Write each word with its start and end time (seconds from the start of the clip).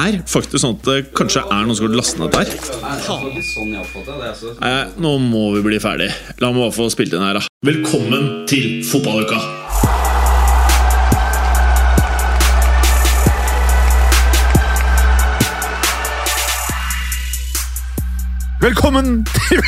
er 0.00 0.20
faktisk 0.28 0.62
sånn 0.62 0.76
at 0.78 0.86
det 0.86 0.98
kanskje 1.16 1.42
er 1.44 1.66
noen 1.66 1.76
som 1.76 1.88
har 1.88 1.96
lastet 1.98 2.20
ned 2.22 2.32
dette 2.34 2.56
Nei, 4.60 4.76
nå 5.00 5.16
må 5.22 5.42
vi 5.56 5.64
bli 5.64 5.80
ferdig. 5.82 6.10
La 6.40 6.52
meg 6.52 6.62
bare 6.64 6.76
få 6.76 6.88
spilt 6.92 7.14
inn 7.16 7.24
her, 7.24 7.40
da. 7.40 7.42
Velkommen 7.66 8.46
til 8.50 8.80
fotballuka! 8.86 9.40
Velkommen 18.60 19.22
til 19.32 19.62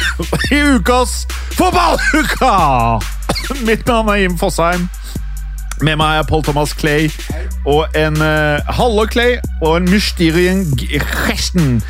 til 0.48 0.74
ukas 0.77 1.22
fotballuka! 1.56 2.55
Mitt 3.66 3.86
navn 3.88 4.08
er 4.12 4.24
Jim 4.24 4.36
Fosheim. 4.38 4.88
Med 5.82 5.96
meg 5.98 6.20
er 6.20 6.27
Paul 6.28 6.45
Thomas 6.46 6.70
Clay 6.78 7.09
og 7.66 7.91
en 7.98 8.20
uh, 8.22 8.62
Hallo 8.78 9.02
Clay 9.10 9.41
og 9.64 9.80
en 9.80 9.88
Mysterium 9.91 10.60
Gresten. 10.78 11.80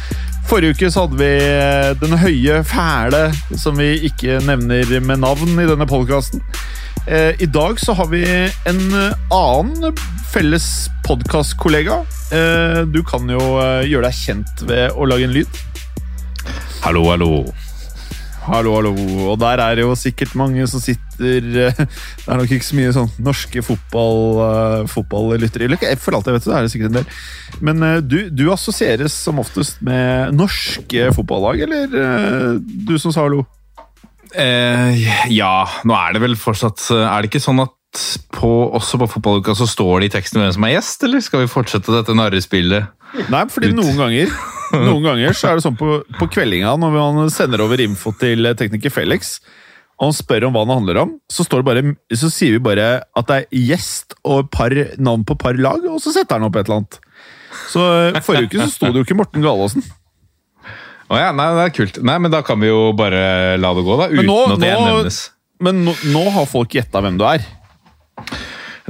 Forrige 0.48 0.73
uke 0.73 0.88
så 0.91 1.05
hadde 1.05 1.18
vi 1.20 1.28
eh, 1.28 1.92
den 2.01 2.16
høye 2.18 2.59
fæle, 2.66 3.20
som 3.56 3.77
vi 3.78 3.92
ikke 4.09 4.41
nevner 4.45 4.91
med 5.01 5.23
navn 5.23 5.55
i 5.60 5.68
denne 5.68 5.87
podkasten. 5.88 6.43
Eh, 7.07 7.38
I 7.40 7.46
dag 7.46 7.79
så 7.80 7.95
har 7.96 8.10
vi 8.10 8.24
en 8.26 8.82
eh, 8.98 9.15
annen 9.32 10.02
felles 10.32 10.66
podkastkollega. 11.07 12.02
Eh, 12.35 12.82
du 12.90 13.01
kan 13.07 13.29
jo 13.30 13.40
eh, 13.63 13.87
gjøre 13.93 14.09
deg 14.09 14.18
kjent 14.18 14.65
ved 14.68 14.96
å 14.96 15.09
lage 15.09 15.29
en 15.29 15.37
lyd. 15.37 15.63
Hallo, 16.82 17.07
hallo. 17.13 17.32
Hallo, 18.43 18.73
hallo. 18.74 18.90
Og 19.30 19.37
der 19.38 19.60
er 19.62 19.76
det 19.79 19.85
jo 19.85 19.93
sikkert 19.95 20.32
mange 20.38 20.65
som 20.66 20.82
sitter 20.82 21.45
eh, 21.68 21.76
Det 21.79 22.26
er 22.26 22.40
nok 22.40 22.51
ikke 22.51 22.66
så 22.66 22.79
mye 22.79 22.95
sånn 22.96 23.10
norske 23.23 23.62
fotball. 23.62 25.37
Eller 25.37 25.96
For 26.02 26.16
alt 26.16 26.26
jeg 26.26 26.37
vet, 26.37 26.46
så 26.46 26.57
er 26.57 26.66
det 26.66 26.73
sikkert 26.73 26.90
en 26.90 26.98
del. 26.98 27.07
Men 27.63 27.87
eh, 27.87 28.01
du, 28.02 28.18
du 28.35 28.48
assosieres 28.51 29.15
som 29.15 29.38
oftest 29.43 29.79
med 29.87 30.35
norske 30.35 31.13
fotballag, 31.15 31.63
eller 31.68 31.95
eh, 32.02 32.48
du 32.59 32.96
som 32.98 33.15
sa 33.15 33.29
hallo? 33.29 33.45
Eh, 34.32 35.07
ja, 35.30 35.54
nå 35.87 35.95
er 35.95 36.15
det 36.15 36.23
vel 36.23 36.38
fortsatt 36.40 36.87
Er 36.96 37.20
det 37.20 37.29
ikke 37.29 37.43
sånn 37.45 37.60
at 37.60 37.74
på, 38.32 38.51
også 38.73 38.98
på 39.02 39.09
fotballuka 39.15 39.54
så 39.59 39.66
står 39.68 40.02
det 40.02 40.09
i 40.09 40.12
teksten 40.16 40.40
hvem 40.40 40.52
som 40.57 40.66
er 40.66 40.74
gjest, 40.76 41.02
eller 41.07 41.23
skal 41.24 41.43
vi 41.45 41.51
fortsette 41.52 41.93
dette 41.93 42.15
narrespillet? 42.16 42.88
Nei, 43.32 43.43
fordi 43.52 43.73
Ut. 43.73 43.76
noen 43.76 43.98
ganger 44.01 44.30
Noen 44.88 45.02
ganger 45.04 45.35
så 45.37 45.51
er 45.51 45.59
det 45.59 45.65
sånn 45.66 45.76
på, 45.76 45.98
på 46.16 46.29
kveldinga 46.32 46.70
når 46.80 46.95
man 46.96 47.32
sender 47.32 47.60
over 47.60 47.80
info 47.85 48.15
til 48.16 48.48
tekniker 48.57 48.93
Felix, 48.95 49.35
og 50.01 50.09
han 50.09 50.16
spør 50.16 50.46
om 50.48 50.54
hva 50.57 50.63
det 50.65 50.76
handler 50.79 51.01
om, 51.02 51.10
så, 51.30 51.45
står 51.45 51.60
det 51.60 51.68
bare, 51.68 51.82
så 52.16 52.30
sier 52.32 52.57
vi 52.57 52.63
bare 52.65 52.87
at 53.04 53.29
det 53.29 53.37
er 53.43 53.66
gjest 53.68 54.16
og 54.24 54.48
par 54.54 54.73
navn 54.96 55.26
på 55.29 55.37
par 55.38 55.60
lag, 55.60 55.85
og 55.93 56.01
så 56.01 56.15
setter 56.16 56.40
han 56.40 56.48
opp 56.48 56.57
et 56.57 56.65
eller 56.70 56.80
annet. 56.80 56.98
Så 57.68 57.85
eh, 58.09 58.23
Forrige 58.24 58.48
uke 58.48 58.65
så 58.65 58.73
sto 58.73 58.88
det 58.88 59.02
jo 59.02 59.07
ikke 59.07 59.18
Morten 59.20 59.45
Galaasen. 59.45 59.85
Å 61.13 61.20
ja, 61.20 61.29
nei, 61.37 61.46
det 61.59 61.65
er 61.68 61.74
kult. 61.76 62.01
Nei, 62.09 62.16
men 62.24 62.32
da 62.32 62.40
kan 62.46 62.57
vi 62.63 62.70
jo 62.70 62.95
bare 62.96 63.59
la 63.60 63.73
det 63.76 63.85
gå, 63.85 63.96
da. 64.00 64.09
Uten 64.09 64.28
nå- 64.31 64.43
at 64.48 64.62
det 64.62 64.72
nå- 64.72 64.87
nevnes. 64.88 65.19
Men 65.62 65.84
nå, 65.87 65.93
nå 66.16 66.22
har 66.34 66.48
folk 66.48 66.72
gjetta 66.75 67.03
hvem 67.04 67.20
du 67.20 67.26
er. 67.28 67.44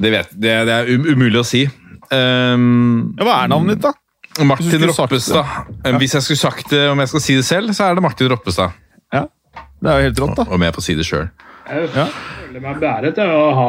Det, 0.03 0.11
vet, 0.11 0.31
det, 0.33 0.53
det 0.69 0.75
er 0.79 0.91
um, 0.97 1.05
umulig 1.13 1.41
å 1.41 1.45
si. 1.47 1.65
Um, 2.13 3.13
Ja, 3.19 3.25
Hva 3.27 3.35
er 3.45 3.51
navnet 3.53 3.77
ditt, 3.79 3.85
da? 3.89 4.45
Martin 4.49 4.87
Roppestad. 4.89 5.45
Ja. 5.85 5.93
Hvis 6.01 6.15
jeg 6.17 6.25
skulle 6.25 6.41
sagt 6.41 6.71
det, 6.73 6.87
om 6.89 7.01
jeg 7.03 7.11
skal 7.13 7.21
si 7.21 7.35
det 7.37 7.45
selv, 7.45 7.75
så 7.77 7.91
er 7.91 7.99
det 7.99 8.05
Martin 8.05 8.31
Roppestad. 8.33 8.73
Ja, 9.13 9.27
Det 9.83 9.91
er 9.93 9.99
jo 10.01 10.07
helt 10.09 10.21
rått, 10.25 10.37
da. 10.39 10.47
Om 10.57 10.63
jeg 10.65 10.75
får 10.79 10.87
si 10.87 10.95
det 10.97 11.05
sjøl. 11.09 11.27
Jeg 11.69 11.91
Ja. 11.95 12.07
føler 12.47 12.61
meg 12.65 12.81
bæret 12.81 13.15
til 13.15 13.29
å 13.29 13.43
ha 13.55 13.69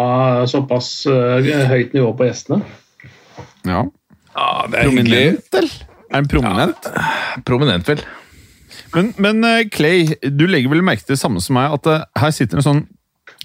såpass 0.49 0.87
eh, 1.11 1.67
høyt 1.69 1.93
nivå 1.93 2.13
på 2.17 2.25
gjestene. 2.29 2.61
Ja. 3.67 3.83
Ja, 4.33 4.47
det 4.71 4.79
er 4.79 4.89
hyggelig. 4.89 5.23
Prominent, 5.27 5.53
eller? 5.59 5.75
Er 6.13 6.15
han 6.15 6.27
prominent? 6.31 6.87
Prominent, 7.45 7.87
vel. 7.91 8.01
Men, 8.95 9.11
men 9.17 9.43
eh, 9.45 9.63
Clay, 9.73 10.15
du 10.23 10.45
legger 10.47 10.71
vel 10.73 10.81
merke 10.85 11.03
til 11.05 11.15
det 11.17 11.21
samme 11.21 11.41
som 11.43 11.55
meg, 11.59 11.75
at 11.75 11.91
eh, 11.91 12.03
her 12.23 12.31
sitter 12.33 12.59
en 12.61 12.65
sånn 12.65 12.81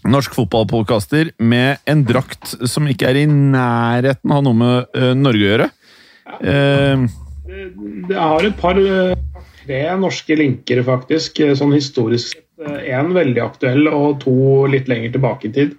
norsk 0.06 0.34
fotballpodkaster 0.36 1.32
med 1.38 1.82
en 1.88 2.04
drakt 2.06 2.54
som 2.70 2.86
ikke 2.90 3.08
er 3.10 3.22
i 3.22 3.26
nærheten 3.30 4.34
av 4.34 4.44
noe 4.46 4.58
med 4.58 4.98
uh, 4.98 5.14
Norge 5.18 5.42
å 5.42 5.50
gjøre. 5.52 5.70
Uh, 6.38 7.08
det, 7.48 7.70
det 8.10 8.18
har 8.18 8.44
et 8.44 8.58
par 8.60 8.78
eh, 8.78 9.16
tre 9.64 9.80
norske 10.00 10.36
linker, 10.36 10.82
faktisk, 10.86 11.40
eh, 11.44 11.54
sånn 11.58 11.72
historisk 11.76 12.36
sett. 12.36 12.44
Én 12.58 13.12
veldig 13.14 13.38
aktuell 13.38 13.86
og 13.86 14.16
to 14.24 14.66
litt 14.66 14.88
lenger 14.90 15.12
tilbake 15.14 15.46
i 15.46 15.52
tid. 15.54 15.76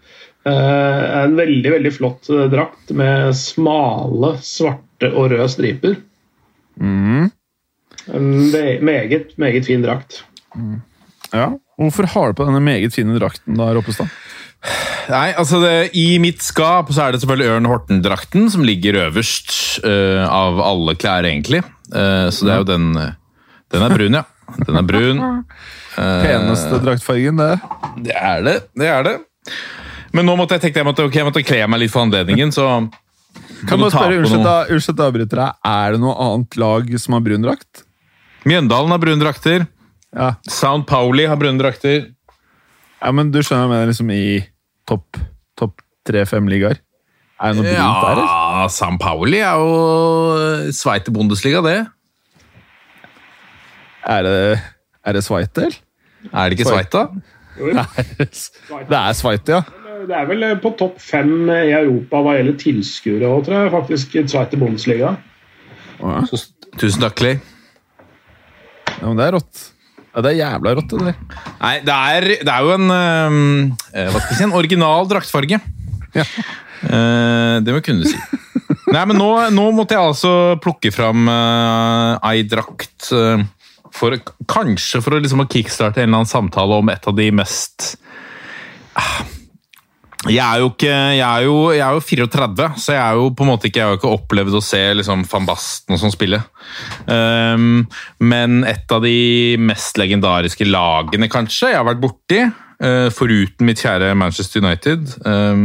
Uh, 0.48 1.26
En 1.26 1.34
veldig 1.36 1.74
veldig 1.74 1.92
flott 1.92 2.30
eh, 2.32 2.46
drakt 2.48 2.94
med 2.96 3.36
smale, 3.36 4.38
svarte 4.40 5.10
og 5.12 5.34
røde 5.34 5.50
striper. 5.52 5.98
mm, 6.80 7.32
En 8.16 8.30
meget, 8.82 9.38
meget 9.38 9.66
fin 9.66 9.84
drakt. 9.84 10.24
ja. 11.34 11.52
Hvorfor 11.80 12.10
har 12.12 12.32
du 12.32 12.40
på 12.40 12.48
denne 12.48 12.62
meget 12.64 12.96
fine 12.96 13.16
drakten, 13.16 13.56
da, 13.60 13.70
Roppestad? 13.76 14.12
Nei, 15.10 15.30
altså 15.40 15.62
det, 15.64 15.74
I 15.96 16.20
mitt 16.20 16.44
skap 16.44 16.92
så 16.92 17.06
er 17.06 17.16
det 17.16 17.22
selvfølgelig 17.22 17.54
Ørn 17.54 17.70
Horten-drakten 17.70 18.50
som 18.52 18.66
ligger 18.68 18.98
øverst 19.06 19.80
uh, 19.86 20.26
av 20.28 20.60
alle 20.60 20.98
klær, 21.00 21.28
egentlig. 21.28 21.64
Uh, 21.94 22.28
så 22.36 22.46
det 22.46 22.54
er 22.54 22.62
jo 22.62 22.68
den 22.68 22.90
Den 23.72 23.86
er 23.86 23.96
brun, 23.96 24.20
ja. 24.20 24.26
Den 24.68 24.82
er 24.82 24.86
brun. 24.90 25.24
Uh, 25.96 26.04
Peneste 26.26 26.82
draktfargen, 26.84 27.40
det. 27.40 27.54
Det 28.10 28.18
er 28.18 28.44
det. 28.44 28.58
det 28.76 28.92
er 28.92 29.08
det. 29.08 29.16
Men 30.12 30.28
nå 30.28 30.36
måtte 30.36 30.58
jeg 30.58 30.68
tenke 30.68 30.82
jeg 30.82 30.90
måtte, 30.90 31.06
okay, 31.08 31.22
jeg 31.22 31.30
måtte 31.30 31.46
kle 31.46 31.64
meg 31.70 31.86
litt 31.86 31.94
for 31.94 32.04
anledningen, 32.04 32.52
så 32.52 32.68
Kan 33.70 33.80
du 33.80 33.88
ta 33.88 34.02
spørre, 34.02 34.20
på 34.26 34.36
noe? 34.36 34.56
unnskyld 34.74 34.98
at 34.98 35.04
jeg 35.04 35.08
avbryter 35.08 35.44
deg. 35.46 35.60
Er 35.72 35.96
det 35.96 36.04
noe 36.04 36.16
annet 36.28 36.60
lag 36.60 36.96
som 37.00 37.16
har 37.16 37.24
brun 37.24 37.46
drakt? 37.46 37.86
Mjøndalen 38.48 38.92
har 38.96 39.02
brune 39.02 39.22
drakter. 39.24 39.68
Ja. 40.16 40.34
Sound 40.50 40.88
Pauli 40.90 41.26
har 41.30 41.38
brune 41.38 41.62
drakter. 41.62 42.08
ja, 43.02 43.12
men 43.14 43.32
du 43.32 43.42
skjønner 43.44 43.68
hva 43.68 43.68
jeg 43.68 43.74
mener, 43.76 43.92
liksom 43.92 44.10
i 44.14 44.24
topp 44.90 45.20
top 45.60 45.84
tre-fem 46.08 46.48
ligaer? 46.50 46.80
Er 47.40 47.54
det 47.54 47.62
noe 47.62 47.72
brunt 47.72 48.18
der. 48.18 48.22
Ja, 48.26 48.68
Sound 48.74 49.00
Pauli 49.00 49.40
er 49.40 49.60
jo 49.62 50.72
Sveite 50.76 51.14
Bundesliga, 51.16 51.62
det. 51.64 51.78
Er 54.10 54.24
det, 54.26 54.60
er 55.06 55.16
det 55.16 55.24
Sveite, 55.24 55.68
eller? 55.70 55.78
Er 56.34 56.50
det 56.50 56.58
ikke 56.60 56.70
Sveite. 56.70 57.06
Det 58.90 58.96
er 58.96 59.14
Sveite, 59.18 59.52
ja. 59.52 59.64
Det 60.08 60.16
er 60.16 60.28
vel 60.30 60.44
eh, 60.48 60.54
på 60.64 60.70
topp 60.80 61.00
fem 61.04 61.50
i 61.52 61.74
Europa 61.76 62.22
hva 62.24 62.38
gjelder 62.38 62.56
tilskuere 62.62 63.28
òg, 63.28 63.42
tror 63.46 63.58
jeg. 63.58 63.72
Faktisk 63.74 64.16
Sveite 64.32 64.60
Bundesliga. 64.62 65.10
Ja. 66.00 66.22
Tusen 66.80 67.04
takk, 67.04 67.18
Clay. 67.20 67.36
ja. 68.88 69.02
Men 69.04 69.20
det 69.20 69.26
er 69.28 69.36
rått. 69.36 69.66
Ja, 70.20 70.24
det 70.26 70.34
er 70.34 70.42
jævla 70.42 70.74
rått, 70.76 70.92
det 70.92 71.14
der. 71.14 71.20
Nei, 71.62 71.76
det 71.88 71.96
er, 71.96 72.26
det 72.44 72.52
er 72.52 72.66
jo 72.66 72.74
en 72.76 72.92
øhm, 72.92 73.38
eh, 73.94 74.10
Hva 74.12 74.20
skal 74.20 74.34
jeg 74.34 74.40
si? 74.42 74.48
En 74.50 74.56
original 74.60 75.08
draktfarge. 75.08 75.62
Ja. 76.12 76.26
Eh, 76.80 77.56
det 77.64 77.72
må 77.72 77.80
jeg 77.80 77.86
kunne 77.88 78.10
si. 78.10 78.20
Nei, 78.90 79.06
men 79.08 79.16
nå, 79.20 79.30
nå 79.56 79.70
måtte 79.78 79.96
jeg 79.96 80.12
altså 80.12 80.34
plukke 80.60 80.92
fram 80.92 81.30
uh, 81.30 82.18
ei 82.32 82.44
drakt 82.50 83.12
eh, 83.16 83.44
for 83.96 84.16
Kanskje 84.50 85.02
for 85.06 85.16
å 85.16 85.20
liksom 85.22 85.46
kickstarte 85.48 86.02
en 86.02 86.10
eller 86.10 86.24
annen 86.24 86.32
samtale 86.32 86.80
om 86.82 86.92
et 86.92 87.08
av 87.08 87.16
de 87.16 87.30
mest 87.36 87.94
Ah, 89.00 89.22
Jeg 90.28 90.44
er 90.44 90.60
jo 90.60 90.68
ikke 90.74 90.90
Jeg 91.16 91.24
er 91.24 91.44
jo, 91.46 91.54
jeg 91.72 91.80
er 91.86 91.94
jo 91.96 92.02
34, 92.04 92.66
så 92.84 92.92
jeg 92.92 93.00
er 93.00 93.14
jo 93.16 93.30
på 93.32 93.46
en 93.46 93.50
måte 93.54 93.70
ikke 93.70 93.80
Jeg 93.80 93.88
har 93.88 93.96
ikke 94.00 94.10
opplevd 94.18 94.58
å 94.60 94.62
se 94.66 94.82
liksom 95.00 95.22
van 95.32 95.46
Basten 95.48 95.96
og 95.96 96.02
sånn 96.02 96.12
spille. 96.12 96.42
Um, 97.08 97.86
men 98.20 98.58
et 98.68 98.92
av 98.92 99.00
de 99.06 99.56
mest 99.64 99.96
legendariske 100.02 100.68
lagene, 100.68 101.30
kanskje, 101.32 101.72
jeg 101.72 101.80
har 101.80 101.88
vært 101.88 102.04
borti, 102.04 102.42
uh, 102.84 103.08
foruten 103.16 103.70
mitt 103.70 103.80
kjære 103.80 104.12
Manchester 104.20 104.60
United 104.66 105.08
um, 105.24 105.64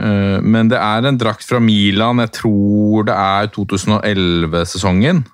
uh, 0.00 0.40
Men 0.40 0.72
det 0.72 0.80
er 0.80 1.04
en 1.12 1.20
drakt 1.20 1.44
fra 1.44 1.60
Milan, 1.60 2.24
jeg 2.24 2.32
tror 2.40 3.04
det 3.10 3.20
er 3.20 3.52
2011-sesongen, 3.52 5.26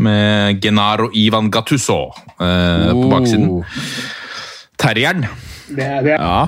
med 0.00 0.62
Genaro 0.64 1.10
Ivan 1.12 1.52
Gattuso 1.52 2.06
uh, 2.40 2.90
på 2.96 3.08
baksiden. 3.12 3.50
Terrieren. 4.80 5.28
Det, 5.68 5.84
er- 5.84 6.06
det 6.08 6.16
Ja. 6.16 6.46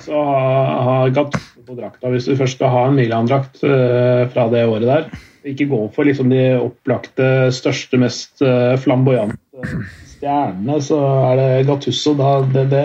Altså 0.00 0.20
ha, 0.26 0.44
ha 0.86 0.94
Gattuso 1.14 1.62
på 1.68 1.76
drakta 1.78 2.10
hvis 2.10 2.26
du 2.26 2.36
først 2.38 2.56
skal 2.58 2.72
ha 2.72 2.86
en 2.88 2.96
Milan-drakt 2.98 3.60
uh, 3.62 4.24
fra 4.32 4.48
det 4.52 4.64
året 4.66 4.88
der. 4.88 5.10
Ikke 5.46 5.68
gå 5.70 5.84
for 5.94 6.08
liksom 6.08 6.32
de 6.32 6.42
opplagte, 6.60 7.48
største, 7.56 8.00
mest 8.00 8.42
uh, 8.44 8.74
flamboyante 8.80 9.38
stjernene, 10.16 10.80
så 10.84 10.98
er 11.30 11.38
det 11.40 11.48
Gattusso. 11.68 12.12
Da, 12.18 12.32
det, 12.44 12.66
det, 12.72 12.82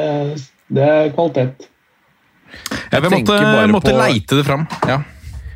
det 0.75 0.85
er 0.85 1.11
kvalitet. 1.15 1.67
Jeg, 2.91 3.01
vi 3.03 3.09
måtte, 3.11 3.41
måtte 3.73 3.91
på- 3.91 3.99
leite 3.99 4.39
det 4.39 4.45
fram. 4.47 4.63
Ja. 4.87 5.01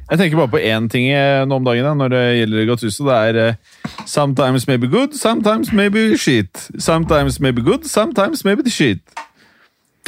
Jeg 0.09 0.17
tenker 0.17 0.39
bare 0.41 0.49
på 0.49 0.59
én 0.65 0.87
ting 0.89 1.05
eh, 1.13 1.43
nå 1.45 1.59
om 1.59 1.65
dagen 1.67 1.85
da, 1.85 1.93
når 1.93 2.11
det 2.15 2.21
gjelder 2.39 2.67
Gattuso. 2.71 3.05
Det 3.07 3.17
er 3.29 3.39
uh, 3.53 4.03
sometimes 4.09 4.65
maybe 4.67 4.89
good, 4.89 5.15
sometimes 5.15 5.71
maybe 5.71 6.17
shit. 6.17 6.67
Sometimes 6.81 7.39
maybe 7.39 7.61
good, 7.61 7.85
sometimes 7.87 8.43
maybe 8.43 8.65
shit. 8.73 9.03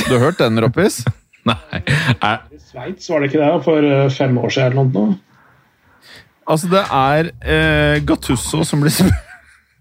Du 0.01 0.15
har 0.15 0.23
hørt 0.25 0.41
den, 0.41 0.57
Roppis? 0.59 1.03
Nei. 1.49 1.81
I 2.53 2.61
Sveits 2.61 3.09
var 3.09 3.21
det 3.21 3.31
ikke 3.31 3.41
det 3.41 3.51
for 3.65 3.87
eh, 3.87 4.07
fem 4.13 4.37
år 4.37 4.53
siden 4.53 4.77
eller 4.77 4.93
noe? 4.93 5.17
Altså, 6.51 6.67
det 6.71 6.85
er 6.85 7.31
eh, 7.45 7.97
Gattuso 8.05 8.63
som 8.67 8.81
blir 8.83 8.93
spurt 8.93 9.27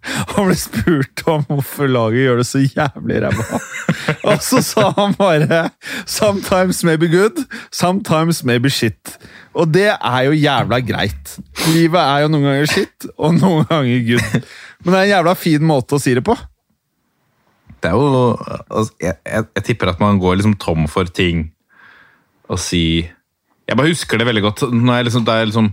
Han 0.33 0.47
ble 0.49 0.57
spurt 0.57 1.23
om 1.29 1.43
hvorfor 1.49 1.91
laget 1.91 2.25
gjør 2.25 2.39
det 2.41 2.47
så 2.49 2.63
jævlig 2.65 3.19
ræva. 3.21 3.59
Og 4.31 4.39
så 4.45 4.63
sa 4.65 4.87
han 4.97 5.13
bare 5.19 5.71
'sometimes 6.07 6.85
maybe 6.85 7.09
good, 7.09 7.45
sometimes 7.73 8.45
maybe 8.45 8.69
shit'. 8.69 9.19
Og 9.55 9.75
det 9.75 9.91
er 9.93 10.21
jo 10.25 10.33
jævla 10.33 10.81
greit. 10.81 11.39
Livet 11.75 12.01
er 12.01 12.25
jo 12.25 12.29
noen 12.33 12.45
ganger 12.49 12.67
shit, 12.67 13.07
og 13.19 13.35
noen 13.35 13.67
ganger 13.69 14.01
good. 14.09 14.49
Men 14.85 14.95
det 14.95 14.99
er 15.01 15.05
en 15.05 15.15
jævla 15.17 15.35
fin 15.37 15.65
måte 15.69 15.99
å 15.99 16.01
si 16.01 16.15
det 16.15 16.25
på. 16.25 16.37
Det 17.83 17.91
er 17.91 17.97
jo 17.97 18.37
altså, 18.37 18.93
jeg, 19.03 19.17
jeg, 19.27 19.47
jeg 19.57 19.67
tipper 19.67 19.93
at 19.93 20.03
man 20.03 20.21
går 20.23 20.39
liksom 20.41 20.59
tom 20.61 20.87
for 20.91 21.09
ting 21.09 21.49
å 22.51 22.59
si 22.61 22.85
Jeg 23.71 23.79
bare 23.79 23.93
husker 23.93 24.19
det 24.19 24.27
veldig 24.27 24.43
godt. 24.43 24.65
Når 24.75 24.97
jeg 24.97 25.07
liksom, 25.07 25.27
jeg 25.29 25.51
liksom, 25.53 25.69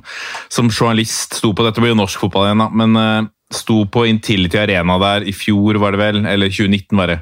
som 0.53 0.67
journalist 0.69 1.39
sto 1.39 1.49
på 1.57 1.65
Dette 1.65 1.81
blir 1.81 1.95
jo 1.95 1.97
norsk 1.97 2.21
fotball 2.21 2.45
igjen, 2.45 2.61
da. 2.61 2.67
Men 2.69 2.99
uh, 3.01 3.29
sto 3.49 3.79
på 3.89 4.03
Intility 4.05 4.59
Arena 4.61 4.99
der 5.01 5.25
i 5.25 5.33
fjor, 5.33 5.79
var 5.81 5.95
det 5.95 6.03
vel? 6.03 6.19
Eller 6.29 6.53
2019, 6.53 6.93
var 6.99 7.09
det. 7.09 7.17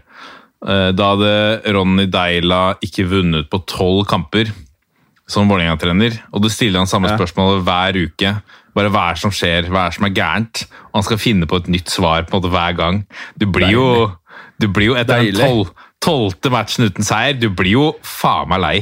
Uh, 0.66 0.90
da 0.92 1.14
hadde 1.14 1.32
Ronny 1.78 2.10
Deila 2.12 2.60
ikke 2.84 3.08
vunnet 3.08 3.48
på 3.48 3.62
tolv 3.72 4.04
kamper 4.12 4.52
som 5.32 5.48
Vålerenga-trener. 5.50 6.20
Og 6.36 6.44
du 6.44 6.52
stiller 6.52 6.84
han 6.84 6.92
samme 6.92 7.10
Ja. 7.10 7.18
spørsmål 7.18 7.64
hver 7.64 7.98
uke. 8.04 8.36
Bare 8.76 8.92
hva 8.92 9.10
er 9.10 9.14
det 9.16 9.24
som 9.24 9.32
skjer, 9.32 9.70
hva 9.72 9.86
er 9.86 9.90
det 9.90 9.96
som 9.96 10.06
er 10.06 10.18
gærent? 10.20 10.66
Og 10.92 11.00
han 11.00 11.08
skal 11.08 11.18
finne 11.18 11.48
på 11.48 11.56
et 11.62 11.72
nytt 11.72 11.90
svar 11.90 12.28
på 12.28 12.36
en 12.36 12.42
måte 12.42 12.52
hver 12.52 12.76
gang. 12.76 13.06
Du 13.40 13.46
blir 13.48 13.72
jo, 13.72 14.12
du 14.62 14.68
blir 14.72 14.92
jo 14.92 14.96
etter 15.00 15.20
den 15.20 15.32
Deilig. 15.32 15.44
tolv, 15.44 15.72
tolvte 16.04 16.52
matchen 16.54 16.88
uten 16.88 17.06
seier, 17.08 17.36
du 17.40 17.50
blir 17.50 17.74
jo 17.76 17.86
faen 18.06 18.50
meg 18.54 18.64
lei. 18.64 18.76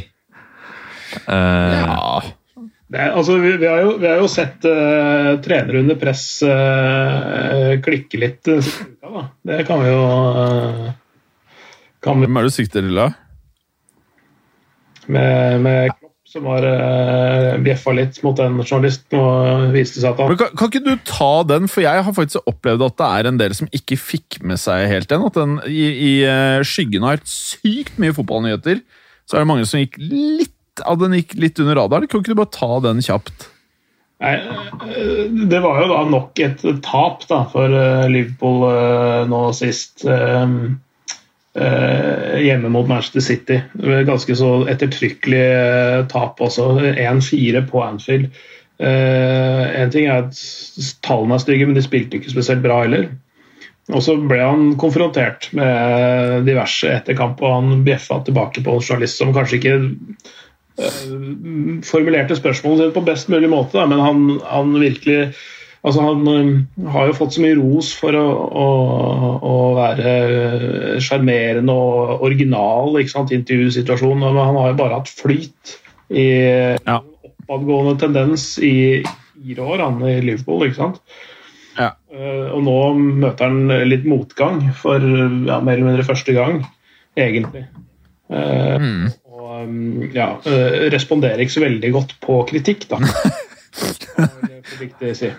Uh, 1.27 1.83
Ja. 1.83 2.21
Det 2.93 3.07
altså, 3.09 3.39
vi, 3.41 3.55
vi, 3.57 3.65
har 3.65 3.79
jo, 3.81 3.95
vi 3.97 4.05
har 4.05 4.19
jo 4.21 4.27
sett 4.29 4.65
uh, 4.69 5.39
trenere 5.41 5.79
under 5.81 5.97
press 5.97 6.27
uh, 6.45 7.73
klikke 7.81 8.19
litt 8.21 8.43
den 8.45 8.61
siste 8.61 8.85
uka. 8.85 9.09
Da. 9.09 9.23
Det 9.49 9.63
kan 9.65 9.81
vi 9.81 9.89
jo 9.89 10.03
uh, 10.37 10.91
kan 12.03 12.21
vi, 12.21 12.27
Hvem 12.27 12.37
er 12.37 12.45
det 12.45 12.51
du 12.51 12.57
sikter 12.59 12.85
til, 12.85 12.93
da? 12.99 13.07
med, 15.07 15.59
med 15.61 15.89
som 16.33 16.47
har 16.49 16.65
uh, 16.65 17.61
bjeffa 17.63 17.93
litt 17.95 18.17
mot 18.25 18.39
en 18.41 18.57
journalist. 18.63 19.05
og 19.13 19.69
viste 19.75 20.01
seg 20.01 20.13
at 20.13 20.23
han 20.23 20.39
kan, 20.39 20.55
kan 20.57 20.71
ikke 20.71 20.83
du 20.85 20.93
ta 21.07 21.31
den, 21.49 21.69
for 21.71 21.85
jeg 21.85 22.03
har 22.07 22.17
faktisk 22.17 22.49
opplevd 22.49 22.87
at 22.87 22.97
det 22.99 23.11
er 23.19 23.29
en 23.29 23.39
del 23.41 23.55
som 23.57 23.69
ikke 23.75 23.99
fikk 24.01 24.41
med 24.41 24.61
seg 24.61 24.87
helt 24.91 25.11
den. 25.13 25.25
At 25.29 25.37
den 25.37 25.59
i, 25.69 25.85
i 25.93 26.13
eh, 26.27 26.65
skyggen 26.65 27.05
har 27.05 27.19
vært 27.19 27.31
sykt 27.31 28.01
mye 28.01 28.15
fotballnyheter, 28.17 28.83
så 29.29 29.37
er 29.37 29.43
det 29.43 29.51
mange 29.53 29.69
som 29.69 29.81
gikk 29.81 29.99
litt 30.01 30.83
av 30.89 30.97
den 31.01 31.13
gikk 31.19 31.35
litt 31.37 31.59
under 31.61 31.77
radaren. 31.83 32.09
Kan 32.09 32.23
ikke 32.23 32.33
du 32.33 32.41
bare 32.41 32.55
ta 32.55 32.71
den 32.83 33.03
kjapt? 33.05 33.49
Nei, 34.23 34.37
eh, 34.39 35.27
det 35.51 35.59
var 35.63 35.81
jo 35.83 35.91
da 35.91 35.99
nok 36.09 36.39
et 36.43 36.63
tap 36.85 37.25
da, 37.29 37.43
for 37.51 37.77
eh, 37.77 38.07
Liverpool 38.11 38.65
eh, 38.69 39.21
nå 39.29 39.45
sist. 39.57 40.05
eh, 40.07 40.41
eh, 40.41 40.57
hjemme 41.53 42.69
mot 42.73 42.87
Manchester 42.89 43.21
City. 43.21 43.59
Ganske 44.07 44.35
så 44.35 44.51
ettertrykkelig 44.71 45.43
eh, 45.43 45.99
tap 46.09 46.41
også. 46.41 46.71
1-4 46.95 47.61
på 47.69 47.83
Anfield. 47.85 48.31
Eh, 48.81 49.81
en 49.81 49.91
ting 49.93 50.07
er 50.07 50.23
at 50.23 50.39
tallene 51.05 51.37
er 51.37 51.43
stygge, 51.43 51.67
men 51.69 51.77
de 51.77 51.85
spilte 51.85 52.17
ikke 52.17 52.33
spesielt 52.33 52.63
bra 52.65 52.81
heller. 52.83 53.11
Og 53.91 53.99
så 54.03 54.15
ble 54.17 54.39
han 54.39 54.71
konfrontert 54.79 55.49
med 55.57 56.47
diverse 56.47 56.87
etter 56.89 57.17
kamp, 57.19 57.43
og 57.43 57.57
han 57.57 57.83
bjeffa 57.85 58.21
tilbake 58.23 58.63
på 58.63 58.77
en 58.77 58.85
journalist 58.85 59.19
som 59.19 59.33
kanskje 59.35 59.59
ikke 59.59 59.75
formulerte 61.85 62.37
spørsmålet 62.39 62.87
sitt 62.87 62.95
på 62.95 63.03
best 63.05 63.27
mulig 63.29 63.49
måte, 63.51 63.83
men 63.85 63.99
han, 64.01 64.23
han 64.47 64.71
virkelig 64.81 65.33
Altså, 65.83 65.99
han 65.99 66.67
har 66.93 67.09
jo 67.09 67.15
fått 67.17 67.35
så 67.35 67.41
mye 67.43 67.57
ros 67.59 67.89
for 67.99 68.15
å, 68.15 68.23
å, 68.55 68.67
å 69.43 69.55
være 69.75 70.13
sjarmerende 71.03 71.75
og 71.75 72.23
original 72.23 72.95
i 73.01 73.03
intervjusituasjonen, 73.03 74.23
men 74.23 74.39
han 74.39 74.59
har 74.61 74.71
jo 74.71 74.77
bare 74.79 75.01
hatt 75.01 75.11
flyt 75.11 75.73
i 76.13 76.27
Ja. 76.87 77.01
oppadgående 77.27 77.97
tendens 77.99 78.57
i 78.63 79.03
fire 79.03 79.67
år, 79.75 79.83
han 79.83 79.99
i 80.07 80.21
Liverpool. 80.23 80.63
ikke 80.69 80.79
sant? 80.79 81.01
Ja. 81.75 81.91
Eh, 82.13 82.47
Og 82.53 82.63
nå 82.63 82.77
møter 82.95 83.49
han 83.49 83.67
litt 83.89 84.05
motgang 84.07 84.69
for 84.77 85.03
ja, 85.03 85.59
mer 85.59 85.73
eller 85.75 85.89
mindre 85.89 86.07
første 86.07 86.31
gang, 86.31 86.61
egentlig. 87.17 87.65
Mm. 88.31 89.09
Og 89.35 90.13
ja, 90.15 90.37
eh, 90.47 90.87
responderer 90.93 91.43
ikke 91.43 91.59
så 91.59 91.67
veldig 91.67 91.91
godt 91.91 92.15
på 92.23 92.39
kritikk, 92.47 92.87
da. 92.87 93.01
Det 93.03 94.29
er 94.31 94.79
viktig 94.79 95.11
å 95.11 95.17
si. 95.17 95.31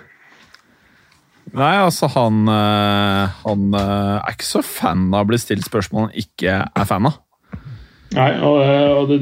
Nei, 1.54 1.74
altså, 1.78 2.08
han, 2.16 2.48
eh, 2.50 3.34
han 3.44 3.76
eh, 3.78 4.16
er 4.18 4.34
ikke 4.34 4.48
så 4.48 4.62
fan 4.66 5.06
av 5.12 5.22
å 5.22 5.28
bli 5.30 5.38
stilt 5.38 5.66
spørsmål 5.66 6.08
han 6.08 6.24
ikke 6.24 6.56
er 6.66 6.88
fan 6.88 7.10
av. 7.10 7.20
Nei, 8.14 8.30
og, 8.46 8.60
og 9.00 9.10
det, 9.10 9.18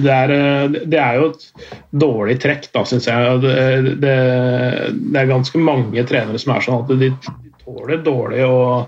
det, 0.00 0.12
er, 0.14 0.74
det 0.88 1.00
er 1.00 1.18
jo 1.18 1.26
et 1.28 1.46
dårlig 2.04 2.38
trekk, 2.40 2.70
da, 2.72 2.86
syns 2.88 3.08
jeg. 3.08 3.40
Det, 3.44 3.56
det, 4.00 4.14
er 4.14 5.28
ganske 5.28 5.60
mange 5.60 6.04
trenere 6.08 6.40
som 6.40 6.54
er 6.54 6.64
sånn 6.64 6.84
at 6.86 6.94
de, 7.02 7.10
tåler 7.60 8.00
dårlig 8.02 8.46
å, 8.48 8.86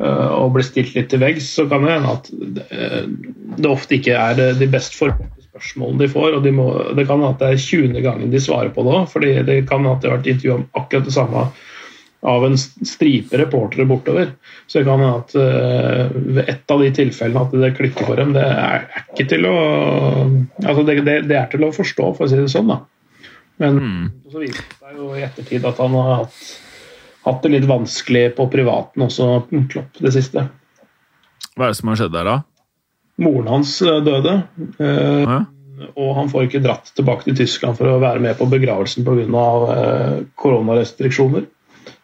å 0.00 0.46
bli 0.54 0.64
stilt 0.64 0.96
litt 0.96 1.10
til 1.12 1.20
veggs. 1.20 1.50
Så 1.58 1.66
kan 1.68 1.84
det 1.84 1.92
hende 1.92 2.14
at 2.16 2.32
det 2.32 3.68
ofte 3.68 3.98
ikke 3.98 4.16
er 4.16 4.56
de 4.56 4.70
best 4.72 4.96
formerte 4.96 5.46
spørsmålene 5.56 6.04
de 6.04 6.08
får. 6.12 6.38
og 6.38 6.42
de 6.44 6.52
må, 6.56 6.66
Det 6.96 7.06
kan 7.06 7.20
hende 7.20 7.34
at 7.34 7.44
det 7.44 7.52
er 7.52 7.64
20. 7.68 8.00
gangen 8.04 8.32
de 8.32 8.40
svarer 8.40 8.72
på 8.72 8.84
det 8.84 8.96
òg, 8.96 9.08
fordi 9.12 9.32
det 9.46 9.62
kan 9.68 9.84
hende 9.84 9.96
at 9.96 10.02
det 10.02 10.10
har 10.10 10.18
vært 10.18 10.32
intervju 10.32 10.54
om 10.56 10.68
akkurat 10.80 11.04
det 11.04 11.16
samme 11.16 11.48
av 12.26 12.44
en 12.46 12.56
stripe 12.58 13.38
reportere 13.38 13.86
bortover. 13.86 14.32
Så 14.66 14.80
det 14.80 14.86
kan 14.88 15.02
hende 15.02 15.22
at 15.22 15.34
uh, 15.38 16.16
ved 16.36 16.42
ett 16.50 16.74
av 16.74 16.82
de 16.82 16.90
tilfellene 16.96 17.44
at 17.46 17.54
det 17.54 17.72
klikker 17.78 18.08
for 18.08 18.18
dem, 18.18 18.34
det 18.34 18.42
er, 18.42 18.86
er 18.90 19.06
ikke 19.06 19.28
til 19.30 19.46
å 19.46 19.56
altså 20.64 20.84
det, 20.88 21.00
det, 21.06 21.16
det 21.30 21.38
er 21.38 21.48
til 21.52 21.66
å 21.68 21.72
forstå, 21.76 22.10
for 22.18 22.26
å 22.26 22.30
si 22.32 22.40
det 22.40 22.50
sånn. 22.52 22.72
da. 22.74 22.80
Men 23.62 23.80
så 24.28 24.42
viser 24.42 24.60
det 24.60 24.78
seg 24.80 24.98
jo 25.00 25.12
i 25.16 25.24
ettertid 25.24 25.64
at 25.70 25.78
han 25.80 25.94
har 25.96 26.12
hatt, 26.24 26.40
hatt 27.28 27.42
det 27.46 27.54
litt 27.54 27.70
vanskelig 27.70 28.26
på 28.36 28.48
privaten 28.52 29.06
også, 29.06 29.30
Klopp, 29.72 29.96
det 30.02 30.12
siste. 30.18 30.48
Hva 31.56 31.68
er 31.68 31.72
det 31.72 31.78
som 31.78 31.92
har 31.92 32.00
skjedd 32.02 32.16
der, 32.18 32.28
da? 32.28 32.38
Moren 33.22 33.48
hans 33.48 33.78
eh, 33.82 34.00
døde. 34.04 34.42
eh, 34.78 35.22
Ja. 35.24 35.44
Og 36.00 36.14
han 36.16 36.30
får 36.32 36.46
ikke 36.46 36.62
dratt 36.64 36.88
tilbake 36.96 37.26
til 37.26 37.34
Tyskland 37.36 37.76
for 37.76 37.90
å 37.90 37.98
være 38.00 38.20
med 38.24 38.38
på 38.38 38.46
begravelsen 38.48 39.04
pga. 39.04 39.26
Uh, 39.28 40.22
koronarestriksjoner. 40.40 41.44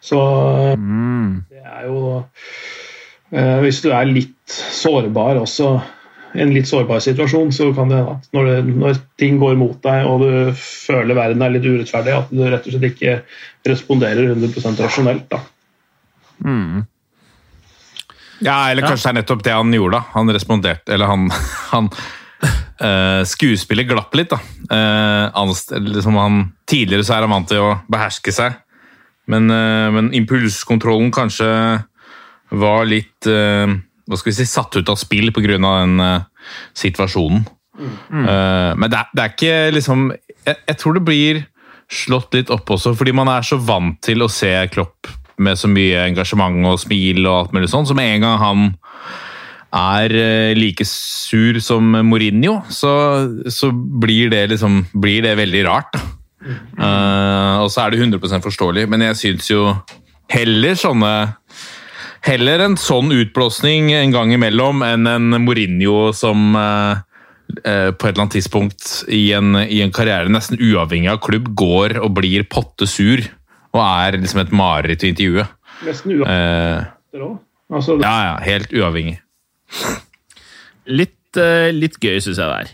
Så 0.03 0.19
eh, 0.19 0.75
Mm. 0.77 1.43
det 1.49 1.61
er 1.63 1.85
jo 1.87 1.99
eh, 3.31 3.59
Hvis 3.63 3.81
du 3.85 3.89
er 3.95 4.05
litt 4.09 4.51
sårbar 4.51 5.39
også, 5.41 5.69
i 6.35 6.41
en 6.43 6.51
litt 6.53 6.67
sårbar 6.67 6.99
situasjon, 7.05 7.51
så 7.53 7.69
kan 7.77 7.89
det 7.91 7.99
hende 8.01 8.15
at 8.17 8.27
når, 8.33 8.47
det, 8.49 8.75
når 8.81 8.97
ting 9.21 9.37
går 9.41 9.55
mot 9.59 9.77
deg 9.85 10.07
og 10.09 10.23
du 10.25 10.29
føler 10.57 11.13
verden 11.17 11.43
er 11.45 11.53
litt 11.53 11.67
urettferdig, 11.67 12.15
at 12.17 12.31
du 12.33 12.41
rett 12.49 12.65
og 12.67 12.73
slett 12.73 12.87
ikke 12.89 13.19
responderer 13.69 14.31
100 14.33 14.81
rasjonelt. 14.81 15.27
da. 15.29 15.39
Mm. 16.43 16.81
Ja, 18.43 18.57
eller 18.71 18.83
kanskje 18.87 19.05
det 19.07 19.11
er 19.13 19.19
nettopp 19.21 19.43
det 19.45 19.53
han 19.55 19.71
gjorde. 19.77 19.99
da. 20.01 20.03
Han 20.17 20.33
responderte 20.35 20.93
Eller 20.97 21.07
han, 21.07 21.29
han 21.71 21.87
uh, 21.93 23.21
Skuespillet 23.29 23.87
glapp 23.87 24.17
litt, 24.17 24.33
da. 24.33 24.41
Uh, 24.73 25.29
anst- 25.45 25.71
liksom 25.79 26.17
han, 26.19 26.41
tidligere 26.67 27.05
så 27.07 27.15
er 27.19 27.27
han 27.27 27.35
vant 27.37 27.47
til 27.53 27.61
å 27.63 27.69
beherske 27.93 28.33
seg, 28.35 28.57
men, 29.31 29.49
eh, 29.51 29.89
men 29.95 30.11
impulskontrollen 30.15 31.11
kanskje 31.15 31.49
var 32.53 32.85
litt 32.89 33.27
eh, 33.29 33.71
Hva 34.03 34.19
skal 34.19 34.31
vi 34.33 34.37
si 34.41 34.47
satt 34.49 34.75
ut 34.75 34.91
av 34.91 34.99
spill 34.99 35.31
pga. 35.33 35.57
den 35.57 35.99
eh, 36.03 36.27
situasjonen. 36.75 37.45
Eh, 37.79 38.71
men 38.77 38.89
det 38.91 38.99
er, 38.99 39.09
det 39.13 39.23
er 39.23 39.33
ikke 39.33 39.57
liksom 39.73 40.07
jeg, 40.11 40.57
jeg 40.67 40.77
tror 40.77 40.97
det 40.97 41.05
blir 41.07 41.43
slått 41.93 42.35
litt 42.35 42.51
opp 42.53 42.69
også, 42.73 42.93
fordi 42.97 43.13
man 43.15 43.29
er 43.31 43.45
så 43.45 43.57
vant 43.57 43.99
til 44.03 44.23
å 44.23 44.31
se 44.31 44.51
Klopp 44.73 45.09
med 45.43 45.57
så 45.59 45.69
mye 45.69 46.07
engasjement 46.07 46.65
og 46.69 46.79
smil 46.81 47.23
og 47.25 47.35
alt 47.35 47.53
mulig 47.55 47.69
sånn, 47.71 47.85
så 47.87 47.95
med 47.97 48.15
en 48.15 48.25
gang 48.25 48.39
han 48.41 48.65
er 49.73 50.13
like 50.57 50.85
sur 50.85 51.57
som 51.61 51.95
Mourinho, 52.05 52.59
så, 52.69 52.91
så 53.49 53.71
blir, 53.73 54.29
det 54.33 54.45
liksom, 54.51 54.83
blir 54.93 55.25
det 55.25 55.35
veldig 55.39 55.63
rart. 55.65 55.95
Da. 55.95 56.12
Eh, 56.43 57.55
og 57.63 57.69
så 57.71 57.85
er 57.85 57.93
det 57.93 58.01
100 58.01 58.43
forståelig, 58.43 58.87
men 58.91 59.05
jeg 59.07 59.19
syns 59.19 59.49
jo 59.51 59.69
heller 60.33 60.77
sånne 60.79 61.13
Heller 62.23 62.61
en 62.63 62.77
sånn 62.79 63.09
utblåsning 63.11 63.89
en 63.97 64.13
gang 64.13 64.29
imellom 64.31 64.79
enn 64.87 65.09
en 65.11 65.33
Mourinho 65.43 66.13
som 66.15 66.53
uh, 66.55 66.95
eh, 67.67 67.89
på 67.91 68.07
et 68.07 68.13
eller 68.13 68.21
annet 68.21 68.35
tidspunkt 68.37 68.85
i 69.11 69.25
en, 69.35 69.57
i 69.59 69.81
en 69.83 69.91
karriere 69.91 70.31
nesten 70.31 70.55
uavhengig 70.55 71.11
av 71.11 71.19
klubb 71.25 71.49
går 71.59 71.97
og 71.99 72.13
blir 72.21 72.45
potte 72.47 72.87
sur 72.87 73.19
og 73.73 73.81
er 73.81 74.15
liksom 74.21 74.39
et 74.39 74.55
mareritt 74.55 75.03
å 75.03 75.09
intervjue. 75.09 75.45
Nesten 75.83 76.15
uavhengig. 76.15 77.27
Altså, 77.73 77.97
ja, 77.99 78.15
ja, 78.29 78.39
helt 78.47 78.71
uavhengig. 78.71 79.17
Litt, 80.87 81.43
litt 81.75 81.99
gøy 81.99 82.23
syns 82.23 82.39
jeg 82.39 82.47
det 82.47 82.61
er 82.61 82.73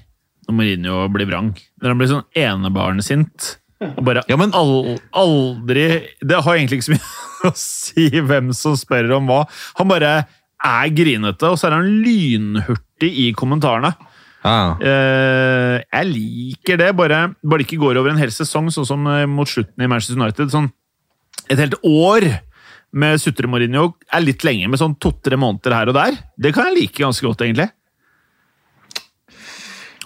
når 0.49 0.57
Mourinho 0.57 1.01
blir 1.13 1.29
vrang. 1.29 1.51
Når 1.79 1.93
han 1.93 1.99
blir 2.01 2.11
sånn 2.11 2.27
enebarnsint. 2.35 3.55
Og 3.95 4.03
bare 4.03 4.23
Ja, 4.27 4.35
men- 4.35 4.51
al 4.53 4.97
aldri 5.15 5.85
Det 6.19 6.41
har 6.43 6.57
egentlig 6.57 6.81
ikke 6.81 6.89
så 6.89 6.97
mye 6.97 7.49
å 7.49 7.55
si 7.55 8.09
hvem 8.19 8.51
som 8.53 8.75
spør 8.75 9.13
om 9.17 9.29
hva. 9.31 9.45
Han 9.79 9.87
bare 9.87 10.25
er 10.59 10.89
grinete, 10.91 11.47
og 11.47 11.55
så 11.55 11.69
er 11.69 11.77
han 11.77 11.87
lynhurtig 12.03 13.07
i 13.23 13.29
kommentarene. 13.31 13.93
Ja. 14.43 14.75
Uh, 14.79 15.77
jeg 15.83 16.09
liker 16.11 16.79
det, 16.79 16.89
bare, 16.95 17.21
bare 17.43 17.61
det 17.61 17.67
ikke 17.67 17.79
går 17.79 17.99
over 18.01 18.11
en 18.11 18.19
hel 18.19 18.31
sesong, 18.31 18.67
sånn 18.71 18.87
som 18.87 19.07
eh, 19.07 19.25
mot 19.27 19.47
slutten 19.47 19.83
i 19.83 19.87
Manchester 19.87 20.19
United. 20.19 20.51
Sånn, 20.51 20.67
et 21.49 21.59
helt 21.59 21.79
år 21.87 22.27
med 22.91 23.21
sutre-Mourinho 23.21 23.93
er 24.11 24.23
litt 24.25 24.43
lenge, 24.47 24.67
med 24.67 24.79
sånn 24.81 24.97
to-tre 24.99 25.37
måneder 25.39 25.75
her 25.75 25.91
og 25.91 25.95
der. 25.95 26.19
Det 26.39 26.51
kan 26.55 26.67
jeg 26.69 26.77
like 26.77 27.03
ganske 27.03 27.23
godt, 27.27 27.43
egentlig. 27.45 27.69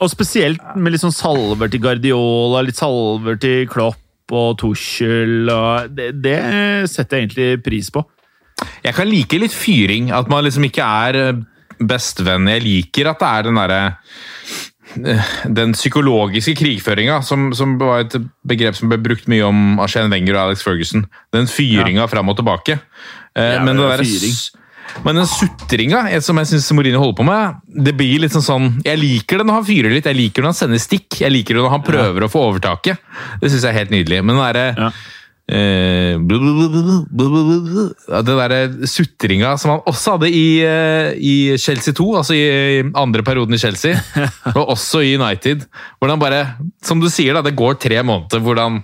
Og 0.02 0.10
spesielt 0.12 0.62
med 0.76 0.96
litt 0.96 1.04
sånn 1.04 1.14
salver 1.16 1.70
til 1.72 1.84
Guardiola, 1.84 2.64
litt 2.66 2.80
salver 2.80 3.38
til 3.42 3.68
Klopp 3.72 4.34
og 4.34 4.58
Tuchel. 4.62 5.50
Og 5.52 5.94
det, 5.94 6.12
det 6.24 6.40
setter 6.92 7.20
jeg 7.20 7.28
egentlig 7.28 7.50
pris 7.66 7.92
på. 7.94 8.04
Jeg 8.84 8.96
kan 8.96 9.10
like 9.10 9.40
litt 9.42 9.56
fyring, 9.56 10.12
at 10.16 10.30
man 10.32 10.46
liksom 10.46 10.66
ikke 10.68 10.86
er 10.86 11.20
eh, 11.20 11.42
bestevenn. 11.84 12.50
Jeg 12.52 12.64
liker 12.66 13.12
at 13.12 13.22
det 13.22 13.30
er 13.30 13.48
den 13.48 13.60
derre 13.60 13.82
eh, 15.04 15.34
den 15.60 15.74
psykologiske 15.76 16.56
krigføringa, 16.60 17.22
som, 17.26 17.52
som 17.58 17.78
var 17.82 18.06
et 18.06 18.18
begrep 18.48 18.78
som 18.78 18.92
ble 18.92 19.00
brukt 19.04 19.30
mye 19.32 19.46
om 19.48 19.82
Arsène 19.84 20.12
Wenger 20.14 20.38
og 20.38 20.50
Alex 20.50 20.66
Ferguson. 20.66 21.08
Den 21.34 21.50
fyringa 21.50 22.08
fram 22.12 22.32
og 22.34 22.40
tilbake. 22.40 22.80
Eh, 23.36 23.56
Ja, 23.58 23.64
men, 23.64 23.78
det 23.78 23.88
det 23.88 23.94
er 23.94 24.04
der, 24.04 24.12
fyring. 24.12 24.63
Men 25.04 25.18
den 25.18 25.30
sutringa 25.30 26.04
som 26.24 26.38
jeg 26.40 26.52
syns 26.52 26.70
Mourinho 26.76 27.02
holder 27.02 27.18
på 27.18 27.26
med 27.28 27.64
det 27.88 27.96
blir 27.98 28.22
litt 28.22 28.36
sånn, 28.36 28.46
sånn 28.46 28.70
Jeg 28.86 29.00
liker 29.02 29.42
det 29.42 29.48
når 29.48 29.60
han 29.60 29.68
fyrer 29.68 29.96
litt, 29.96 30.08
jeg 30.10 30.20
liker 30.20 30.42
det 30.42 30.46
når 30.46 30.54
han 30.54 30.60
sender 30.62 30.84
stikk, 30.84 31.20
jeg 31.24 31.34
liker 31.34 31.58
det 31.58 31.66
når 31.66 31.74
han 31.74 31.86
prøver 31.88 32.22
ja. 32.26 32.30
å 32.30 32.32
få 32.32 32.46
overtaket. 32.52 33.04
Det 33.42 33.50
syns 33.50 33.66
jeg 33.66 33.74
er 33.74 33.80
helt 33.82 33.94
nydelig. 33.94 34.22
Men 34.22 34.38
den 34.38 34.44
derre 34.44 34.66
ja. 34.78 34.90
eh, 35.58 36.14
Den 38.14 38.32
derre 38.40 38.62
sutringa 38.90 39.56
som 39.62 39.76
han 39.76 39.84
også 39.90 40.18
hadde 40.18 40.32
i, 40.32 40.48
eh, 40.68 41.12
i, 41.18 41.36
Chelsea 41.62 41.96
2, 41.98 42.10
altså 42.22 42.38
i 42.38 42.84
andre 43.00 43.26
perioden 43.26 43.58
i 43.58 43.62
Chelsea, 43.62 44.00
og 44.58 44.76
også 44.78 45.04
i 45.04 45.16
United, 45.18 45.68
hvordan 46.00 46.22
bare 46.22 46.44
Som 46.86 47.02
du 47.04 47.10
sier, 47.12 47.34
da, 47.36 47.46
det 47.46 47.58
går 47.58 47.80
tre 47.82 48.04
måneder 48.06 48.44
hvordan, 48.44 48.84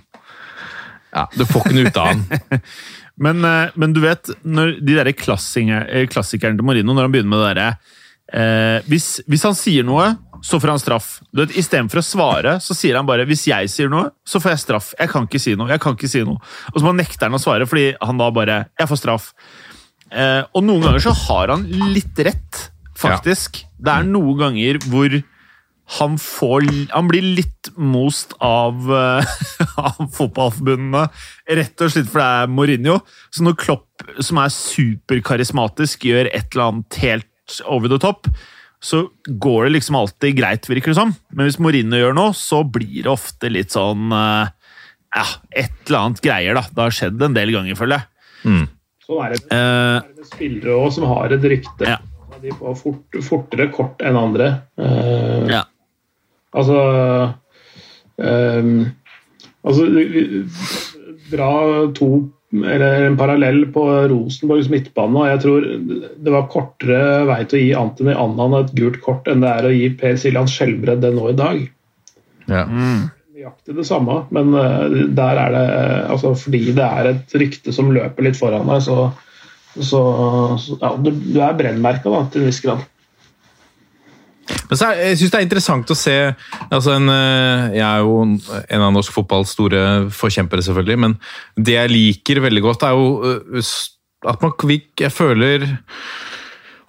ja, 1.14 1.28
Du 1.36 1.46
får 1.46 1.68
ikke 1.68 1.78
noe 1.78 1.92
ut 1.92 2.02
av 2.02 2.10
han. 2.12 2.26
Men, 3.20 3.44
eh, 3.44 3.76
men 3.76 3.92
du 3.92 4.00
vet, 4.04 4.32
når 4.42 4.78
de 4.80 4.96
der 4.96 5.10
eh, 5.12 5.16
klassikerne 5.16 6.56
til 6.56 6.66
Marino, 6.66 6.94
når 6.94 7.08
han 7.08 7.14
begynner 7.14 7.32
med 7.34 7.42
det 7.42 7.50
derre 7.50 7.68
eh, 8.32 8.88
hvis, 8.90 9.20
hvis 9.28 9.46
han 9.46 9.56
sier 9.58 9.86
noe, 9.86 10.08
så 10.40 10.60
får 10.60 10.72
han 10.72 10.80
straff. 10.80 11.08
Du 11.28 11.42
vet, 11.42 11.52
Istedenfor 11.60 12.00
å 12.00 12.04
svare, 12.04 12.54
så 12.64 12.76
sier 12.76 12.96
han 12.96 13.08
bare 13.08 13.26
'hvis 13.28 13.46
jeg 13.50 13.68
sier 13.68 13.90
noe, 13.92 14.10
så 14.24 14.40
får 14.40 14.54
jeg 14.54 14.62
straff'. 14.64 14.94
Jeg 14.98 15.10
kan 15.12 15.26
ikke 15.28 15.40
si 15.40 15.54
noe. 15.54 15.68
jeg 15.68 15.80
kan 15.80 15.96
ikke 15.96 16.08
si 16.08 16.22
noe. 16.24 16.40
Og 16.72 16.80
så 16.80 16.86
bare 16.86 16.96
nekter 16.96 17.28
han 17.28 17.36
å 17.36 17.42
svare, 17.42 17.66
fordi 17.68 17.94
han 18.00 18.16
da 18.16 18.30
bare 18.30 18.66
'jeg 18.78 18.88
får 18.88 19.00
straff'. 19.02 19.32
Eh, 20.10 20.42
og 20.54 20.64
noen 20.64 20.82
ganger 20.82 21.00
så 21.00 21.12
har 21.12 21.48
han 21.52 21.66
litt 21.92 22.16
rett, 22.18 22.70
faktisk. 22.96 23.64
Det 23.78 23.92
er 23.92 24.02
noen 24.02 24.38
ganger 24.38 24.80
hvor 24.88 25.22
han, 25.98 26.18
får, 26.22 26.66
han 26.92 27.08
blir 27.10 27.24
litt 27.40 27.70
most 27.74 28.36
av, 28.44 28.86
eh, 28.94 29.32
av 29.88 30.04
fotballforbundene, 30.14 31.08
rett 31.58 31.82
og 31.82 31.90
slett 31.90 32.10
fordi 32.12 32.22
det 32.22 32.44
er 32.44 32.54
Mourinho. 32.54 33.00
Så 33.34 33.44
når 33.46 33.58
Klopp, 33.58 34.04
som 34.22 34.38
er 34.42 34.54
superkarismatisk, 34.54 36.06
gjør 36.10 36.30
et 36.30 36.54
eller 36.54 36.68
annet 36.68 37.00
helt 37.02 37.60
over 37.66 37.90
the 37.90 37.98
top, 38.02 38.30
så 38.80 39.02
går 39.26 39.66
det 39.66 39.74
liksom 39.74 39.98
alltid 39.98 40.38
greit, 40.38 40.68
virker 40.70 40.94
det 40.94 41.00
som. 41.00 41.14
Men 41.34 41.48
hvis 41.48 41.58
Mourinho 41.60 41.98
gjør 41.98 42.14
noe, 42.16 42.36
så 42.38 42.62
blir 42.64 43.02
det 43.02 43.10
ofte 43.12 43.50
litt 43.52 43.74
sånn 43.74 44.14
eh, 44.14 44.52
Ja, 45.10 45.26
et 45.50 45.74
eller 45.88 46.04
annet 46.04 46.22
greier, 46.22 46.54
da. 46.54 46.62
Det 46.70 46.86
har 46.86 46.94
skjedd 47.00 47.26
en 47.26 47.34
del 47.34 47.50
ganger, 47.56 47.78
føler 47.78 47.98
jeg. 47.98 48.68
Sånn 49.02 49.26
er 49.26 49.34
det 49.34 49.42
med 49.50 50.30
spillere 50.30 50.78
også, 50.78 51.00
som 51.00 51.10
har 51.10 51.34
et 51.34 51.50
rykte. 51.50 51.96
Ja. 51.96 51.98
De 52.40 52.54
får 52.56 52.76
fort, 52.78 53.18
fortere 53.26 53.66
kort 53.74 54.00
enn 54.06 54.16
andre. 54.16 54.46
Uh, 54.80 55.50
ja. 55.50 55.64
Altså 56.56 56.80
ehm, 58.18 58.74
Altså 59.60 59.86
Dra 61.30 61.50
to 61.94 62.10
eller 62.50 63.04
en 63.06 63.16
parallell 63.18 63.60
på 63.70 63.84
Rosenborgs 64.10 64.66
midtbane. 64.72 65.20
og 65.20 65.28
Jeg 65.28 65.40
tror 65.44 65.66
det 66.24 66.32
var 66.34 66.48
kortere 66.50 67.02
vei 67.28 67.44
til 67.44 67.60
å 67.60 67.62
gi 67.62 67.70
Antony 67.78 68.16
Annan 68.18 68.56
et 68.58 68.72
gult 68.74 68.98
kort 69.04 69.30
enn 69.30 69.44
det 69.44 69.52
er 69.52 69.68
å 69.68 69.70
gi 69.70 69.86
Per 70.00 70.18
Siljan 70.18 70.50
Skjelbred 70.50 71.02
det 71.04 71.12
nå 71.14 71.28
i 71.30 71.36
dag. 71.38 71.60
Ja. 72.50 72.64
Nøyaktig 72.66 73.76
det 73.78 73.86
samme, 73.86 74.24
men 74.34 74.50
eh, 74.58 74.98
der 75.14 75.38
er 75.44 75.54
det 75.54 75.66
altså 76.10 76.34
Fordi 76.36 76.64
det 76.74 76.88
er 76.88 77.12
et 77.12 77.36
rykte 77.38 77.74
som 77.76 77.92
løper 77.94 78.26
litt 78.26 78.40
foran 78.40 78.66
deg, 78.66 78.82
så, 78.82 79.12
så, 79.78 80.02
så 80.58 80.80
ja, 80.80 80.94
du, 80.98 81.12
du 81.14 81.38
er 81.38 81.54
brennmerka 81.60 82.10
til 82.32 82.42
en 82.42 82.50
viss 82.50 82.62
grad. 82.66 82.82
Men 84.70 84.78
så 84.78 84.90
er, 84.90 85.00
jeg 85.10 85.20
synes 85.20 85.32
det 85.32 85.40
er 85.40 85.46
interessant 85.46 85.92
å 85.92 85.98
se 85.98 86.16
altså 86.70 86.94
en, 86.96 87.08
eh, 87.12 87.64
Jeg 87.78 87.86
er 87.86 88.04
jo 88.04 88.20
en 88.22 88.84
av 88.86 88.92
norsk 88.94 89.14
fotballs 89.14 89.54
store 89.56 89.82
forkjempere, 90.14 90.64
selvfølgelig. 90.66 90.98
Men 91.06 91.16
det 91.56 91.76
jeg 91.76 91.94
liker 91.94 92.44
veldig 92.46 92.64
godt, 92.68 92.86
er 92.86 92.94
jo 92.98 93.34
eh, 93.56 93.74
at 94.30 94.42
man 94.44 94.52
Jeg 95.00 95.12
føler 95.12 95.68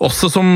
også 0.01 0.29
som 0.33 0.47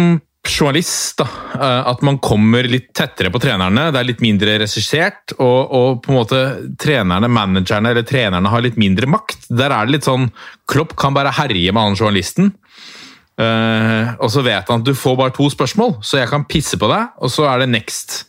journalist 0.45 1.17
da, 1.17 1.25
eh, 1.55 1.81
at 1.89 2.03
man 2.05 2.19
kommer 2.23 2.67
litt 2.69 2.91
tettere 2.95 3.31
på 3.33 3.41
trenerne. 3.41 3.89
Det 3.93 4.01
er 4.01 4.09
litt 4.09 4.23
mindre 4.23 4.57
regissert, 4.61 5.33
og, 5.39 5.71
og 5.71 6.03
på 6.05 6.11
en 6.11 6.19
måte 6.19 6.41
trenerne, 6.81 7.29
managerne 7.31 7.93
eller 7.93 8.05
trenerne 8.07 8.51
har 8.51 8.65
litt 8.65 8.77
mindre 8.81 9.09
makt. 9.09 9.49
Der 9.49 9.73
er 9.73 9.87
det 9.87 9.97
litt 9.97 10.09
sånn 10.09 10.29
Klopp 10.69 10.95
kan 10.99 11.15
bare 11.17 11.33
herje 11.35 11.73
med 11.73 11.81
han 11.81 11.97
journalisten. 11.97 12.53
Eh, 13.35 14.13
og 14.23 14.31
så 14.31 14.43
vet 14.45 14.69
han 14.71 14.79
at 14.79 14.87
du 14.87 14.95
får 14.95 15.17
bare 15.19 15.35
to 15.35 15.49
spørsmål, 15.51 15.97
så 16.05 16.21
jeg 16.21 16.31
kan 16.31 16.47
pisse 16.47 16.79
på 16.79 16.87
deg, 16.91 17.11
og 17.19 17.31
så 17.33 17.49
er 17.51 17.63
det 17.63 17.73
next. 17.73 18.23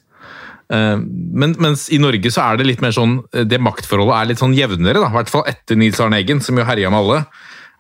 Uh, 0.67 0.99
men, 0.99 1.53
mens 1.63 1.85
i 1.95 1.99
Norge 2.03 2.27
så 2.35 2.43
er 2.43 2.59
det 2.59 2.65
litt 2.67 2.81
mer 2.83 2.91
sånn 2.91 3.21
Det 3.31 3.61
maktforholdet 3.63 4.17
er 4.17 4.27
litt 4.33 4.41
sånn 4.41 4.57
jevnere, 4.57 4.99
da, 4.99 5.13
i 5.13 5.15
hvert 5.15 5.31
fall 5.31 5.45
etter 5.47 5.79
Nils 5.79 6.01
Arne 6.03 6.19
Eggen, 6.19 6.41
som 6.43 6.59
jo 6.59 6.65
herja 6.67 6.91
med 6.91 7.05
alle. 7.05 7.21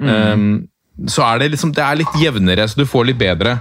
Eh, 0.06 0.44
så 1.10 1.24
er 1.26 1.40
det 1.42 1.48
liksom 1.56 1.72
Det 1.74 1.82
er 1.82 1.98
litt 1.98 2.14
jevnere, 2.20 2.68
så 2.70 2.78
du 2.78 2.86
får 2.86 3.08
litt 3.08 3.18
bedre 3.18 3.56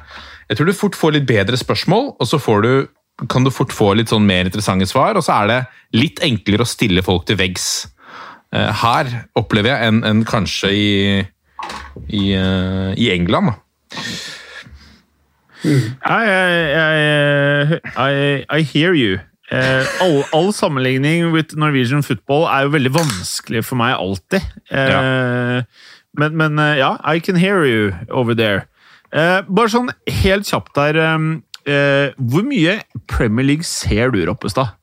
Jeg 0.50 0.60
tror 0.60 0.70
du 0.70 0.78
fort 0.78 1.00
får 1.00 1.16
litt 1.16 1.26
bedre 1.26 1.58
spørsmål, 1.58 2.12
og 2.20 2.30
så 2.30 2.38
får 2.38 2.62
du 2.68 2.72
kan 3.32 3.46
du 3.46 3.52
fort 3.54 3.72
få 3.72 3.94
litt 3.96 4.12
sånn 4.12 4.26
mer 4.28 4.44
interessante 4.44 4.86
svar, 4.90 5.16
og 5.16 5.24
så 5.24 5.38
er 5.40 5.48
det 5.48 5.60
litt 5.96 6.20
enklere 6.26 6.66
å 6.66 6.68
stille 6.68 7.00
folk 7.00 7.24
til 7.26 7.38
veggs. 7.40 7.88
Eh, 8.52 8.72
her 8.84 9.12
opplever 9.40 9.72
jeg 9.72 9.88
enn 9.88 10.02
enn 10.04 10.24
kanskje 10.28 10.72
i 10.76 10.90
i, 12.10 12.34
eh, 12.38 12.92
i 12.98 13.10
England. 13.14 13.54
Ja, 15.66 16.18
jeg, 16.22 16.52
jeg, 16.76 17.80
I, 17.98 18.46
I 18.60 18.62
hear 18.70 18.94
you. 18.94 19.18
Eh, 19.52 19.86
all, 20.02 20.24
all 20.34 20.52
sammenligning 20.54 21.32
with 21.34 21.56
Norwegian 21.58 22.02
football 22.06 22.46
er 22.50 22.66
jo 22.66 22.74
veldig 22.76 22.92
vanskelig 22.96 23.64
for 23.66 23.78
meg 23.82 23.96
alltid. 23.98 24.42
Eh, 24.70 25.62
Men, 26.16 26.32
men 26.40 26.56
eh, 26.64 26.78
ja, 26.80 26.94
I 27.04 27.20
can 27.20 27.36
hear 27.36 27.66
you 27.68 27.92
over 28.10 28.32
there. 28.40 28.62
Eh, 29.12 29.42
bare 29.52 29.68
sånn 29.74 29.90
helt 30.22 30.48
kjapt 30.48 30.72
der 30.78 30.96
eh, 30.96 31.26
eh, 31.68 32.14
Hvor 32.16 32.46
mye 32.48 32.78
Premier 33.12 33.44
League 33.50 33.68
ser 33.68 34.14
du, 34.16 34.22
Roppestad? 34.30 34.78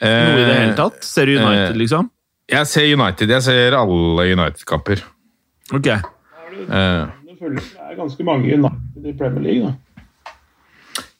Noe 0.00 0.38
i 0.40 0.46
det 0.46 0.54
hele 0.56 0.74
tatt? 0.78 1.02
Ser 1.04 1.26
du 1.28 1.34
United, 1.36 1.74
eh, 1.74 1.78
liksom? 1.82 2.08
Jeg 2.48 2.66
ser 2.66 2.86
United. 2.96 3.28
Jeg 3.30 3.42
ser 3.42 3.76
alle 3.76 4.24
United-kamper. 4.32 5.02
Ok. 5.74 5.86
Eh, 5.86 6.00
Det 6.68 7.62
er 7.78 7.94
ganske 7.96 8.24
mange 8.24 8.48
United 8.54 9.04
i 9.06 9.12
Premier 9.18 9.42
League. 9.42 9.62
da. 9.66 9.72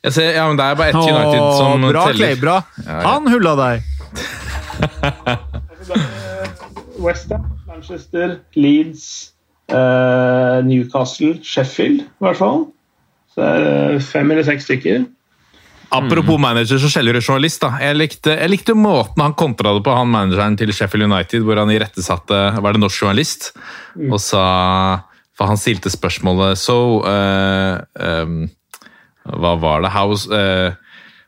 jeg 0.04 0.12
ser, 0.12 0.30
ja, 0.30 0.46
men 0.48 0.58
Det 0.58 0.64
er 0.64 0.74
bare 0.74 0.88
ett 0.88 0.94
United 0.94 1.56
som 1.58 1.80
bra, 1.80 2.06
teller. 2.06 2.16
Clay, 2.16 2.40
bra. 2.40 2.56
Ja, 2.86 2.92
ja. 2.92 3.06
Han 3.08 3.28
hulla 3.28 3.54
deg! 3.60 3.82
Westham, 6.98 7.44
Manchester, 7.66 8.36
Leeds, 8.56 9.32
eh, 9.68 10.64
Newcastle, 10.66 11.38
Sheffield 11.44 12.00
i 12.00 12.24
hvert 12.24 12.36
fall. 12.40 12.66
Så 13.34 13.40
det 13.44 13.72
er 13.94 13.98
fem 14.02 14.30
eller 14.30 14.42
seks 14.48 14.64
stykker. 14.66 15.04
Apropos 15.90 16.36
manager, 16.40 16.78
så 16.78 16.90
skjeller 16.92 17.16
du 17.16 17.20
journalist. 17.22 17.62
da. 17.62 17.70
Jeg 17.80 17.96
likte, 17.96 18.34
jeg 18.36 18.50
likte 18.52 18.74
måten 18.76 19.22
han 19.24 19.36
kontra 19.38 19.72
det 19.72 19.84
på, 19.86 19.94
han 19.96 20.10
manageren 20.12 20.56
til 20.60 20.72
Sheffield 20.72 21.08
United, 21.08 21.44
hvor 21.46 21.56
han 21.56 21.70
irettesatte 21.72 22.40
Var 22.60 22.76
det 22.76 22.82
norsk 22.82 23.02
journalist? 23.02 23.52
Og 23.96 24.20
sa 24.20 24.42
For 25.38 25.48
han 25.48 25.56
stilte 25.56 25.90
spørsmålet 25.90 26.58
So 26.58 27.00
uh, 27.00 27.78
um, 27.94 28.50
Hva 29.24 29.54
var 29.60 29.82
det? 29.84 29.94
How's, 29.94 30.26
uh, 30.28 30.74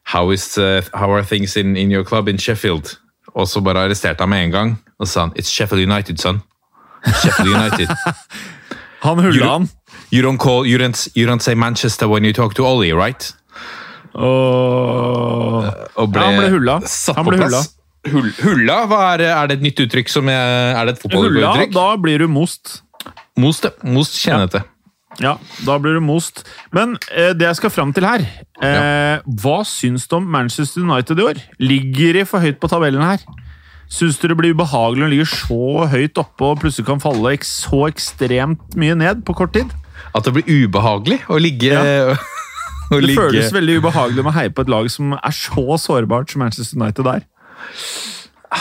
how, 0.05 0.31
is, 0.31 0.59
uh, 0.59 0.83
how 0.93 1.11
are 1.15 1.25
things 1.25 1.57
in, 1.57 1.77
in 1.77 1.91
your 1.91 2.05
club 2.05 2.29
in 2.29 2.39
Sheffield? 2.39 2.97
Og 3.35 3.49
så 3.49 3.61
bare 3.61 3.87
arresterte 3.87 4.23
han 4.23 4.29
med 4.29 4.45
en 4.45 4.51
gang. 4.51 4.79
Og 4.99 5.09
sa 5.09 5.21
han 5.29 5.33
It's 5.39 5.49
Sheffield 5.49 5.89
United, 5.89 6.19
son. 6.19 6.43
Sheffield 7.23 7.55
United. 7.55 7.89
Han 9.01 9.19
hulla 9.19 9.47
han. 9.53 9.69
You 10.13 10.23
don't 10.23 10.39
call, 10.39 10.67
you 10.67 10.77
don't, 10.79 11.09
you 11.15 11.27
don't 11.27 11.41
say 11.41 11.55
Manchester 11.55 12.07
when 12.07 12.25
you 12.25 12.33
talk 12.33 12.55
to 12.55 12.67
Ollie, 12.67 12.93
right? 12.93 13.33
Og... 14.15 15.69
Og 16.01 16.17
Ja, 16.17 16.25
han 16.25 16.39
ble 16.41 16.49
hulla. 16.55 16.79
satt 16.89 17.17
Han 17.21 17.27
på 17.29 17.35
ble 17.35 17.45
plass. 17.45 17.71
Hull, 18.11 18.31
hulla? 18.41 18.79
Hva 18.89 19.01
er, 19.15 19.27
er 19.29 19.51
det 19.51 19.59
et 19.59 19.65
nytt 19.67 19.81
uttrykk? 19.85 20.09
som 20.09 20.29
jeg, 20.31 20.37
Er 20.75 20.89
det 20.89 20.97
et 20.97 21.03
Hulla, 21.05 21.17
fotballuttrykk? 21.17 21.73
da 21.77 21.89
blir 22.01 22.23
du 22.25 22.29
most. 22.33 22.79
Most, 23.41 23.67
most 23.85 24.17
kjennete. 24.21 24.63
Ja. 24.65 24.77
Ja, 25.21 25.33
da 25.67 25.75
blir 25.83 25.99
du 25.99 26.01
most. 26.01 26.45
Men 26.73 26.95
eh, 27.13 27.33
det 27.37 27.45
jeg 27.49 27.57
skal 27.59 27.73
fram 27.75 27.91
til 27.93 28.07
her 28.07 28.23
eh, 28.63 29.19
Hva 29.43 29.57
syns 29.67 30.07
du 30.09 30.15
om 30.21 30.29
Manchester 30.33 30.85
United 30.87 31.19
i 31.21 31.25
år? 31.27 31.41
Ligger 31.61 32.15
de 32.21 32.23
for 32.31 32.41
høyt 32.41 32.61
på 32.63 32.71
tabellen 32.71 33.03
her? 33.05 33.19
Syns 33.91 34.21
du 34.23 34.29
det 34.31 34.37
blir 34.39 34.55
ubehagelig 34.55 35.03
de 35.03 35.11
ligger 35.17 35.29
så 35.29 35.89
høyt 35.91 36.21
oppe 36.23 36.47
og 36.47 36.61
plutselig 36.63 36.87
kan 36.87 37.03
falle 37.03 37.35
så 37.45 37.83
ekstremt 37.91 38.77
mye 38.79 38.95
ned 38.97 39.25
på 39.27 39.35
kort 39.37 39.53
tid? 39.59 39.75
At 40.15 40.25
det 40.25 40.33
blir 40.39 40.47
ubehagelig 40.69 41.21
å 41.29 41.41
ligge 41.43 41.75
Ja. 41.75 42.15
Det 42.99 43.07
ligge- 43.07 43.23
føles 43.23 43.53
veldig 43.55 43.77
ubehagelig 43.83 44.25
med 44.25 44.33
å 44.33 44.37
heie 44.39 44.51
på 44.51 44.63
et 44.67 44.73
lag 44.73 44.89
som 44.91 45.13
er 45.15 45.35
så 45.37 45.65
sårbart 45.79 46.31
som 46.33 46.43
Manchester 46.43 46.81
United 46.81 47.07
er. 47.07 47.23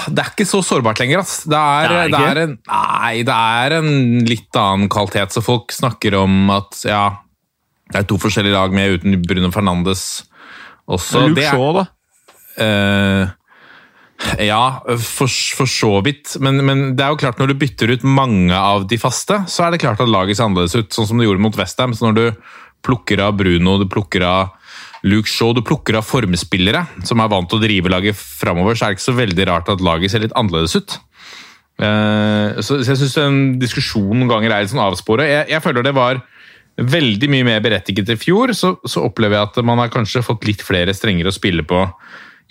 Det 0.10 0.22
er 0.22 0.30
ikke 0.30 0.46
så 0.46 0.60
sårbart 0.62 1.00
lenger. 1.02 1.24
Ass. 1.24 1.40
Det, 1.50 1.58
er, 1.58 1.88
Det 1.90 1.98
er 1.98 2.12
det, 2.14 2.20
er 2.30 2.42
en, 2.44 2.58
nei, 2.70 3.24
det 3.26 3.34
er 3.36 3.76
en 3.80 3.90
litt 4.30 4.60
annen 4.62 4.90
kvalitet. 4.92 5.34
Så 5.34 5.42
folk 5.42 5.74
snakker 5.74 6.14
om 6.22 6.52
at 6.54 6.84
ja, 6.86 7.04
det 7.90 8.04
er 8.04 8.08
to 8.12 8.20
forskjellige 8.22 8.54
lag 8.54 8.76
med 8.76 9.00
uten 9.00 9.18
Bruno 9.26 9.50
Fernandes 9.56 10.04
også. 10.90 11.26
Luke 11.28 11.40
Det 11.40 11.48
er- 11.50 11.58
Shaw, 11.58 11.74
da. 11.80 11.88
Uh, 12.60 13.30
ja, 14.44 14.62
for, 15.00 15.32
for 15.56 15.66
så 15.70 16.04
vidt. 16.06 16.36
Men, 16.44 16.60
men 16.68 16.82
det 17.00 17.06
er 17.06 17.14
jo 17.14 17.22
klart 17.22 17.40
når 17.40 17.54
du 17.54 17.60
bytter 17.62 17.94
ut 17.96 18.04
mange 18.04 18.54
av 18.54 18.86
de 18.92 18.98
faste, 19.00 19.38
så 19.50 19.66
er 19.66 19.72
det 19.74 19.82
klart 19.82 20.02
at 20.04 20.12
laget 20.12 20.38
ser 20.38 20.50
annerledes 20.50 20.76
ut. 20.76 20.92
Sånn 20.94 21.08
som 21.08 21.18
det 21.22 21.26
gjorde 21.30 21.42
mot 21.46 21.56
Westham. 21.58 21.96
Så 21.96 22.10
når 22.12 22.18
du 22.20 22.26
plukker 22.86 23.22
av 23.24 23.36
Bruno, 23.40 23.78
du 23.82 23.88
plukker 23.90 24.26
av 24.28 24.56
Luke 25.08 25.30
Shaw, 25.32 25.54
du 25.56 25.62
plukker 25.64 25.98
av 26.00 26.08
formspillere 26.08 26.84
som 27.08 27.22
er 27.24 27.30
vant 27.32 27.48
til 27.50 27.60
å 27.60 27.64
drive 27.64 27.92
laget 27.92 28.18
framover, 28.18 28.76
så 28.76 28.86
er 28.86 28.92
det 28.92 29.00
ikke 29.00 29.10
så 29.10 29.20
veldig 29.20 29.48
rart 29.48 29.72
at 29.72 29.84
laget 29.84 30.12
ser 30.12 30.26
litt 30.26 30.36
annerledes 30.40 30.76
ut. 30.76 30.98
Eh, 31.80 32.60
så, 32.66 32.82
jeg 32.84 33.00
syns 33.00 33.16
en 33.22 33.40
diskusjonen 33.62 34.20
noen 34.20 34.34
ganger 34.34 34.52
er 34.54 34.66
litt 34.66 34.74
sånn 34.74 34.84
avspora. 34.84 35.28
Jeg, 35.28 35.48
jeg 35.54 35.64
føler 35.64 35.88
det 35.88 35.96
var 35.96 36.20
veldig 36.80 37.30
mye 37.32 37.48
mer 37.48 37.64
berettiget 37.64 38.12
i 38.14 38.20
fjor, 38.20 38.54
så, 38.56 38.76
så 38.88 39.06
opplever 39.08 39.38
jeg 39.38 39.50
at 39.50 39.62
man 39.68 39.82
har 39.82 39.92
kanskje 39.94 40.24
fått 40.26 40.48
litt 40.48 40.64
flere 40.64 40.96
strenger 40.96 41.28
å 41.28 41.36
spille 41.36 41.66
på 41.68 41.86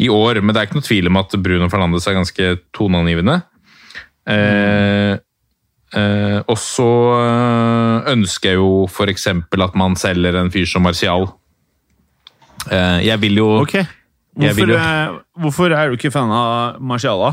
i 0.00 0.08
år. 0.12 0.40
Men 0.40 0.54
det 0.54 0.60
er 0.60 0.68
ikke 0.68 0.80
noe 0.80 0.88
tvil 0.88 1.12
om 1.12 1.20
at 1.20 1.36
Bruno 1.44 1.68
Fernandes 1.72 2.08
er 2.08 2.16
ganske 2.16 2.50
toneangivende. 2.76 3.40
Eh, 4.28 5.14
eh, 5.94 6.40
og 6.48 6.58
så 6.60 6.88
eh, 7.22 8.12
ønsker 8.14 8.50
jeg 8.54 8.60
jo 8.60 8.86
f.eks. 8.88 9.26
at 9.32 9.74
man 9.78 9.96
selger 9.96 10.36
en 10.40 10.50
fyr 10.50 10.66
som 10.68 10.82
Martial. 10.82 11.28
Eh, 12.70 13.06
jeg 13.06 13.20
vil 13.20 13.36
jo 13.40 13.48
Ok. 13.62 13.74
Jeg 14.38 14.54
vil 14.54 14.68
Hvorfor, 14.68 14.72
jo- 14.72 14.78
eh, 14.78 15.42
hvorfor 15.42 15.72
er 15.74 15.88
du 15.88 15.96
ikke 15.96 16.12
fan 16.14 16.30
av 16.30 16.80
Martial, 16.80 17.18
da? 17.18 17.32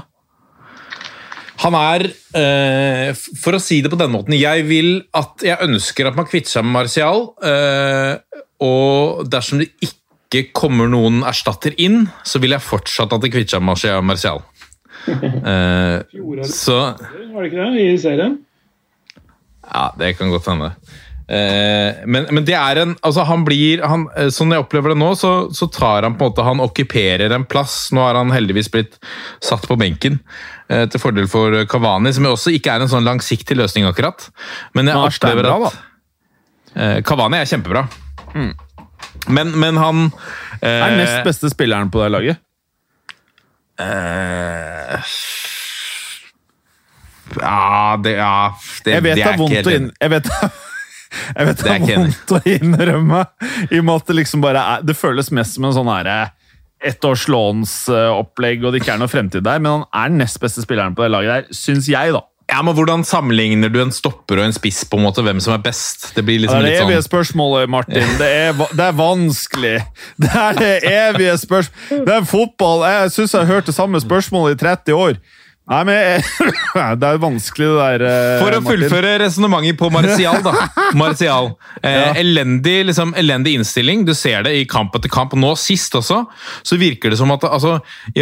Han 1.63 1.73
er, 1.77 2.07
eh, 2.35 3.13
for 3.39 3.53
å 3.55 3.61
si 3.61 3.77
det 3.81 3.91
på 3.91 3.97
den 3.99 4.11
måten, 4.11 4.33
jeg 4.37 4.65
vil 4.67 5.03
at 5.15 5.39
jeg 5.45 5.57
ønsker 5.63 6.07
at 6.09 6.15
man 6.17 6.25
kvitter 6.27 6.49
seg 6.57 6.65
med 6.65 6.73
Martial. 6.81 7.29
Eh, 7.41 8.17
og 8.65 9.29
dersom 9.29 9.59
det 9.61 9.69
ikke 9.85 10.51
kommer 10.53 10.89
noen 10.89 11.21
erstatter 11.23 11.75
inn, 11.79 12.09
så 12.25 12.41
vil 12.41 12.51
jeg 12.57 12.65
fortsatt 12.65 13.13
at 13.13 13.21
det 13.21 13.31
kvitter 13.31 13.55
seg 13.55 13.63
med 13.63 14.03
Martial. 14.09 14.41
Uh, 15.05 16.01
så 16.49 16.95
var 16.97 17.43
det 17.43 17.51
ikke 17.51 17.61
det, 17.61 17.81
i 17.93 17.97
serien? 18.01 18.39
Ja, 19.71 19.89
det 19.99 20.13
kan 20.19 20.31
godt 20.33 20.47
hende. 20.51 20.71
Eh, 21.25 22.03
men, 22.05 22.27
men 22.29 22.45
det 22.45 22.53
er 22.53 22.77
en 22.83 22.91
altså 23.01 23.23
han 23.25 23.41
blir, 23.47 23.81
han, 23.81 24.03
eh, 24.13 24.27
Sånn 24.29 24.51
jeg 24.53 24.61
opplever 24.61 24.93
det 24.93 24.99
nå, 25.01 25.07
så, 25.17 25.31
så 25.57 25.65
tar 25.73 26.05
han 26.05 26.13
på 26.19 26.21
en 26.21 26.29
måte 26.29 26.43
Han 26.45 26.61
okkuperer 26.61 27.33
en 27.33 27.47
plass. 27.49 27.87
Nå 27.95 28.03
har 28.05 28.19
han 28.19 28.29
heldigvis 28.35 28.69
blitt 28.69 28.99
satt 29.43 29.65
på 29.65 29.77
benken 29.81 30.19
eh, 30.69 30.85
til 30.85 31.01
fordel 31.01 31.29
for 31.31 31.63
Kavani, 31.71 32.13
som 32.13 32.29
også 32.29 32.53
ikke 32.53 32.75
er 32.75 32.85
en 32.85 32.91
sånn 32.91 33.07
langsiktig 33.07 33.57
løsning, 33.57 33.89
akkurat. 33.89 34.29
Men 34.77 34.91
jeg 34.91 34.99
er 34.99 35.09
opplever 35.09 35.49
at 35.49 35.81
eh, 36.75 36.97
Kavani 37.07 37.41
er 37.41 37.49
kjempebra. 37.49 37.87
Men, 39.31 39.55
men 39.57 39.77
han 39.81 40.09
eh, 40.61 40.69
Er 40.69 40.97
nest 40.99 41.23
beste 41.25 41.49
spilleren 41.49 41.89
på 41.89 42.03
det 42.03 42.11
laget? 42.13 42.41
eh, 43.81 44.99
Ja, 47.41 47.95
det, 48.03 48.15
ja, 48.19 48.53
det, 48.85 48.95
Jeg 48.95 49.05
vet 49.05 49.15
det 49.15 49.21
det 49.21 49.25
er 49.25 49.33
ikke 49.33 49.43
vondt 49.43 49.55
helt 49.55 49.67
å 49.67 49.75
Jeg 49.75 50.13
vet, 50.13 50.31
jeg 51.35 51.49
vet 51.49 51.59
det 51.59 51.63
Det 51.65 51.73
er 51.73 51.83
ikke 51.83 51.99
vondt 52.01 52.33
å 52.35 52.41
innrømme, 52.55 53.25
i 53.69 53.79
og 53.79 53.87
med 53.87 53.95
at 53.95 54.09
det 54.09 54.17
liksom 54.21 54.43
bare 54.43 54.63
er 54.75 54.87
Det 54.87 54.97
føles 54.97 55.31
mest 55.35 55.57
som 55.57 55.69
en 55.69 55.77
sånn 55.77 55.91
herre 55.91 56.19
ettårslånsopplegg, 56.85 58.65
og 58.65 58.73
det 58.73 58.81
ikke 58.83 58.93
er 58.93 58.99
noe 59.01 59.09
fremtid 59.09 59.45
der, 59.45 59.61
men 59.63 59.71
han 59.71 59.85
er 59.89 60.11
den 60.11 60.19
nest 60.21 60.37
beste 60.43 60.61
spilleren 60.61 60.93
på 60.93 61.05
det 61.05 61.13
laget 61.15 61.31
der, 61.31 61.55
syns 61.55 61.87
jeg, 61.89 62.11
da. 62.13 62.21
Ja, 62.45 62.59
men 62.61 62.75
Hvordan 62.77 63.01
sammenligner 63.07 63.71
du 63.73 63.79
en 63.81 63.93
stopper 63.93 64.37
og 64.37 64.45
en 64.45 64.53
spiss 64.53 64.83
på 64.85 64.99
en 64.99 65.05
måte, 65.07 65.23
hvem 65.25 65.39
som 65.41 65.55
er 65.55 65.63
best? 65.65 66.11
Det 66.13 66.21
blir 66.25 66.37
Det 66.37 66.45
liksom 66.45 66.59
er 66.59 66.67
det 66.67 66.73
evige 66.83 66.99
sånn... 66.99 67.07
spørsmålet, 67.07 67.71
Martin. 67.73 68.11
Det 68.19 68.27
er, 68.29 68.53
det 68.53 68.85
er 68.85 68.99
vanskelig. 68.99 69.79
Det 70.21 70.29
er 70.29 70.59
det 70.59 70.73
evige 70.91 71.33
spørsmålet. 71.41 72.05
Det 72.05 72.13
er 72.19 72.27
fotball. 72.29 72.85
Jeg 72.91 73.15
syns 73.15 73.33
jeg 73.33 73.41
har 73.41 73.49
hørt 73.55 73.71
det 73.71 73.75
samme 73.75 74.01
spørsmålet 74.03 74.59
i 74.59 74.61
30 74.61 74.99
år. 75.07 75.17
Nei, 75.65 75.79
men 75.87 76.21
Det 77.01 77.07
er 77.07 77.15
jo 77.15 77.21
vanskelig, 77.23 77.67
det 77.73 77.77
der. 77.79 78.03
eh, 78.05 78.41
For 78.43 78.53
å 78.53 78.59
Martin. 78.61 78.67
fullføre 78.69 79.13
resonnementet 79.23 79.79
på 79.79 79.87
Martial, 79.89 80.37
da. 80.45 80.51
Martial. 81.01 81.47
Eh, 81.81 82.19
elendig, 82.21 82.75
liksom, 82.91 83.15
elendig 83.17 83.55
innstilling. 83.57 84.03
Du 84.05 84.13
ser 84.13 84.45
det 84.45 84.53
i 84.59 84.67
kamp 84.69 84.93
etter 84.99 85.09
kamp. 85.09 85.33
Nå 85.41 85.55
sist 85.57 85.97
også, 85.97 86.19
så 86.61 86.77
virker 86.77 87.09
det 87.09 87.17
som 87.17 87.33
at 87.33 87.47
altså, 87.49 87.79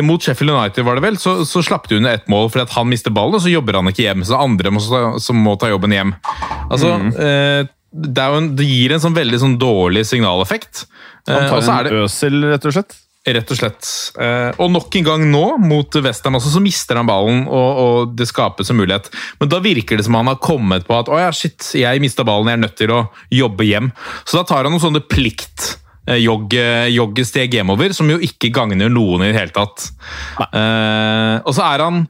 Mot 0.08 0.24
Sheffield 0.24 0.56
United 0.56 0.88
var 0.88 0.96
det 1.02 1.04
vel, 1.10 1.20
så, 1.20 1.36
så 1.50 1.60
slapp 1.68 1.90
de 1.92 2.00
under 2.00 2.16
ett 2.16 2.32
mål 2.32 2.48
fordi 2.54 2.64
at 2.70 2.78
han 2.78 2.88
mister 2.94 3.12
ballen, 3.12 3.36
og 3.36 3.44
så 3.44 3.52
jobber 3.52 3.82
han 3.82 3.92
ikke 3.92 4.08
hjem. 4.08 4.24
Så 4.24 4.32
det 4.36 4.40
er 4.40 4.48
andre 4.48 4.76
må, 4.78 4.86
som 5.28 5.44
må 5.44 5.58
ta 5.60 5.68
jobben 5.74 5.92
hjem. 6.00 6.16
Altså, 6.72 6.96
eh, 7.28 7.68
det, 7.94 8.24
en, 8.40 8.54
det 8.58 8.66
gir 8.72 8.96
en 8.96 9.04
sånn 9.04 9.20
veldig 9.20 9.44
sånn 9.44 9.60
dårlig 9.62 10.08
signaleffekt. 10.10 10.86
Eh, 11.28 11.36
Han 11.36 11.52
tar 11.52 11.68
er 11.84 11.92
en 11.92 12.06
øsel, 12.08 12.40
rett 12.56 12.72
og 12.72 12.80
slett. 12.80 12.96
Rett 13.24 13.52
og 13.54 13.56
slett. 13.56 13.88
Eh, 14.20 14.50
og 14.60 14.72
nok 14.74 14.96
en 15.00 15.06
gang 15.08 15.22
nå, 15.32 15.44
mot 15.64 15.96
Westham 16.04 16.36
også, 16.36 16.50
så 16.58 16.62
mister 16.64 17.00
han 17.00 17.08
ballen, 17.08 17.46
og, 17.48 17.78
og 17.84 18.18
det 18.20 18.28
skapes 18.28 18.68
en 18.68 18.82
mulighet. 18.82 19.08
Men 19.40 19.52
da 19.54 19.62
virker 19.64 20.00
det 20.00 20.04
som 20.10 20.18
han 20.20 20.28
har 20.28 20.42
kommet 20.44 20.84
på 20.90 20.98
at 20.98 21.08
å 21.08 21.22
ja, 21.22 21.30
shit, 21.32 21.70
jeg 21.80 22.04
mista 22.04 22.26
ballen, 22.28 22.52
jeg 22.52 22.60
er 22.60 22.64
nødt 22.66 22.76
til 22.82 22.92
å 22.92 23.00
jobbe 23.32 23.70
hjem. 23.70 23.94
Så 24.28 24.42
da 24.42 24.44
tar 24.50 24.68
han 24.68 24.76
noen 24.76 24.84
sånne 24.84 25.06
plikt 25.08 25.70
eh, 26.12 26.20
joggesteg 26.20 27.56
hjemover, 27.56 27.96
som 27.96 28.12
jo 28.12 28.20
ikke 28.20 28.52
gagner 28.60 28.92
noen 28.92 29.24
i 29.24 29.32
det 29.32 29.40
hele 29.40 29.56
tatt. 29.56 29.88
Eh, 30.50 31.40
og 31.40 31.56
så 31.56 31.64
er 31.70 31.88
han 31.88 32.04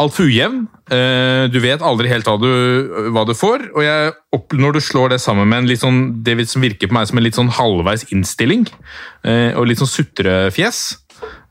altfor 0.00 0.28
ujevn. 0.28 0.66
Eh, 0.92 1.46
du 1.50 1.58
vet 1.62 1.82
aldri 1.82 2.10
helt 2.10 2.28
hva 2.28 2.36
du, 2.38 2.50
hva 3.14 3.24
du 3.26 3.32
får. 3.36 3.70
Og 3.74 3.82
jeg, 3.84 4.12
når 4.60 4.76
du 4.76 4.82
slår 4.84 5.14
det 5.14 5.20
sammen 5.22 5.48
med 5.50 5.64
en 5.64 5.70
litt 5.70 5.82
sånn, 5.82 6.00
det 6.26 6.38
som 6.50 6.64
virker 6.64 6.90
på 6.90 6.96
meg 6.96 7.08
som 7.10 7.20
en 7.20 7.26
litt 7.26 7.38
sånn 7.38 7.52
halvveis 7.56 8.06
innstilling, 8.14 8.66
eh, 9.26 9.50
og 9.56 9.68
litt 9.70 9.82
sånn 9.82 9.90
sutrefjes 9.90 10.82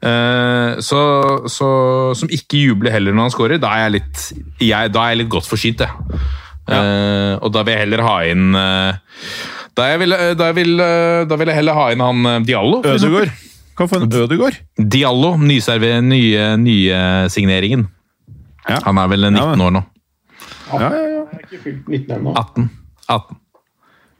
eh, 0.06 0.78
så, 0.82 1.02
så, 1.52 1.70
Som 2.16 2.32
ikke 2.34 2.62
jubler 2.62 2.96
heller 2.96 3.16
når 3.16 3.28
han 3.28 3.36
scorer, 3.36 3.62
da 3.62 3.74
er 3.76 3.88
jeg 3.88 3.96
litt, 3.98 4.26
jeg, 4.64 4.94
da 4.96 5.04
er 5.04 5.16
jeg 5.16 5.24
litt 5.24 5.34
godt 5.36 5.50
forsynt, 5.50 5.84
jeg. 5.84 6.22
Eh, 6.66 7.34
og 7.42 7.52
da 7.54 7.66
vil 7.66 7.76
jeg 7.76 7.84
heller 7.84 8.02
ha 8.08 8.16
inn 8.26 8.56
da, 9.76 9.90
jeg 9.92 10.00
vil, 10.02 10.16
da, 10.40 10.48
jeg 10.50 10.56
vil, 10.56 10.80
da 11.30 11.38
vil 11.38 11.50
jeg 11.52 11.60
heller 11.60 11.76
ha 11.76 11.90
inn 11.92 12.02
han 12.02 12.46
Diallo. 12.48 12.80
Ødegård. 12.88 13.34
Kan 13.76 13.90
få 13.92 14.00
en 14.00 14.08
Ødegård. 14.08 14.62
Diallo, 14.80 15.34
nyserve, 15.36 15.98
nye, 16.00 16.54
nye 16.62 17.02
signeringen. 17.34 17.84
Ja. 18.70 18.80
Han 18.88 18.98
er 18.98 19.12
vel 19.12 19.28
19 19.30 19.38
Ja, 19.38 19.50
år 19.68 19.76
nå. 19.76 19.84
Ja, 20.72 20.80
ja, 20.80 20.90
ja. 20.90 21.26
Jeg 21.26 21.38
er 21.38 21.44
ikke 21.46 21.62
fylt 21.64 21.92
19 21.92 22.16
ennå. 22.18 22.34
18. 22.40 22.70
18. 23.10 23.38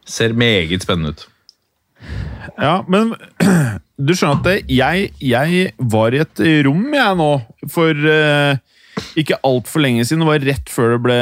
Ser 0.06 0.36
meget 0.38 0.86
spennende 0.86 1.16
ut. 1.16 1.26
Ja, 2.62 2.76
men 2.88 3.16
du 4.06 4.14
skjønner 4.14 4.38
at 4.38 4.46
det, 4.48 4.56
jeg, 4.70 5.10
jeg 5.24 5.74
var 5.80 6.14
i 6.14 6.22
et 6.22 6.44
rom 6.68 6.86
jeg 6.94 7.20
nå, 7.20 7.30
for 7.74 8.06
uh, 8.06 8.54
ikke 9.18 9.40
altfor 9.48 9.84
lenge 9.84 10.06
siden. 10.06 10.24
Det 10.24 10.30
var 10.30 10.48
rett 10.52 10.72
før 10.72 10.96
det 10.96 11.02
ble 11.08 11.20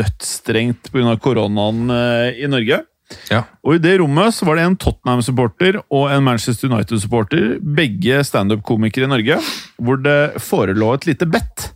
dødsstrengt 0.00 0.90
pga. 0.92 1.16
koronaen 1.22 1.86
uh, 1.94 2.28
i 2.34 2.50
Norge. 2.50 2.82
Ja. 3.30 3.44
Og 3.64 3.78
I 3.78 3.80
det 3.80 3.94
rommet 4.02 4.34
så 4.36 4.44
var 4.44 4.58
det 4.58 4.66
en 4.66 4.76
Tottenham-supporter 4.76 5.78
og 5.86 6.10
en 6.12 6.26
Manchester 6.26 6.68
United-supporter, 6.68 7.54
begge 7.62 8.20
standup-komikere 8.26 9.08
i 9.08 9.12
Norge, 9.14 9.38
hvor 9.80 10.02
det 10.04 10.18
forelå 10.44 10.90
et 10.98 11.08
lite 11.08 11.28
bet 11.30 11.70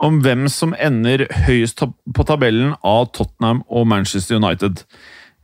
om 0.00 0.20
hvem 0.24 0.46
som 0.48 0.74
ender 0.80 1.26
høyest 1.46 1.82
på 1.84 2.26
tabellen 2.28 2.74
av 2.86 3.10
Tottenham 3.16 3.62
og 3.68 3.88
Manchester 3.90 4.40
United. 4.40 4.84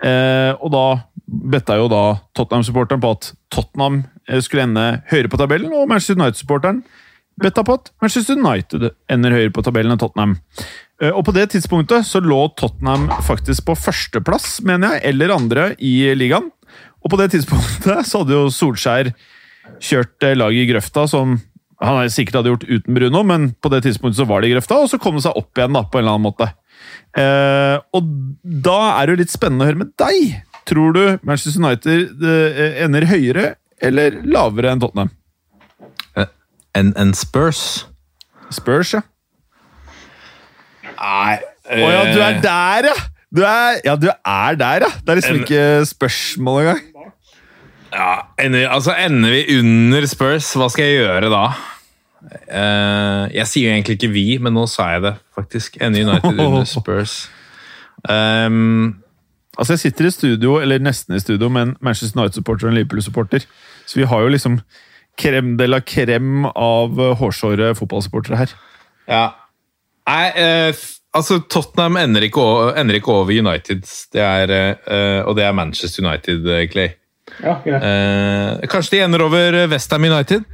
Eh, 0.05 0.53
og 0.57 0.73
da 0.73 0.85
betta 1.27 1.77
jo 1.77 1.89
da 1.93 2.05
Tottenham-supporteren 2.37 3.03
på 3.03 3.15
at 3.17 3.31
Tottenham 3.53 4.03
eh, 4.29 4.41
skulle 4.45 4.67
ende 4.69 4.87
høyere 5.11 5.33
på 5.33 5.41
tabellen, 5.41 5.73
og 5.73 5.89
Manchester 5.91 6.19
United-supporteren 6.19 6.83
betta 7.41 7.65
på 7.67 7.77
at 7.77 7.91
Manchester 8.01 8.39
United 8.41 8.91
ender 9.13 9.35
høyere 9.37 9.53
på 9.53 9.65
tabellen 9.65 9.93
enn 9.93 10.01
Tottenham. 10.01 10.37
Eh, 11.03 11.13
Og 11.13 11.25
på 11.29 11.35
det 11.37 11.51
tidspunktet 11.53 12.09
så 12.09 12.23
lå 12.25 12.47
Tottenham 12.57 13.09
faktisk 13.27 13.67
på 13.69 13.77
førsteplass, 13.77 14.63
mener 14.65 14.97
jeg, 14.97 15.05
eller 15.13 15.37
andre 15.37 15.71
i 15.79 15.99
ligaen. 16.17 16.49
Og 17.05 17.13
på 17.13 17.21
det 17.21 17.31
tidspunktet 17.35 18.09
så 18.09 18.23
hadde 18.23 18.35
jo 18.35 18.49
Solskjær 18.53 19.13
kjørt 19.83 20.25
eh, 20.25 20.37
laget 20.39 20.65
i 20.65 20.71
grøfta, 20.73 21.07
som 21.11 21.37
han 21.83 21.99
hadde 21.99 22.13
sikkert 22.15 22.39
hadde 22.41 22.53
gjort 22.55 22.69
uten 22.69 22.97
Bruno, 22.97 23.23
men 23.27 23.51
på 23.61 23.71
det 23.73 23.83
tidspunktet 23.85 24.21
så 24.21 24.27
var 24.29 24.41
det 24.41 24.51
i 24.51 24.55
grøfta, 24.55 24.79
og 24.81 24.89
så 24.89 25.01
kom 25.03 25.19
det 25.19 25.27
seg 25.27 25.37
opp 25.37 25.59
igjen 25.59 25.77
da, 25.77 25.83
på 25.85 25.99
en 25.99 26.05
eller 26.05 26.17
annen 26.17 26.29
måte. 26.29 26.49
Eh, 27.17 27.77
og 27.97 28.09
da 28.65 28.79
er 28.95 29.07
det 29.07 29.17
jo 29.17 29.21
litt 29.25 29.35
spennende 29.35 29.67
å 29.67 29.71
høre 29.71 29.83
med 29.83 29.93
deg. 30.01 30.39
Tror 30.67 30.97
du 30.97 31.03
Manchester 31.27 31.61
United 31.63 32.25
eh, 32.27 32.81
ender 32.85 33.07
høyere 33.11 33.51
eller 33.85 34.17
lavere 34.25 34.73
enn 34.73 34.83
Tottenham? 34.83 35.13
En, 36.77 36.93
en 37.01 37.13
Spurs. 37.17 37.87
Spurs, 38.53 38.93
ja. 38.97 39.03
Nei 40.97 41.37
Å 41.67 41.89
ja, 41.93 42.03
du 42.09 42.21
er 42.23 42.37
der, 42.45 42.89
ja! 42.93 42.97
Du 43.37 43.43
er, 43.45 43.81
ja, 43.85 43.97
du 44.01 44.07
er 44.09 44.59
der, 44.61 44.85
ja! 44.87 44.91
Det 45.03 45.13
er 45.13 45.19
liksom 45.19 45.41
ikke 45.43 45.63
spørsmål 45.89 46.61
engang. 46.63 46.85
Ja, 47.97 48.11
ender, 48.45 48.67
altså 48.69 48.93
ender 49.01 49.33
vi 49.33 49.59
under 49.59 50.05
Spurs, 50.11 50.51
hva 50.59 50.67
skal 50.73 50.85
jeg 50.91 50.99
gjøre 51.07 51.31
da? 51.33 51.45
Uh, 52.27 53.25
jeg 53.33 53.47
sier 53.49 53.71
jo 53.71 53.75
egentlig 53.77 53.97
ikke 53.99 54.11
vi, 54.13 54.25
men 54.43 54.53
nå 54.57 54.67
sa 54.69 54.91
jeg 54.97 55.05
det, 55.07 55.15
faktisk. 55.37 55.79
Ender 55.81 56.05
United 56.05 56.41
under 56.45 56.65
Spurs. 56.77 57.17
Um, 58.09 59.03
Altså, 59.57 59.73
Jeg 59.73 59.79
sitter 59.87 60.05
i 60.07 60.11
studio, 60.13 60.59
eller 60.61 60.83
nesten 60.85 61.15
i 61.17 61.21
studio, 61.23 61.49
med 61.49 61.63
en 61.63 61.71
Manchester 61.81 62.19
United-supporter 62.21 62.67
og 62.67 62.75
en 62.75 62.77
Liverpool-supporter. 62.77 63.47
Så 63.89 63.97
vi 63.97 64.05
har 64.05 64.21
jo 64.21 64.29
liksom 64.35 64.59
krem 65.17 65.55
de 65.57 65.65
la 65.71 65.79
krem 65.81 66.45
av 66.51 66.99
eh, 67.01 67.15
hårsåre 67.17 67.71
fotballsupportere 67.79 68.37
her. 68.43 68.53
ja. 69.09 69.23
Nei, 70.07 70.27
uh, 70.37 70.75
altså 71.17 71.39
Tottenham 71.51 71.97
ender 71.99 72.23
ikke, 72.29 72.39
o- 72.45 72.69
ender 72.79 72.95
ikke 73.01 73.11
over 73.15 73.33
United, 73.33 73.81
det 74.13 74.21
er, 74.23 74.53
uh, 74.87 75.25
og 75.27 75.33
det 75.41 75.47
er 75.49 75.57
Manchester 75.57 76.05
United, 76.05 76.45
Clay. 76.71 76.93
Ja, 77.43 77.57
greit. 77.65 77.83
Eh, 77.83 78.67
kanskje 78.71 78.97
de 78.97 79.01
ender 79.07 79.25
over 79.27 79.57
Westham 79.73 80.05
United, 80.07 80.45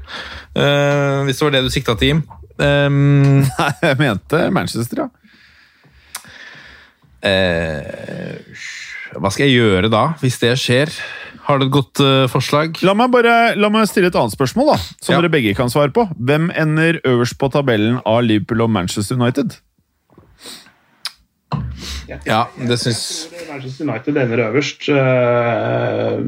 eh, 0.57 1.19
hvis 1.27 1.39
det 1.39 1.45
var 1.47 1.55
det 1.57 1.65
du 1.67 1.71
sikta 1.75 1.95
til, 2.01 2.09
Jim. 2.15 2.23
Um, 2.63 3.41
Nei, 3.59 3.71
jeg 3.83 3.99
mente 4.01 4.41
Manchester, 4.55 5.05
ja. 5.05 5.09
Eh, 7.23 8.63
hva 9.21 9.31
skal 9.31 9.47
jeg 9.47 9.59
gjøre 9.61 9.91
da, 9.93 10.07
hvis 10.23 10.39
det 10.43 10.55
skjer? 10.61 10.91
Har 11.47 11.59
du 11.59 11.67
et 11.67 11.75
godt 11.75 12.01
uh, 12.03 12.25
forslag? 12.31 12.79
La 12.87 12.95
meg 12.99 13.11
bare 13.15 13.55
la 13.59 13.69
meg 13.73 13.89
stille 13.91 14.09
et 14.13 14.19
annet 14.19 14.35
spørsmål, 14.35 14.73
da, 14.73 14.77
som 15.03 15.15
Ja. 15.17 15.21
dere 15.21 15.33
begge 15.33 15.55
kan 15.59 15.71
svare 15.73 15.91
på. 15.95 16.07
Hvem 16.17 16.51
ender 16.55 17.01
øverst 17.09 17.37
på 17.41 17.51
tabellen 17.53 17.99
av 18.07 18.23
Liverpool 18.23 18.63
og 18.63 18.71
Manchester 18.71 19.19
United? 19.19 19.59
Ja, 22.27 22.43
det 22.57 22.77
syns 22.83 23.29
Manchester 23.49 23.87
United 23.89 24.19
ender 24.21 24.43
øverst, 24.47 24.89
eh, 24.93 26.19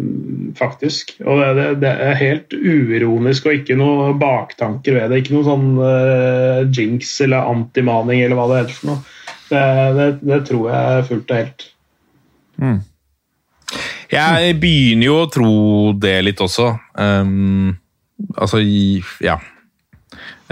faktisk. 0.59 1.15
Og 1.25 1.43
det, 1.59 1.67
det, 1.83 1.93
er 2.09 2.19
helt 2.21 2.57
uironisk 2.57 3.49
og 3.49 3.61
ikke 3.61 3.77
noe 3.79 4.13
baktanker 4.21 4.99
ved 4.99 5.13
det. 5.13 5.23
Ikke 5.23 5.37
noe 5.37 5.47
sånn 5.47 5.69
eh, 5.85 6.65
jinx 6.71 7.15
eller 7.27 7.51
antimaning 7.53 8.25
eller 8.25 8.39
hva 8.39 8.49
det 8.51 8.63
heter 8.63 8.81
for 8.81 8.93
noe. 8.93 9.21
Det, 9.45 9.63
det, 9.99 10.11
det 10.25 10.43
tror 10.49 10.69
jeg 10.73 11.07
fullt 11.11 11.31
og 11.31 11.41
helt. 11.43 11.71
Jeg 14.15 14.59
begynner 14.63 15.09
jo 15.09 15.17
å 15.23 15.31
tro 15.33 15.55
det 16.01 16.19
litt 16.27 16.41
også. 16.45 16.71
Um, 17.01 17.75
altså, 18.39 18.61
ja. 19.25 19.39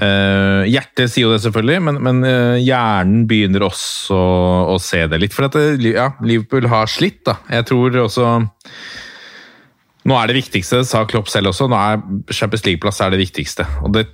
Eh, 0.01 0.63
hjertet 0.73 1.11
sier 1.13 1.27
jo 1.27 1.33
det, 1.35 1.43
selvfølgelig, 1.45 1.83
men, 1.85 1.99
men 2.01 2.23
uh, 2.25 2.57
hjernen 2.57 3.27
begynner 3.29 3.67
også 3.67 4.17
å 4.73 4.79
se 4.81 5.03
det 5.11 5.19
litt. 5.21 5.35
For 5.37 5.47
at 5.51 5.59
det, 5.59 5.93
ja, 5.93 6.09
Liverpool 6.25 6.67
har 6.73 6.89
slitt, 6.89 7.21
da. 7.29 7.37
Jeg 7.53 7.69
tror 7.69 7.99
også 8.07 8.31
Nå 10.03 10.17
er 10.19 10.33
det 10.33 10.35
viktigste, 10.41 10.81
sa 10.89 11.05
Klopp 11.07 11.29
selv 11.31 11.53
også, 11.53 11.69
nå 11.71 11.77
er 11.79 12.01
Champions 12.35 12.65
League-plass 12.67 12.99
er 13.05 13.13
det 13.15 13.21
viktigste. 13.21 13.63
Og 13.87 13.93
det, 13.95 14.09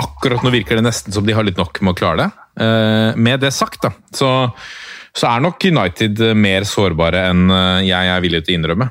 akkurat 0.00 0.40
nå 0.46 0.48
virker 0.54 0.78
det 0.78 0.86
nesten 0.86 1.12
som 1.12 1.26
de 1.26 1.34
har 1.36 1.44
litt 1.44 1.58
nok 1.60 1.82
med 1.84 1.92
å 1.92 1.98
klare 1.98 2.22
det. 2.22 2.28
Uh, 2.56 3.10
med 3.20 3.42
det 3.44 3.50
sagt, 3.52 3.82
da, 3.84 3.90
så, 4.16 4.30
så 5.12 5.28
er 5.34 5.44
nok 5.44 5.66
United 5.68 6.22
mer 6.40 6.64
sårbare 6.68 7.26
enn 7.32 7.50
eh, 7.52 7.82
jeg 7.90 8.14
er 8.14 8.24
villig 8.24 8.40
til 8.46 8.54
å 8.54 8.58
innrømme. 8.62 8.88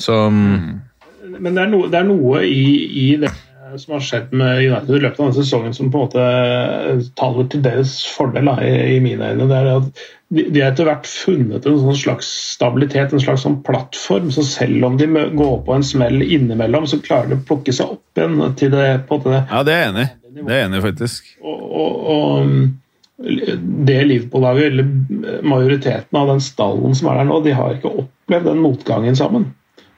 Så 0.00 0.16
Men 0.32 1.52
det 1.54 1.62
er, 1.62 1.70
noe- 1.70 1.90
det 1.92 2.00
er 2.00 2.06
noe 2.08 2.42
i, 2.48 2.66
i 3.04 3.06
det 3.22 3.30
som 3.78 3.94
har 3.94 4.02
skjedd 4.04 4.32
med 4.36 4.62
United 4.64 4.96
i 4.96 5.02
løpet 5.02 5.20
av 5.20 5.28
denne 5.28 5.36
sesongen 5.36 5.76
som 5.76 5.90
på 5.92 6.00
en 6.00 6.06
måte 6.06 7.10
taler 7.18 7.50
til 7.52 7.62
deres 7.64 7.92
fordel, 8.16 8.50
da, 8.50 8.56
i, 8.64 8.96
i 8.96 8.98
mine 9.04 9.30
øyne. 9.32 9.46
Det 9.50 9.58
er 9.58 9.70
at 9.76 10.02
de, 10.30 10.44
de 10.54 10.62
har 10.62 10.72
etter 10.72 10.88
hvert 10.88 11.08
funnet 11.10 11.66
en 11.66 11.80
sånn 11.82 11.98
slags 11.98 12.28
stabilitet, 12.54 13.14
en 13.14 13.22
slags 13.22 13.44
sånn 13.46 13.60
plattform. 13.66 14.30
Så 14.34 14.46
selv 14.46 14.86
om 14.86 14.98
de 15.00 15.08
går 15.10 15.56
på 15.66 15.76
en 15.76 15.86
smell 15.86 16.22
innimellom, 16.22 16.86
så 16.90 17.00
klarer 17.02 17.32
de 17.32 17.40
å 17.40 17.46
plukke 17.48 17.74
seg 17.74 17.96
opp 17.96 18.20
igjen 18.20 18.54
til 18.60 18.74
det. 18.74 18.86
på 19.08 19.18
en 19.18 19.22
måte 19.22 19.34
det 19.34 19.42
Ja, 19.46 19.64
det 19.66 19.76
er 19.76 19.82
jeg 19.82 19.94
enig 19.94 20.06
i. 20.06 20.14
Det 20.40 20.54
er 20.54 20.62
jeg 20.62 20.70
enig 20.70 20.84
faktisk. 20.86 21.34
og, 21.42 21.66
og, 21.84 22.06
og 22.14 22.78
det 23.20 24.04
Liverpool-laget, 24.04 24.64
eller 24.64 25.42
majoriteten 25.44 26.18
av 26.18 26.30
den 26.30 26.40
stallen 26.40 26.94
som 26.96 27.10
er 27.10 27.20
der 27.20 27.28
nå, 27.28 27.40
de 27.44 27.52
har 27.52 27.74
ikke 27.74 27.92
opplevd 28.04 28.48
den 28.48 28.62
motgangen 28.64 29.18
sammen. 29.18 29.50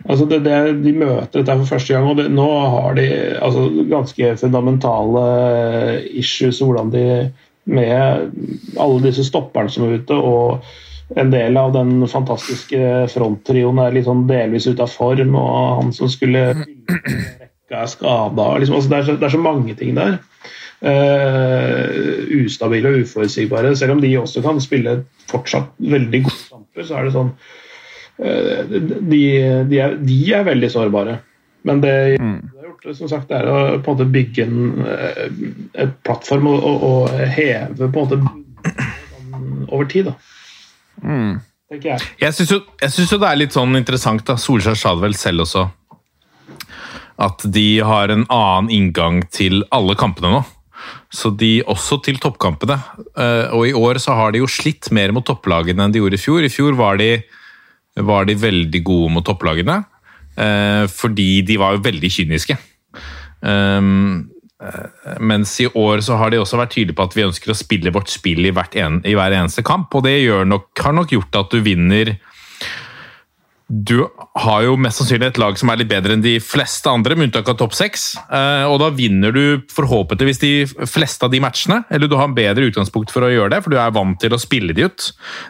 Altså 0.08 0.26
det, 0.26 0.40
det, 0.46 0.58
de 0.82 0.92
møter 0.96 1.40
dette 1.40 1.56
for 1.60 1.74
første 1.76 1.94
gang, 1.94 2.08
og 2.10 2.18
det, 2.18 2.28
nå 2.34 2.46
har 2.74 2.96
de 2.98 3.06
altså, 3.38 3.68
ganske 3.90 4.36
fundamentale 4.40 5.26
issues. 6.18 6.62
Hvordan 6.62 6.90
de 6.94 7.04
med 7.70 8.32
alle 8.82 9.02
disse 9.04 9.24
stopperne 9.28 9.70
som 9.70 9.86
er 9.86 10.00
ute, 10.02 10.16
og 10.16 10.64
en 11.20 11.30
del 11.30 11.56
av 11.60 11.74
den 11.76 12.06
fantastiske 12.10 13.06
fronttrioen 13.12 13.78
er 13.84 13.94
litt 13.94 14.08
sånn 14.08 14.26
delvis 14.30 14.66
ute 14.66 14.82
av 14.82 14.90
form, 14.90 15.36
og 15.38 15.54
han 15.82 15.94
som 15.94 16.10
skulle 16.10 16.48
rekka 16.56 17.82
er 17.84 17.90
skada. 17.90 18.48
Liksom, 18.58 18.78
altså 18.78 18.92
det, 18.92 19.18
det 19.20 19.28
er 19.28 19.36
så 19.36 19.42
mange 19.42 19.76
ting 19.78 19.94
der. 19.98 20.18
Uh, 20.82 22.26
ustabile 22.42 22.90
og 22.90 23.04
uforutsigbare. 23.04 23.76
Selv 23.78 23.94
om 23.94 24.00
de 24.02 24.16
også 24.18 24.42
kan 24.42 24.58
spille 24.62 25.02
fortsatt 25.30 25.70
veldig 25.78 26.24
gode 26.24 26.40
kamper, 26.48 26.88
så 26.88 26.98
er 26.98 27.06
det 27.06 27.14
sånn 27.14 27.30
eh, 27.30 27.60
de, 28.18 29.20
de, 29.68 29.78
er, 29.78 29.96
de 29.98 30.18
er 30.34 30.44
veldig 30.46 30.70
sårbare. 30.70 31.18
Men 31.68 31.82
det 31.82 31.92
jeg 31.92 32.20
har 32.20 32.66
gjort, 32.66 32.88
som 32.98 33.10
sagt, 33.10 33.30
er 33.34 33.48
å 33.48 33.58
på 33.78 33.92
en 33.92 33.96
måte 33.96 34.08
bygge 34.10 34.46
en, 34.46 34.86
eh, 34.86 35.22
et 35.84 35.94
plattform 36.06 36.50
og, 36.50 36.66
og, 36.88 37.12
heve 37.36 37.88
på 37.88 38.06
en 38.06 38.10
måte 38.10 38.20
over 39.72 39.88
tid. 39.90 40.10
da. 40.10 40.16
Tenker 41.72 41.94
jeg. 41.94 42.08
Jeg 42.20 42.36
syns 42.36 42.50
jo, 42.52 42.58
jo 43.14 43.20
det 43.22 43.28
er 43.30 43.38
litt 43.40 43.54
sånn 43.54 43.78
interessant, 43.78 44.24
da. 44.28 44.36
Solskjær 44.36 44.76
sa 44.78 44.96
det 44.96 45.06
vel 45.06 45.16
selv 45.18 45.46
også. 45.46 45.68
At 47.22 47.44
de 47.54 47.66
har 47.86 48.10
en 48.12 48.26
annen 48.26 48.72
inngang 48.74 49.22
til 49.32 49.62
alle 49.72 49.96
kampene 49.98 50.34
nå. 50.34 50.42
Så 51.12 51.30
de 51.38 51.60
også 51.70 52.00
til 52.02 52.18
toppkampene. 52.20 52.78
Eh, 53.14 53.52
Og 53.54 53.68
i 53.68 53.76
år 53.76 54.00
så 54.02 54.16
har 54.18 54.32
de 54.32 54.42
jo 54.42 54.50
slitt 54.50 54.90
mer 54.90 55.12
mot 55.14 55.24
topplagene 55.24 55.84
enn 55.84 55.94
de 55.94 56.02
gjorde 56.02 56.18
i 56.18 56.24
fjor. 56.24 56.42
I 56.42 56.52
fjor 56.52 56.76
var 56.78 56.98
de, 57.00 57.22
var 58.00 58.28
de 58.28 58.36
veldig 58.38 58.82
gode 58.86 59.12
mot 59.12 59.24
topplagene, 59.26 59.82
eh, 60.36 60.84
fordi 60.88 61.42
de 61.46 61.58
var 61.60 61.76
jo 61.76 61.84
veldig 61.84 62.10
kyniske. 62.12 62.56
Um, 63.42 64.30
eh, 64.62 65.16
mens 65.20 65.54
i 65.60 65.66
år 65.66 66.00
så 66.06 66.16
har 66.20 66.30
de 66.30 66.38
også 66.40 66.60
vært 66.60 66.76
tydelige 66.76 66.96
på 66.96 67.08
at 67.08 67.16
vi 67.16 67.26
ønsker 67.26 67.52
å 67.52 67.58
spille 67.58 67.92
vårt 67.92 68.12
spill 68.12 68.46
i, 68.46 68.54
en, 68.80 69.00
i 69.04 69.16
hver 69.18 69.34
eneste 69.36 69.64
kamp, 69.66 69.92
og 69.94 70.06
det 70.06 70.16
nok, 70.46 70.70
har 70.78 70.96
nok 70.96 71.12
gjort 71.12 71.40
at 71.42 71.52
du 71.52 71.60
vinner 71.60 72.16
Du 73.72 74.02
har 74.36 74.64
jo 74.66 74.74
mest 74.76 75.00
sannsynlig 75.00 75.30
et 75.30 75.38
lag 75.40 75.56
som 75.56 75.70
er 75.72 75.78
litt 75.80 75.88
bedre 75.88 76.12
enn 76.12 76.20
de 76.20 76.34
fleste 76.44 76.90
andre, 76.92 77.16
med 77.16 77.30
unntak 77.30 77.46
av 77.48 77.56
topp 77.56 77.72
seks. 77.72 78.02
Eh, 78.28 78.64
og 78.68 78.76
da 78.82 78.90
vinner 78.92 79.32
du 79.32 79.62
forhåpentligvis 79.72 80.40
de 80.42 80.50
fleste 80.90 81.24
av 81.24 81.32
de 81.32 81.40
matchene, 81.40 81.78
eller 81.88 82.10
du 82.10 82.18
har 82.18 82.28
en 82.28 82.36
bedre 82.36 82.68
utgangspunkt 82.68 83.14
for 83.14 83.24
å 83.24 83.30
gjøre 83.32 83.54
det, 83.54 83.62
for 83.64 83.72
du 83.72 83.78
er 83.80 83.94
vant 83.96 84.18
til 84.20 84.36
å 84.36 84.40
spille 84.40 84.76
de 84.76 84.84
ut. 84.90 85.06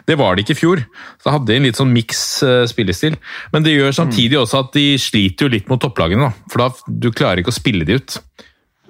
Det 0.07 0.15
var 0.21 0.37
det 0.37 0.45
ikke 0.45 0.55
i 0.55 0.61
fjor. 0.61 0.85
Så 1.19 1.27
da 1.27 1.35
hadde 1.35 1.51
de 1.51 1.57
en 1.59 1.67
litt 1.67 1.81
sånn 1.81 1.91
miks 1.91 2.23
eh, 2.47 2.63
spillestil. 2.71 3.19
Men 3.51 3.67
det 3.67 3.75
gjør 3.75 3.99
samtidig 3.99 4.39
også 4.39 4.63
at 4.63 4.71
de 4.77 4.85
sliter 5.03 5.49
jo 5.49 5.55
litt 5.57 5.67
mot 5.73 5.83
topplagene, 5.83 6.31
da. 6.31 6.47
For 6.53 6.63
da 6.63 6.95
du 7.03 7.11
klarer 7.11 7.43
ikke 7.43 7.51
å 7.51 7.59
spille 7.59 7.83
de 7.89 7.99
ut. 7.99 8.19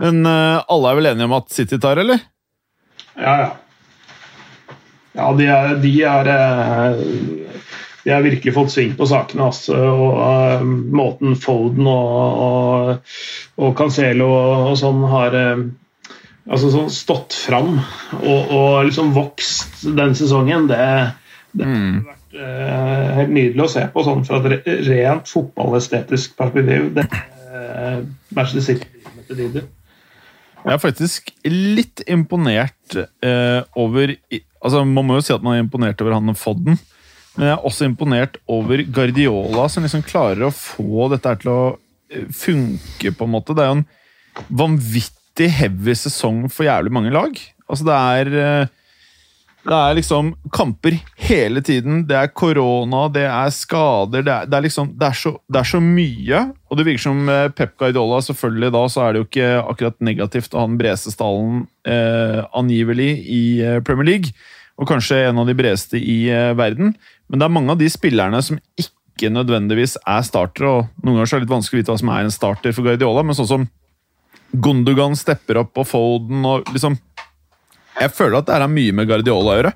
Men 0.04 0.22
eh, 0.30 0.62
alle 0.62 0.94
er 0.94 1.02
vel 1.02 1.10
enige 1.16 1.32
om 1.32 1.38
at 1.40 1.50
City 1.58 1.82
tar, 1.82 2.04
eller? 2.06 2.22
Ja, 3.18 3.36
ja. 3.48 3.52
Ja, 5.14 5.28
de 5.38 5.46
er, 5.46 5.76
de 5.78 5.92
er 6.10 6.30
De 8.04 8.12
har 8.12 8.26
virkelig 8.26 8.54
fått 8.56 8.74
sving 8.74 8.96
på 9.00 9.08
sakene. 9.08 9.48
Altså, 9.48 9.78
og 9.78 10.18
uh, 10.20 10.64
Måten 10.66 11.38
Foden 11.40 11.88
og, 11.88 12.44
og, 12.48 13.14
og 13.60 13.76
Cancelo 13.80 14.28
og, 14.28 14.72
og 14.72 14.80
sånn 14.82 15.04
har, 15.12 15.38
uh, 15.38 16.10
altså 16.50 16.72
sånn 16.74 16.90
stått 16.94 17.38
fram 17.46 17.78
og, 17.78 18.42
og 18.54 18.72
liksom 18.90 19.14
vokst 19.16 19.86
den 19.96 20.18
sesongen, 20.20 20.68
det, 20.72 20.82
det 21.56 21.70
har 21.70 22.10
vært 22.10 22.36
uh, 22.40 23.14
helt 23.22 23.38
nydelig 23.38 23.68
å 23.68 23.72
se 23.78 23.86
på 23.94 24.08
sånn 24.08 24.26
fra 24.28 24.42
et 24.44 24.68
rent 24.90 25.32
fotballestetisk 25.32 26.36
perspektiv. 26.40 26.92
Det 26.98 27.08
uh, 27.08 28.04
Manchester 28.36 28.74
City 28.74 29.16
med 29.16 29.28
til 29.30 29.40
tider. 29.46 29.72
Jeg 30.64 30.78
er 30.78 30.80
faktisk 30.80 31.32
litt 31.44 32.04
imponert 32.08 32.96
eh, 32.96 33.62
over 33.76 34.14
altså 34.64 34.84
Man 34.88 35.10
må 35.10 35.18
jo 35.18 35.26
si 35.26 35.34
at 35.36 35.44
man 35.44 35.58
er 35.58 35.66
imponert 35.66 36.00
over 36.00 36.16
han 36.16 36.38
Fodden, 36.40 36.78
men 37.36 37.48
jeg 37.48 37.56
er 37.56 37.66
også 37.66 37.88
imponert 37.88 38.38
over 38.52 38.84
Guardiola, 38.94 39.66
som 39.72 39.86
liksom 39.86 40.06
klarer 40.06 40.46
å 40.48 40.54
få 40.54 41.10
dette 41.14 41.34
til 41.42 41.50
å 41.54 41.62
eh, 42.14 42.30
funke, 42.30 43.14
på 43.16 43.26
en 43.26 43.34
måte. 43.34 43.56
Det 43.58 43.66
er 43.66 43.72
jo 43.72 43.80
en 43.80 44.48
vanvittig 44.64 45.50
heavy 45.58 45.98
sesong 45.98 46.46
for 46.54 46.68
jævlig 46.68 46.94
mange 46.94 47.14
lag. 47.14 47.38
Altså, 47.66 47.88
det 47.90 47.98
er 47.98 48.34
eh, 48.44 48.72
det 49.64 49.76
er 49.80 49.96
liksom 49.96 50.34
kamper 50.52 50.98
hele 51.24 51.62
tiden. 51.64 52.02
Det 52.08 52.18
er 52.20 52.32
korona, 52.36 53.06
det 53.08 53.24
er 53.30 53.52
skader 53.56 54.26
Det 54.26 54.34
er, 54.34 54.50
det 54.52 54.58
er 54.58 54.66
liksom 54.66 54.90
det 55.00 55.08
er, 55.08 55.16
så, 55.16 55.38
det 55.48 55.62
er 55.62 55.70
så 55.70 55.80
mye. 55.80 56.42
Og 56.68 56.78
det 56.78 56.86
virker 56.90 57.06
som 57.06 57.30
eh, 57.32 57.48
Pep 57.56 57.78
Guardiola 57.80 58.20
Selvfølgelig 58.28 58.74
da 58.76 58.82
så 58.92 59.06
er 59.06 59.14
det 59.14 59.22
jo 59.22 59.30
ikke 59.30 59.52
akkurat 59.62 60.04
negativt 60.04 60.54
å 60.54 60.66
ha 60.66 60.68
den 60.68 60.82
bredeste 60.82 61.14
stallen 61.16 61.64
eh, 61.88 62.44
angivelig 62.52 63.14
i 63.24 63.44
Premier 63.88 64.12
League. 64.12 64.36
Og 64.82 64.90
kanskje 64.90 65.22
en 65.30 65.40
av 65.40 65.48
de 65.48 65.56
bredeste 65.56 66.00
i 66.02 66.26
eh, 66.34 66.52
verden. 66.58 66.96
Men 67.30 67.40
det 67.40 67.48
er 67.48 67.56
mange 67.56 67.74
av 67.74 67.80
de 67.80 67.90
spillerne 67.92 68.42
som 68.46 68.60
ikke 68.80 69.32
nødvendigvis 69.34 69.96
er 70.02 70.26
startere. 70.28 70.70
Og 70.70 71.06
noen 71.06 71.22
ganger 71.22 71.30
er 71.30 71.42
det 71.42 71.46
litt 71.48 71.56
vanskelig 71.56 71.80
å 71.80 71.84
vite 71.84 71.94
hva 71.94 72.02
som 72.02 72.12
er 72.14 72.26
en 72.26 72.36
starter 72.36 72.76
for 72.76 72.88
Guardiola, 72.88 73.24
men 73.26 73.38
sånn 73.38 73.50
som 73.50 73.70
Gundogan 74.54 75.16
stepper 75.18 75.64
opp 75.64 75.80
og 75.82 75.88
Foden 75.90 76.44
og 76.46 76.68
liksom 76.70 77.00
jeg 78.00 78.14
føler 78.14 78.40
at 78.40 78.48
det 78.50 78.58
har 78.58 78.72
mye 78.72 78.94
med 78.96 79.10
Guardiola 79.10 79.52
å 79.52 79.58
gjøre. 79.60 79.72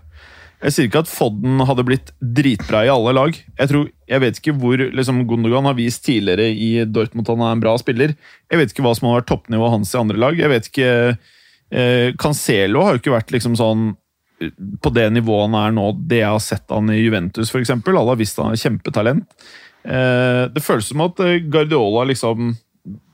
Jeg 0.58 0.74
sier 0.74 0.88
ikke 0.88 1.04
at 1.04 1.10
Fodden 1.12 1.62
hadde 1.70 1.86
blitt 1.86 2.08
dritbra 2.18 2.82
i 2.88 2.90
alle 2.90 3.14
lag. 3.14 3.36
Jeg, 3.36 3.70
tror, 3.70 3.90
jeg 4.10 4.24
vet 4.24 4.40
ikke 4.40 4.56
hvor 4.58 4.82
liksom, 4.82 5.22
Gundogan 5.30 5.70
har 5.70 5.78
vist 5.78 6.02
tidligere 6.08 6.48
i 6.50 6.72
Dortmund 6.90 7.30
han 7.30 7.44
er 7.46 7.54
en 7.54 7.62
bra 7.62 7.76
spiller. 7.78 8.16
Jeg 8.50 8.62
vet 8.62 8.74
ikke 8.74 8.86
hva 8.86 8.96
som 8.98 9.10
har 9.10 9.20
vært 9.20 9.30
toppnivået 9.30 9.76
hans 9.76 9.94
i 9.94 10.00
andre 10.02 10.22
lag. 10.24 10.40
Jeg 10.42 10.50
vet 10.50 10.70
ikke 10.72 10.90
eh, 11.14 12.10
Cancelo 12.18 12.88
har 12.88 12.98
jo 12.98 13.04
ikke 13.04 13.14
vært 13.14 13.36
liksom 13.36 13.58
sånn 13.60 13.92
på 14.38 14.92
det 14.94 15.08
nivået 15.16 15.48
han 15.48 15.58
er 15.60 15.72
nå, 15.74 15.88
det 16.10 16.22
jeg 16.22 16.30
har 16.30 16.44
sett 16.44 16.74
han 16.74 16.92
i 16.94 17.00
Juventus 17.00 17.50
f.eks. 17.50 17.74
Alle 17.74 18.04
har 18.12 18.20
visst 18.20 18.38
han 18.42 18.54
er 18.54 18.62
kjempetalent. 18.62 19.48
Eh, 19.88 20.44
det 20.54 20.64
føles 20.66 20.90
som 20.92 21.06
at 21.06 21.22
eh, 21.24 21.40
Guardiola 21.48 22.04
liksom 22.10 22.52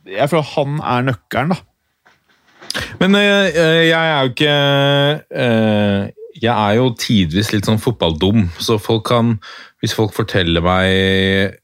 Jeg 0.10 0.30
føler 0.30 0.48
han 0.56 0.80
er 0.82 1.08
nøkkelen, 1.12 1.54
da. 1.54 1.60
Men 2.98 3.16
øh, 3.20 3.50
jeg 3.54 3.94
er 3.94 4.24
jo 4.24 4.32
ikke 4.32 4.54
Jeg 6.42 6.54
er 6.54 6.78
jo 6.80 6.88
tidvis 6.98 7.52
litt 7.54 7.68
sånn 7.70 7.82
fotballdum, 7.82 8.48
så 8.58 8.80
folk 8.82 9.06
kan 9.12 9.36
Hvis 9.84 9.94
folk 9.94 10.16
forteller 10.16 10.66
meg 10.66 11.60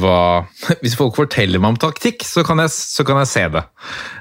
hva 0.00 0.46
Hvis 0.82 0.94
folk 0.98 1.16
forteller 1.18 1.60
meg 1.62 1.74
om 1.74 1.80
taktikk, 1.80 2.22
så 2.26 2.44
kan 2.46 2.62
jeg, 2.62 2.70
så 2.70 3.04
kan 3.06 3.18
jeg 3.22 3.30
se 3.32 3.42
det. 3.56 3.64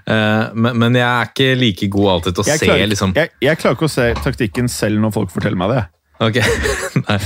Eh, 0.09 0.57
men, 0.57 0.73
men 0.81 0.97
jeg 0.97 1.05
er 1.05 1.29
ikke 1.29 1.53
like 1.59 1.91
god 1.93 2.11
alltid 2.15 2.35
til 2.35 2.43
å 2.43 2.49
Jeg 2.49 2.63
se 2.63 2.69
klarer, 2.71 2.89
liksom 2.89 3.15
jeg, 3.17 3.31
jeg 3.45 3.61
klarer 3.61 3.77
ikke 3.77 3.89
å 3.89 3.93
se 3.99 4.09
taktikken 4.25 4.71
selv 4.71 5.01
når 5.03 5.15
folk 5.15 5.33
forteller 5.35 5.59
meg 5.59 5.75
det. 5.77 5.85
Ok, 6.19 6.35
nei. 7.05 7.17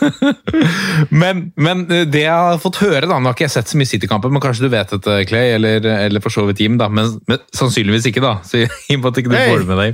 men, 1.20 1.42
men 1.60 1.82
det 1.84 2.22
jeg 2.22 2.32
har 2.32 2.60
fått 2.62 2.80
høre, 2.80 3.04
da, 3.04 3.18
nå 3.18 3.28
har 3.28 3.36
ikke 3.36 3.44
jeg 3.44 3.52
sett 3.58 3.68
så 3.68 3.76
mye 3.80 3.90
City-kamper, 3.90 4.32
men 4.32 4.40
kanskje 4.40 4.64
du 4.64 4.72
vet 4.72 4.94
dette, 4.96 5.18
Clay, 5.28 5.52
eller, 5.58 5.84
eller 6.06 6.24
for 6.24 6.32
så 6.32 6.46
vidt 6.48 6.62
Jim, 6.64 6.78
da, 6.80 6.88
men, 6.88 7.18
men 7.28 7.42
sannsynligvis 7.52 8.08
ikke, 8.08 8.24
da. 8.24 8.38
Så 8.48 8.62
Jim, 8.64 9.04
at 9.04 9.20
ikke 9.20 9.34
du 9.34 9.36
Hey! 9.36 9.52
får 9.52 9.66
det 9.66 9.68
med 9.68 9.82
deg. 9.82 9.92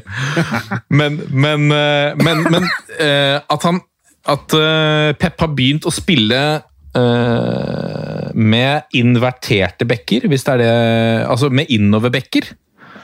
Men, 0.94 1.18
men, 1.34 1.66
eh, 1.74 2.22
men, 2.22 2.46
men 2.54 2.68
eh, 3.00 3.40
at 3.42 3.66
han 3.66 3.82
At 4.30 4.54
uh, 4.54 5.10
Pep 5.18 5.42
har 5.42 5.54
begynt 5.56 5.86
å 5.88 5.94
spille 5.94 6.40
uh, 6.60 8.26
med 8.34 8.98
inverterte 8.98 9.88
bekker, 9.88 10.28
hvis 10.30 10.46
det 10.46 10.54
er 10.54 10.62
det 10.62 10.74
Altså 11.26 11.50
med 11.50 11.70
innoverbekker. 11.72 12.52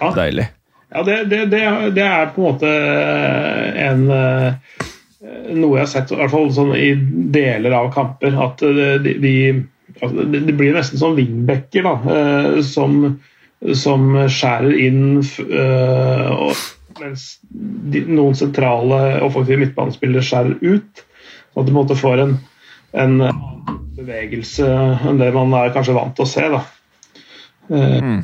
Ja. 0.01 0.13
Deilig. 0.17 0.51
Ja, 0.97 1.03
det, 1.03 1.25
det, 1.25 1.45
det, 1.51 1.63
det 1.97 2.05
er 2.05 2.29
på 2.33 2.43
en 2.43 2.47
måte 2.47 2.69
en 3.83 4.05
eh, 4.13 4.85
Noe 5.57 5.79
jeg 5.79 5.83
har 5.83 5.91
sett, 5.91 6.13
i 6.15 6.19
hvert 6.21 6.31
fall 6.33 6.53
sånn 6.55 6.71
i 6.79 6.93
deler 7.35 7.75
av 7.75 7.89
kamper, 7.95 8.37
at 8.39 8.63
de, 8.63 9.15
de, 9.21 9.33
altså, 9.99 10.27
det 10.31 10.55
blir 10.55 10.77
nesten 10.77 11.01
som 11.01 11.17
wingbacker, 11.19 11.87
da, 11.87 11.95
eh, 12.15 12.61
som, 12.67 13.17
som 13.75 14.15
skjærer 14.31 14.79
inn 14.87 15.03
eh, 15.25 16.31
og, 16.37 16.65
Mens 16.97 17.27
de, 17.51 18.07
noen 18.09 18.39
sentrale 18.39 19.19
offensive 19.27 19.59
midtbanespillere 19.61 20.25
skjærer 20.25 20.55
ut. 20.63 21.03
At 21.57 21.67
du 21.67 21.73
måtte 21.75 21.97
få 21.99 22.15
en, 22.21 22.39
en 22.97 23.19
bevegelse 23.97 24.67
enn 25.09 25.21
det 25.21 25.33
man 25.35 25.55
er 25.57 25.75
kanskje 25.75 25.97
vant 25.97 26.17
til 26.17 26.27
å 26.27 26.31
se. 26.31 26.49
da. 26.53 26.65
Mm. 27.67 28.21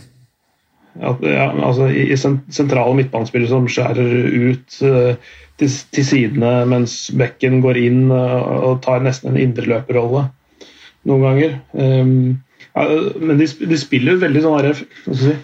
at, 1.01 1.23
ja, 1.27 1.49
altså, 1.51 1.89
i, 1.91 2.05
i 2.13 2.19
sentrale 2.21 2.95
midtbanespillere 2.95 3.51
som 3.51 3.65
skjærer 3.67 4.13
ut 4.53 4.77
uh, 4.87 5.33
til, 5.59 5.73
til 5.97 6.07
sidene 6.07 6.53
mens 6.71 7.09
bekken 7.19 7.59
går 7.65 7.81
inn 7.81 8.05
uh, 8.13 8.69
og 8.69 8.83
tar 8.85 9.03
nesten 9.03 9.33
en 9.33 9.41
indreløperrolle 9.43 10.29
noen 11.09 11.27
ganger. 11.27 11.59
Um, 11.75 12.15
ja, 12.73 12.87
men 13.19 13.41
de, 13.41 13.49
de 13.67 13.81
spiller 13.81 14.21
veldig 14.23 14.45
sånn 14.45 14.69
si, 14.79 15.35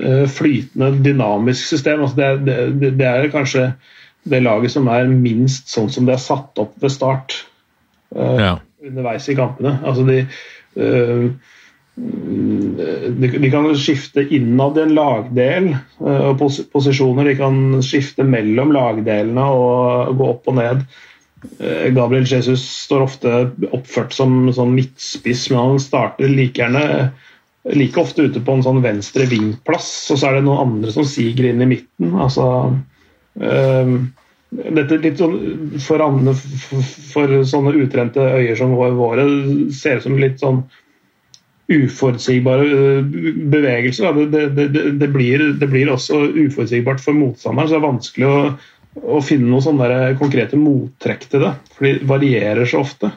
eh, 0.00 0.24
flytende, 0.32 0.88
dynamisk 1.04 1.68
system. 1.68 2.02
Altså, 2.02 2.16
det, 2.18 2.56
det, 2.80 2.94
det 2.98 3.06
er 3.06 3.30
kanskje 3.30 3.68
det 4.28 4.40
laget 4.44 4.74
som 4.74 4.88
er 4.92 5.10
minst 5.10 5.70
sånn 5.72 5.90
som 5.92 6.08
det 6.08 6.16
er 6.16 6.24
satt 6.24 6.58
opp 6.60 6.74
ved 6.82 6.94
start 6.94 7.36
uh, 8.16 8.38
Ja. 8.38 8.54
underveis 8.84 9.28
i 9.28 9.36
kampene. 9.38 9.78
Altså 9.84 10.06
de 10.08 10.24
uh, 10.78 11.28
de, 11.98 13.28
de 13.42 13.48
kan 13.50 13.66
skifte 13.74 14.22
innad 14.22 14.76
i 14.78 14.84
en 14.84 14.94
lagdel 14.94 15.72
uh, 15.74 16.30
og 16.30 16.38
pos 16.42 16.60
posisjoner. 16.72 17.30
De 17.30 17.38
kan 17.38 17.82
skifte 17.84 18.26
mellom 18.26 18.74
lagdelene 18.76 19.46
og 19.54 20.16
gå 20.18 20.32
opp 20.36 20.50
og 20.52 20.58
ned. 20.60 20.86
Gabriel 21.94 22.26
Jesus 22.26 22.64
står 22.66 23.04
ofte 23.04 23.32
oppført 23.70 24.10
som 24.10 24.48
sånn 24.50 24.72
midtspiss, 24.74 25.44
men 25.52 25.60
han 25.60 25.82
starter 25.82 26.32
like 26.32 26.58
gjerne 26.58 27.12
like 27.78 28.00
ofte 28.00 28.26
ute 28.26 28.40
på 28.42 28.56
en 28.56 28.64
sånn 28.64 28.80
venstre 28.82 29.26
vingplass, 29.28 29.90
og 30.12 30.18
så 30.18 30.30
er 30.30 30.38
det 30.38 30.46
noen 30.46 30.64
andre 30.64 30.94
som 30.94 31.06
siger 31.06 31.50
inn 31.50 31.62
i 31.62 31.68
midten. 31.76 32.14
altså 32.18 32.46
dette 33.38 34.96
litt 35.02 35.20
sånn 35.20 35.78
for, 35.84 36.02
andre, 36.02 36.32
for, 36.34 36.84
for 37.12 37.34
sånne 37.46 37.74
utrente 37.82 38.22
øyer 38.22 38.56
som 38.58 38.72
våre 38.74 39.26
ser 39.76 40.00
ut 40.00 40.06
som 40.06 40.18
litt 40.20 40.40
sånn 40.40 40.62
uforutsigbare 41.68 42.64
øh, 42.64 43.14
bevegelser. 43.52 44.16
Det, 44.32 44.42
det, 44.56 44.68
det, 44.72 44.84
det, 45.00 45.08
blir, 45.12 45.44
det 45.60 45.68
blir 45.68 45.92
også 45.92 46.22
uforutsigbart 46.32 47.02
for 47.04 47.16
motstanderen, 47.16 47.68
så 47.68 47.76
det 47.76 47.80
er 47.80 47.84
vanskelig 47.84 48.28
å, 48.28 48.38
å 49.18 49.20
finne 49.24 49.50
noen 49.50 49.66
sånne 49.66 49.98
konkrete 50.20 50.56
mottrekk 50.60 51.28
til 51.28 51.44
det. 51.44 51.54
For 51.76 51.88
de 51.88 52.08
varierer 52.08 52.68
så 52.68 52.80
ofte. 52.86 53.12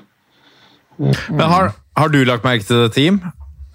Men 0.99 1.47
har, 1.47 1.71
har 1.97 2.12
du 2.12 2.19
lagt 2.27 2.43
merke 2.45 2.67
til 2.67 2.84
det, 2.84 2.91
Team? 2.97 3.23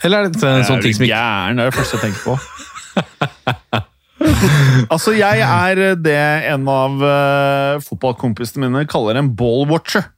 Eller 0.04 0.26
er 0.26 0.28
det 0.28 0.44
en 0.44 0.66
sånn 0.68 0.76
Er 0.76 0.84
ting 0.84 0.92
du 0.92 1.00
som 1.00 1.08
ikke 1.08 1.16
gæren? 1.16 1.56
Det 1.56 1.64
er 1.64 1.72
det 1.72 1.78
første 1.80 1.96
jeg 1.96 2.04
tenker 2.04 2.22
på. 2.28 3.80
altså, 4.92 5.12
jeg 5.16 5.42
er 5.44 5.96
det 6.00 6.18
en 6.52 6.68
av 6.72 7.02
uh, 7.02 7.82
fotballkompisene 7.84 8.68
mine 8.68 8.86
kaller 8.90 9.20
en 9.20 9.32
ballwatcher. 9.36 10.08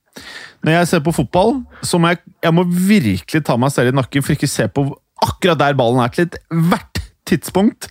Når 0.66 0.74
jeg 0.74 0.90
ser 0.90 1.02
på 1.06 1.14
fotball, 1.14 1.61
så 1.87 2.00
må 2.00 2.12
jeg, 2.12 2.22
jeg 2.42 2.54
må 2.54 2.64
virkelig 2.66 3.44
ta 3.46 3.58
meg 3.61 3.74
selv 3.74 3.92
i 3.92 3.98
nakken 3.98 4.24
for 4.24 4.34
ikke 4.34 4.50
se 4.50 4.66
på 4.70 4.88
akkurat 5.22 5.58
der 5.61 5.76
ballen 5.78 6.02
er 6.02 6.14
til 6.14 6.26
et 6.26 6.38
hvert 6.50 7.02
tidspunkt. 7.28 7.88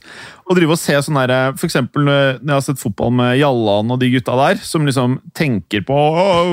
Og 0.47 0.57
drive 0.57 0.75
og 0.75 0.81
se 0.81 0.95
sånn 1.03 1.19
derre 1.19 1.53
for 1.57 1.67
eksempel 1.67 2.07
når 2.07 2.39
jeg 2.41 2.53
har 2.55 2.65
sett 2.65 2.81
fotball 2.81 3.13
med 3.19 3.35
Jallan 3.39 3.93
og 3.93 3.99
de 4.01 4.09
gutta 4.15 4.35
der, 4.39 4.61
som 4.63 4.87
liksom 4.87 5.19
tenker 5.37 5.83
på 5.87 5.99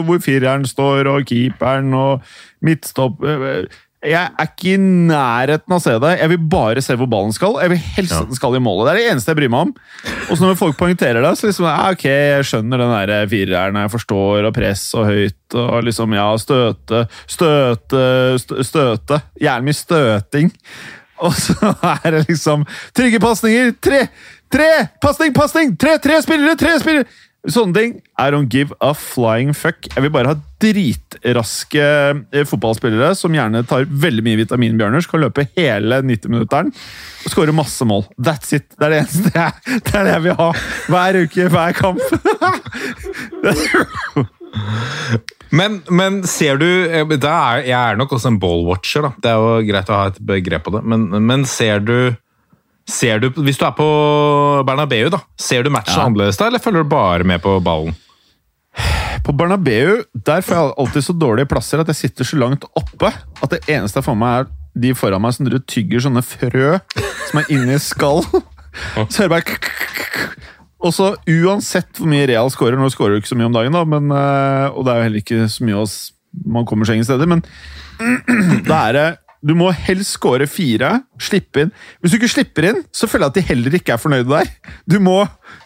hvor 0.06 0.20
fireren 0.22 0.66
står, 0.68 1.08
og 1.10 1.26
keeperen 1.30 1.94
og 1.96 2.34
midtstopp 2.64 3.22
Jeg 4.04 4.20
er 4.28 4.48
ikke 4.50 4.74
i 4.74 4.80
nærheten 4.80 5.72
av 5.72 5.78
å 5.78 5.82
se 5.82 5.94
det. 6.02 6.10
Jeg 6.20 6.30
vil 6.34 6.48
bare 6.52 6.82
se 6.84 6.96
hvor 7.00 7.08
ballen 7.10 7.32
skal. 7.32 7.56
Jeg 7.62 7.72
vil 7.72 7.80
helst 7.96 8.16
at 8.18 8.28
den 8.28 8.36
skal 8.36 8.56
i 8.58 8.60
målet. 8.62 8.86
Det 8.86 8.92
er 8.92 9.00
det 9.00 9.12
eneste 9.14 9.32
jeg 9.32 9.38
bryr 9.38 9.52
meg 9.54 9.68
om. 9.68 9.72
Og 10.28 10.36
så 10.36 10.44
når 10.44 10.58
folk 10.60 10.76
poengterer 10.80 11.24
det, 11.24 11.30
så 11.40 11.48
liksom 11.48 11.68
ja, 11.70 11.78
ok, 11.94 12.04
jeg 12.10 12.48
skjønner 12.50 12.84
den 12.84 12.92
der 12.92 13.30
fireren, 13.32 13.80
jeg 13.80 13.94
forstår, 13.94 14.48
og 14.50 14.52
press 14.56 14.84
og 14.98 15.08
høyt, 15.08 15.56
og 15.56 15.88
liksom, 15.88 16.18
ja, 16.18 16.26
støte, 16.40 17.06
støte, 17.36 18.04
støte. 18.68 19.22
Gjerne 19.40 19.70
mye 19.70 19.80
støting. 19.80 20.52
Og 21.24 21.34
så 21.38 21.72
er 21.94 22.08
det 22.10 22.24
liksom 22.28 22.64
Trygge 22.96 23.20
pasninger! 23.22 23.72
Tre! 23.80 24.06
Tre! 24.52 24.70
Pasning, 25.02 25.32
pasning! 25.34 25.76
Tre, 25.80 25.96
tre 26.02 26.20
spillere! 26.22 26.58
Tre 26.60 26.76
spillere! 26.82 27.08
Sånne 27.44 27.76
ting. 27.76 27.96
I 28.16 28.30
don't 28.32 28.48
give 28.48 28.72
a 28.80 28.94
flying 28.96 29.52
fuck. 29.52 29.84
Jeg 29.92 30.00
vil 30.06 30.12
bare 30.14 30.32
ha 30.32 30.36
dritraske 30.64 31.84
eh, 32.32 32.46
fotballspillere 32.48 33.10
som 33.18 33.34
gjerne 33.36 33.60
tar 33.68 33.84
veldig 33.84 34.24
mye 34.24 34.40
vitaminbjørner, 34.40 35.04
som 35.04 35.12
kan 35.12 35.24
løpe 35.26 35.44
hele 35.58 36.00
90-minutteren 36.08 36.72
og 36.72 37.34
skåre 37.34 37.52
masse 37.56 37.84
mål. 37.88 38.06
That's 38.16 38.54
it. 38.56 38.70
Det 38.78 38.88
er 38.88 38.94
det 38.94 39.02
eneste 39.02 39.34
jeg, 39.36 39.52
det 39.84 39.92
er 39.92 40.08
det 40.08 40.14
jeg 40.14 40.24
vil 40.28 40.40
ha 40.40 40.48
hver 40.94 41.20
uke, 41.24 41.50
hver 41.52 41.76
kamp. 41.82 42.00
Men, 45.54 45.76
men 45.86 46.20
ser 46.26 46.58
du 46.58 46.66
eh, 46.66 47.04
er, 47.04 47.60
Jeg 47.62 47.74
er 47.78 47.98
nok 47.98 48.14
også 48.16 48.32
en 48.32 48.40
ballwatcher, 48.42 49.06
da. 49.06 49.10
Det 49.22 49.30
er 49.30 49.38
jo 49.38 49.66
greit 49.68 49.90
å 49.90 49.98
ha 49.98 50.08
et 50.10 50.20
begrep 50.26 50.64
på 50.66 50.72
det. 50.74 50.82
Men, 50.90 51.06
men 51.22 51.44
ser 51.46 51.82
du 51.84 51.96
Ser 52.88 53.18
du, 53.22 53.30
Hvis 53.44 53.56
du 53.58 53.64
er 53.64 53.72
på 53.76 53.84
Bernabeu, 54.68 55.08
da, 55.12 55.22
ser 55.40 55.62
du 55.64 55.70
matchen 55.72 55.96
Ja. 55.96 56.04
annerledes 56.06 56.36
da, 56.36 56.48
eller 56.50 56.60
følger 56.60 56.84
du 56.84 56.90
bare 56.92 57.24
med 57.24 57.40
på 57.42 57.56
ballen? 57.64 57.94
På 59.24 59.32
Bernabeu 59.32 60.02
der 60.26 60.42
får 60.44 60.54
jeg 60.58 60.74
alltid 60.82 61.06
så 61.06 61.14
dårlige 61.16 61.48
plasser 61.48 61.80
at 61.80 61.88
jeg 61.88 61.96
sitter 61.96 62.24
så 62.28 62.36
langt 62.36 62.64
oppe 62.76 63.08
at 63.08 63.50
det 63.54 63.62
eneste 63.72 64.00
jeg 64.02 64.04
får 64.08 64.18
med, 64.20 64.44
er 64.44 64.80
de 64.84 64.90
foran 64.98 65.22
meg 65.22 65.32
som 65.36 65.46
tygger 65.46 66.02
sånne 66.02 66.22
frø 66.26 66.74
som 67.30 67.40
er 67.40 67.50
inni 67.54 67.78
skall. 67.78 68.24
Så 69.08 69.22
hører 69.22 69.28
jeg 69.28 69.30
bare 69.30 69.44
Og 70.82 70.90
så 70.92 71.12
uansett 71.30 71.94
hvor 72.00 72.10
mye 72.10 72.26
Real 72.26 72.50
scorer 72.50 72.74
Nå 72.76 72.88
scorer 72.90 73.14
du 73.14 73.20
ikke 73.22 73.30
så 73.30 73.36
mye 73.38 73.46
om 73.46 73.54
dagen, 73.54 73.72
da, 73.72 73.84
men, 73.86 74.10
eh, 74.10 74.66
og 74.74 74.82
det 74.84 74.90
er 74.92 74.96
jo 74.98 75.04
heller 75.06 75.22
ikke 75.22 75.44
så 75.48 75.64
mye 75.64 75.78
oss 75.78 75.94
man 76.34 76.66
kommer 76.66 76.82
seg 76.84 76.98
ingen 76.98 77.06
steder, 77.06 77.30
men 77.30 77.44
da 78.66 78.80
er 78.88 78.96
det 78.98 79.04
du 79.44 79.52
må 79.58 79.68
helst 79.76 80.16
score 80.16 80.46
fire, 80.48 80.90
slippe 81.20 81.64
inn. 81.64 81.72
Hvis 82.00 82.14
du 82.14 82.18
ikke 82.18 82.32
slipper 82.32 82.68
inn, 82.70 82.78
så 82.94 83.08
føler 83.10 83.26
jeg 83.26 83.32
at 83.32 83.38
de 83.38 83.48
heller 83.50 83.76
ikke 83.76 83.94
er 83.94 84.00
fornøyde 84.00 84.30
der. 84.30 84.52
Du, 84.88 84.96
må, 85.04 85.18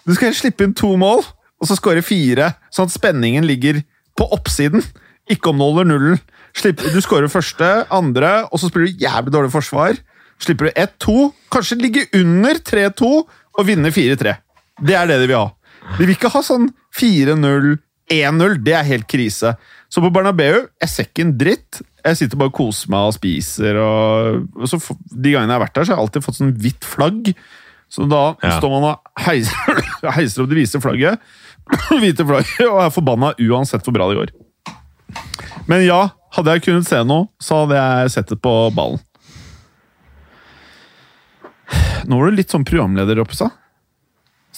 du 0.03 0.15
skal 0.17 0.33
helst 0.33 0.43
slippe 0.43 0.67
inn 0.67 0.75
to 0.77 0.91
mål, 0.99 1.23
og 1.59 1.71
så 1.71 1.77
score 1.79 2.03
fire, 2.07 2.53
sånn 2.75 2.91
at 2.91 2.95
spenningen 2.95 3.47
ligger 3.47 3.81
på 4.19 4.27
oppsiden. 4.35 4.83
Ikke 5.31 5.53
om 5.53 5.61
nål 5.61 5.77
eller 5.77 5.91
nullen. 5.93 6.21
Slipp, 6.59 6.83
du 6.83 6.99
scorer 7.05 7.31
første, 7.31 7.67
andre, 7.95 8.49
og 8.51 8.59
så 8.59 8.71
spiller 8.71 8.91
du 8.91 9.05
jævlig 9.05 9.35
dårlig 9.35 9.55
forsvar. 9.55 9.99
Slipper 10.43 10.71
du 10.71 10.81
1-2, 10.83 11.17
kanskje 11.55 11.79
ligge 11.79 12.07
under 12.19 12.59
3-2 12.63 13.11
og 13.59 13.67
vinne 13.67 13.93
4-3. 13.95 14.35
Det 14.87 14.95
er 14.95 15.11
det 15.11 15.21
de 15.23 15.31
vil 15.31 15.39
ha. 15.39 15.49
De 15.97 16.03
vil 16.03 16.15
ikke 16.15 16.31
ha 16.35 16.43
sånn 16.45 16.71
4-0, 16.99 17.77
1-0. 18.15 18.59
Det 18.65 18.75
er 18.75 18.91
helt 18.91 19.09
krise. 19.11 19.55
Så 19.89 20.03
på 20.05 20.11
Bernabeu, 20.13 20.67
jeg 20.83 20.91
ser 20.93 21.07
ikke 21.09 21.25
en 21.25 21.31
dritt. 21.41 21.79
Jeg 22.05 22.19
sitter 22.21 22.37
bare 22.41 22.51
og 22.53 22.57
koser 22.59 22.91
meg 22.93 23.07
og 23.09 23.15
spiser. 23.17 23.79
Og, 23.81 24.43
og 24.61 24.69
så, 24.69 24.77
de 25.09 25.33
gangene 25.33 25.55
jeg 25.55 25.57
har 25.57 25.63
vært 25.65 25.75
der, 25.79 25.87
så 25.89 25.93
har 25.95 25.97
jeg 25.99 26.05
alltid 26.07 26.27
fått 26.27 26.39
sånn 26.41 26.53
hvitt 26.61 26.85
flagg. 26.89 27.31
Så 27.89 28.05
da 28.11 28.23
Ja. 28.45 28.59
står 28.59 28.69
man 28.75 28.85
og 28.91 29.25
heiser, 29.25 29.81
heiser 30.19 30.45
opp 30.45 30.51
det 30.51 30.59
hvite 30.61 30.81
flagget, 30.85 31.23
hvite 32.03 32.27
flagget 32.29 32.67
og 32.69 32.83
er 32.85 32.93
forbanna 32.93 33.31
uansett 33.41 33.85
hvor 33.89 33.97
bra 33.97 34.11
det 34.13 34.19
går. 34.21 34.35
Men 35.73 35.87
ja, 35.87 36.03
hadde 36.37 36.53
jeg 36.59 36.67
kunnet 36.69 36.89
se 36.89 37.01
noe, 37.09 37.31
så 37.41 37.63
hadde 37.63 37.81
jeg 37.81 38.13
sett 38.13 38.29
det 38.35 38.39
på 38.45 38.53
ballen. 38.77 39.01
Nå 42.09 42.17
var 42.21 42.31
du 42.31 42.39
litt 42.39 42.53
sånn 42.53 42.65
programleder, 42.69 43.19
Roppestad. 43.21 43.53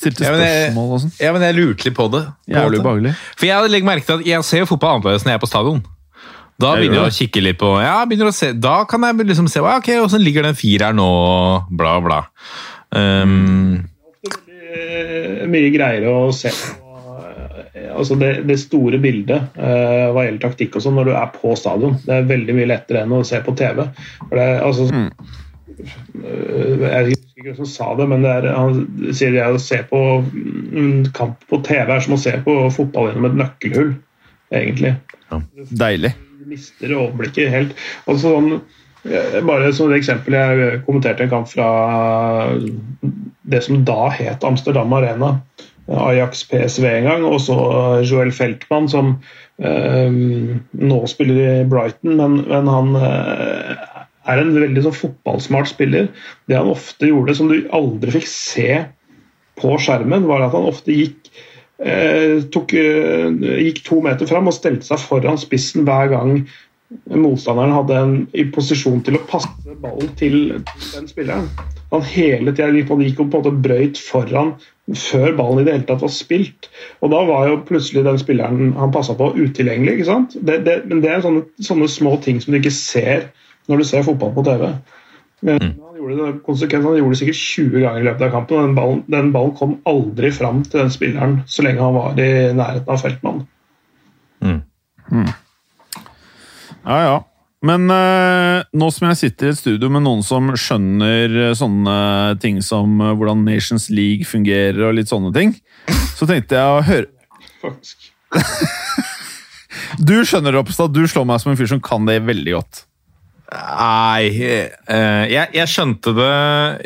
Stilte 0.01 0.25
Ja, 0.25 0.33
men 0.33 0.41
jeg- 0.41 0.71
spørsmål 0.73 0.93
og 0.97 1.01
sånn. 1.05 1.15
Ja, 1.21 1.33
men 1.37 1.43
jeg 1.45 1.55
lurte 1.59 1.85
litt 1.85 1.95
på 1.99 2.07
det. 2.11 2.23
på 2.49 2.57
Jævlig 2.57 2.81
ubehagelig. 2.81 3.15
For 3.37 3.47
jeg 3.47 3.71
legger 3.71 3.89
merke 3.91 4.07
til 4.07 4.21
at 4.21 4.27
jeg 4.27 4.45
ser 4.49 4.63
jo 4.65 4.69
fotball 4.71 4.97
annerledes 4.97 5.27
når 5.27 5.35
jeg 5.35 5.41
er 5.41 5.45
på 5.45 5.51
stadion. 5.53 5.83
Da 6.61 6.75
Jeg 6.75 6.83
begynner 6.83 6.97
gjør 6.99 7.07
jeg 7.09 7.13
å 7.13 7.19
kikke 7.21 7.43
litt 7.43 7.59
på 7.59 7.69
Ja, 7.81 7.95
begynner 8.05 8.29
å 8.29 8.35
se, 8.37 8.53
Da 8.53 8.85
kan 8.85 9.01
jeg 9.01 9.27
liksom 9.29 9.49
se 9.49 9.61
ok, 9.61 9.87
hvordan 10.01 10.25
ligger 10.25 10.43
den 10.43 10.55
fireren 10.55 10.97
nå, 10.97 11.07
og 11.09 11.71
bla, 11.71 12.01
bla. 12.01 12.25
Um, 12.93 13.87
Eh, 14.71 15.47
mye 15.51 15.71
greiere 15.75 16.07
å 16.07 16.29
se 16.35 16.51
på 16.55 16.91
eh, 17.75 17.89
altså 17.91 18.15
det, 18.21 18.47
det 18.47 18.57
store 18.63 19.01
bildet 19.03 19.57
eh, 19.59 20.11
hva 20.15 20.23
gjelder 20.27 20.45
taktikk 20.45 20.77
og 20.79 20.85
sånn 20.85 20.95
når 21.01 21.11
du 21.11 21.15
er 21.19 21.33
på 21.35 21.57
stadion. 21.59 21.97
Det 22.05 22.15
er 22.15 22.29
veldig 22.29 22.55
mye 22.55 22.69
lettere 22.71 23.03
enn 23.03 23.17
å 23.17 23.25
se 23.27 23.41
på 23.43 23.55
TV. 23.59 23.83
For 24.29 24.37
det, 24.39 24.45
er, 24.47 24.61
altså, 24.69 24.87
eh, 24.95 25.35
jeg 25.81 27.07
husker 27.11 27.31
ikke 27.37 27.47
hvem 27.49 27.59
som 27.61 27.71
sa 27.71 27.93
det, 27.99 28.09
men 28.11 28.25
det 28.25 28.33
er, 28.33 28.49
han 28.57 29.13
sier 29.17 29.35
det 29.37 29.47
å 29.47 29.61
se 29.63 29.81
på 29.91 30.01
en 30.21 31.07
kamp 31.17 31.41
på 31.51 31.61
TV 31.67 31.95
er 31.95 32.05
som 32.05 32.17
å 32.17 32.21
se 32.21 32.35
på 32.45 32.57
fotball 32.75 33.11
gjennom 33.11 33.31
et 33.31 33.41
nøkkelhull, 33.45 33.95
egentlig 34.55 34.97
Deilig. 35.71 36.15
du 36.41 36.47
mister 36.51 36.95
overblikket 36.97 37.53
helt. 37.53 37.75
Og 38.11 38.21
sånn, 38.23 38.53
eh, 39.07 39.41
bare 39.47 39.73
som 39.77 39.91
et 39.91 40.01
eksempel, 40.01 40.35
jeg 40.35 40.81
kommenterte 40.87 41.27
en 41.27 41.33
kamp 41.33 41.51
fra 41.51 41.69
det 43.51 43.63
som 43.67 43.85
da 43.85 44.09
het 44.15 44.47
Amsterdam 44.47 44.93
Arena. 44.93 45.39
Ajax 45.91 46.45
PSV 46.47 46.85
en 46.87 47.09
gang, 47.09 47.25
og 47.27 47.41
så 47.43 47.57
Joel 48.07 48.31
Feltmann, 48.31 48.87
som 48.89 49.17
eh, 49.59 50.11
nå 50.71 50.99
spiller 51.11 51.41
i 51.41 51.65
Brighton, 51.67 52.15
men, 52.21 52.37
men 52.47 52.71
han 52.71 52.95
eh, 53.01 53.73
er 54.29 54.41
en 54.43 54.53
veldig 54.57 54.85
sånn 54.85 54.97
fotballsmart 54.97 55.71
spiller. 55.73 56.11
Det 56.49 56.59
han 56.59 56.71
ofte 56.73 57.09
gjorde, 57.09 57.37
som 57.39 57.51
du 57.51 57.63
aldri 57.77 58.19
fikk 58.19 58.29
se 58.29 58.71
på 59.61 59.77
skjermen, 59.81 60.27
var 60.29 60.47
at 60.47 60.57
han 60.57 60.69
ofte 60.69 60.95
gikk 60.97 61.31
eh, 61.81 62.41
tok, 62.53 62.75
eh, 62.77 63.29
gikk 63.67 63.85
to 63.87 64.01
meter 64.05 64.29
fram 64.29 64.51
og 64.51 64.57
stelte 64.57 64.89
seg 64.89 65.01
foran 65.05 65.41
spissen 65.41 65.89
hver 65.89 66.13
gang 66.13 66.43
motstanderen 67.15 67.75
hadde 67.75 67.99
en 68.03 68.15
i 68.35 68.45
posisjon 68.51 69.03
til 69.07 69.15
å 69.15 69.27
passe 69.31 69.77
ballen 69.83 70.11
til 70.19 70.39
den 70.59 71.07
spilleren. 71.07 71.47
Han 71.93 72.03
hele 72.07 72.53
tida 72.55 72.71
gikk 72.75 72.91
og 73.23 73.31
på 73.31 73.39
en 73.39 73.45
måte 73.45 73.53
brøyt 73.67 74.01
foran 74.03 74.53
før 74.99 75.37
ballen 75.39 75.63
i 75.63 75.67
det 75.69 75.77
hele 75.77 75.87
tatt 75.87 76.03
var 76.03 76.13
spilt. 76.15 76.67
Og 76.99 77.13
da 77.15 77.21
var 77.29 77.47
jo 77.47 77.61
plutselig 77.69 78.03
den 78.07 78.19
spilleren 78.19 78.75
han 78.79 78.95
passa 78.95 79.15
på, 79.19 79.31
utilgjengelig. 79.39 80.01
ikke 80.01 80.09
sant? 80.09 80.35
Det, 80.35 80.61
det, 80.67 80.81
men 80.91 81.03
det 81.05 81.13
er 81.15 81.23
sånne, 81.27 81.45
sånne 81.63 81.91
små 81.91 82.17
ting 82.25 82.43
som 82.43 82.55
du 82.55 82.59
ikke 82.59 82.75
ser 82.75 83.29
når 83.69 83.83
du 83.83 83.89
ser 83.89 84.07
fotball 84.07 84.33
på 84.37 84.45
TV. 84.47 84.67
Men 85.47 85.61
han 85.61 85.97
gjorde 85.97 86.17
det 86.19 86.43
konsekvent, 86.45 86.85
han 86.85 86.99
gjorde 86.99 87.15
det 87.15 87.21
sikkert 87.23 87.41
20 87.41 87.85
ganger 87.85 88.01
i 88.01 88.09
løpet 88.09 88.27
av 88.27 88.35
kampen. 88.35 88.57
og 88.57 88.69
Den 88.69 88.77
ballen, 88.77 89.03
den 89.09 89.33
ballen 89.35 89.57
kom 89.57 89.79
aldri 89.89 90.33
fram 90.37 90.63
til 90.67 90.83
den 90.83 90.93
spilleren 90.93 91.41
så 91.49 91.65
lenge 91.67 91.85
han 91.85 91.97
var 91.97 92.21
i 92.21 92.31
nærheten 92.57 92.93
av 92.93 93.03
feltmann. 93.03 93.43
Ja, 96.85 97.01
ja. 97.05 97.17
Men 97.61 97.91
eh, 97.93 98.63
nå 98.73 98.87
som 98.89 99.11
jeg 99.11 99.19
sitter 99.21 99.51
i 99.51 99.53
et 99.53 99.59
studio 99.59 99.91
med 99.93 100.07
noen 100.07 100.23
som 100.25 100.49
skjønner 100.57 101.35
eh, 101.51 101.57
sånne 101.57 101.97
ting 102.41 102.63
som 102.65 102.95
eh, 103.05 103.13
hvordan 103.13 103.43
Nations 103.45 103.91
League 103.93 104.25
fungerer 104.25 104.87
og 104.89 104.95
litt 104.97 105.13
sånne 105.13 105.29
ting, 105.37 105.53
så 106.17 106.29
tenkte 106.31 106.57
jeg 106.57 106.79
å 106.79 106.85
høre 106.89 107.11
faktisk. 107.61 108.09
Du 110.01 110.15
skjønner, 110.25 110.55
Ropstad, 110.55 110.95
du 110.95 111.03
slår 111.11 111.27
meg 111.29 111.41
som 111.43 111.51
en 111.53 111.59
fyr 111.59 111.69
som 111.69 111.81
kan 111.85 112.07
det 112.09 112.21
veldig 112.25 112.53
godt. 112.55 112.85
Nei 113.51 114.29
eh, 114.31 115.25
jeg, 115.33 115.49
jeg 115.57 115.71
skjønte 115.73 116.13
det 116.15 116.35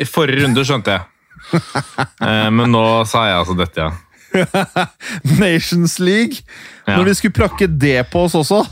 I 0.01 0.07
forrige 0.09 0.45
runde 0.45 0.65
skjønte 0.65 0.95
jeg. 0.97 1.05
Eh, 2.25 2.47
men 2.49 2.71
nå 2.73 2.81
sa 3.05 3.27
jeg 3.27 3.37
altså 3.37 3.53
dette, 3.59 3.83
ja. 3.85 3.91
Nations 5.43 5.99
League. 6.01 6.41
Ja. 6.87 6.95
Når 6.97 7.11
de 7.11 7.13
skulle 7.19 7.35
prakke 7.37 7.67
det 7.69 7.99
på 8.09 8.23
oss 8.25 8.33
også. 8.39 8.63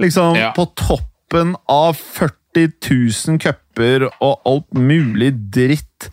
Liksom 0.00 0.36
Ja. 0.38 0.52
på 0.54 0.68
toppen 0.78 1.56
av 1.70 1.98
40 1.98 2.70
000 2.78 3.40
cuper 3.42 4.06
og 4.22 4.38
alt 4.46 4.70
mulig 4.78 5.32
dritt. 5.52 6.08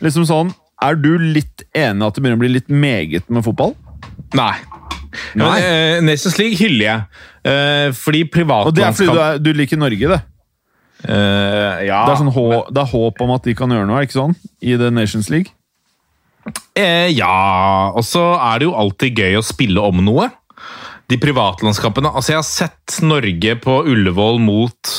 Liksom 0.00 0.24
sånn 0.28 0.54
Er 0.80 0.94
du 0.96 1.10
litt 1.18 1.66
enig 1.76 2.06
at 2.06 2.14
det 2.14 2.22
begynner 2.22 2.38
å 2.38 2.44
bli 2.44 2.54
litt 2.54 2.70
meget 2.72 3.26
med 3.28 3.44
fotball? 3.44 3.74
Nei. 4.38 4.54
Nei. 5.34 5.50
men, 5.50 5.62
eh, 5.66 6.00
Nations 6.06 6.38
League 6.38 6.56
hyller 6.56 6.86
jeg. 6.86 7.94
Fordi 7.98 8.22
Og 8.22 8.74
det 8.76 8.84
er 8.86 8.92
fordi 8.92 9.12
du, 9.12 9.20
er, 9.20 9.38
du 9.38 9.52
liker 9.52 9.76
Norge, 9.80 10.08
det. 10.14 10.20
Eh, 11.08 11.86
ja, 11.86 12.02
Det 12.04 12.12
er, 12.12 12.18
sånn 12.20 12.34
hå, 12.34 12.46
det 12.68 12.82
er 12.82 12.92
håp 12.92 13.22
om 13.24 13.32
at 13.36 13.46
de 13.48 13.54
kan 13.56 13.72
gjøre 13.72 13.88
noe, 13.88 14.02
ikke 14.04 14.18
sånn? 14.18 14.36
I 14.60 14.76
The 14.80 14.90
Nations 14.92 15.30
League. 15.32 15.54
Eh, 16.76 17.08
ja, 17.12 17.92
og 17.94 18.04
så 18.06 18.22
er 18.36 18.60
det 18.60 18.68
jo 18.68 18.76
alltid 18.78 19.18
gøy 19.20 19.38
å 19.38 19.44
spille 19.44 19.82
om 19.84 20.02
noe. 20.04 20.28
De 21.10 21.18
privatlandskapene 21.18 22.12
Altså, 22.14 22.32
jeg 22.32 22.38
har 22.38 22.46
sett 22.46 23.00
Norge 23.02 23.56
på 23.58 23.80
Ullevål 23.90 24.36
mot 24.44 24.90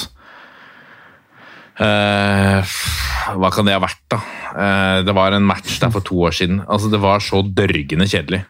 eh, 1.80 2.74
Hva 3.32 3.52
kan 3.56 3.68
det 3.68 3.78
ha 3.78 3.84
vært, 3.84 4.02
da? 4.12 4.20
Eh, 4.52 4.98
det 5.08 5.16
var 5.16 5.38
en 5.38 5.48
match 5.48 5.80
der 5.80 5.94
for 5.94 6.04
to 6.06 6.20
år 6.28 6.36
siden. 6.36 6.64
Altså, 6.68 6.92
Det 6.92 7.00
var 7.02 7.24
så 7.24 7.42
dørgende 7.48 8.10
kjedelig. 8.12 8.44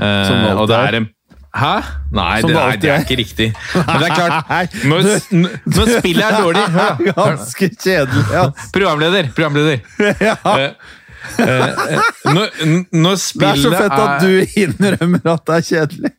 Eh, 0.00 0.54
og 0.54 0.68
det 0.70 0.78
er 0.78 1.00
en 1.00 1.10
Hæ? 1.50 1.72
Nei, 2.14 2.42
det, 2.42 2.52
nei, 2.54 2.76
det 2.78 2.90
er 2.90 2.94
er. 2.94 3.00
ikke 3.02 3.16
riktig. 3.18 3.48
Men 3.74 3.96
det 3.98 4.06
er 4.06 4.14
klart, 4.14 4.76
når, 4.86 5.08
når 5.66 5.90
spillet 5.98 6.24
er 6.26 6.36
dårlig 6.38 6.62
Hør. 6.76 7.02
Ganske 7.16 7.70
kjedelig, 7.74 8.24
ja. 8.32 8.44
Programleder! 8.76 9.32
programleder. 9.34 9.78
ja. 10.20 10.36
Uh, 10.44 11.44
uh, 11.44 12.34
når, 12.34 12.54
når 12.96 13.18
Det 13.40 13.48
er 13.48 13.60
så 13.60 13.74
fett 13.74 13.98
at 14.06 14.22
du 14.24 14.60
innrømmer 14.62 15.34
at 15.34 15.46
det 15.46 15.58
er 15.58 15.66
kjedelig. 15.72 16.12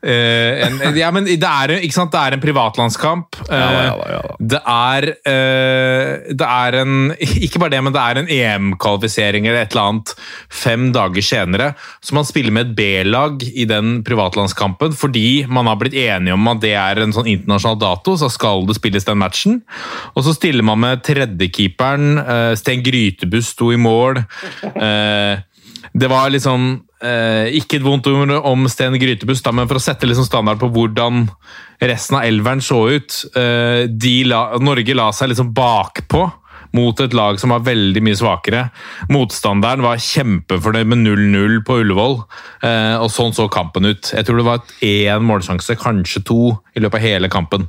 Eh, 0.00 0.62
en, 0.64 0.78
ja, 0.96 1.10
men 1.12 1.26
det 1.28 1.44
er, 1.44 1.74
ikke 1.84 1.96
sant? 1.96 2.12
det 2.14 2.20
er 2.20 2.36
en 2.36 2.42
privatlandskamp. 2.42 3.36
Uh, 3.50 3.52
ja 3.52 3.92
da, 3.98 4.06
ja 4.14 4.20
da. 4.24 4.36
Det 4.40 4.60
er 4.72 5.06
uh, 5.12 6.30
Det 6.40 6.46
er 6.46 6.76
en 6.80 6.94
Ikke 7.44 7.60
bare 7.60 7.74
det, 7.74 7.82
men 7.84 7.94
det 7.94 8.04
er 8.04 8.20
en 8.20 8.30
EM-kvalifisering 8.32 9.48
eller 9.48 9.64
et 9.64 9.76
eller 9.76 9.92
annet 9.92 10.14
fem 10.48 10.88
dager 10.96 11.24
senere. 11.24 11.72
Så 12.00 12.16
man 12.16 12.28
spiller 12.28 12.54
med 12.54 12.70
et 12.70 12.74
B-lag 12.78 13.44
i 13.50 13.66
den 13.68 14.00
privatlandskampen 14.06 14.96
fordi 14.96 15.44
man 15.48 15.68
har 15.68 15.78
blitt 15.80 15.96
enige 15.98 16.36
om 16.36 16.48
at 16.50 16.62
det 16.64 16.74
er 16.78 17.02
en 17.02 17.14
sånn 17.14 17.28
internasjonal 17.30 17.78
dato, 17.80 18.16
så 18.18 18.30
skal 18.32 18.64
det 18.68 18.76
spilles 18.78 19.06
den 19.06 19.20
matchen. 19.20 19.60
Og 20.14 20.24
så 20.26 20.34
stiller 20.36 20.66
man 20.66 20.80
med 20.82 21.04
tredjekeeperen. 21.06 22.20
Eh, 22.20 22.52
Sten 22.58 22.84
Grytebust 22.84 23.56
sto 23.56 23.70
i 23.74 23.80
mål. 23.80 24.22
Eh, 24.70 25.42
det 25.92 26.10
var 26.10 26.30
liksom 26.32 26.72
eh, 27.02 27.50
Ikke 27.58 27.78
et 27.78 27.86
vondt 27.86 28.06
ord 28.10 28.32
om 28.44 28.68
Sten 28.70 28.96
Grytebust, 29.00 29.46
men 29.52 29.68
for 29.70 29.80
å 29.80 29.84
sette 29.84 30.08
liksom 30.08 30.28
standard 30.28 30.60
på 30.60 30.70
hvordan 30.74 31.26
resten 31.80 32.18
av 32.18 32.26
elveren 32.28 32.60
så 32.60 32.82
ut 32.92 33.22
eh, 33.36 33.86
de 33.88 34.16
la, 34.28 34.58
Norge 34.60 34.94
la 34.94 35.10
seg 35.16 35.32
liksom 35.32 35.54
bakpå 35.56 36.26
mot 36.76 37.00
et 37.02 37.14
lag 37.18 37.34
som 37.40 37.50
var 37.50 37.64
veldig 37.66 37.98
mye 38.06 38.14
svakere. 38.14 38.60
Motstanderen 39.10 39.82
var 39.82 39.98
kjempefornøyd 39.98 40.86
med 40.92 41.00
0-0 41.02 41.56
på 41.66 41.80
Ullevål, 41.82 42.14
eh, 42.62 42.94
og 43.00 43.10
sånn 43.10 43.34
så 43.34 43.48
kampen 43.50 43.88
ut. 43.88 44.12
Jeg 44.14 44.28
tror 44.28 44.38
det 44.38 44.46
var 44.46 44.60
én 44.86 45.24
målsjanse, 45.26 45.74
kanskje 45.80 46.22
to, 46.28 46.38
i 46.78 46.84
løpet 46.84 47.00
av 47.00 47.06
hele 47.08 47.32
kampen. 47.32 47.66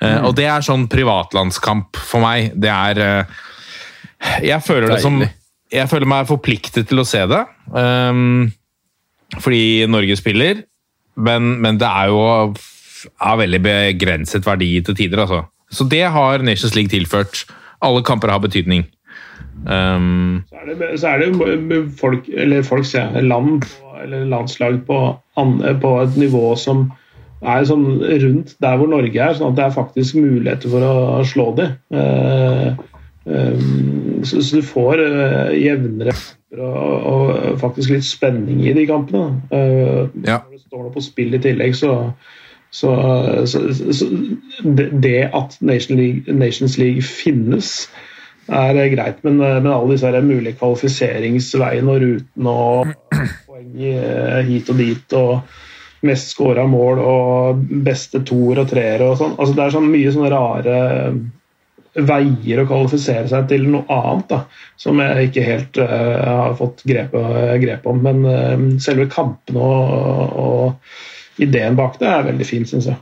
Eh, 0.00 0.18
Og 0.26 0.34
det 0.34 0.48
er 0.50 0.66
sånn 0.66 0.88
privatlandskamp 0.90 1.94
for 1.94 2.24
meg. 2.26 2.50
Det 2.58 2.72
er 2.74 3.02
eh, 3.04 3.24
Jeg 4.50 4.62
føler 4.66 4.88
det 4.96 5.02
som 5.04 5.20
Deilig. 5.20 5.30
Jeg 5.74 5.90
føler 5.90 6.08
meg 6.08 6.28
forpliktet 6.28 6.86
til 6.90 7.02
å 7.02 7.06
se 7.08 7.24
det. 7.30 7.42
Um, 7.74 8.52
fordi 9.42 9.86
Norge 9.90 10.16
spiller, 10.20 10.62
men, 11.16 11.56
men 11.62 11.80
det 11.80 11.88
er 11.88 12.12
jo 12.12 12.22
av 13.20 13.40
veldig 13.40 13.60
begrenset 13.64 14.46
verdi 14.46 14.70
til 14.86 14.96
tider, 14.96 15.24
altså. 15.24 15.42
Så 15.74 15.86
det 15.90 16.04
har 16.14 16.44
Nations 16.46 16.76
League 16.76 16.92
tilført. 16.92 17.42
Alle 17.82 18.04
kamper 18.06 18.30
har 18.30 18.42
betydning. 18.42 18.86
Um, 19.66 20.44
Så 20.50 20.60
er 20.60 20.70
det, 20.70 20.90
så 21.00 21.08
er 21.08 21.24
det 21.24 21.80
folk, 21.98 22.28
eller 22.28 22.62
folk 22.66 22.86
jeg, 22.90 23.24
land 23.24 23.66
eller 24.02 24.26
landslag 24.28 24.80
på, 24.86 24.98
på 25.80 25.92
et 26.02 26.16
nivå 26.20 26.54
som 26.60 26.88
er 27.44 27.64
sånn 27.68 27.86
rundt 28.02 28.54
der 28.62 28.78
hvor 28.80 28.90
Norge 28.90 29.20
er, 29.20 29.36
sånn 29.36 29.52
at 29.52 29.58
det 29.58 29.64
er 29.66 29.76
faktisk 29.76 30.18
muligheter 30.18 30.72
for 30.72 30.84
å 30.86 31.22
slå 31.28 31.50
dem. 31.58 31.74
Eh, 31.94 32.82
eh, 33.26 33.66
så, 34.24 34.40
så 34.40 34.60
du 34.60 34.64
får 34.64 35.02
uh, 35.02 35.52
jevnere 35.56 36.14
og, 36.54 36.94
og 37.10 37.58
faktisk 37.60 37.92
litt 37.94 38.06
spenning 38.06 38.62
i 38.64 38.72
de 38.76 38.86
kampene. 38.88 39.40
Uh, 39.52 40.08
Ja. 40.24 40.40
Når 40.44 40.56
det 40.56 40.64
står 40.64 40.86
noe 40.86 40.94
på 40.94 41.04
spill 41.04 41.36
i 41.36 41.42
tillegg, 41.42 41.76
så 41.78 41.94
så, 42.74 42.90
så, 43.46 44.06
det, 45.02 45.28
at 45.30 45.52
Nation 45.62 45.94
League, 45.94 46.34
Nations 46.34 46.74
League 46.74 47.04
finnes, 47.06 47.84
er 48.50 48.74
eh, 48.74 48.88
greit, 48.90 49.20
men, 49.22 49.36
men 49.38 49.68
alle 49.70 49.92
disse 49.92 50.10
her 50.10 50.24
mulige 50.26 50.58
kvalifiseringsveiene 50.58 51.92
og 51.92 52.02
rutene 52.02 52.56
og 52.64 52.90
poeng 53.46 53.78
hit 54.48 54.72
og 54.74 54.82
dit 54.82 55.16
og 55.20 55.54
mest 56.04 56.34
scora 56.34 56.66
mål 56.68 57.00
og 57.00 57.62
beste 57.86 58.24
toer 58.26 58.64
og 58.64 58.68
treere 58.72 59.06
og 59.08 59.20
sånn. 59.20 59.38
Altså, 59.38 59.54
det 59.56 59.64
er 59.64 59.76
sånn 59.76 59.90
mye 59.92 60.12
sånne 60.12 60.32
rare 60.34 60.76
veier 61.94 62.62
å 62.62 62.66
kvalifisere 62.68 63.28
seg 63.30 63.48
til 63.50 63.66
noe 63.70 63.84
annet 63.92 64.28
da, 64.32 64.40
som 64.80 64.98
jeg 65.02 65.30
ikke 65.30 65.46
helt 65.46 65.80
uh, 65.80 66.20
har 66.26 66.54
fått 66.58 66.82
grep, 66.88 67.14
grep 67.62 67.88
om. 67.90 68.00
Men 68.04 68.22
uh, 68.26 68.68
selve 68.82 69.06
kampene 69.12 69.62
og, 69.62 70.38
og 70.44 71.42
ideen 71.44 71.78
bak 71.78 71.98
det 72.00 72.10
er 72.10 72.30
veldig 72.30 72.46
fin, 72.48 72.66
syns 72.66 72.90
jeg. 72.90 73.00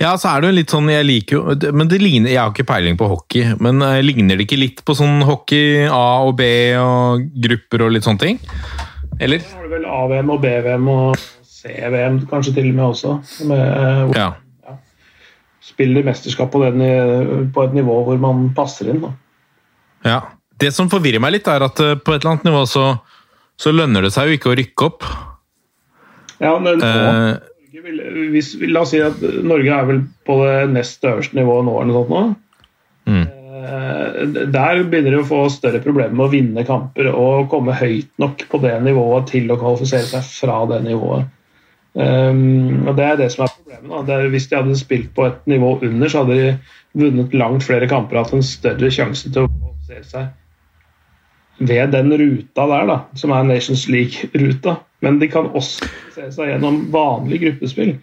ja, 0.00 0.12
så 0.20 0.32
er 0.32 0.42
det 0.42 0.48
jo 0.48 0.56
litt 0.58 0.72
sånn 0.72 0.88
Jeg 0.90 1.06
liker 1.06 1.36
jo 1.36 1.70
Men 1.78 1.86
det 1.88 2.00
ligner 2.02 2.32
Jeg 2.32 2.40
har 2.40 2.50
ikke 2.50 2.66
peiling 2.68 2.96
på 3.00 3.06
hockey, 3.08 3.54
men 3.62 3.78
uh, 3.80 4.00
ligner 4.02 4.36
det 4.36 4.48
ikke 4.48 4.58
litt 4.58 4.82
på 4.84 4.96
sånn 4.98 5.22
hockey 5.24 5.86
A 5.86 6.26
og 6.26 6.34
B 6.40 6.48
og 6.76 7.22
grupper 7.46 7.86
og 7.86 7.94
litt 7.94 8.04
sånne 8.04 8.20
ting? 8.24 8.42
Eller? 9.22 9.40
Så 9.46 9.56
har 9.56 9.68
du 9.68 9.76
vel 9.76 9.86
A-VM 9.86 10.32
og 10.34 10.42
B-VM 10.42 10.90
og 10.90 11.24
C-VM 11.64 12.24
kanskje 12.28 12.54
til 12.58 12.70
og 12.72 12.74
med 12.74 12.84
også. 12.84 13.12
Med, 13.48 13.60
eh, 13.60 14.10
Ja. 14.18 14.32
Spiller 15.64 16.04
mesterskap 16.06 16.50
på, 16.52 16.60
den, 16.64 17.48
på 17.54 17.64
et 17.64 17.74
nivå 17.76 18.00
hvor 18.06 18.18
man 18.20 18.50
passer 18.56 18.90
inn. 18.92 19.00
Da. 19.04 19.12
Ja. 20.04 20.18
Det 20.60 20.70
som 20.76 20.90
forvirrer 20.92 21.22
meg 21.24 21.32
litt, 21.38 21.48
er 21.50 21.64
at 21.66 21.80
eh, 21.82 21.94
på 21.98 22.12
et 22.14 22.20
eller 22.22 22.34
annet 22.36 22.44
nivå 22.50 22.60
så, 22.70 22.84
så 23.58 23.72
lønner 23.74 24.04
det 24.06 24.12
seg 24.14 24.28
jo 24.30 24.36
ikke 24.38 24.52
å 24.52 24.58
rykke 24.60 24.86
opp. 24.90 25.08
Ja, 26.42 26.52
men 26.58 26.78
nå, 26.82 26.92
Eh, 27.74 27.80
vil- 27.84 28.30
hvis, 28.32 28.52
la 28.70 28.80
oss 28.84 28.92
si 28.94 29.00
at 29.02 29.18
Norge 29.44 29.72
er 29.74 29.86
vel 29.88 30.02
på 30.24 30.36
det 30.44 30.70
nest 30.72 31.02
øverste 31.04 31.34
nivået 31.36 31.66
nå. 31.66 31.74
eller 31.80 31.92
noe 31.92 32.04
sånt 32.04 32.12
nå. 32.14 32.22
Mm. 33.10 33.24
Eh, 33.64 34.44
Der 34.54 34.82
begynner 34.84 35.10
de 35.16 35.22
å 35.22 35.26
få 35.26 35.40
større 35.52 35.80
problemer 35.84 36.14
med 36.14 36.26
å 36.28 36.32
vinne 36.32 36.64
kamper 36.68 37.10
og 37.10 37.48
komme 37.52 37.74
høyt 37.76 38.08
nok 38.22 38.44
på 38.52 38.60
det 38.62 38.76
nivået 38.86 39.26
til 39.32 39.50
å 39.52 39.58
kvalifisere 39.60 40.06
seg 40.06 40.22
fra 40.38 40.60
det 40.70 40.82
nivået. 40.86 41.26
Um, 41.94 42.88
og 42.88 42.96
Det 42.98 43.04
er 43.04 43.18
det 43.20 43.28
som 43.32 43.44
er 43.44 43.52
problemet. 43.54 44.08
Er, 44.10 44.28
hvis 44.28 44.48
de 44.50 44.56
hadde 44.56 44.78
spilt 44.78 45.12
på 45.14 45.28
et 45.28 45.44
nivå 45.46 45.76
under, 45.82 46.08
så 46.08 46.24
hadde 46.24 46.38
de 46.40 46.56
vunnet 47.04 47.34
langt 47.34 47.66
flere 47.66 47.88
kamper 47.90 48.18
og 48.18 48.26
hatt 48.26 48.34
en 48.34 48.46
større 48.46 48.90
sjanse 48.90 49.30
til 49.30 49.46
å 49.46 49.50
kvalifisere 49.50 50.08
seg 50.08 50.32
ved 51.58 51.92
den 51.94 52.10
ruta 52.18 52.66
der, 52.66 52.86
da, 52.88 52.96
som 53.14 53.30
er 53.30 53.46
Nations 53.46 53.86
League-ruta. 53.88 54.76
Men 55.00 55.20
de 55.20 55.28
kan 55.30 55.52
også 55.54 55.86
se 56.14 56.30
seg 56.34 56.50
gjennom 56.50 56.80
vanlig 56.94 57.40
gruppespill. 57.44 57.94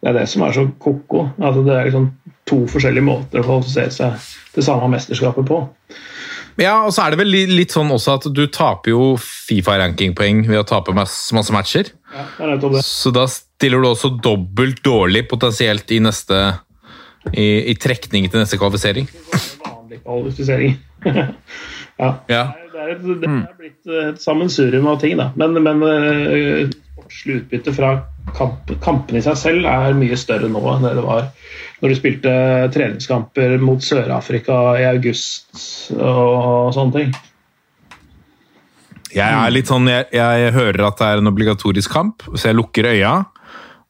Det 0.00 0.08
er 0.08 0.16
det 0.16 0.28
som 0.32 0.46
er 0.46 0.54
så 0.56 0.64
ko-ko. 0.80 1.26
Altså, 1.42 1.64
det 1.66 1.74
er 1.76 1.90
liksom 1.90 2.08
to 2.48 2.62
forskjellige 2.72 3.04
måter 3.04 3.42
å 3.42 3.46
kvalifisere 3.46 3.92
seg 3.92 4.30
til 4.54 4.64
samme 4.64 4.88
mesterskapet 4.94 5.48
på. 5.50 5.60
Ja, 6.60 6.74
og 6.84 6.92
så 6.92 7.06
er 7.06 7.14
det 7.14 7.22
vel 7.22 7.32
litt 7.54 7.72
sånn 7.72 7.90
også 7.94 8.18
at 8.18 8.26
du 8.36 8.42
taper 8.52 8.92
jo 8.92 9.04
Fifa-rankingpoeng 9.20 10.44
ved 10.48 10.60
å 10.60 10.66
tape 10.68 10.92
masse, 10.96 11.30
masse 11.36 11.54
matcher. 11.54 11.88
Ja, 12.12 12.26
det 12.36 12.50
er 12.50 12.74
det. 12.76 12.82
Så 12.84 13.12
da 13.14 13.24
stiller 13.30 13.80
du 13.80 13.90
også 13.90 14.12
dobbelt 14.22 14.82
dårlig 14.84 15.24
potensielt 15.30 15.90
i 15.94 16.02
neste 16.04 16.40
i, 17.32 17.72
i 17.72 17.74
trekning 17.80 18.28
til 18.30 18.42
neste 18.42 18.58
kvalifisering. 18.60 19.08
Vanlig 19.64 20.00
kvalifisering. 20.04 20.76
ja. 22.00 22.12
Ja. 22.28 22.44
Det 22.70 22.80
er, 22.80 22.92
et, 22.94 23.02
det 23.04 23.28
er 23.28 23.56
blitt 23.58 23.90
et 24.04 24.22
sammensurium 24.22 24.88
av 24.88 25.00
ting, 25.02 25.18
da. 25.20 25.30
Men, 25.40 25.56
men 25.64 25.82
eh, 25.84 26.70
sportslig 27.10 27.42
utbytte 27.42 27.74
fra 27.76 27.94
kamp, 28.36 28.70
kampene 28.84 29.20
i 29.20 29.24
seg 29.24 29.38
selv 29.38 29.68
er 29.70 29.96
mye 29.98 30.18
større 30.18 30.50
nå 30.50 30.62
enn 30.74 30.86
det 30.86 30.96
det 30.98 31.06
var 31.06 31.28
når 31.80 31.92
du 31.92 31.96
spilte 31.96 32.32
treningskamper 32.74 33.56
mot 33.62 33.80
Sør-Afrika 33.84 34.56
i 34.80 34.86
august 34.90 35.94
og 35.96 36.74
sånne 36.76 36.96
ting. 36.96 37.14
Jeg 39.10 39.26
er 39.26 39.50
litt 39.50 39.70
sånn, 39.70 39.88
jeg, 39.90 40.06
jeg 40.14 40.52
hører 40.54 40.86
at 40.86 41.00
det 41.00 41.06
er 41.08 41.22
en 41.22 41.30
obligatorisk 41.32 41.90
kamp, 41.90 42.26
så 42.36 42.50
jeg 42.50 42.58
lukker 42.58 42.92
øya. 42.92 43.14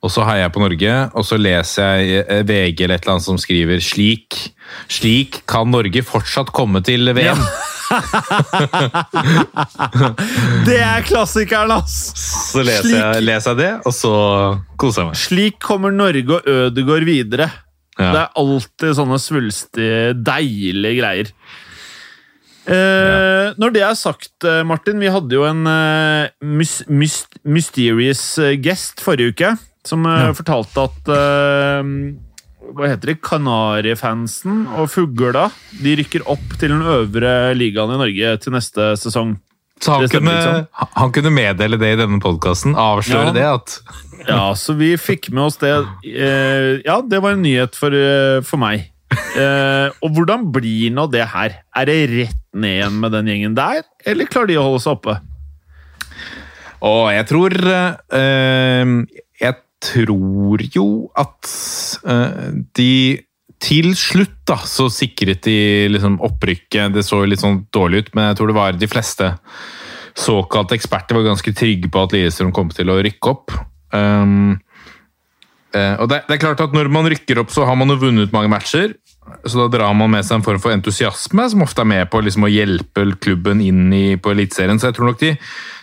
Og 0.00 0.08
så 0.08 0.24
heier 0.24 0.46
jeg 0.46 0.52
på 0.54 0.62
Norge, 0.62 0.92
og 1.12 1.24
så 1.28 1.36
leser 1.36 1.98
jeg 2.00 2.22
eh, 2.24 2.44
VG 2.48 2.86
eller 2.86 2.96
et 2.96 3.04
eller 3.04 3.18
annet 3.18 3.26
som 3.26 3.40
skriver 3.40 3.82
slik, 3.84 4.38
slik 4.88 5.42
kan 5.50 5.68
Norge 5.68 6.00
fortsatt 6.06 6.52
komme 6.56 6.80
til 6.86 7.12
VM. 7.16 7.42
Det 10.68 10.78
er 10.78 11.04
klassikeren, 11.04 11.72
ass! 11.74 11.96
Så 12.54 12.62
leser 12.64 12.94
jeg, 12.94 13.24
leser 13.26 13.50
jeg 13.52 13.58
det, 13.60 13.72
og 13.84 13.92
så 13.92 14.14
koser 14.80 15.02
jeg 15.02 15.10
meg. 15.10 15.18
Slik 15.20 15.58
kommer 15.64 15.92
Norge 15.92 16.38
og 16.38 16.48
Ødegård 16.48 17.04
videre. 17.08 17.50
Ja. 17.98 18.10
Det 18.14 18.20
er 18.22 18.38
alltid 18.40 18.96
sånne 18.96 19.18
svulstige, 19.20 20.14
deilige 20.16 20.96
greier. 21.02 21.32
Eh, 22.70 23.46
Når 23.60 23.74
det 23.74 23.82
er 23.82 23.96
sagt, 23.98 24.32
eh, 24.46 24.62
Martin, 24.64 25.00
vi 25.02 25.10
hadde 25.12 25.34
jo 25.34 25.44
en 25.48 25.66
uh, 25.66 26.30
mys 26.40 26.84
mys 26.88 27.24
mysterious 27.44 28.22
guest 28.62 29.02
forrige 29.04 29.34
uke, 29.34 29.50
som 29.90 30.06
eh, 30.06 30.26
Ja. 30.28 30.32
fortalte 30.38 30.86
at 30.88 31.10
eh, 31.16 31.92
hva 32.70 32.86
heter 32.92 33.10
det, 33.12 33.18
Kanarifansen 33.26 34.66
og 34.78 34.90
fugla 34.92 35.48
de 35.82 35.94
rykker 35.98 36.22
opp 36.30 36.52
til 36.60 36.70
den 36.76 36.82
øvre 36.86 37.32
ligaen 37.58 37.94
i 37.96 37.98
Norge 37.98 38.34
til 38.44 38.54
neste 38.54 38.92
sesong. 39.00 39.38
Så 39.80 39.94
han 39.96 40.10
stemmer, 40.10 40.36
kunne, 40.44 40.86
han 41.00 41.12
kunne 41.16 41.30
meddele 41.32 41.78
det 41.80 41.94
i 41.94 41.98
denne 42.02 42.18
podkasten. 42.20 42.74
Avsløre 42.76 43.30
Ja. 43.30 43.32
det 43.32 43.46
at 43.48 43.78
Ja, 44.28 44.42
så 44.52 44.74
vi 44.76 44.90
fikk 45.00 45.30
med 45.32 45.46
oss 45.48 45.56
det. 45.56 45.72
Eh, 46.04 46.82
ja, 46.84 46.98
det 47.00 47.22
var 47.24 47.32
en 47.32 47.40
nyhet 47.42 47.74
for, 47.80 47.96
for 48.44 48.60
meg. 48.60 48.90
Og 50.04 50.12
hvordan 50.14 50.44
blir 50.52 50.92
nå 50.92 51.06
det 51.10 51.24
her? 51.32 51.56
Er 51.74 51.88
det 51.88 51.96
rett 52.12 52.36
ned 52.52 52.76
igjen 52.76 53.00
med 53.00 53.16
den 53.16 53.26
gjengen 53.32 53.56
der, 53.56 53.80
eller 54.06 54.28
klarer 54.28 54.52
de 54.52 54.58
å 54.60 54.66
holde 54.68 54.82
seg 54.84 54.98
oppe? 55.00 55.16
Og 56.84 57.08
jeg 57.12 57.26
tror 57.32 57.56
Jeg 57.56 58.86
tror 59.80 60.62
jo 60.74 60.86
at 61.18 61.50
eh, 62.06 62.54
de 62.76 62.92
til 63.60 63.92
slutt 63.98 64.38
da, 64.48 64.56
så 64.64 64.88
sikret 64.92 65.44
de 65.44 65.88
liksom 65.92 66.16
opprykket. 66.24 66.94
Det 66.94 67.04
så 67.04 67.20
litt 67.28 67.42
sånn 67.42 67.64
dårlig 67.74 68.04
ut, 68.04 68.14
men 68.16 68.30
jeg 68.30 68.38
tror 68.38 68.50
det 68.50 68.56
var 68.56 68.80
de 68.80 68.88
fleste 68.90 69.34
såkalte 70.20 70.74
eksperter 70.74 71.16
var 71.16 71.28
ganske 71.28 71.52
trygge 71.54 71.90
på 71.92 72.02
at 72.02 72.16
Lillestrøm 72.16 72.54
kom 72.56 72.72
til 72.74 72.90
å 72.90 72.98
rykke 73.04 73.30
opp. 73.30 73.54
Um, 73.94 74.56
eh, 75.76 75.94
og 76.00 76.08
det, 76.10 76.22
det 76.28 76.36
er 76.36 76.42
klart 76.42 76.60
at 76.62 76.74
Når 76.74 76.90
man 76.92 77.08
rykker 77.10 77.40
opp, 77.42 77.52
så 77.52 77.66
har 77.68 77.78
man 77.78 77.92
jo 77.92 78.00
vunnet 78.00 78.34
mange 78.34 78.50
matcher. 78.52 78.96
Så 79.44 79.60
da 79.60 79.68
drar 79.70 79.94
man 79.94 80.10
med 80.10 80.26
seg 80.26 80.38
en 80.38 80.46
form 80.46 80.60
for 80.62 80.74
entusiasme 80.74 81.44
som 81.52 81.62
ofte 81.62 81.84
er 81.84 81.90
med 81.92 82.10
på 82.10 82.22
liksom, 82.24 82.48
å 82.48 82.50
hjelpe 82.50 83.04
klubben 83.22 83.60
inn 83.62 83.92
i, 83.94 84.16
på 84.16 84.32
Eliteserien. 84.32 84.80
Så 84.80 84.90
jeg 84.90 84.98
tror 84.98 85.12
nok 85.12 85.20
de, 85.20 85.34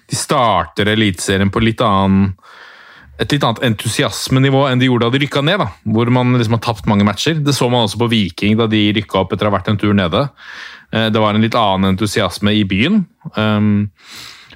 de 0.10 0.20
starter 0.20 0.92
Eliteserien 0.92 1.54
på 1.54 1.64
litt 1.64 1.84
annen 1.86 2.34
et 3.18 3.34
litt 3.34 3.46
annet 3.46 3.64
entusiasmenivå 3.72 4.64
enn 4.70 4.82
de 4.82 4.90
gjorde 4.90 5.08
da 5.08 5.16
de 5.16 5.22
rykka 5.24 5.42
ned. 5.46 5.58
da, 5.62 5.72
Hvor 5.90 6.10
man 6.14 6.38
liksom 6.38 6.58
har 6.58 6.64
tapt 6.68 6.90
mange 6.90 7.06
matcher. 7.08 7.40
Det 7.42 7.56
så 7.56 7.70
man 7.70 7.88
også 7.88 8.00
på 8.04 8.10
Viking 8.14 8.58
da 8.60 8.68
de 8.70 8.84
rykka 8.94 9.24
opp 9.24 9.34
etter 9.34 9.48
å 9.48 9.52
ha 9.52 9.58
vært 9.58 9.72
en 9.72 9.80
tur 9.82 9.94
nede. 9.98 10.28
Eh, 10.94 11.10
Det 11.10 11.20
var 11.20 11.34
en 11.34 11.42
litt 11.42 11.58
annen 11.58 11.96
entusiasme 11.96 12.54
i 12.54 12.64
byen. 12.64 13.06
Um, 13.36 13.90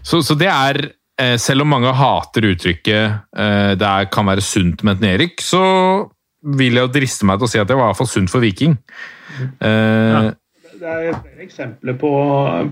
Så, 0.03 0.21
det 0.33 0.49
er 0.49 0.91
eh, 1.19 1.37
Selv 1.37 1.61
om 1.61 1.69
mange 1.69 1.93
hater 1.93 2.41
uttrykket 2.41 3.21
eh, 3.37 3.75
det 3.77 4.11
kan 4.11 4.25
være 4.25 4.41
sunt 4.41 4.83
med 4.83 4.97
et 4.97 5.05
nedrykk, 5.05 5.41
så 5.41 6.09
vil 6.41 6.73
jeg 6.73 6.81
jo 6.81 6.93
driste 6.93 7.25
meg 7.25 7.37
til 7.37 7.45
å 7.45 7.49
si 7.51 7.59
at 7.61 7.67
det 7.67 7.75
var 7.77 7.85
i 7.85 7.91
hvert 7.91 7.99
fall 8.01 8.09
sunt 8.09 8.31
for 8.31 8.41
Viking. 8.41 8.77
Ja. 9.61 10.31
Det 10.81 10.89
er 10.89 11.13
flere 11.13 11.43
eksempler 11.45 11.93
på, 12.01 12.09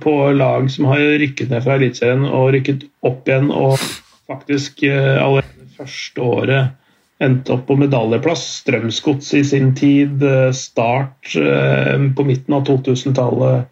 på 0.01 0.13
lag 0.33 0.65
som 0.73 0.87
har 0.89 0.97
rykket 1.21 1.51
ned 1.53 1.61
fra 1.61 1.75
Eliteserien 1.77 2.25
og 2.25 2.49
rykket 2.55 2.87
opp 3.05 3.29
igjen, 3.29 3.51
og 3.53 3.77
faktisk 4.25 4.81
allerede 4.89 5.58
første 5.79 6.23
året 6.25 6.75
endte 7.19 7.53
opp 7.55 7.67
på 7.67 7.77
medaljeplass. 7.79 8.45
Strømsgods 8.63 9.33
i 9.35 9.43
sin 9.47 9.73
tid, 9.75 10.23
eh, 10.23 10.51
Start 10.55 11.35
eh, 11.35 11.99
på 12.15 12.25
midten 12.27 12.55
av 12.55 12.65
2000-tallet, 12.69 13.67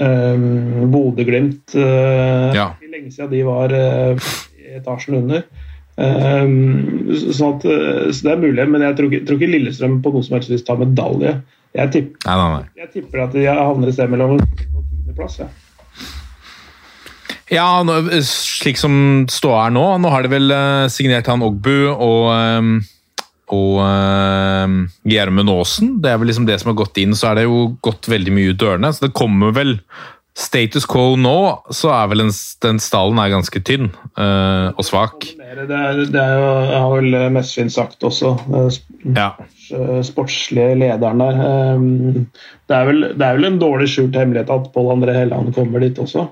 eh, 0.00 0.46
Bodø-Glimt 0.90 1.76
Ja. 1.76 2.72
Lenge 2.90 3.12
siden 3.14 3.30
de 3.30 3.42
var 3.46 3.70
etasjen 3.70 5.20
under. 5.20 5.46
Sånn 6.00 7.54
at, 7.54 7.64
så 7.66 8.24
det 8.24 8.32
er 8.32 8.40
mulig, 8.40 8.64
men 8.72 8.82
jeg 8.82 8.96
tror 8.96 9.10
ikke, 9.10 9.24
tror 9.28 9.38
ikke 9.38 9.50
Lillestrøm 9.52 9.98
på 10.02 10.12
noe 10.14 10.26
som 10.26 10.38
helst 10.38 10.50
vis 10.50 10.64
tar 10.66 10.80
medalje. 10.80 11.36
Jeg 11.76 11.92
tipper, 11.94 12.26
nei, 12.26 12.36
nei, 12.40 12.48
nei. 12.56 12.82
jeg 12.82 12.90
tipper 12.96 13.22
at 13.28 13.34
de 13.36 13.44
havner 13.46 13.90
et 13.90 13.94
sted 13.94 14.10
mellom 14.10 14.40
10. 14.40 14.70
og 14.74 14.82
10. 14.82 15.14
plass. 15.18 15.36
Ja. 15.38 15.46
Ja, 17.50 17.82
nå, 17.82 17.96
slik 18.26 18.78
som 18.78 19.26
ståa 19.30 19.66
er 19.66 19.74
nå. 19.74 19.84
Nå 19.98 20.12
har 20.12 20.22
de 20.22 20.30
vel 20.30 20.54
eh, 20.54 20.86
signert 20.92 21.26
han 21.30 21.42
Ogbu 21.42 21.76
og 21.90 22.30
eh, 22.36 22.72
og 23.50 23.80
uh, 23.82 24.86
Gjermund 25.10 25.50
Aasen. 25.50 25.96
Det 25.98 26.12
er 26.12 26.20
vel 26.22 26.30
liksom 26.30 26.46
det 26.46 26.60
som 26.62 26.70
har 26.70 26.78
gått 26.78 27.00
inn. 27.02 27.16
Så 27.18 27.32
er 27.32 27.40
det 27.40 27.48
jo 27.48 27.72
gått 27.82 28.06
veldig 28.06 28.34
mye 28.36 28.52
ut 28.52 28.60
dørene. 28.62 28.92
Så 28.94 29.08
det 29.08 29.16
kommer 29.18 29.50
vel 29.56 29.72
Status 30.38 30.86
quo 30.88 31.16
nå, 31.18 31.34
så 31.74 31.90
er 31.92 32.06
vel 32.12 32.22
den, 32.22 32.30
den 32.62 32.78
stallen 32.80 33.18
er 33.18 33.32
ganske 33.32 33.60
tynn 33.66 33.88
eh, 34.14 34.68
og 34.70 34.86
svak. 34.86 35.26
Det, 35.36 35.66
er, 35.66 35.98
det 36.06 36.22
er 36.22 36.36
jo, 36.38 36.52
har 36.70 36.92
vel 36.94 37.16
Messvin 37.34 37.72
sagt 37.72 38.06
også, 38.06 38.36
eh, 38.54 38.78
Ja. 39.18 39.32
sportslige 40.06 40.78
lederen 40.78 41.20
der. 41.20 41.42
Eh, 41.50 42.22
Det 42.70 42.78
er 42.78 42.86
vel, 42.86 43.08
det 43.18 43.26
er 43.26 43.40
vel 43.40 43.48
en 43.50 43.58
dårlig 43.60 43.90
skjult 43.90 44.14
hemmelighet 44.16 44.54
at 44.54 44.70
Pål 44.72 44.94
André 44.94 45.18
Helland 45.18 45.50
kommer 45.56 45.82
dit 45.82 45.98
også? 45.98 46.28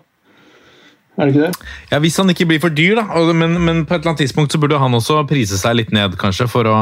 Er 1.18 1.26
det 1.26 1.34
ikke 1.34 1.46
det? 1.48 1.68
ja, 1.90 1.98
Hvis 1.98 2.16
han 2.20 2.30
ikke 2.30 2.46
blir 2.46 2.60
for 2.62 2.74
dyr, 2.74 3.00
da. 3.00 3.22
Men, 3.34 3.56
men 3.64 3.80
på 3.86 3.94
et 3.96 4.00
eller 4.00 4.12
annet 4.12 4.22
tidspunkt 4.22 4.54
så 4.54 4.60
burde 4.62 4.78
han 4.78 4.94
også 4.94 5.24
prise 5.26 5.58
seg 5.58 5.74
litt 5.80 5.90
ned, 5.94 6.14
kanskje. 6.20 6.46
for 6.50 6.68
å... 6.70 6.76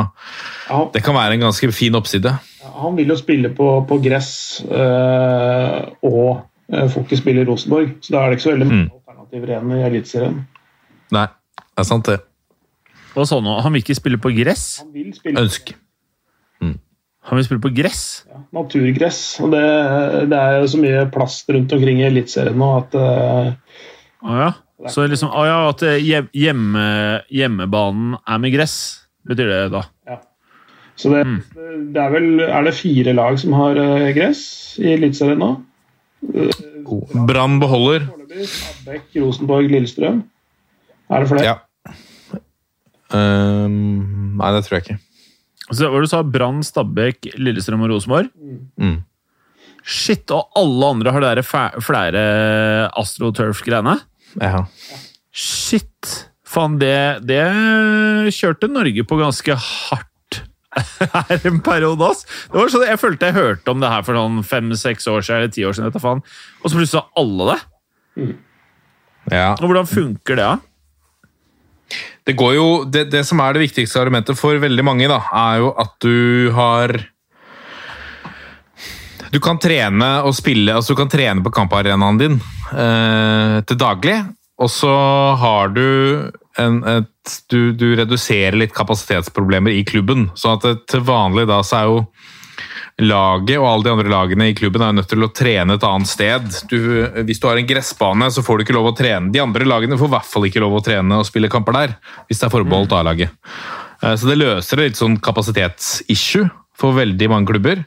Ja, 0.69 0.83
Det 0.93 1.03
kan 1.07 1.17
være 1.17 1.39
en 1.39 1.47
ganske 1.47 1.71
fin 1.73 1.97
oppside. 1.97 2.35
han 2.77 2.97
vil 2.99 3.09
jo 3.09 3.17
spille 3.17 3.49
på, 3.57 3.71
på 3.89 3.99
gress 4.05 4.61
øh, 4.69 5.81
og 6.05 6.45
Fokus 6.91 7.21
spiller 7.23 7.47
Rosenborg, 7.47 7.93
så 8.03 8.13
da 8.13 8.21
er 8.25 8.31
det 8.33 8.37
ikke 8.37 8.43
så 8.49 8.53
veldig 8.57 8.67
mange 8.67 8.87
alternativer 8.91 9.53
igjen 9.53 9.73
i 9.73 9.83
Eliteserien. 9.87 10.39
Nei, 11.15 11.27
det 11.63 11.85
er 11.85 11.87
sant, 11.87 12.11
det. 12.11 12.17
Og 13.15 13.29
sånn, 13.31 13.47
nå? 13.47 13.55
han 13.63 13.73
vil 13.73 13.85
ikke 13.85 13.95
spille 13.97 14.19
på 14.21 14.35
gress. 14.35 14.65
Han 14.83 14.91
vil 14.93 15.13
spille 15.15 15.45
Ønsk. 15.47 15.77
Han 17.27 17.41
vil 17.41 17.47
spille 17.47 17.63
på 17.63 17.73
gress. 17.75 18.03
ja, 18.31 18.39
naturgress, 18.55 19.21
og 19.43 19.51
det, 19.51 19.63
det 20.31 20.39
er 20.39 20.61
jo 20.61 20.69
så 20.71 20.79
mye 20.79 21.01
plast 21.11 21.49
rundt 21.51 21.73
omkring 21.75 21.99
i 21.99 22.07
Eliteserien 22.07 22.55
nå 22.61 22.69
at 22.79 22.95
eh, 22.95 23.49
Å 24.25 24.39
ja. 24.39 24.53
Så 24.93 25.07
liksom, 25.09 25.33
å 25.33 25.43
ja, 25.49 25.59
at 25.71 25.83
hjemme, 26.05 26.87
hjemmebanen 27.33 28.17
er 28.21 28.41
med 28.43 28.53
gress, 28.53 28.77
betyr 29.27 29.49
det 29.51 29.61
da? 29.73 29.83
Ja. 30.09 30.19
Så 30.97 31.13
det, 31.13 31.25
det 31.93 32.01
er 32.01 32.13
vel 32.15 32.41
Er 32.41 32.65
det 32.65 32.73
fire 32.79 33.13
lag 33.13 33.37
som 33.41 33.53
har 33.53 33.77
eh, 33.77 34.13
gress 34.17 34.41
i 34.81 34.95
Eliteserien 34.95 35.43
nå? 35.43 35.51
Brann 37.29 37.59
beholder. 37.61 38.07
Foreløpig 38.09 39.23
Rosenborg, 39.23 39.69
Lillestrøm. 39.71 40.23
Er 41.13 41.23
det 41.23 41.29
flere? 41.31 41.45
Ja. 41.45 41.57
Um, 43.15 44.39
nei, 44.39 44.49
det 44.57 44.65
tror 44.67 44.79
jeg 44.79 44.87
ikke. 44.87 44.99
Så 45.67 45.91
hva 45.91 46.01
du 46.03 46.09
sa 46.11 46.23
Brann, 46.23 46.63
Stabæk, 46.67 47.29
Lillestrøm 47.39 47.85
og 47.87 47.93
Rosenborg? 47.93 48.31
Mm. 48.79 48.99
Shit, 49.87 50.27
og 50.35 50.51
alle 50.59 50.89
andre 50.97 51.13
har 51.15 51.23
dere 51.23 51.45
flere 51.47 52.23
astroturf-greiene? 52.99 54.01
Ja. 54.41 54.65
Shit! 55.31 56.27
Faen, 56.47 56.79
det, 56.81 57.23
det 57.27 57.43
kjørte 58.35 58.71
Norge 58.71 59.05
på 59.07 59.19
ganske 59.21 59.55
hardt 59.55 60.41
her 61.15 61.47
en 61.49 61.63
periode, 61.65 62.11
ass. 62.11 62.27
Det 62.51 62.59
var 62.59 62.73
sånn, 62.73 62.87
Jeg 62.89 63.01
følte 63.01 63.31
jeg 63.31 63.37
hørte 63.39 63.73
om 63.73 63.83
det 63.83 63.91
her 63.93 64.05
for 64.07 64.19
sånn 64.19 64.43
fem-seks 64.47 65.09
år 65.13 65.25
siden, 65.25 65.43
eller 65.43 65.55
ti 65.55 65.67
år 65.67 65.77
siden, 65.77 65.95
du 65.95 66.03
faen. 66.03 66.23
og 66.61 66.67
så 66.67 66.79
plutselig 66.79 66.93
sa 66.97 67.07
alle 67.23 67.49
det. 67.53 67.59
ja. 69.33 69.51
Og 69.55 69.69
hvordan 69.69 69.91
funker 69.91 70.39
det, 70.39 70.47
da? 70.47 71.97
Det, 72.27 72.35
går 72.35 72.57
jo, 72.57 72.69
det, 72.91 73.07
det 73.13 73.23
som 73.29 73.41
er 73.43 73.55
det 73.55 73.69
viktigste 73.69 74.01
argumentet 74.03 74.39
for 74.39 74.59
veldig 74.59 74.85
mange, 74.87 75.07
da, 75.11 75.21
er 75.31 75.63
jo 75.63 75.71
at 75.79 75.95
du 76.03 76.51
har 76.57 76.99
Du 79.33 79.41
kan 79.43 79.59
trene 79.63 80.11
og 80.27 80.35
spille, 80.37 80.75
altså 80.77 80.95
du 80.95 81.01
kan 81.01 81.11
trene 81.13 81.43
på 81.45 81.53
kamparenaen 81.55 82.21
din 82.21 82.39
eh, 82.73 83.59
til 83.67 83.79
daglig, 83.81 84.17
og 84.63 84.71
så 84.73 84.93
har 85.41 85.73
du 85.75 85.83
en, 86.63 86.79
et 86.89 87.35
du, 87.53 87.73
du 87.77 87.91
reduserer 87.99 88.57
litt 88.57 88.73
kapasitetsproblemer 88.77 89.75
i 89.77 89.85
klubben. 89.85 90.31
sånn 90.39 90.57
at 90.57 90.87
til 90.89 91.03
vanlig 91.05 91.47
da 91.51 91.61
så 91.67 91.81
er 91.81 91.91
jo 91.91 91.99
laget 93.05 93.59
og 93.61 93.67
alle 93.69 93.85
de 93.85 93.93
andre 93.93 94.09
lagene 94.09 94.47
i 94.49 94.55
klubben 94.57 94.81
er 94.87 94.95
nødt 94.97 95.11
til 95.11 95.27
å 95.27 95.29
trene 95.37 95.75
et 95.77 95.85
annet 95.85 96.09
sted. 96.09 96.47
Du, 96.71 96.79
hvis 97.29 97.43
du 97.43 97.49
har 97.51 97.61
en 97.61 97.69
gressbane, 97.69 98.31
så 98.33 98.45
får 98.45 98.57
du 98.57 98.65
ikke 98.65 98.77
lov 98.79 98.89
å 98.89 98.95
trene. 98.97 99.29
De 99.35 99.43
andre 99.43 99.67
lagene 99.69 99.99
får 100.01 100.09
i 100.09 100.15
hvert 100.15 100.31
fall 100.31 100.47
ikke 100.49 100.63
lov 100.65 100.79
å 100.79 100.85
trene 100.87 101.19
og 101.21 101.29
spille 101.29 101.51
kamper 101.53 101.77
der, 101.77 101.93
hvis 102.31 102.41
det 102.41 102.49
er 102.49 102.55
forbeholdt 102.55 102.95
A-laget. 102.97 103.35
Eh, 104.01 104.15
Så 104.17 104.31
det 104.31 104.39
løser 104.41 104.81
et 104.81 104.95
litt 104.95 105.03
sånn 105.03 105.19
kapasitetsissue 105.21 106.49
for 106.77 106.97
veldig 106.97 107.29
mange 107.33 107.53
klubber. 107.53 107.85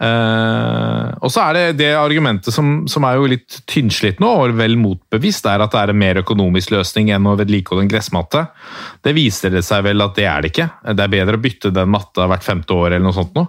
Eh, 0.00 1.08
og 1.20 1.28
så 1.28 1.42
er 1.44 1.56
det 1.56 1.64
det 1.82 1.90
argumentet 1.98 2.54
som, 2.54 2.86
som 2.88 3.04
er 3.04 3.18
jo 3.18 3.28
litt 3.28 3.58
tynnslitt 3.68 4.20
nå, 4.22 4.30
og 4.46 4.56
vel 4.56 4.78
motbevist, 4.80 5.44
er 5.50 5.60
at 5.60 5.74
det 5.74 5.82
er 5.82 5.92
en 5.92 6.00
mer 6.00 6.22
økonomisk 6.22 6.72
løsning 6.72 7.12
enn 7.12 7.28
å 7.28 7.36
vedlikeholde 7.40 7.84
en 7.84 7.92
gressmatte. 7.92 8.46
Det 9.04 9.12
viser 9.16 9.52
det 9.52 9.64
seg 9.66 9.84
vel 9.90 10.00
at 10.04 10.16
det 10.16 10.26
er 10.30 10.40
det 10.46 10.54
ikke. 10.54 10.68
Det 10.96 11.04
er 11.04 11.14
bedre 11.18 11.36
å 11.36 11.44
bytte 11.44 11.72
den 11.76 11.92
matta 11.92 12.28
hvert 12.30 12.46
femte 12.46 12.76
år 12.76 12.94
eller 12.94 13.06
noe 13.10 13.16
sånt 13.16 13.36
nå. 13.36 13.46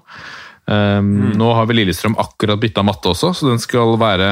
Um, 0.72 1.32
Nå 1.40 1.48
har 1.58 1.66
vel 1.68 1.80
Lillestrøm 1.82 2.14
akkurat 2.22 2.60
bytta 2.62 2.84
matte 2.86 3.10
også, 3.12 3.32
så 3.36 3.48
den 3.50 3.60
skal 3.60 3.96
være 4.00 4.28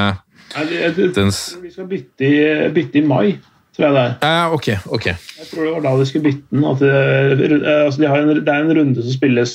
Nei, 0.50 0.62
jeg- 0.70 0.94
jeg- 0.96 1.14
den 1.14 1.30
Vi 1.62 1.70
skal 1.70 1.86
bytte 1.90 2.70
bytte 2.74 2.98
i 2.98 3.02
mai, 3.06 3.38
tror 3.80 3.88
jeg 3.88 3.96
det 3.96 4.04
er. 4.04 4.14
Ja, 4.28 4.52
ok. 4.52 4.68
ok. 4.92 5.06
Jeg 5.40 5.48
tror 5.48 5.64
det 5.64 5.72
var 5.72 5.84
da 5.86 5.92
de 5.96 6.06
skulle 6.08 6.26
bytte 6.28 6.52
den. 6.52 6.64
At 6.68 6.82
det, 6.84 7.50
eh, 7.56 7.84
altså 7.86 8.02
de 8.02 8.10
har 8.12 8.20
en, 8.20 8.32
det 8.36 8.54
er 8.54 8.64
en 8.66 8.76
runde 8.76 9.04
som 9.04 9.16
spilles 9.16 9.54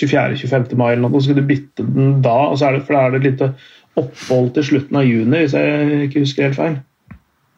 24.-25. 0.00 0.76
mai, 0.80 0.92
eller 0.94 1.04
noe, 1.04 1.20
så 1.20 1.28
skal 1.28 1.40
du 1.42 1.50
bytte 1.50 1.84
den 1.84 2.16
da. 2.24 2.36
og 2.48 2.56
så 2.58 2.70
er 2.70 2.78
det, 2.78 2.86
For 2.88 2.96
da 2.96 3.04
er 3.04 3.14
det 3.14 3.20
et 3.20 3.28
lite 3.30 3.50
opphold 3.96 4.50
til 4.56 4.68
slutten 4.70 5.00
av 5.00 5.06
juni, 5.08 5.44
hvis 5.44 5.56
jeg 5.56 6.00
ikke 6.08 6.24
husker 6.24 6.48
helt 6.48 6.58
feil. 6.58 6.80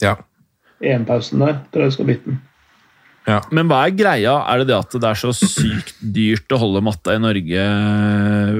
Ja. 0.02 0.18
EM-pausen 0.82 1.42
der. 1.42 1.62
tror 1.72 1.86
jeg 1.86 1.92
de 1.92 1.98
skal 1.98 2.10
bytte 2.12 2.32
den. 2.32 2.44
Men 3.52 3.68
hva 3.68 3.82
er 3.84 3.92
greia? 3.92 4.38
Er 4.48 4.62
det 4.62 4.70
det 4.70 4.76
at 4.78 4.94
det 4.96 5.08
er 5.10 5.18
så 5.20 5.34
sykt 5.36 5.98
dyrt 6.00 6.54
å 6.54 6.60
holde 6.62 6.80
matta 6.84 7.12
i 7.12 7.20
Norge 7.20 7.64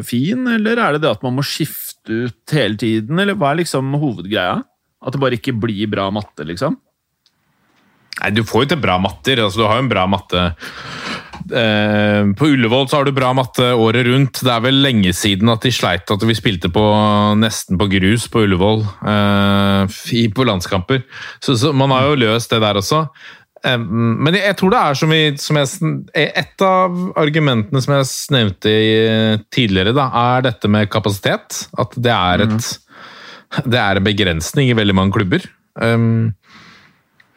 fin, 0.04 0.42
eller 0.58 0.76
er 0.76 0.96
det 0.96 1.06
det 1.06 1.14
at 1.14 1.24
man 1.24 1.38
må 1.38 1.44
skifte 1.46 2.26
ut 2.26 2.52
hele 2.52 2.76
tiden, 2.80 3.16
eller 3.16 3.38
hva 3.38 3.54
er 3.54 3.62
liksom 3.62 3.94
hovedgreia? 3.96 4.58
At 4.98 5.14
det 5.14 5.22
bare 5.22 5.38
ikke 5.38 5.56
blir 5.56 5.88
bra 5.88 6.10
matte, 6.12 6.44
liksom? 6.44 6.76
Nei, 8.18 8.34
Du 8.34 8.44
får 8.46 8.64
jo 8.64 8.74
til 8.74 8.82
bra 8.82 8.98
matter. 9.02 9.40
altså 9.44 9.62
Du 9.62 9.66
har 9.66 9.78
jo 9.78 9.86
en 9.86 9.92
bra 9.92 10.06
matte. 10.10 10.44
Eh, 11.48 12.22
på 12.36 12.50
Ullevål 12.52 12.88
så 12.88 12.98
har 12.98 13.06
du 13.06 13.14
bra 13.16 13.30
matte 13.36 13.70
året 13.72 14.06
rundt. 14.08 14.42
Det 14.44 14.52
er 14.52 14.64
vel 14.64 14.82
lenge 14.84 15.14
siden 15.16 15.48
at 15.52 15.64
de 15.64 15.72
sleit 15.72 16.10
at 16.10 16.26
vi 16.26 16.36
spilte 16.36 16.70
på 16.72 16.84
nesten 17.40 17.78
på 17.80 17.88
grus 17.94 18.28
på 18.28 18.44
Ullevål 18.44 18.84
eh, 18.84 19.98
på 20.34 20.48
landskamper. 20.48 21.04
Så, 21.40 21.56
så 21.56 21.72
man 21.72 21.94
har 21.94 22.10
jo 22.10 22.20
løst 22.24 22.52
det 22.52 22.60
der 22.64 22.80
også. 22.80 23.04
Eh, 23.64 23.78
men 23.78 24.34
jeg, 24.34 24.44
jeg 24.50 24.58
tror 24.60 24.74
det 24.74 24.82
er 24.82 25.00
som, 25.00 25.14
vi, 25.14 25.22
som 25.40 25.60
jeg, 25.62 25.94
Et 26.34 26.66
av 26.66 26.98
argumentene 27.18 27.84
som 27.84 27.96
jeg 27.96 28.10
nevnte 28.34 28.74
tidligere, 29.54 29.96
da, 29.96 30.10
er 30.34 30.50
dette 30.50 30.70
med 30.70 30.90
kapasitet. 30.92 31.64
At 31.78 31.96
det 31.96 32.14
er, 32.14 32.48
et, 32.48 32.74
det 33.64 33.80
er 33.80 34.00
en 34.00 34.10
begrensning 34.10 34.72
i 34.72 34.76
veldig 34.76 34.98
mange 35.00 35.16
klubber. 35.16 35.48
Um, 35.78 36.34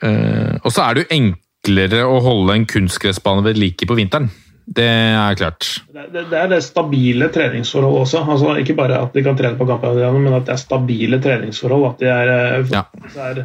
Eh, 0.01 0.55
og 0.61 0.71
så 0.73 0.85
er 0.85 0.97
det 0.97 1.03
jo 1.03 1.17
enklere 1.17 2.05
å 2.09 2.21
holde 2.25 2.57
en 2.57 2.67
kunstgressbane 2.69 3.45
ved 3.45 3.59
like 3.61 3.87
på 3.87 3.97
vinteren. 3.97 4.29
Det 4.71 4.87
er 4.87 5.35
klart. 5.39 5.67
Det, 5.91 6.05
det, 6.13 6.27
det 6.31 6.37
er 6.37 6.51
det 6.53 6.61
stabile 6.63 7.27
treningsforholdet 7.33 8.05
også. 8.05 8.21
Altså, 8.23 8.53
ikke 8.61 8.77
bare 8.77 9.01
at 9.03 9.15
de 9.17 9.23
kan 9.25 9.37
trene 9.37 9.59
på 9.59 9.67
kampene, 9.67 10.11
men 10.15 10.37
at 10.37 10.45
det 10.47 10.55
er 10.55 10.61
stabile 10.61 11.19
treningsforhold. 11.23 11.89
At 11.89 12.03
de 12.03 12.11
er, 12.13 12.31
eh, 12.35 12.71
Ja. 12.71 12.85
er 13.25 13.41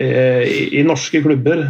eh, 0.00 0.46
i, 0.46 0.62
i 0.80 0.86
norske 0.86 1.20
klubber 1.22 1.66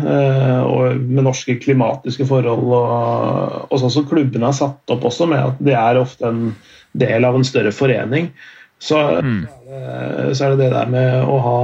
og 0.68 1.00
med 1.00 1.26
norske 1.26 1.58
klimatiske 1.62 2.28
forhold. 2.28 2.62
Og, 2.70 3.66
og 3.66 3.82
sånn 3.82 3.96
som 3.96 4.06
klubbene 4.08 4.52
er 4.52 4.60
satt 4.60 4.94
opp 4.94 5.08
også, 5.10 5.26
med 5.32 5.42
at 5.42 5.64
de 5.64 5.74
er 5.74 6.00
ofte 6.00 6.30
en 6.30 6.54
del 7.00 7.26
av 7.26 7.36
en 7.38 7.46
større 7.46 7.74
forening. 7.74 8.30
Så, 8.80 8.96
så, 8.96 9.18
er, 9.20 9.26
det, 9.68 10.36
så 10.38 10.46
er 10.46 10.54
det 10.54 10.62
det 10.62 10.70
der 10.72 10.88
med 10.88 11.26
å 11.28 11.40
ha 11.44 11.58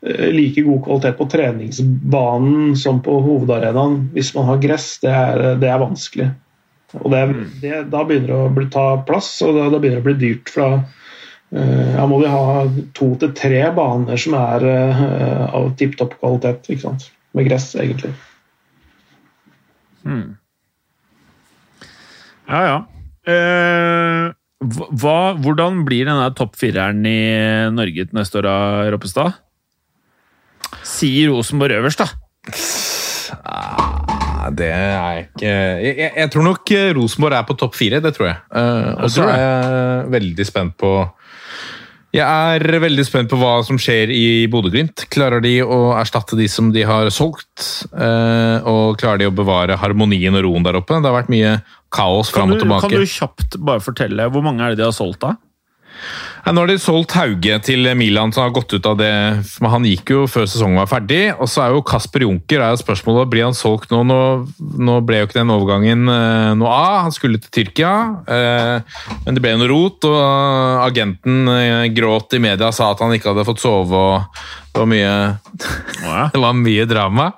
like 0.00 0.62
god 0.62 0.84
kvalitet 0.84 1.16
på 1.18 1.26
treningsbanen 1.26 2.76
som 2.78 3.00
på 3.02 3.16
hovedarenaen 3.24 4.04
hvis 4.14 4.30
man 4.36 4.46
har 4.46 4.60
gress, 4.62 4.92
det 5.02 5.10
er, 5.10 5.40
det 5.58 5.70
er 5.72 5.80
vanskelig. 5.82 6.28
Og 6.96 7.10
det, 7.12 7.22
det, 7.60 7.72
da 7.92 8.04
begynner 8.06 8.30
det 8.30 8.38
å 8.38 8.52
bli, 8.54 8.68
ta 8.72 8.86
plass, 9.08 9.30
og 9.44 9.56
da, 9.58 9.66
da 9.72 9.80
begynner 9.80 10.00
det 10.00 10.04
å 10.04 10.08
bli 10.08 10.16
dyrt. 10.22 10.52
fra 10.54 10.68
uh, 10.78 11.90
ja, 11.98 12.06
må 12.08 12.22
vi 12.22 12.30
ha 12.32 12.64
to 12.96 13.10
til 13.20 13.34
tre 13.36 13.60
baner 13.76 14.20
som 14.20 14.36
er 14.38 14.64
uh, 14.64 15.44
av 15.58 15.72
tipp 15.80 15.98
topp 16.00 16.16
kvalitet. 16.20 16.70
ikke 16.70 16.86
sant? 16.86 17.10
Med 17.36 17.50
gress, 17.50 17.74
egentlig. 17.76 18.14
Ja, 22.48 22.62
ja. 22.64 22.78
Uh... 23.28 24.32
hva, 24.64 25.18
hvordan 25.36 25.82
blir 25.84 26.08
denne 26.08 26.30
topp 26.38 26.56
fireren 26.56 27.04
i 27.06 27.20
Norge 27.74 28.08
til 28.08 28.16
neste 28.16 28.40
år, 28.40 28.48
da, 28.48 28.56
Roppestad? 28.94 29.36
Sier 30.86 31.32
Rosenborg 31.32 31.78
øverst, 31.80 32.04
da. 32.04 32.08
Det 34.56 34.68
er 34.72 35.20
ikke 35.20 35.44
jeg, 35.44 35.94
jeg, 35.98 36.10
jeg 36.16 36.30
tror 36.32 36.46
nok 36.46 36.72
eh, 36.72 36.90
Rosenborg 36.96 37.36
er 37.36 37.46
på 37.48 37.56
topp 37.58 37.76
fire, 37.76 38.00
det 38.04 38.14
tror 38.16 38.30
jeg. 38.30 38.40
Uh, 38.54 39.04
og 39.04 39.12
så 39.12 39.26
er 39.28 39.42
jeg 39.42 40.10
veldig 40.14 40.46
spent 40.48 40.76
på 40.80 40.92
Jeg 42.16 42.24
er 42.24 42.80
veldig 42.80 43.04
spent 43.04 43.28
på 43.28 43.38
hva 43.40 43.58
som 43.66 43.76
skjer 43.80 44.12
i 44.14 44.46
Bodø-Glimt. 44.48 45.04
Klarer 45.12 45.44
de 45.44 45.58
å 45.60 45.92
erstatte 45.98 46.38
de 46.38 46.46
som 46.48 46.70
de 46.72 46.86
har 46.88 47.10
solgt? 47.12 47.66
Eh, 47.92 48.64
og 48.64 48.96
klarer 49.00 49.20
de 49.20 49.28
å 49.28 49.34
bevare 49.36 49.76
harmonien 49.76 50.38
og 50.38 50.46
roen 50.46 50.64
der 50.64 50.78
oppe? 50.80 50.96
Det 50.96 51.10
har 51.10 51.18
vært 51.18 51.34
mye 51.34 51.58
kaos 51.92 52.32
fram 52.32 52.54
og 52.56 52.62
tilbake. 52.62 52.88
kan 52.88 53.04
du 53.04 53.12
kjapt 53.12 53.58
bare 53.60 53.84
fortelle 53.84 54.30
hvor 54.32 54.46
mange 54.46 54.64
er 54.64 54.72
det 54.72 54.80
de 54.80 54.88
har 54.88 54.96
solgt, 54.96 55.20
da? 55.20 55.36
Ja, 56.44 56.52
nå 56.54 56.62
har 56.62 56.70
de 56.70 56.78
solgt 56.80 57.12
Hauge 57.12 57.58
til 57.60 57.84
Milan, 57.98 58.30
som 58.32 58.46
har 58.46 58.52
gått 58.56 58.72
ut 58.72 58.86
av 58.88 58.94
det. 58.96 59.10
Men 59.60 59.72
han 59.74 59.84
gikk 59.84 60.12
jo 60.14 60.22
før 60.30 60.46
sesongen 60.48 60.80
var 60.80 60.88
ferdig. 60.88 61.34
Og 61.36 61.50
så 61.50 61.64
er 61.64 61.74
jo 61.74 61.82
Kasper 61.84 62.24
Junker 62.24 62.62
er 62.64 62.72
jo 62.72 62.80
spørsmålet 62.80 63.28
blir 63.32 63.44
han 63.44 63.56
solgt 63.56 63.92
nå. 63.92 64.00
nå. 64.08 64.20
Nå 64.78 64.94
ble 65.04 65.20
jo 65.20 65.28
ikke 65.28 65.40
den 65.40 65.52
overgangen 65.52 66.08
eh, 66.08 66.54
noe 66.56 66.72
av. 66.72 66.96
Han 67.08 67.14
skulle 67.14 67.42
til 67.42 67.52
Tyrkia, 67.58 67.92
eh, 68.24 69.02
men 69.26 69.36
det 69.36 69.44
ble 69.44 69.56
noe 69.58 69.68
rot. 69.68 70.08
Og 70.08 70.86
agenten 70.86 71.52
eh, 71.52 71.90
gråt 71.92 72.38
i 72.38 72.42
media 72.42 72.70
og 72.70 72.78
sa 72.78 72.92
at 72.94 73.04
han 73.04 73.12
ikke 73.16 73.34
hadde 73.34 73.46
fått 73.48 73.64
sove. 73.64 73.92
og 73.92 74.42
Det 74.72 74.80
var 74.80 74.90
mye, 74.94 75.14
det 76.32 76.44
var 76.46 76.58
mye 76.64 76.88
drama. 76.88 77.30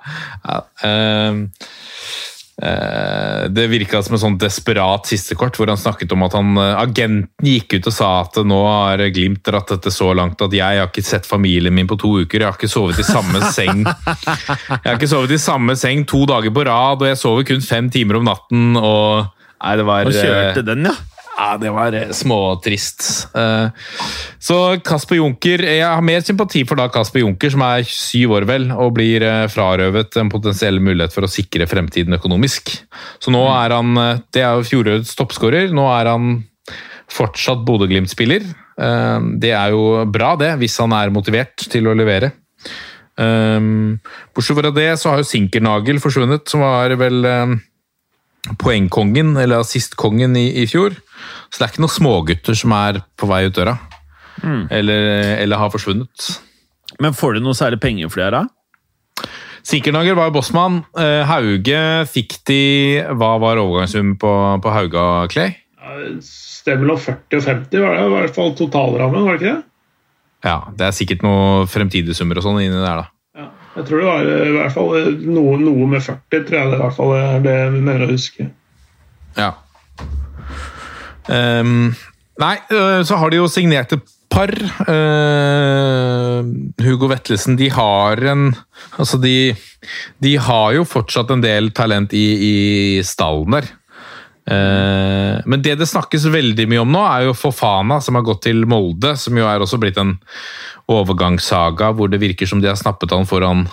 Eh, 2.61 3.31
Eh, 3.41 3.47
Det 3.49 3.67
virka 3.67 4.01
som 4.03 4.15
et 4.15 4.21
sånn 4.21 4.37
desperat 4.39 5.07
sistekort, 5.09 5.55
hvor 5.57 5.69
han 5.71 5.79
snakket 5.79 6.11
om 6.13 6.23
at 6.23 6.33
han, 6.37 6.57
eh, 6.57 6.75
agenten 6.81 7.27
gikk 7.43 7.73
ut 7.79 7.87
og 7.87 7.93
sa 7.93 8.09
at 8.21 8.35
nå 8.45 8.59
har 8.67 8.97
Glimt 9.11 9.43
dratt 9.43 9.67
dette 9.67 9.91
så 9.91 10.13
langt 10.15 10.41
at 10.41 10.51
jeg 10.51 10.79
har 10.79 10.87
ikke 10.87 11.03
sett 11.03 11.25
familien 11.25 11.73
min 11.73 11.87
på 11.87 11.97
to 11.99 12.21
uker. 12.21 12.39
Jeg 12.39 12.47
har 12.47 12.57
ikke 12.57 12.69
sovet 12.71 12.99
i 12.99 13.03
samme 13.07 13.41
seng 13.57 13.83
Jeg 13.85 14.85
har 14.85 14.97
ikke 14.97 15.09
sovet 15.09 15.31
i 15.31 15.41
samme 15.41 15.75
seng 15.75 16.05
to 16.05 16.25
dager 16.25 16.53
på 16.53 16.65
rad, 16.65 17.01
og 17.01 17.07
jeg 17.07 17.17
sover 17.17 17.47
kun 17.47 17.61
fem 17.61 17.89
timer 17.89 18.17
om 18.21 18.25
natten. 18.29 18.77
og 18.77 19.31
Nei, 19.61 19.75
det 19.77 19.85
var 19.85 20.07
eh, 20.07 20.21
kjørte 20.21 20.65
den, 20.65 20.85
ja. 20.89 20.95
Ja, 21.37 21.57
det 21.57 21.71
var 21.73 21.95
eh, 21.95 22.11
småtrist. 22.15 23.03
Eh, 23.35 23.69
Så 24.41 24.57
Kasper 24.85 25.19
Junker 25.19 25.63
Jeg 25.65 25.85
har 25.85 26.03
mer 26.05 26.23
sympati 26.25 26.63
for 26.67 26.79
da 26.79 26.87
Kasper 26.91 27.23
Junker, 27.23 27.51
som 27.53 27.63
er 27.65 27.85
syv 27.87 28.35
år 28.37 28.47
vel, 28.49 28.69
og 28.73 28.93
blir 28.97 29.25
eh, 29.25 29.47
frarøvet 29.51 30.17
en 30.21 30.31
potensiell 30.33 30.81
mulighet 30.83 31.15
for 31.15 31.25
å 31.25 31.31
sikre 31.31 31.69
fremtiden 31.69 32.17
økonomisk. 32.17 32.73
Så 33.21 33.33
nå 33.33 33.43
er 33.53 33.75
han 33.77 33.95
Det 34.33 34.43
er 34.43 34.59
jo 34.59 34.67
fjorårets 34.67 35.15
toppskårer. 35.17 35.71
Nå 35.73 35.87
er 35.93 36.11
han 36.11 36.31
fortsatt 37.11 37.65
Bodø-Glimt-spiller. 37.67 38.45
Det 39.41 39.49
er 39.51 39.73
jo 39.73 40.05
bra, 40.07 40.29
det, 40.39 40.53
hvis 40.61 40.77
han 40.79 40.93
er 40.95 41.11
motivert 41.11 41.65
til 41.69 41.89
å 41.91 41.95
levere. 41.97 42.31
Bortsett 43.19 44.57
fra 44.57 44.71
det 44.71 44.87
så 44.97 45.11
har 45.11 45.19
jo 45.19 45.27
Sinkernagel 45.27 45.99
forsvunnet, 46.01 46.47
som 46.49 46.63
var 46.63 46.95
vel 46.97 47.19
poengkongen, 48.63 49.35
eller 49.37 49.59
assistkongen 49.59 50.39
i, 50.39 50.47
i 50.63 50.65
fjor. 50.71 50.95
Så 51.49 51.59
det 51.59 51.65
er 51.65 51.73
ikke 51.73 51.83
noen 51.83 51.97
smågutter 51.97 52.57
som 52.57 52.73
er 52.77 53.01
på 53.19 53.29
vei 53.29 53.43
ut 53.47 53.57
døra. 53.57 53.77
Eller, 54.41 55.37
eller 55.43 55.59
har 55.61 55.69
forsvunnet. 55.73 56.31
Men 57.03 57.13
får 57.13 57.37
du 57.37 57.45
noe 57.45 57.57
særlig 57.57 57.81
penger 57.83 58.09
for 58.09 58.21
det 58.21 58.29
her, 58.29 58.39
da? 58.41 59.31
Sikkernager 59.67 60.17
var 60.17 60.29
jo 60.29 60.35
bossmann. 60.39 60.81
Eh, 60.97 61.21
Hauge 61.29 61.81
fikk 62.09 62.39
de 62.49 62.61
Hva 63.13 63.35
var 63.41 63.61
overgangssummen 63.61 64.15
på, 64.21 64.31
på 64.63 64.73
Hauga, 64.73 65.03
Clay? 65.31 65.53
Ja, 65.81 65.97
Sted 66.25 66.81
mellom 66.81 66.99
40 67.01 67.39
og 67.39 67.45
50 67.45 67.83
var 67.83 67.95
det 67.97 68.05
i 68.05 68.13
hvert 68.15 68.35
fall 68.35 68.51
totalrammen, 68.57 69.25
var 69.25 69.37
det 69.37 69.41
ikke 69.41 69.53
det? 69.53 69.63
Ja, 70.45 70.57
det 70.77 70.85
er 70.87 70.93
sikkert 70.97 71.25
noen 71.25 71.67
fremtidige 71.69 72.17
summer 72.17 72.37
og 72.41 72.45
sånn 72.45 72.59
inni 72.61 72.81
der, 72.81 73.03
da. 73.03 73.37
Ja. 73.37 73.47
Jeg 73.77 73.87
tror 73.87 74.01
det 74.01 74.07
var 74.09 74.29
eh, 74.29 74.45
i 74.49 74.55
hvert 74.57 74.75
fall 74.75 74.95
eh, 74.97 75.09
noe, 75.25 75.57
noe 75.61 75.89
med 75.89 76.05
40, 76.05 76.45
tror 76.47 76.57
jeg 76.57 76.71
det 76.71 76.79
i 76.79 76.81
hvert 76.81 76.97
fall 76.97 77.13
er 77.17 77.45
det 77.45 77.57
vi 77.75 77.83
mener 77.85 78.05
å 78.05 78.11
huske. 78.11 78.47
Ja. 79.37 79.51
Ehm, 81.31 81.91
nei, 82.41 82.55
øh, 82.71 83.01
så 83.07 83.19
har 83.21 83.31
de 83.31 83.41
jo 83.41 83.47
signert 83.51 83.93
et 83.95 84.15
par. 84.31 84.51
Uh, 84.87 86.39
Hugo 86.79 87.09
Vetlesen, 87.11 87.57
de 87.59 87.67
har 87.73 88.21
en 88.31 88.53
Altså, 88.95 89.17
de, 89.19 89.53
de 90.23 90.37
har 90.39 90.71
jo 90.77 90.85
fortsatt 90.87 91.31
en 91.33 91.43
del 91.43 91.71
talent 91.75 92.13
i, 92.15 92.25
i 92.47 92.55
stallen 93.05 93.57
der. 93.57 93.67
Eh, 94.51 95.37
men 95.45 95.61
det 95.63 95.77
det 95.79 95.87
snakkes 95.89 96.25
veldig 96.33 96.65
mye 96.69 96.81
om 96.81 96.91
nå, 96.91 97.01
er 97.05 97.27
jo 97.27 97.35
Fofana, 97.37 97.99
som 98.01 98.17
har 98.17 98.25
gått 98.25 98.43
til 98.47 98.65
Molde. 98.69 99.13
Som 99.19 99.37
jo 99.39 99.47
er 99.47 99.63
også 99.63 99.79
blitt 99.81 99.99
en 100.01 100.15
overgangssaga, 100.91 101.91
hvor 101.95 102.11
det 102.11 102.21
virker 102.21 102.49
som 102.49 102.61
de 102.61 102.69
har 102.71 102.79
snappet 102.79 103.13
han 103.15 103.29
foran 103.29 103.67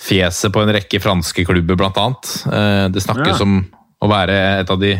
fjeset 0.00 0.52
på 0.54 0.62
en 0.64 0.72
rekke 0.74 1.00
franske 1.02 1.44
klubber, 1.46 1.78
blant 1.78 2.00
annet. 2.00 2.32
Eh, 2.48 2.86
det 2.94 3.04
snakkes 3.04 3.38
Ja. 3.38 3.44
om 3.44 3.60
å 4.00 4.08
være 4.08 4.38
et 4.60 4.70
av 4.70 4.80
de 4.80 4.96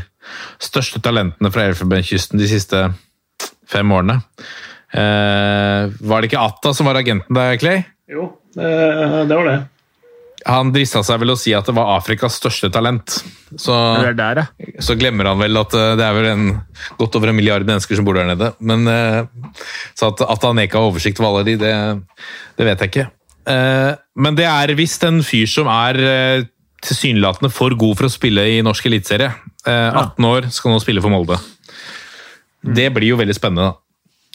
største 0.63 1.03
talentene 1.05 1.53
fra 1.55 1.67
Elfenbenskysten 1.71 2.41
de 2.41 2.49
siste 2.51 2.85
fem 3.71 3.93
årene. 3.95 4.21
Eh, 4.91 5.91
var 6.03 6.21
det 6.21 6.31
ikke 6.31 6.43
Atta 6.43 6.73
som 6.75 6.89
var 6.91 6.99
agenten 6.99 7.37
der, 7.37 7.59
Clay? 7.63 7.85
Jo, 8.11 8.33
eh, 8.59 9.21
det 9.29 9.37
var 9.37 9.47
det. 9.47 9.59
Han 10.49 10.71
drista 10.73 11.03
seg 11.05 11.21
vel 11.21 11.35
å 11.35 11.39
si 11.39 11.53
at 11.57 11.67
det 11.69 11.75
var 11.77 11.93
Afrikas 11.99 12.39
største 12.41 12.71
talent. 12.73 13.19
Så, 13.61 13.75
Det 14.01 14.13
er 14.15 14.17
der, 14.17 14.41
ja. 14.41 14.71
så 14.81 14.97
glemmer 14.97 15.29
han 15.29 15.41
vel 15.43 15.61
at 15.61 15.75
eh, 15.77 15.95
det 16.01 16.07
er 16.07 16.17
vel 16.17 16.29
en, 16.31 16.47
godt 16.99 17.19
over 17.19 17.31
en 17.31 17.37
milliard 17.37 17.67
mennesker 17.69 17.99
som 17.99 18.07
bor 18.09 18.17
der 18.17 18.31
nede. 18.31 18.53
Men 18.59 18.89
eh, 18.89 19.25
Så 19.95 20.11
at, 20.15 20.25
at 20.25 20.47
han 20.49 20.63
ikke 20.63 20.81
har 20.81 20.89
oversikt 20.89 21.21
over 21.21 21.41
alle 21.41 21.51
de, 21.51 21.59
det, 21.61 21.75
det 22.57 22.71
vet 22.71 22.87
jeg 22.87 22.93
ikke. 22.95 23.11
Eh, 23.51 23.93
men 24.17 24.39
det 24.39 24.49
er 24.49 24.75
visst 24.79 25.05
en 25.07 25.21
fyr 25.27 25.49
som 25.51 25.69
er 25.73 26.01
eh, 26.01 26.49
tilsynelatende 26.87 27.51
for 27.53 27.75
god 27.79 27.99
for 27.99 28.09
å 28.09 28.13
spille 28.13 28.45
i 28.57 28.61
norsk 28.65 28.87
eliteserie. 28.91 29.31
Eh, 29.67 29.91
18 29.93 30.27
år, 30.29 30.49
skal 30.55 30.73
nå 30.75 30.81
spille 30.83 31.03
for 31.05 31.13
Molde. 31.13 31.39
Det 32.61 32.91
blir 32.93 33.13
jo 33.13 33.19
veldig 33.21 33.37
spennende, 33.37 33.71
da. 33.71 33.77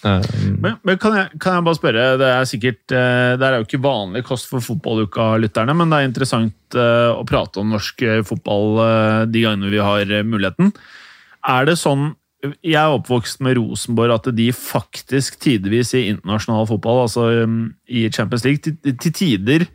Eh, 0.05 0.25
Men, 0.61 0.75
men 0.85 0.97
kan, 1.01 1.15
jeg, 1.17 1.39
kan 1.41 1.57
jeg 1.57 1.65
bare 1.65 1.77
spørre, 1.79 2.03
det 2.21 2.27
er 2.29 2.49
sikkert 2.49 2.93
eh, 2.93 3.37
Det 3.39 3.47
er 3.47 3.55
jo 3.57 3.65
ikke 3.65 3.79
vanlig 3.81 4.25
kost 4.27 4.49
for 4.51 4.61
fotballuka-lytterne, 4.61 5.73
men 5.77 5.89
det 5.89 5.97
er 6.01 6.09
interessant 6.09 6.77
eh, 6.77 7.13
å 7.15 7.23
prate 7.25 7.61
om 7.61 7.71
norsk 7.73 8.03
eh, 8.05 8.21
fotball 8.27 8.81
eh, 8.83 9.21
de 9.31 9.45
gangene 9.45 9.71
vi 9.73 9.81
har 9.81 10.05
eh, 10.05 10.25
muligheten. 10.27 10.73
Er 11.47 11.65
det 11.69 11.77
sånn 11.81 12.11
Jeg 12.61 12.75
er 12.77 12.93
oppvokst 12.93 13.39
med 13.41 13.55
Rosenborg, 13.57 14.11
at 14.19 14.27
de 14.37 14.51
faktisk 14.53 15.39
tidvis 15.41 15.95
i 15.97 16.03
internasjonal 16.11 16.67
fotball, 16.69 17.05
altså 17.07 17.23
um, 17.47 17.71
i 17.89 18.03
Champions 18.13 18.43
League, 18.45 18.61
til, 18.61 18.75
til 19.01 19.15
tider 19.15 19.65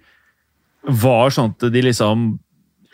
var 0.87 1.33
sånn 1.35 1.51
at 1.57 1.67
de 1.75 1.83
liksom 1.83 2.39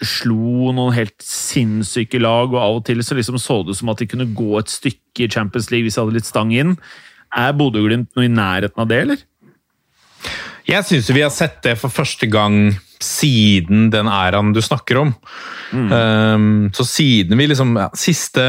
slo 0.04 0.72
noen 0.76 0.94
helt 0.96 1.16
sinnssyke 1.24 2.20
lag, 2.20 2.50
og 2.52 2.60
av 2.60 2.80
og 2.80 2.84
til 2.88 3.00
så 3.04 3.16
liksom 3.16 3.38
så 3.40 3.62
det 3.64 3.72
ut 3.72 3.80
som 3.80 3.92
at 3.92 4.02
de 4.02 4.08
kunne 4.10 4.28
gå 4.36 4.58
et 4.60 4.72
stykke 4.72 5.24
i 5.24 5.30
Champions 5.32 5.70
League 5.72 5.86
hvis 5.86 5.96
de 5.96 6.04
hadde 6.04 6.18
litt 6.18 6.28
stang 6.28 6.52
inn. 6.52 6.76
Er 7.36 7.56
Bodø-Glimt 7.56 8.12
noe 8.16 8.28
i 8.28 8.32
nærheten 8.32 8.82
av 8.82 8.90
det, 8.90 9.00
eller? 9.06 9.24
Jeg 10.66 10.84
syns 10.88 11.08
vi 11.14 11.22
har 11.22 11.32
sett 11.32 11.60
det 11.64 11.76
for 11.78 11.94
første 11.94 12.28
gang 12.28 12.74
siden 13.02 13.90
den 13.92 14.08
æraen 14.10 14.54
du 14.56 14.60
snakker 14.64 15.00
om. 15.04 15.12
Um, 15.72 16.68
så 16.74 16.86
siden 16.86 17.38
vi 17.38 17.48
liksom 17.50 17.74
ja, 17.74 17.88
Siste 17.98 18.44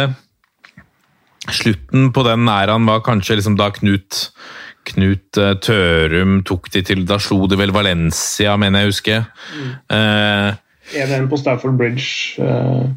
slutten 1.50 2.12
på 2.14 2.24
den 2.28 2.48
æraen 2.52 2.86
var 2.88 3.04
kanskje 3.06 3.40
liksom 3.40 3.56
da 3.58 3.72
Knut 3.74 4.28
Knut 4.88 5.40
eh, 5.42 5.56
Tørum 5.64 6.42
tok 6.48 6.70
de 6.74 6.84
til 6.86 7.04
Da 7.08 7.18
slo 7.20 7.48
de 7.50 7.58
vel 7.60 7.74
Valencia, 7.76 8.56
mener 8.60 8.84
jeg 8.84 8.88
å 8.88 8.94
huske. 8.94 9.18
Eh, 9.92 10.50
1-1 10.94 11.28
på 11.32 11.40
Stafford 11.42 11.78
Bridge. 11.80 12.38
Uh. 12.40 12.88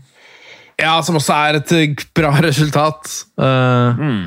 Ja, 0.80 0.94
som 1.04 1.18
også 1.20 1.36
er 1.36 1.60
et 1.60 1.72
eh, 1.76 2.06
bra 2.16 2.32
resultat. 2.48 3.10
Uh, 3.40 3.98
mm. 3.98 4.22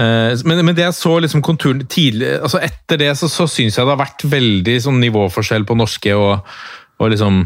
uh, 0.00 0.44
men, 0.48 0.62
men 0.64 0.76
det 0.76 0.86
jeg 0.86 0.98
så 0.98 1.18
liksom 1.20 1.42
konturen 1.44 1.84
tidlig 1.90 2.38
altså 2.38 2.62
Etter 2.64 3.00
det 3.00 3.10
så, 3.18 3.28
så 3.28 3.48
syns 3.50 3.76
jeg 3.76 3.84
det 3.84 3.92
har 3.92 4.00
vært 4.00 4.24
veldig 4.24 4.78
sånn 4.86 5.02
nivåforskjell 5.02 5.66
på 5.68 5.76
norske 5.78 6.14
og, 6.16 6.46
og 6.98 7.12
liksom 7.12 7.44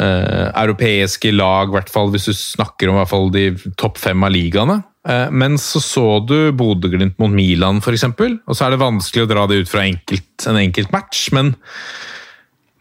eh, 0.00 0.48
europeiske 0.52 1.32
lag, 1.34 1.70
i 1.70 1.76
hvert 1.76 1.92
fall 1.92 2.12
hvis 2.12 2.28
du 2.28 2.34
snakker 2.36 2.90
om 2.90 2.98
i 2.98 3.00
hvert 3.02 3.12
fall 3.12 3.32
de 3.34 3.46
topp 3.80 4.00
fem 4.00 4.26
av 4.26 4.34
ligaene. 4.34 4.80
Eh, 5.08 5.28
men 5.32 5.58
så 5.60 5.82
så 5.82 6.06
du 6.26 6.52
Bodø-Glimt 6.56 7.18
mot 7.22 7.32
Milan, 7.32 7.80
f.eks., 7.82 8.06
og 8.12 8.52
så 8.52 8.66
er 8.66 8.74
det 8.74 8.82
vanskelig 8.82 9.26
å 9.26 9.30
dra 9.30 9.46
det 9.50 9.62
ut 9.62 9.72
fra 9.72 9.86
enkelt, 9.86 10.30
en 10.50 10.60
enkelt 10.60 10.92
match. 10.94 11.28
men 11.36 11.54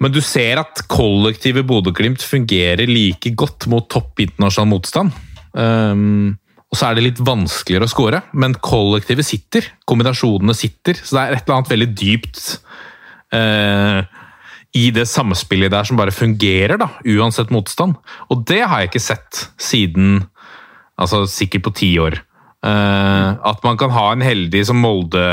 men 0.03 0.11
du 0.11 0.19
ser 0.23 0.59
at 0.59 0.81
kollektivet 0.91 1.67
Bodø-Glimt 1.67 2.23
fungerer 2.25 2.89
like 2.89 3.31
godt 3.37 3.69
mot 3.71 3.87
topp 3.91 4.19
internasjonal 4.25 4.73
motstand. 4.73 5.15
Um, 5.55 6.35
og 6.67 6.79
så 6.79 6.89
er 6.89 6.97
det 6.97 7.05
litt 7.05 7.23
vanskeligere 7.23 7.87
å 7.87 7.91
skåre, 7.91 8.19
men 8.35 8.57
kollektivet 8.59 9.27
sitter. 9.27 9.69
Kombinasjonene 9.87 10.55
sitter. 10.57 10.99
Så 10.99 11.15
det 11.15 11.21
er 11.21 11.37
et 11.37 11.45
eller 11.45 11.59
annet 11.61 11.71
veldig 11.71 11.89
dypt 11.95 12.41
uh, 13.35 14.01
i 14.75 14.89
det 14.91 15.05
samspillet 15.07 15.71
der 15.71 15.87
som 15.87 15.99
bare 15.99 16.15
fungerer, 16.15 16.75
da, 16.81 16.89
uansett 17.15 17.53
motstand. 17.55 17.95
Og 18.27 18.43
det 18.49 18.65
har 18.65 18.83
jeg 18.83 18.91
ikke 18.91 19.05
sett 19.05 19.45
siden 19.61 20.25
altså 20.99 21.23
sikkert 21.31 21.69
på 21.69 21.75
ti 21.79 21.93
år. 22.03 22.19
Uh, 22.65 23.39
at 23.45 23.63
man 23.63 23.79
kan 23.79 23.93
ha 23.95 24.09
en 24.11 24.25
heldig 24.25 24.65
som 24.67 24.79
Molde 24.81 25.23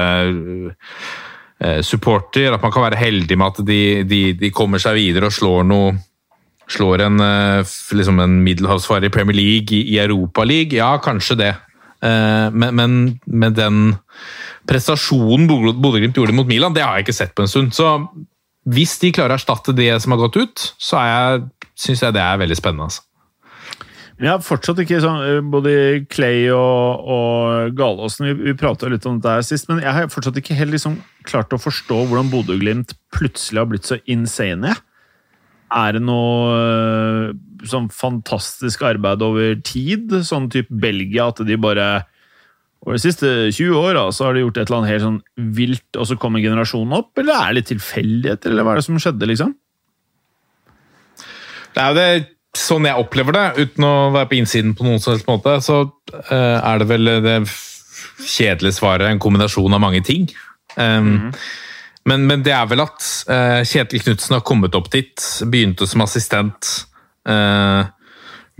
supporter, 1.86 2.52
at 2.56 2.62
man 2.64 2.72
kan 2.74 2.82
være 2.88 2.98
heldig 2.98 3.36
med 3.38 3.46
at 3.52 3.60
de, 3.68 3.80
de, 4.08 4.22
de 4.40 4.50
kommer 4.54 4.82
seg 4.82 4.96
videre 4.98 5.28
og 5.30 5.36
slår 5.36 5.68
noe 5.68 5.92
Slår 6.72 7.02
en, 7.04 7.18
eh, 7.20 7.66
liksom 7.98 8.20
en 8.22 8.36
middelhavsfarer 8.46 9.08
i 9.08 9.12
Premier 9.12 9.36
League, 9.36 9.74
i, 9.76 9.80
i 9.92 9.98
Europa 10.00 10.44
League. 10.46 10.72
Ja, 10.78 10.94
kanskje 11.02 11.34
det. 11.36 11.48
Eh, 12.00 12.48
Men, 12.54 12.70
men 12.78 12.94
med 13.26 13.56
den 13.58 13.80
prestasjonen 14.70 15.48
Bodø- 15.50 15.74
Bodø-Glimt 15.74 16.16
gjorde 16.16 16.32
mot 16.36 16.48
Milan, 16.48 16.72
det 16.72 16.84
har 16.86 16.96
jeg 16.96 17.04
ikke 17.08 17.16
sett 17.18 17.34
på 17.36 17.44
en 17.44 17.50
stund. 17.50 17.74
Så 17.76 17.90
hvis 18.72 18.94
de 19.02 19.10
klarer 19.12 19.34
å 19.34 19.40
erstatte 19.40 19.74
det 19.76 19.90
som 20.00 20.14
har 20.14 20.22
gått 20.22 20.38
ut, 20.38 20.64
så 20.80 21.02
syns 21.76 22.04
jeg 22.06 22.14
det 22.16 22.22
er 22.22 22.40
veldig 22.40 22.56
spennende. 22.56 22.88
Altså. 22.88 23.02
Men 24.22 24.28
jeg 24.28 24.36
har 24.36 24.44
fortsatt 24.46 24.78
ikke 24.78 25.00
sånn, 25.02 25.22
eh, 25.26 25.40
Både 25.42 25.72
Clay 26.06 26.44
og, 26.54 27.08
og 27.10 27.72
Galåsen 27.74 28.28
Vi, 28.28 28.34
vi 28.46 28.54
prata 28.54 28.86
litt 28.86 29.02
om 29.10 29.16
dette 29.18 29.32
her 29.34 29.42
sist, 29.42 29.66
men 29.66 29.82
jeg 29.82 29.96
har 29.96 30.12
fortsatt 30.14 30.38
ikke 30.38 30.54
helt 30.54 30.76
liksom 30.76 31.00
klart 31.26 31.50
å 31.50 31.58
forstå 31.58 32.04
hvordan 32.06 32.30
Bodø-Glimt 32.30 32.94
plutselig 33.14 33.58
har 33.58 33.66
blitt 33.72 33.88
så 33.90 33.98
insane. 34.06 34.76
Er 35.74 35.96
det 35.96 36.04
noe 36.06 36.54
eh, 36.54 37.34
sånn 37.66 37.88
fantastisk 37.90 38.84
arbeid 38.86 39.24
over 39.26 39.56
tid? 39.66 40.14
Sånn 40.28 40.46
type 40.54 40.70
Belgia, 40.70 41.26
at 41.32 41.42
de 41.42 41.58
bare 41.58 41.88
over 42.82 42.98
de 42.98 43.02
siste 43.02 43.28
20 43.50 43.74
åra 43.78 44.04
så 44.14 44.28
har 44.28 44.38
de 44.38 44.44
gjort 44.44 44.58
et 44.58 44.68
eller 44.68 44.78
annet 44.80 44.92
helt 44.92 45.06
sånn 45.08 45.50
vilt, 45.58 45.88
og 45.98 46.06
så 46.06 46.18
kommer 46.22 46.42
generasjonen 46.46 46.94
opp? 47.00 47.10
Eller 47.18 47.34
er 47.34 47.50
det 47.50 47.58
litt 47.58 47.72
tilfeldigheter, 47.74 48.54
eller 48.54 48.66
hva 48.66 48.76
er 48.76 48.82
det 48.82 48.86
som 48.86 49.02
skjedde, 49.02 49.32
liksom? 49.34 49.56
Det 51.72 51.82
er 51.82 51.90
jo 51.90 51.98
det 51.98 52.08
sånn 52.56 52.86
jeg 52.88 53.00
opplever 53.00 53.36
det, 53.36 53.46
uten 53.64 53.86
å 53.88 53.94
være 54.12 54.28
på 54.30 54.38
innsiden 54.38 54.74
på 54.76 54.84
noen 54.86 55.00
som 55.00 55.14
helst 55.14 55.28
måte, 55.30 55.56
så 55.64 55.82
eh, 56.28 56.58
er 56.58 56.82
det 56.82 56.88
vel 56.90 57.12
det 57.24 57.38
kjedelige 58.22 58.76
svaret 58.76 59.08
en 59.08 59.22
kombinasjon 59.22 59.72
av 59.72 59.82
mange 59.82 60.02
ting. 60.04 60.28
Um, 60.76 61.32
men, 62.08 62.26
men 62.26 62.44
det 62.44 62.54
er 62.54 62.68
vel 62.70 62.82
at 62.82 63.06
eh, 63.30 63.62
Kjetil 63.68 64.02
Knutsen 64.02 64.36
har 64.36 64.44
kommet 64.46 64.74
opp 64.74 64.90
dit, 64.92 65.14
begynte 65.46 65.86
som 65.86 66.02
assistent, 66.04 66.70
eh, 67.28 67.82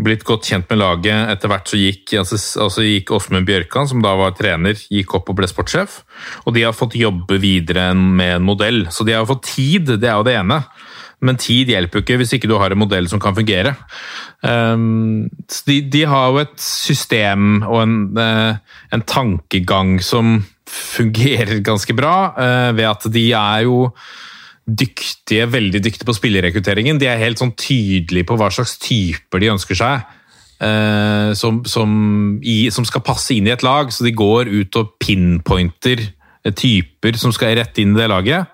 blitt 0.03 0.23
godt 0.27 0.47
kjent 0.49 0.71
med 0.71 0.81
laget. 0.81 1.29
Etter 1.35 1.51
hvert 1.51 1.71
så 1.71 1.81
gikk, 1.81 2.15
altså, 2.21 2.39
altså 2.65 2.87
gikk 2.87 3.13
Åsmund 3.17 3.47
Bjørkan, 3.49 3.91
som 3.91 4.03
da 4.05 4.15
var 4.19 4.37
trener, 4.39 4.79
gikk 4.91 5.17
opp 5.19 5.31
og 5.31 5.41
ble 5.41 5.51
sportssjef. 5.51 6.01
Og 6.47 6.55
de 6.57 6.65
har 6.67 6.77
fått 6.77 6.99
jobbe 6.99 7.39
videre 7.43 7.91
med 7.99 8.39
en 8.39 8.47
modell. 8.47 8.87
Så 8.95 9.07
de 9.07 9.17
har 9.17 9.29
fått 9.29 9.51
tid, 9.53 9.97
det 9.99 10.09
er 10.09 10.17
jo 10.21 10.27
det 10.27 10.39
ene. 10.39 10.63
Men 11.23 11.39
tid 11.39 11.71
hjelper 11.71 12.01
jo 12.01 12.05
ikke 12.05 12.19
hvis 12.21 12.35
ikke 12.37 12.51
du 12.51 12.57
har 12.59 12.75
en 12.75 12.81
modell 12.83 13.07
som 13.11 13.21
kan 13.23 13.37
fungere. 13.37 13.77
Um, 14.43 15.29
de, 15.69 15.79
de 15.93 16.03
har 16.11 16.33
jo 16.33 16.43
et 16.43 16.57
system 16.63 17.63
og 17.63 17.79
en, 17.85 17.97
eh, 18.19 18.59
en 18.93 19.05
tankegang 19.07 20.01
som 20.03 20.41
fungerer 20.73 21.61
ganske 21.65 21.95
bra, 21.95 22.33
eh, 22.41 22.71
ved 22.75 22.89
at 22.89 23.07
de 23.13 23.27
er 23.37 23.67
jo 23.69 23.85
dyktige, 24.63 25.47
veldig 25.51 25.83
dyktige 25.85 26.07
på 26.09 26.17
spillerrekrutteringen. 26.17 26.99
De 26.99 27.09
er 27.11 27.21
helt 27.21 27.41
sånn 27.43 27.55
tydelige 27.59 28.29
på 28.29 28.39
hva 28.39 28.51
slags 28.55 28.77
typer 28.83 29.43
de 29.43 29.53
ønsker 29.55 29.79
seg. 29.79 30.03
Uh, 30.63 31.35
som, 31.35 31.65
som, 31.67 31.95
i, 32.47 32.69
som 32.71 32.87
skal 32.87 33.03
passe 33.03 33.35
inn 33.35 33.49
i 33.49 33.51
et 33.51 33.65
lag, 33.67 33.89
så 33.91 34.07
de 34.07 34.13
går 34.15 34.47
ut 34.47 34.77
og 34.79 34.93
pinpointer 35.03 36.05
typer 36.55 37.19
som 37.19 37.35
skal 37.35 37.57
rette 37.59 37.83
inn 37.83 37.97
i 37.97 37.99
det 37.99 38.07
laget. 38.11 38.52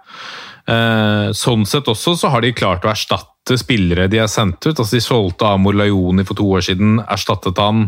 Eh, 0.69 1.31
sånn 1.33 1.62
sett 1.66 1.87
også 1.89 2.12
så 2.21 2.29
har 2.29 2.43
de 2.45 2.51
klart 2.53 2.85
å 2.85 2.91
erstatte 2.93 3.57
spillere 3.57 4.05
de 4.12 4.19
har 4.21 4.29
sendt 4.29 4.66
ut. 4.66 4.75
altså 4.77 4.99
De 4.99 5.01
solgte 5.01 5.47
Amor 5.49 5.73
Lajoni 5.79 6.27
for 6.29 6.37
to 6.37 6.45
år 6.59 6.61
siden, 6.66 6.99
erstattet 7.09 7.57
han 7.62 7.87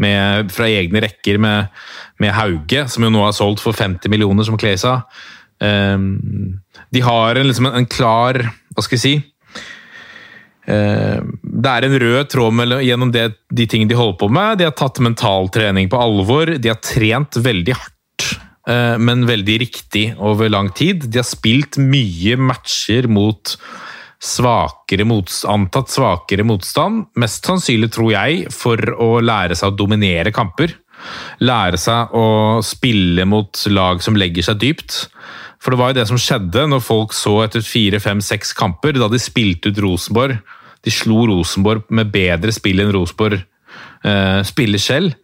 med, 0.00 0.48
fra 0.54 0.64
egne 0.72 1.02
rekker 1.04 1.36
med, 1.44 1.68
med 2.24 2.32
Hauge, 2.32 2.86
som 2.88 3.04
jo 3.04 3.10
nå 3.12 3.26
er 3.28 3.36
solgt 3.36 3.60
for 3.60 3.76
50 3.76 4.08
millioner, 4.08 4.46
som 4.48 4.56
Clay 4.56 4.78
sa. 4.80 5.02
Eh, 5.60 5.98
de 6.96 7.04
har 7.04 7.36
en, 7.36 7.46
liksom 7.50 7.68
en, 7.68 7.76
en 7.82 7.86
klar 7.86 8.40
Hva 8.74 8.82
skal 8.82 8.96
jeg 8.98 9.04
si? 9.04 9.14
Eh, 10.66 11.20
Det 11.44 11.70
er 11.70 11.84
en 11.86 11.98
rød 12.00 12.28
tråd 12.32 12.52
mellom- 12.56 12.82
gjennom 12.82 13.12
det, 13.12 13.28
de 13.52 13.66
tingene 13.70 13.88
de 13.92 13.94
holder 14.00 14.18
på 14.18 14.30
med. 14.32 14.58
De 14.58 14.64
har 14.64 14.72
tatt 14.72 14.98
mentaltrening 15.04 15.88
på 15.92 16.00
alvor. 16.00 16.56
De 16.58 16.68
har 16.72 16.80
trent 16.80 17.36
veldig 17.36 17.76
hardt, 17.76 17.93
men 18.66 19.26
veldig 19.28 19.58
riktig 19.60 20.04
over 20.16 20.48
lang 20.48 20.70
tid. 20.72 21.04
De 21.10 21.20
har 21.20 21.26
spilt 21.28 21.76
mye 21.76 22.38
matcher 22.40 23.08
mot 23.12 23.56
svakere 24.24 25.04
antatt 25.04 25.92
svakere 25.92 26.46
motstand. 26.46 27.10
Mest 27.20 27.44
sannsynlig, 27.44 27.92
tror 27.92 28.14
jeg, 28.14 28.48
for 28.54 28.80
å 28.96 29.20
lære 29.20 29.56
seg 29.58 29.72
å 29.72 29.76
dominere 29.76 30.32
kamper. 30.34 30.72
Lære 31.44 31.78
seg 31.80 32.14
å 32.16 32.26
spille 32.64 33.26
mot 33.28 33.66
lag 33.68 34.02
som 34.02 34.16
legger 34.16 34.46
seg 34.48 34.60
dypt. 34.62 34.98
For 35.60 35.72
det 35.72 35.80
var 35.80 35.92
jo 35.92 35.98
det 36.00 36.08
som 36.10 36.20
skjedde 36.20 36.66
når 36.68 36.84
folk 36.84 37.14
så 37.16 37.38
etter 37.44 37.64
fire, 37.64 38.00
fem, 38.00 38.20
seks 38.24 38.52
kamper, 38.56 38.96
da 39.00 39.08
de 39.12 39.20
spilte 39.20 39.72
ut 39.72 39.80
Rosenborg. 39.84 40.38
De 40.84 40.92
slo 40.92 41.24
Rosenborg 41.30 41.88
med 41.96 42.12
bedre 42.12 42.52
spill 42.52 42.82
enn 42.84 42.92
Rosenborg 42.92 43.40
eh, 43.40 44.40
spiller 44.44 44.82
selv. 44.82 45.16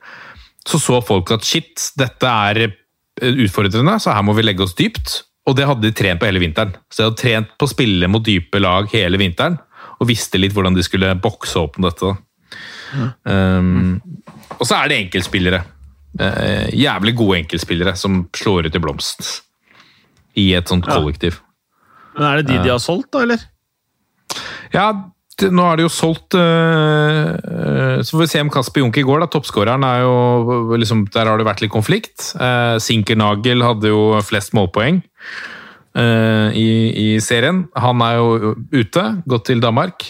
Så 0.65 0.81
så 0.81 1.01
folk 1.05 1.33
at 1.33 1.45
shit, 1.45 1.91
dette 1.97 2.29
er 2.29 2.75
utfordrende, 3.21 3.97
så 4.01 4.15
her 4.15 4.25
må 4.27 4.35
vi 4.37 4.45
legge 4.47 4.65
oss 4.65 4.77
dypt. 4.79 5.23
Og 5.49 5.57
det 5.57 5.67
hadde 5.67 5.87
de 5.87 5.93
trent 5.97 6.21
på 6.21 6.29
hele 6.29 6.43
vinteren. 6.43 6.75
Så 6.93 7.01
de 7.01 7.07
hadde 7.09 7.21
trent 7.21 7.53
på 7.59 7.67
å 7.67 7.71
spille 7.73 8.09
mot 8.13 8.25
dype 8.25 8.61
lag 8.61 8.89
hele 8.93 9.19
vinteren, 9.21 9.59
og 10.01 10.09
visste 10.09 10.39
litt 10.41 10.55
hvordan 10.57 10.77
de 10.77 10.85
skulle 10.85 11.15
bokse 11.21 11.59
opp 11.61 11.79
med 11.81 11.91
dette. 11.91 12.13
Um, 13.25 14.01
og 14.59 14.65
så 14.67 14.81
er 14.81 14.91
det 14.91 14.99
enkeltspillere. 15.05 15.63
Uh, 16.21 16.67
jævlig 16.75 17.15
gode 17.19 17.39
enkeltspillere 17.45 17.95
som 17.99 18.25
slår 18.37 18.69
ut 18.69 18.77
i 18.77 18.83
blomst. 18.83 19.31
I 20.39 20.53
et 20.59 20.69
sånt 20.69 20.87
Ja. 20.87 20.99
kollektiv. 20.99 21.41
Men 22.15 22.27
er 22.27 22.37
det 22.43 22.47
de 22.51 22.63
de 22.63 22.71
har 22.71 22.79
solgt, 22.83 23.11
da, 23.13 23.23
eller? 23.23 23.41
Ja, 24.75 25.10
nå 25.49 25.65
er 25.65 25.79
det 25.79 25.87
jo 25.87 25.93
solgt 25.93 26.35
øh, 26.37 27.31
øh, 27.33 28.03
Så 28.05 28.13
får 28.13 28.21
vi 28.21 28.27
se 28.29 28.41
om 28.43 28.51
Kasper 28.53 28.83
Junke 28.83 29.05
går, 29.07 29.23
da. 29.23 29.29
Toppskåreren 29.31 29.85
er 29.87 30.03
jo 30.03 30.77
liksom, 30.77 31.07
Der 31.15 31.31
har 31.31 31.41
det 31.41 31.47
vært 31.49 31.63
litt 31.65 31.73
konflikt. 31.73 32.33
Uh, 32.37 32.77
Sinkernagel 32.83 33.65
hadde 33.65 33.93
jo 33.93 34.21
flest 34.27 34.53
målpoeng 34.59 35.01
øh, 35.97 36.49
i, 36.57 36.69
i 36.93 37.21
serien. 37.21 37.65
Han 37.77 38.03
er 38.05 38.19
jo 38.19 38.55
ute, 38.73 39.05
gått 39.29 39.49
til 39.51 39.63
Danmark. 39.63 40.07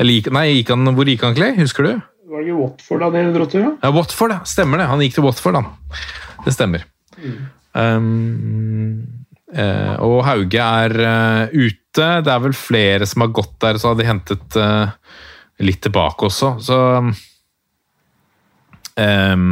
Eller 0.00 0.30
nei, 0.34 0.48
gikk 0.58 0.74
han, 0.74 0.94
hvor 0.96 1.08
gikk 1.08 1.22
han, 1.26 1.36
Clay? 1.36 1.54
Husker 1.58 1.86
du? 1.86 1.92
Var 2.34 2.42
det 2.42 2.50
ikke 2.50 2.60
Watford 2.60 3.04
han 3.14 3.34
dro 3.34 3.46
til? 3.46 3.62
Ja? 3.62 3.72
Ja, 3.84 3.92
Watford, 3.94 4.32
ja. 4.34 4.40
Stemmer 4.48 4.80
det. 4.80 4.88
Han 4.90 5.02
gikk 5.04 5.18
til 5.18 5.26
Watford, 5.26 5.60
han. 5.60 5.68
Det 6.44 6.54
stemmer. 6.56 6.86
Um, 7.74 9.04
eh, 9.54 9.94
og 10.02 10.24
Hauge 10.26 10.66
er 10.66 10.98
eh, 11.04 11.54
ute. 11.54 11.80
Det 11.98 12.32
er 12.32 12.42
vel 12.42 12.56
flere 12.56 13.06
som 13.08 13.24
har 13.24 13.34
gått 13.34 13.54
der, 13.62 13.78
så 13.78 13.90
har 13.90 13.98
de 13.98 14.08
hentet 14.08 14.58
uh, 14.58 14.90
litt 15.64 15.82
tilbake 15.84 16.28
også. 16.28 16.54
Så 16.64 16.78
um, 18.98 19.46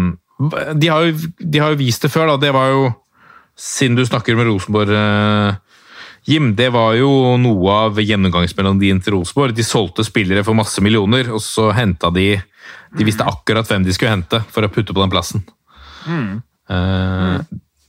de, 0.74 0.88
har 0.88 1.06
jo, 1.06 1.32
de 1.38 1.62
har 1.62 1.74
jo 1.74 1.80
vist 1.82 2.02
det 2.06 2.12
før, 2.12 2.34
da. 2.34 2.40
Det 2.46 2.54
var 2.54 2.74
jo 2.74 2.90
Siden 3.62 3.98
du 3.98 4.00
snakker 4.08 4.32
med 4.32 4.46
Rosenborg, 4.48 4.88
uh, 4.96 5.52
Jim, 6.24 6.54
det 6.56 6.70
var 6.72 6.94
jo 6.94 7.36
noe 7.36 7.74
av 7.86 7.98
gjennomgangsmelodien 8.00 9.00
til 9.02 9.18
Rosenborg. 9.18 9.52
De 9.56 9.64
solgte 9.66 10.06
spillere 10.06 10.44
for 10.46 10.56
masse 10.56 10.80
millioner, 10.82 11.28
og 11.34 11.42
så 11.44 11.68
henta 11.74 12.10
de 12.14 12.36
De 12.96 13.04
visste 13.04 13.26
akkurat 13.26 13.68
hvem 13.68 13.84
de 13.84 13.92
skulle 13.92 14.12
hente 14.12 14.40
for 14.52 14.64
å 14.64 14.70
putte 14.72 14.94
på 14.94 15.02
den 15.02 15.12
plassen. 15.12 15.44
Eh, 16.72 17.40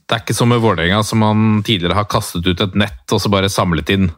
det 0.04 0.16
er 0.16 0.24
ikke 0.24 0.36
som 0.36 0.50
med 0.52 0.62
Vålerenga, 0.62 1.02
som 1.06 1.22
man 1.24 1.62
tidligere 1.64 1.96
har 1.96 2.08
kastet 2.10 2.46
ut 2.46 2.60
et 2.60 2.74
nett 2.76 3.14
og 3.14 3.22
så 3.22 3.30
bare 3.32 3.52
samlet 3.52 3.92
inn 3.94 4.10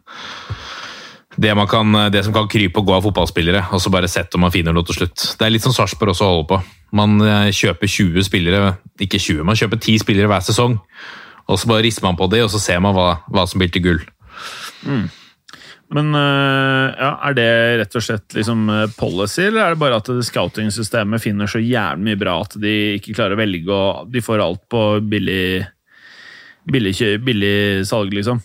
det, 1.36 1.52
kan, 1.68 1.92
det 2.12 2.22
som 2.24 2.32
kan 2.32 2.48
krype 2.48 2.80
og 2.80 2.88
gå 2.88 2.94
av 2.96 3.04
fotballspillere, 3.04 3.66
og 3.76 3.82
så 3.82 3.92
bare 3.92 4.08
sett 4.08 4.32
om 4.34 4.46
man 4.46 4.54
finner 4.54 4.72
noe 4.72 4.86
til 4.88 5.02
slutt. 5.02 5.34
Det 5.36 5.44
er 5.44 5.52
litt 5.52 5.64
som 5.66 5.74
Sarpsborg 5.76 6.14
også 6.14 6.30
holder 6.30 6.48
på. 6.48 6.60
Man 6.96 7.20
eh, 7.20 7.50
kjøper 7.52 7.90
20 7.92 8.24
spillere, 8.24 8.72
ikke 9.04 9.20
20, 9.20 9.44
man 9.44 9.58
kjøper 9.58 9.82
10 9.82 10.00
spillere 10.06 10.30
hver 10.32 10.46
sesong. 10.46 10.78
Og 11.46 11.60
så 11.60 11.68
bare 11.70 11.84
rister 11.84 12.06
man 12.06 12.16
på 12.18 12.30
de, 12.32 12.40
og 12.42 12.50
så 12.50 12.60
ser 12.62 12.80
man 12.82 12.96
hva, 12.96 13.18
hva 13.28 13.44
som 13.46 13.60
blir 13.60 13.70
til 13.74 13.84
gull. 13.84 14.02
Men 15.94 16.10
øh, 16.18 16.86
ja, 16.98 17.12
er 17.28 17.36
det 17.36 17.50
rett 17.82 17.96
og 18.00 18.02
slett 18.02 18.34
liksom 18.34 18.64
øh, 18.72 18.88
policy, 18.98 19.44
eller 19.46 19.62
er 19.62 19.76
det 19.76 19.82
bare 19.84 20.00
at 20.00 20.10
scouting-systemet 20.26 21.22
finner 21.22 21.50
så 21.50 21.62
jævlig 21.62 22.08
mye 22.08 22.18
bra 22.18 22.40
at 22.42 22.56
de 22.58 22.74
ikke 22.96 23.14
klarer 23.14 23.36
å 23.36 23.40
velge, 23.40 23.70
og 23.70 24.10
de 24.10 24.24
får 24.24 24.42
alt 24.42 24.64
på 24.72 24.82
billig, 25.06 25.62
billig, 26.72 26.94
billig 27.24 27.56
salg, 27.88 28.14
liksom? 28.14 28.40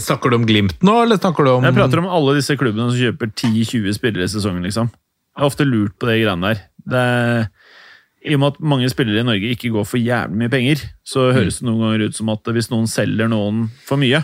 Snakker 0.00 0.32
du 0.32 0.38
om 0.38 0.46
Glimt 0.48 0.80
nå, 0.86 0.94
eller 1.04 1.18
snakker 1.20 1.44
du 1.44 1.50
om 1.52 1.66
Jeg 1.66 1.76
prater 1.76 2.00
om 2.00 2.08
alle 2.08 2.36
disse 2.38 2.56
klubbene 2.56 2.88
som 2.88 3.00
kjøper 3.00 3.32
10-20 3.34 3.96
spillere 3.98 4.26
i 4.26 4.32
sesongen, 4.32 4.64
liksom. 4.64 4.90
Jeg 4.90 5.42
har 5.42 5.50
ofte 5.50 5.66
lurt 5.66 5.96
på 6.00 6.08
det 6.08 6.20
greiene 6.22 6.52
der. 6.52 6.62
Det 6.90 7.00
er, 7.00 7.48
I 8.30 8.36
og 8.36 8.42
med 8.42 8.54
at 8.54 8.60
mange 8.72 8.90
spillere 8.92 9.22
i 9.22 9.26
Norge 9.26 9.52
ikke 9.54 9.72
går 9.74 9.86
for 9.88 10.00
jævlig 10.00 10.40
mye 10.40 10.52
penger, 10.52 10.84
så 11.06 11.30
høres 11.36 11.60
det 11.60 11.68
noen 11.68 11.84
ganger 11.84 12.06
ut 12.08 12.16
som 12.18 12.32
at 12.32 12.52
hvis 12.56 12.70
noen 12.72 12.88
selger 12.90 13.30
noen 13.30 13.66
for 13.86 14.00
mye, 14.00 14.22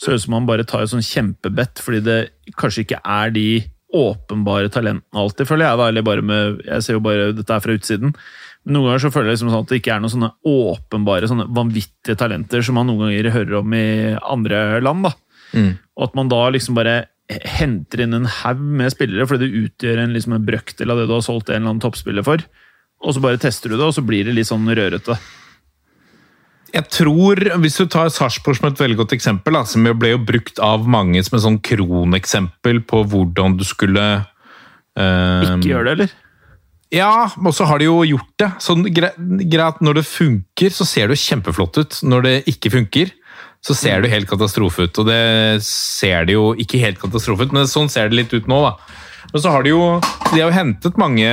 så 0.00 0.12
høres 0.12 0.24
det 0.24 0.24
ut 0.24 0.28
som 0.28 0.36
man 0.38 0.48
bare 0.48 0.66
tar 0.68 0.86
et 0.86 0.92
sånn 0.94 1.04
kjempebett 1.04 1.82
fordi 1.84 2.00
det 2.06 2.18
kanskje 2.56 2.86
ikke 2.86 3.02
er 3.04 3.34
de 3.34 3.48
åpenbare 3.90 4.70
talentene 4.72 5.18
alltid, 5.18 5.48
føler 5.50 5.66
jeg. 5.66 5.78
da, 5.80 5.88
eller 5.90 6.06
bare 6.06 6.22
med, 6.22 6.60
Jeg 6.64 6.86
ser 6.86 6.96
jo 6.96 7.02
bare 7.04 7.32
dette 7.34 7.52
er 7.56 7.64
fra 7.64 7.74
utsiden. 7.74 8.14
Men 8.64 8.76
noen 8.76 8.90
ganger 8.90 9.04
så 9.06 9.12
føler 9.14 9.30
jeg 9.30 9.38
liksom 9.38 9.52
sånn 9.52 9.64
at 9.64 9.70
det 9.70 9.78
ikke 9.80 9.94
er 9.94 10.02
noen 10.02 10.12
sånne 10.14 10.32
åpenbare, 10.50 11.30
sånne 11.30 11.48
vanvittige 11.56 12.18
talenter 12.20 12.64
som 12.66 12.76
man 12.76 12.90
noen 12.90 13.06
ganger 13.06 13.32
hører 13.34 13.60
om 13.62 13.76
i 13.76 13.86
andre 14.20 14.80
land. 14.84 15.08
da. 15.08 15.14
Mm. 15.56 15.72
Og 15.96 16.06
at 16.06 16.18
man 16.18 16.30
da 16.30 16.42
liksom 16.52 16.76
bare 16.76 16.98
henter 17.30 18.02
inn 18.04 18.16
en 18.16 18.28
haug 18.40 18.60
med 18.60 18.90
spillere 18.92 19.26
fordi 19.28 19.46
det 19.46 19.64
utgjør 19.64 20.00
en, 20.02 20.14
liksom 20.16 20.34
en 20.34 20.46
brøkdel 20.46 20.90
av 20.92 20.98
det 21.00 21.06
du 21.08 21.14
har 21.14 21.24
solgt 21.24 21.50
en 21.50 21.60
eller 21.60 21.72
annen 21.72 21.84
toppspiller 21.84 22.26
for. 22.26 22.42
Og 23.00 23.16
så 23.16 23.22
bare 23.24 23.40
tester 23.40 23.72
du 23.72 23.78
det, 23.78 23.86
og 23.86 23.94
så 23.96 24.04
blir 24.04 24.26
det 24.26 24.36
litt 24.36 24.50
sånn 24.50 24.66
rørete. 24.68 25.16
Jeg 26.70 26.86
tror, 26.92 27.40
Hvis 27.62 27.78
du 27.80 27.86
tar 27.90 28.10
Sarpsborg 28.14 28.60
som 28.60 28.68
et 28.68 28.80
veldig 28.80 29.00
godt 29.00 29.14
eksempel, 29.16 29.56
da, 29.56 29.64
som 29.66 29.86
jo 29.86 29.94
ble 29.98 30.12
jo 30.12 30.20
brukt 30.22 30.60
av 30.62 30.86
mange 30.86 31.22
som 31.26 31.38
et 31.38 31.44
sånn 31.46 31.58
kroneksempel 31.66 32.82
på 32.86 33.02
hvordan 33.10 33.56
du 33.58 33.64
skulle 33.66 34.04
eh, 34.94 35.48
Ikke 35.48 35.72
gjør 35.72 35.88
det, 35.88 35.94
eller? 35.96 36.14
Ja, 36.90 37.30
og 37.38 37.52
så 37.54 37.66
har 37.70 37.78
de 37.78 37.86
jo 37.86 38.00
gjort 38.02 38.32
det. 38.42 38.50
Sånn, 38.62 38.82
greit, 38.90 39.80
Når 39.80 40.00
det 40.00 40.06
funker, 40.08 40.74
så 40.74 40.86
ser 40.88 41.06
det 41.08 41.18
jo 41.18 41.26
kjempeflott 41.28 41.78
ut. 41.78 41.98
Når 42.02 42.26
det 42.26 42.34
ikke 42.50 42.72
funker, 42.74 43.12
så 43.62 43.76
ser 43.76 44.00
det 44.00 44.10
jo 44.10 44.16
helt 44.16 44.30
katastrofe 44.30 44.88
ut. 44.88 44.98
Og 44.98 45.06
det 45.06 45.62
ser 45.66 46.26
det 46.26 46.34
jo 46.34 46.50
ikke 46.58 46.80
helt 46.82 47.00
katastrofe 47.00 47.46
ut, 47.46 47.54
men 47.54 47.70
sånn 47.70 47.90
ser 47.92 48.10
det 48.10 48.18
litt 48.18 48.34
ut 48.34 48.48
nå, 48.50 48.58
da. 48.66 48.74
Men 49.30 49.44
så 49.44 49.52
har 49.52 49.62
de 49.62 49.74
jo 49.74 49.84
De 50.32 50.40
har 50.40 50.48
jo 50.48 50.56
hentet 50.56 50.96
mange 50.98 51.28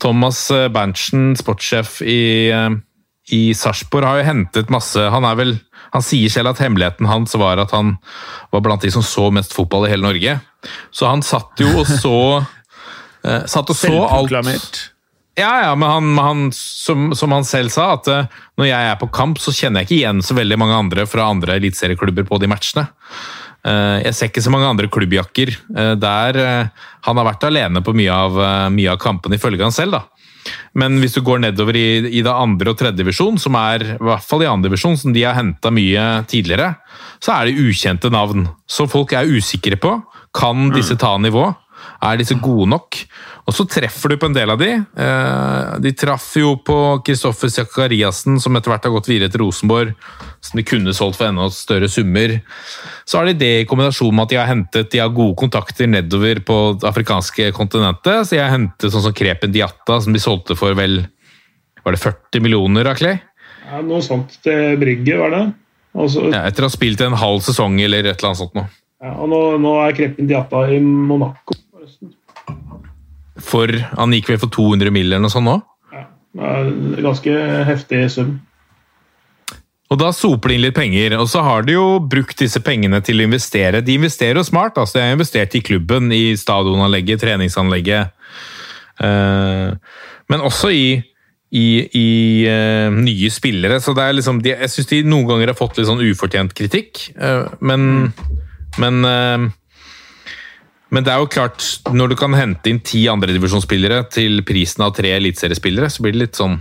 Thomas 0.00 0.38
Berntsen, 0.72 1.32
sportssjef 1.36 2.00
i, 2.06 2.48
i 3.34 3.42
Sarpsborg, 3.58 4.06
har 4.06 4.22
jo 4.22 4.28
hentet 4.28 4.70
masse 4.72 5.02
Han 5.12 5.26
er 5.26 5.38
vel 5.38 5.52
han 5.92 6.04
sier 6.04 6.32
selv 6.32 6.54
at 6.54 6.62
hemmeligheten 6.62 7.08
hans 7.08 7.34
var 7.36 7.60
at 7.60 7.72
han 7.76 7.96
var 8.52 8.62
blant 8.64 8.84
de 8.84 8.88
som 8.94 9.04
så 9.04 9.26
mest 9.34 9.52
fotball 9.52 9.84
i 9.84 9.92
hele 9.92 10.06
Norge. 10.06 10.38
Så 10.88 11.10
han 11.10 11.24
satt 11.26 11.60
jo 11.60 11.68
og 11.82 11.84
så 11.84 12.16
eh, 13.24 13.44
Satt 13.50 13.70
og 13.70 13.78
så 13.78 13.92
alt 14.06 14.88
ja, 15.32 15.62
ja, 15.64 15.74
men 15.74 15.88
han, 15.88 16.18
han 16.18 16.40
som, 16.52 17.14
som 17.16 17.32
han 17.32 17.46
selv 17.48 17.72
sa, 17.72 17.94
at 17.96 18.08
uh, 18.12 18.40
når 18.60 18.66
jeg 18.68 18.88
er 18.90 18.98
på 19.00 19.08
kamp, 19.16 19.38
så 19.40 19.54
kjenner 19.56 19.80
jeg 19.80 19.88
ikke 19.88 19.96
igjen 19.96 20.20
så 20.20 20.36
veldig 20.36 20.58
mange 20.60 20.76
andre 20.76 21.06
fra 21.08 21.30
andre 21.32 21.56
eliteserieklubber 21.56 22.26
på 22.28 22.36
de 22.42 22.50
matchene. 22.52 22.84
Uh, 23.64 24.02
jeg 24.02 24.12
ser 24.18 24.28
ikke 24.28 24.44
så 24.44 24.52
mange 24.52 24.68
andre 24.68 24.90
klubbjakker 24.92 25.54
uh, 25.56 25.94
der 25.96 26.40
han 27.06 27.20
har 27.22 27.28
vært 27.30 27.46
alene 27.48 27.80
på 27.80 27.94
mye 27.96 28.12
av, 28.12 28.36
mye 28.76 28.92
av 28.92 29.00
kampene, 29.00 29.40
ifølge 29.40 29.64
han 29.64 29.72
selv. 29.72 29.96
da. 29.96 30.52
Men 30.78 31.00
hvis 31.00 31.16
du 31.16 31.22
går 31.24 31.40
nedover 31.46 31.76
i, 31.80 31.88
i 32.12 32.20
det 32.24 32.32
andre 32.32 32.72
og 32.72 32.78
tredje 32.78 33.00
divisjon, 33.00 33.40
som 33.40 33.56
er 33.56 33.86
i 33.94 33.98
hvert 34.04 34.26
fall 34.26 34.44
i 34.44 34.50
andre 34.50 34.68
divisjon, 34.68 34.98
som 35.00 35.16
de 35.16 35.24
har 35.24 35.38
henta 35.38 35.72
mye 35.72 36.06
tidligere, 36.28 36.74
så 37.22 37.38
er 37.38 37.48
det 37.48 37.62
ukjente 37.62 38.12
navn. 38.12 38.46
Så 38.68 38.88
folk 38.90 39.14
er 39.16 39.30
usikre 39.32 39.80
på. 39.80 39.96
Kan 40.36 40.70
disse 40.74 40.96
ta 41.00 41.14
nivå? 41.20 41.50
Er 42.02 42.18
disse 42.18 42.34
gode 42.42 42.66
nok? 42.66 42.96
Og 43.46 43.54
så 43.54 43.62
treffer 43.70 44.10
du 44.10 44.16
på 44.18 44.26
en 44.26 44.34
del 44.34 44.50
av 44.50 44.58
de. 44.58 44.70
Eh, 44.74 45.78
De 45.82 45.92
traff 45.98 46.32
jo 46.38 46.56
på 46.66 46.76
Kristoffer 47.06 47.50
Zakariassen, 47.50 48.40
som 48.42 48.56
etter 48.58 48.72
hvert 48.72 48.84
har 48.88 48.94
gått 48.94 49.06
videre 49.10 49.30
til 49.30 49.44
Rosenborg, 49.44 49.92
som 50.42 50.58
de 50.58 50.64
kunne 50.66 50.94
solgt 50.94 51.18
for 51.20 51.28
enda 51.30 51.46
større 51.54 51.88
summer. 51.90 52.40
Så 53.06 53.18
har 53.20 53.26
de 53.30 53.34
det 53.38 53.52
i 53.60 53.64
kombinasjon 53.70 54.14
med 54.14 54.24
at 54.26 54.34
de 54.34 54.40
har 54.40 54.50
hentet 54.50 54.90
de 54.90 54.98
har 55.02 55.14
gode 55.14 55.38
kontakter 55.38 55.86
nedover 55.90 56.42
på 56.46 56.58
det 56.82 56.88
afrikanske 56.90 57.52
kontinentet. 57.54 58.26
Så 58.26 58.34
de 58.36 58.42
har 58.42 58.50
hentet 58.54 58.90
sånn 58.94 59.06
som 59.06 59.14
Krepen 59.14 59.54
Diatta, 59.54 60.00
som 60.02 60.12
de 60.14 60.22
solgte 60.22 60.58
for 60.58 60.74
vel 60.78 61.04
var 61.84 61.94
det 61.96 62.02
40 62.02 62.42
millioner, 62.44 62.86
av 62.86 62.94
Clay? 62.98 63.16
Ja, 63.66 63.80
noe 63.82 64.02
sånt 64.02 64.36
til 64.44 64.76
Brygge, 64.78 65.16
var 65.18 65.30
det? 65.34 65.44
Og, 65.98 66.10
Ja, 66.32 66.44
etter 66.46 66.62
å 66.62 66.68
ha 66.70 66.72
spilt 66.72 67.00
en 67.04 67.18
halv 67.18 67.42
sesong 67.42 67.80
eller 67.82 68.06
et 68.06 68.18
eller 68.18 68.30
annet 68.30 68.38
sånt 68.42 68.54
noe. 68.54 68.68
ja, 69.02 69.10
og 69.18 69.28
nå, 69.28 69.40
nå 69.58 69.72
er 69.86 69.96
Krepen 69.98 70.26
Diatta 70.30 70.62
i 70.70 70.78
Monaco. 70.82 71.54
For 73.42 73.70
Han 73.96 74.14
gikk 74.14 74.32
vel 74.32 74.40
for 74.42 74.52
200 74.54 74.94
mill. 74.94 75.10
eller 75.10 75.24
noe 75.24 75.32
sånt 75.32 75.48
nå? 75.48 75.58
Ja, 75.92 76.06
ganske 77.02 77.36
heftig 77.68 78.06
sum. 78.14 78.40
Og 79.92 79.98
da 80.00 80.08
soper 80.16 80.48
de 80.48 80.56
inn 80.56 80.64
litt 80.64 80.76
penger, 80.76 81.18
og 81.20 81.28
så 81.28 81.42
har 81.44 81.66
de 81.66 81.74
jo 81.74 81.86
brukt 82.00 82.38
disse 82.40 82.62
pengene 82.64 83.02
til 83.04 83.20
å 83.20 83.26
investere. 83.26 83.82
De 83.84 83.98
investerer 83.98 84.40
jo 84.40 84.46
smart, 84.46 84.78
altså. 84.80 84.96
De 84.96 85.04
har 85.04 85.16
investert 85.18 85.52
i 85.58 85.60
klubben, 85.64 86.08
i 86.16 86.32
stadionanlegget, 86.40 87.20
treningsanlegget. 87.20 88.14
Eh, 89.04 89.98
men 90.32 90.46
også 90.48 90.70
i, 90.72 90.86
i, 91.52 91.66
i 91.98 92.08
eh, 92.48 92.88
nye 92.94 93.32
spillere, 93.32 93.82
så 93.84 93.92
det 93.96 94.04
er 94.04 94.16
liksom 94.16 94.40
Jeg 94.44 94.70
syns 94.72 94.88
de 94.88 95.02
noen 95.04 95.28
ganger 95.28 95.52
har 95.52 95.58
fått 95.58 95.76
litt 95.76 95.88
sånn 95.90 96.04
ufortjent 96.04 96.54
kritikk, 96.56 97.10
eh, 97.16 97.44
men 97.60 98.12
Men 98.80 99.04
men 100.92 101.06
det 101.06 101.12
er 101.12 101.22
jo 101.22 101.30
klart, 101.32 101.64
når 101.88 102.12
du 102.12 102.16
kan 102.20 102.34
hente 102.36 102.68
inn 102.68 102.82
ti 102.84 103.06
andredivisjonsspillere 103.08 104.04
til 104.12 104.42
prisen 104.44 104.84
av 104.84 104.92
tre 104.96 105.14
eliteseriespillere, 105.16 105.88
så 105.88 106.04
blir 106.04 106.12
det 106.16 106.24
litt 106.26 106.40
sånn 106.40 106.58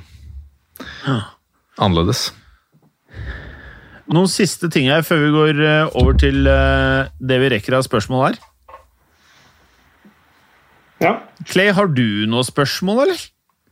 annerledes. 1.81 2.29
Noen 4.11 4.31
siste 4.31 4.67
ting 4.71 4.89
her 4.91 5.03
før 5.07 5.21
vi 5.23 5.35
går 5.35 5.59
eh, 5.63 5.99
over 5.99 6.17
til 6.19 6.47
eh, 6.49 7.11
det 7.23 7.37
vi 7.43 7.51
rekker 7.53 7.77
av 7.77 7.85
spørsmål 7.87 8.25
her. 8.25 8.39
Ja. 11.01 11.13
Clay, 11.47 11.71
har 11.73 11.87
du 11.91 12.27
noe 12.29 12.43
spørsmål, 12.45 13.05
eller? 13.05 13.23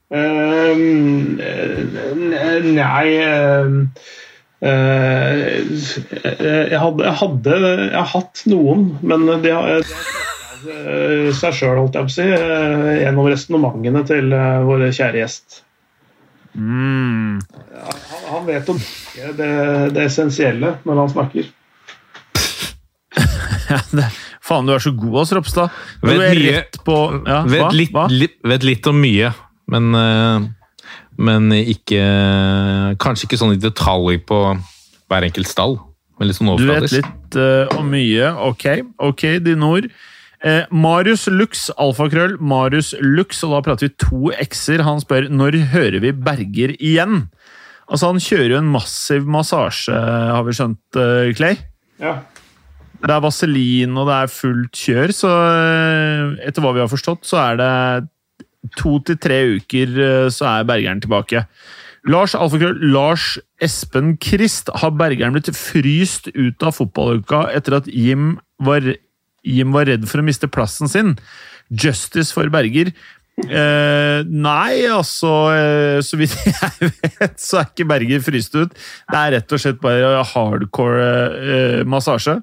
Ehm, 0.10 1.38
eh, 1.43 2.64
nei 2.66 3.10
uh, 3.22 3.76
eh, 4.66 5.60
jeg, 5.70 6.80
hadde, 6.82 7.03
jeg 7.03 7.14
hadde 7.20 7.60
Jeg 7.60 7.93
har 7.93 8.10
hatt 8.16 8.41
noen, 8.49 8.89
men 9.05 9.28
det 9.43 9.53
har 9.53 9.70
jeg... 9.76 9.86
har 9.86 10.28
seg 10.62 11.55
sjøl, 11.55 11.78
holdt 11.80 11.97
jeg 11.97 12.07
på 12.07 12.12
å 12.12 12.16
si, 12.16 12.26
eh, 12.26 12.89
gjennom 13.03 13.30
resonnementene 13.30 14.03
til 14.07 14.34
eh, 14.36 14.62
vår 14.68 14.88
kjære 14.95 15.22
gjest. 15.22 15.62
Mm. 16.57 17.39
Han, 17.39 18.24
han 18.30 18.47
vet 18.47 18.70
om 18.74 18.80
det, 19.38 19.51
det 19.95 20.05
essensielle 20.07 20.76
når 20.88 21.03
han 21.03 21.14
snakker. 21.16 21.49
Det, 23.93 24.05
faen, 24.41 24.66
du 24.66 24.74
er 24.74 24.82
så 24.82 24.89
god, 24.97 25.20
ass, 25.22 25.32
Ropstad. 25.38 25.76
Vet 26.01 26.18
mye. 26.18 26.53
rett 26.55 26.80
på 26.82 26.95
ja, 27.22 27.43
vet, 27.45 27.62
hva? 27.62 27.68
litt, 27.76 27.91
hva? 27.93 28.07
litt, 28.10 28.39
vet 28.49 28.66
litt 28.66 28.88
om 28.89 28.97
mye, 28.97 29.30
men, 29.70 29.91
eh, 29.93 30.47
men 31.22 31.53
ikke 31.53 32.01
Kanskje 33.03 33.28
ikke 33.28 33.38
sånn 33.38 33.53
i 33.53 33.62
detalj 33.62 34.18
på 34.26 34.39
hver 35.10 35.28
enkelt 35.28 35.49
stall. 35.49 35.78
Men 36.20 36.30
litt 36.30 36.39
sånn 36.39 36.49
Du 36.60 36.68
vet 36.68 36.91
litt 36.91 37.38
uh, 37.39 37.78
om 37.80 37.88
mye. 37.93 38.32
Ok, 38.49 38.66
ok, 39.10 39.24
dine 39.45 39.70
ord. 39.70 39.88
Eh, 40.39 40.63
Marius 40.71 41.27
Lux, 41.27 41.67
alfakrøll, 41.75 42.37
Marius 42.39 42.93
Lux, 43.03 43.41
og 43.43 43.57
da 43.57 43.63
prater 43.65 43.89
vi 43.89 43.95
to 43.99 44.31
x-er. 44.45 44.85
Han 44.87 45.01
spør 45.03 45.27
når 45.31 45.57
hører 45.73 45.99
vi 46.03 46.13
Berger 46.15 46.75
igjen? 46.79 47.25
Altså, 47.89 48.11
Han 48.13 48.21
kjører 48.23 48.53
jo 48.53 48.61
en 48.61 48.71
massiv 48.71 49.27
massasje, 49.27 49.95
har 49.95 50.45
vi 50.45 50.55
skjønt, 50.55 50.95
eh, 50.95 51.33
Clay? 51.35 51.57
Ja. 51.99 52.21
Det 52.99 53.11
er 53.15 53.23
vaselin 53.23 53.97
og 53.97 54.07
det 54.07 54.15
er 54.15 54.31
fullt 54.31 54.71
kjør, 54.75 55.11
så 55.15 55.33
eh, 55.49 56.47
etter 56.47 56.63
hva 56.63 56.73
vi 56.75 56.83
har 56.83 56.91
forstått, 56.91 57.25
så 57.27 57.39
er 57.43 57.59
det 57.59 58.09
to 58.75 58.97
til 59.07 59.15
tre 59.17 59.37
uker 59.55 59.93
så 60.35 60.45
er 60.45 60.67
Bergeren 60.67 60.99
tilbake. 60.99 61.45
Lars 62.07 62.33
Alfakrøll, 62.35 62.79
Lars 62.91 63.37
Espen 63.63 64.17
Krist, 64.19 64.69
har 64.81 64.91
Bergeren 64.95 65.35
blitt 65.35 65.51
fryst 65.55 66.29
ut 66.35 66.63
av 66.63 66.75
fotballuka 66.75 67.45
etter 67.55 67.79
at 67.79 67.87
Jim 67.91 68.37
var, 68.63 68.83
Jim 69.47 69.71
var 69.75 69.89
redd 69.89 70.07
for 70.09 70.21
å 70.21 70.25
miste 70.25 70.49
plassen 70.51 70.91
sin? 70.91 71.15
Justice 71.69 72.33
for 72.33 72.49
Berger. 72.53 72.91
Eh, 73.39 74.25
nei, 74.27 74.83
altså 74.91 75.29
eh, 75.55 75.99
Så 76.03 76.17
vidt 76.19 76.33
jeg 76.43 76.89
vet, 76.91 77.37
så 77.39 77.61
er 77.61 77.69
ikke 77.69 77.87
Berger 77.87 78.25
fryst 78.25 78.57
ut. 78.57 78.75
Det 78.75 79.21
er 79.21 79.37
rett 79.37 79.55
og 79.55 79.63
slett 79.63 79.79
bare 79.83 80.19
hardcore 80.33 81.07
eh, 81.39 81.79
massasje. 81.87 82.39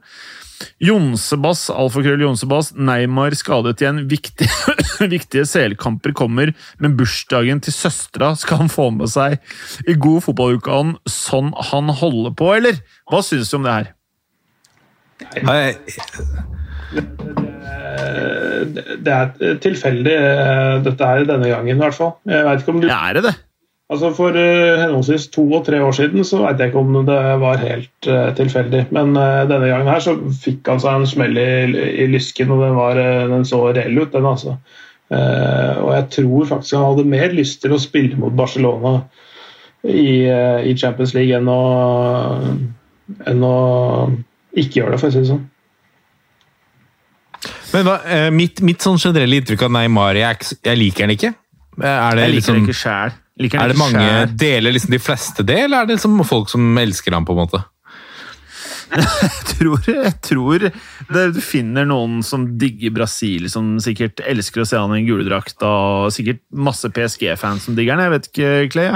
Jonsebass, 0.81 1.67
alfakrøll 1.69 2.23
Jonsebass, 2.25 2.71
Neymar 2.81 3.37
skadet 3.37 3.83
igjen. 3.83 4.05
Viktige, 4.09 4.77
viktige 5.15 5.45
CL-kamper 5.49 6.15
kommer, 6.17 6.55
men 6.81 6.97
bursdagen 6.97 7.61
til 7.65 7.77
søstera 7.77 8.33
skal 8.41 8.65
han 8.65 8.73
få 8.73 8.89
med 8.97 9.13
seg 9.13 9.37
i 9.85 9.99
god 10.01 10.25
fotballukeånd, 10.25 10.97
sånn 11.11 11.53
han 11.73 11.93
holder 12.01 12.33
på, 12.39 12.55
eller? 12.57 12.81
Hva 13.11 13.21
syns 13.25 13.53
du 13.53 13.61
om 13.61 13.69
det 13.69 13.77
her? 13.77 13.93
Nei, 15.45 15.61
det- 16.95 18.85
Det 19.07 19.13
er 19.13 19.59
tilfeldig, 19.63 20.13
eh, 20.13 20.79
dette 20.85 21.07
her 21.07 21.25
denne 21.25 21.49
gangen 21.49 21.77
i 21.77 21.81
hvert 21.81 21.95
fall. 21.95 22.15
Jeg 22.27 22.45
vet 22.45 22.61
ikke 22.63 22.75
om 22.75 22.81
du, 22.81 22.87
Ja, 22.89 23.09
er 23.09 23.13
det 23.15 23.23
det? 23.25 23.35
altså 23.91 24.11
For 24.17 24.31
eh, 24.35 24.81
henholdsvis 24.83 25.29
to 25.31 25.45
og 25.53 25.65
tre 25.67 25.79
år 25.79 25.93
siden 25.95 26.25
så 26.27 26.41
vet 26.47 26.59
jeg 26.59 26.73
ikke 26.73 26.81
om 26.83 27.07
det 27.07 27.21
var 27.41 27.57
helt 27.63 28.09
uh, 28.09 28.33
tilfeldig. 28.35 28.87
Men 28.91 29.17
uh, 29.17 29.47
denne 29.47 29.69
gangen 29.71 29.87
her 29.87 30.01
så 30.03 30.17
fikk 30.43 30.67
han 30.67 30.81
seg 30.83 30.95
en 31.01 31.07
smell 31.07 31.39
i, 31.39 32.03
i 32.03 32.07
lysken, 32.11 32.51
og 32.51 32.65
den, 32.65 32.75
var, 32.75 32.99
eh, 32.99 33.29
den 33.31 33.45
så 33.47 33.61
reell 33.77 33.99
ut, 34.03 34.13
den 34.13 34.27
altså. 34.27 34.57
Eh, 35.09 35.77
og 35.79 35.93
jeg 35.95 36.09
tror 36.11 36.47
faktisk 36.51 36.75
han 36.75 36.97
hadde 36.97 37.09
mer 37.09 37.29
lyst 37.31 37.61
til 37.63 37.71
å 37.77 37.79
spille 37.79 38.17
mot 38.19 38.35
Barcelona 38.35 39.05
i, 39.87 40.27
eh, 40.27 40.65
i 40.67 40.75
Champions 40.75 41.15
League 41.15 41.31
enn 41.37 41.47
å, 41.47 41.61
enn 43.31 43.45
å 43.47 44.11
ikke 44.57 44.81
gjøre 44.81 44.97
det, 44.97 45.01
for 45.01 45.07
å 45.09 45.13
si 45.15 45.21
det 45.23 45.29
sånn. 45.31 45.45
Men 47.75 47.85
hva, 47.89 47.97
eh, 48.07 48.29
mitt, 48.31 48.61
mitt 48.65 48.85
sånn 48.85 48.99
generelle 49.03 49.41
inntrykk 49.41 49.63
av 49.67 49.73
Neymar 49.75 50.15
jeg, 50.21 50.51
jeg 50.65 50.79
liker 50.81 51.07
han 51.07 51.15
ikke. 51.17 51.33
Eh, 51.83 51.87
Er 51.87 52.17
det, 52.17 52.27
Jeg 52.27 52.35
liker 52.35 52.37
liksom, 52.41 52.61
ikke 52.65 52.77
sjæl. 52.81 53.17
Liker 53.43 53.61
er 53.61 53.69
det 53.73 53.77
mange 53.81 54.05
sjæl. 54.05 54.37
deler 54.41 54.73
liksom 54.73 54.91
de 54.95 55.01
fleste 55.03 55.45
det, 55.45 55.59
eller 55.67 55.83
er 55.83 55.87
det 55.91 55.97
liksom 55.99 56.21
folk 56.25 56.49
som 56.53 56.79
elsker 56.81 57.13
ham 57.13 57.27
på 57.29 57.35
en 57.37 57.43
måte? 57.45 57.65
Jeg 58.97 59.59
tror, 59.59 59.81
jeg 59.89 60.13
tror 60.23 60.63
det, 60.63 61.23
du 61.35 61.41
finner 61.43 61.85
noen 61.89 62.21
som 62.25 62.45
digger 62.61 62.93
Brasil, 62.95 63.49
som 63.51 63.75
sikkert 63.83 64.21
elsker 64.23 64.63
å 64.63 64.67
se 64.69 64.79
han 64.79 64.93
i 64.95 65.01
en 65.01 65.09
guledrakt, 65.09 65.59
og 65.67 66.13
sikkert 66.15 66.39
masse 66.55 66.87
PSG-fans 66.95 67.67
som 67.67 67.75
digger 67.77 67.97
han. 67.97 68.05
Jeg 68.07 68.13
vet 68.15 68.29
ikke, 68.31 68.53
Clay. 68.73 68.93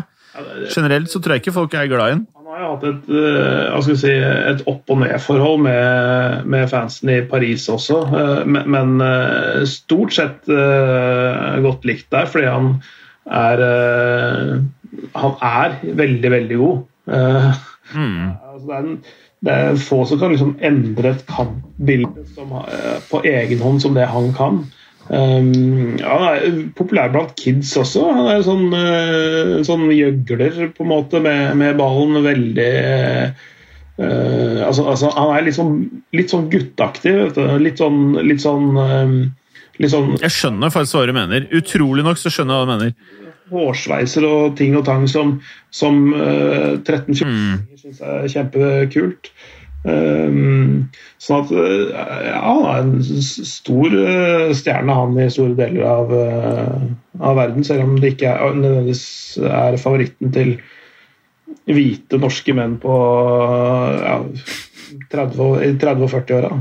Generelt 0.71 1.11
så 1.11 1.19
tror 1.19 1.35
jeg 1.37 1.43
ikke 1.43 1.57
folk 1.57 1.75
er 1.75 1.91
glad 1.91 2.07
i 2.07 2.15
han. 2.15 2.23
Han 2.51 2.59
har 2.59 2.65
jo 2.65 2.71
hatt 2.73 2.85
et, 2.89 3.11
jeg 3.15 3.83
skal 3.87 3.99
si, 4.01 4.13
et 4.51 4.63
opp- 4.67 4.91
og 4.91 4.99
ned-forhold 5.05 5.61
med, 5.63 6.49
med 6.51 6.65
fansen 6.73 7.13
i 7.15 7.21
Paris 7.31 7.69
også, 7.71 8.01
eh, 8.11 8.41
men, 8.43 8.65
men 8.75 9.05
eh, 9.07 9.61
stort 9.71 10.17
sett 10.17 10.51
eh, 10.51 11.61
godt 11.63 11.87
likt 11.87 12.09
der, 12.11 12.27
fordi 12.27 12.49
han 12.51 12.73
er 13.31 13.63
eh, 13.69 14.51
Han 15.15 15.37
er 15.47 15.77
veldig, 15.95 16.31
veldig 16.35 16.59
god. 16.59 16.81
Mm. 17.95 18.27
altså 18.51 18.67
det, 18.67 18.75
er 18.75 18.83
en, 18.83 18.99
det 19.47 19.55
er 19.55 19.79
få 19.87 20.01
som 20.07 20.19
kan 20.19 20.35
liksom 20.35 20.57
endre 20.67 21.15
et 21.15 21.23
kampbilde 21.31 22.27
som, 22.35 22.51
eh, 22.67 22.99
på 23.13 23.23
egen 23.31 23.63
hånd 23.63 23.79
som 23.87 23.95
det 23.95 24.11
han 24.11 24.33
kan. 24.35 24.65
Um, 25.11 25.97
ja, 25.99 26.07
han 26.07 26.27
er 26.29 26.59
populær 26.79 27.11
blant 27.11 27.33
kids 27.39 27.73
også. 27.79 28.05
Han 28.15 28.29
er 28.31 28.45
sånn, 28.47 28.69
uh, 28.71 29.57
sånn 29.67 29.89
gjøgler 29.91 30.69
på 30.77 30.85
en 30.85 30.93
måte 30.93 31.23
med, 31.25 31.57
med 31.59 31.81
ballen. 31.81 32.21
Veldig 32.23 32.69
uh, 33.99 34.61
altså, 34.69 34.87
altså, 34.87 35.11
Han 35.17 35.35
er 35.35 35.49
litt 35.49 35.59
sånn, 35.59 35.75
litt 36.15 36.31
sånn 36.31 36.47
gutteaktig. 36.53 37.17
Vet 37.25 37.41
du. 37.41 37.43
Litt 37.59 37.83
sånn, 37.83 38.21
litt 38.23 38.45
sånn, 38.45 38.71
um, 38.79 39.17
litt 39.83 39.95
sånn 39.97 40.15
Jeg 40.21 40.37
skjønner 40.37 40.75
faktisk 40.75 41.01
hva 41.01 41.09
du 41.11 41.17
mener. 41.19 41.51
Utrolig 41.59 42.07
nok 42.07 42.21
så 42.21 42.31
skjønner 42.31 42.55
jeg 42.55 42.63
hva 42.63 42.69
du 42.69 42.75
mener. 42.77 42.95
hårsveiser 43.51 44.29
og 44.29 44.53
ting 44.61 44.77
og 44.79 44.85
tang 44.87 45.09
som, 45.11 45.41
som 45.75 46.05
uh, 46.15 46.79
13-14-åringer 46.79 47.83
syns 47.83 47.99
er 47.99 48.31
kjempekult. 48.31 49.33
Um, 49.35 49.51
sånn 49.85 51.39
at 51.45 51.53
uh, 51.57 51.93
ja, 52.27 52.41
han 52.45 52.67
er 52.69 52.81
en 52.83 53.23
stor 53.25 53.95
uh, 53.97 54.51
stjerne, 54.57 54.93
han, 54.93 55.17
i 55.17 55.31
store 55.33 55.57
deler 55.57 55.87
av, 55.89 56.13
uh, 56.13 57.23
av 57.25 57.39
verden. 57.39 57.65
Selv 57.65 57.87
om 57.87 57.95
det 58.01 58.15
ikke 58.15 58.35
er, 58.35 58.59
nødvendigvis 58.59 59.05
er 59.41 59.79
favoritten 59.81 60.35
til 60.35 60.59
hvite 61.71 62.19
norske 62.21 62.55
menn 62.57 62.77
på 62.83 62.99
ja, 64.05 64.19
30, 65.13 65.41
og- 65.47 65.65
i 65.65 65.73
30- 65.81 66.05
og 66.05 66.13
40-åra. 66.13 66.53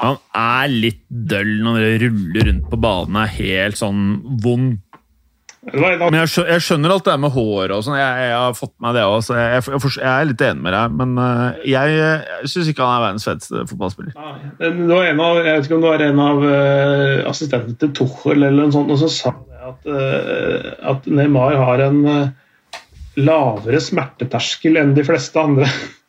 Han 0.00 0.16
er 0.32 0.70
litt 0.72 1.02
døll 1.10 1.58
når 1.64 1.82
det 1.82 1.96
ruller 2.06 2.46
rundt 2.48 2.70
på 2.70 2.78
banen. 2.80 3.16
Er 3.20 3.34
helt 3.34 3.76
sånn 3.76 4.04
vond. 4.40 4.78
Det 4.78 4.78
var 4.78 4.78
en 4.78 4.78
av- 4.78 5.49
Men 5.60 6.14
jeg 6.16 6.30
skjønner, 6.32 6.50
jeg 6.54 6.62
skjønner 6.64 6.92
alt 6.94 7.04
det 7.04 7.12
her 7.12 7.20
med 7.20 7.32
håret 7.34 7.72
og 7.76 7.82
sånn. 7.84 7.98
Jeg, 8.00 8.28
jeg 8.30 8.36
har 8.40 8.54
fått 8.56 8.72
med 8.80 8.94
det 8.96 9.02
òg, 9.04 9.18
så 9.26 9.36
jeg, 9.36 9.64
jeg, 9.68 10.06
er 10.08 10.28
litt 10.30 10.44
enig 10.46 10.64
med 10.64 10.72
deg. 10.72 10.94
Men 10.96 11.12
øh, 11.20 11.58
jeg, 11.68 11.98
jeg 11.98 12.52
syns 12.54 12.70
ikke 12.72 12.86
han 12.86 12.96
er 12.96 13.04
verdens 13.04 13.28
feteste 13.28 13.64
fotballspiller. 13.68 14.14
Ja, 14.16 14.32
Det 14.62 14.88
var 14.88 15.10
en 15.10 15.20
av, 15.26 15.40
jeg 15.44 15.58
vet 15.58 15.68
ikke 15.68 15.76
om 15.76 15.84
det 15.84 15.92
var 15.92 16.04
en 16.06 16.22
av 16.24 16.44
uh, 16.46 17.28
assistentene 17.28 17.76
til 17.82 17.92
Tuchel 18.00 18.38
eller 18.38 18.56
noe 18.62 18.72
sånt, 18.72 18.94
og 18.94 19.02
som 19.02 19.12
sa 19.12 19.34
det 19.36 19.60
at, 19.70 19.90
uh, 19.92 20.70
at 20.94 21.10
Neymar 21.12 21.58
har 21.60 21.84
en 21.90 22.00
uh, 22.08 22.80
lavere 23.20 23.84
smerteterskel 23.84 24.80
enn 24.80 24.96
de 24.96 25.04
fleste 25.04 25.44
andre. 25.44 25.68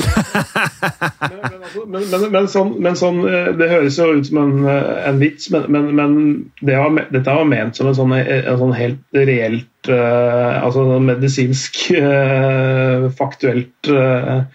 men, 0.00 1.90
men, 1.90 2.06
men, 2.10 2.24
men, 2.32 2.48
sånn, 2.48 2.72
sånn 2.96 3.18
eh, 3.28 3.50
Det 3.58 3.68
høres 3.68 3.98
jo 4.00 4.08
ut 4.16 4.28
som 4.28 4.40
en, 4.40 4.54
eh, 4.64 4.90
en 5.10 5.20
vits, 5.20 5.50
men, 5.52 6.16
det 6.64 6.78
var, 6.80 6.96
dette 7.12 7.36
var 7.36 7.48
ment 7.48 7.76
som 7.76 7.90
en 7.90 7.98
sånn, 7.98 8.16
en 8.16 8.60
sånn 8.60 8.74
helt 8.78 9.20
reelt 9.30 9.92
uh, 9.92 10.62
Altså 10.62 10.98
medisinsk, 11.04 11.84
uh, 12.00 13.08
faktuelt 13.18 13.92
uh, 13.92 14.46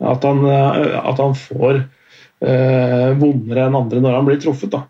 at, 0.00 0.24
han, 0.24 0.44
eh, 0.46 1.08
at 1.08 1.20
han 1.20 1.34
får 1.36 1.82
eh, 2.40 3.10
vondere 3.20 3.66
enn 3.66 3.76
andre 3.76 4.00
når 4.02 4.16
han 4.16 4.28
blir 4.28 4.40
truffet. 4.42 4.72
da. 4.72 4.84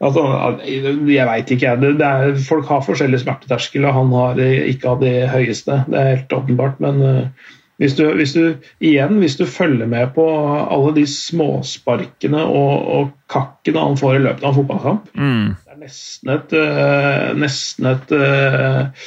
Altså, 0.00 0.24
jeg 0.64 1.26
veit 1.28 1.50
ikke, 1.52 1.74
jeg. 1.74 1.94
Er, 2.00 2.34
folk 2.46 2.68
har 2.72 2.84
forskjellig 2.86 3.20
smerteterskel, 3.20 3.84
og 3.84 3.96
han 3.98 4.12
har 4.16 4.40
ikke 4.40 4.94
av 4.94 5.02
de 5.04 5.12
høyeste. 5.28 5.82
Det 5.92 5.98
er 6.00 6.14
helt 6.14 6.36
åpenbart. 6.36 6.80
Men 6.80 7.02
eh, 7.04 7.50
hvis 7.80 7.94
du, 7.96 8.02
hvis 8.12 8.34
du, 8.36 8.42
igjen, 8.84 9.16
hvis 9.22 9.38
du 9.40 9.46
følger 9.48 9.88
med 9.88 10.10
på 10.12 10.24
alle 10.60 10.92
de 10.98 11.06
småsparkene 11.08 12.42
og, 12.44 12.90
og 12.92 13.12
kakkene 13.32 13.84
han 13.86 13.96
får 13.96 14.18
i 14.18 14.22
løpet 14.26 14.44
av 14.44 14.50
en 14.50 14.58
fotballkamp 14.58 15.08
Mm. 15.16 15.54
Det 15.64 15.72
er 15.72 15.80
nesten 15.80 16.32
et, 16.34 16.52
eh, 16.60 17.30
nesten 17.40 17.88
et 17.88 18.12
uh, 18.12 19.06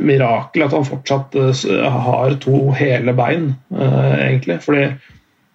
mirakel 0.00 0.64
at 0.64 0.76
han 0.76 0.86
fortsatt 0.88 1.36
uh, 1.36 1.52
har 2.06 2.38
to 2.40 2.62
hele 2.78 3.12
bein, 3.18 3.50
uh, 3.74 4.14
egentlig. 4.16 4.60
Fordi 4.64 4.86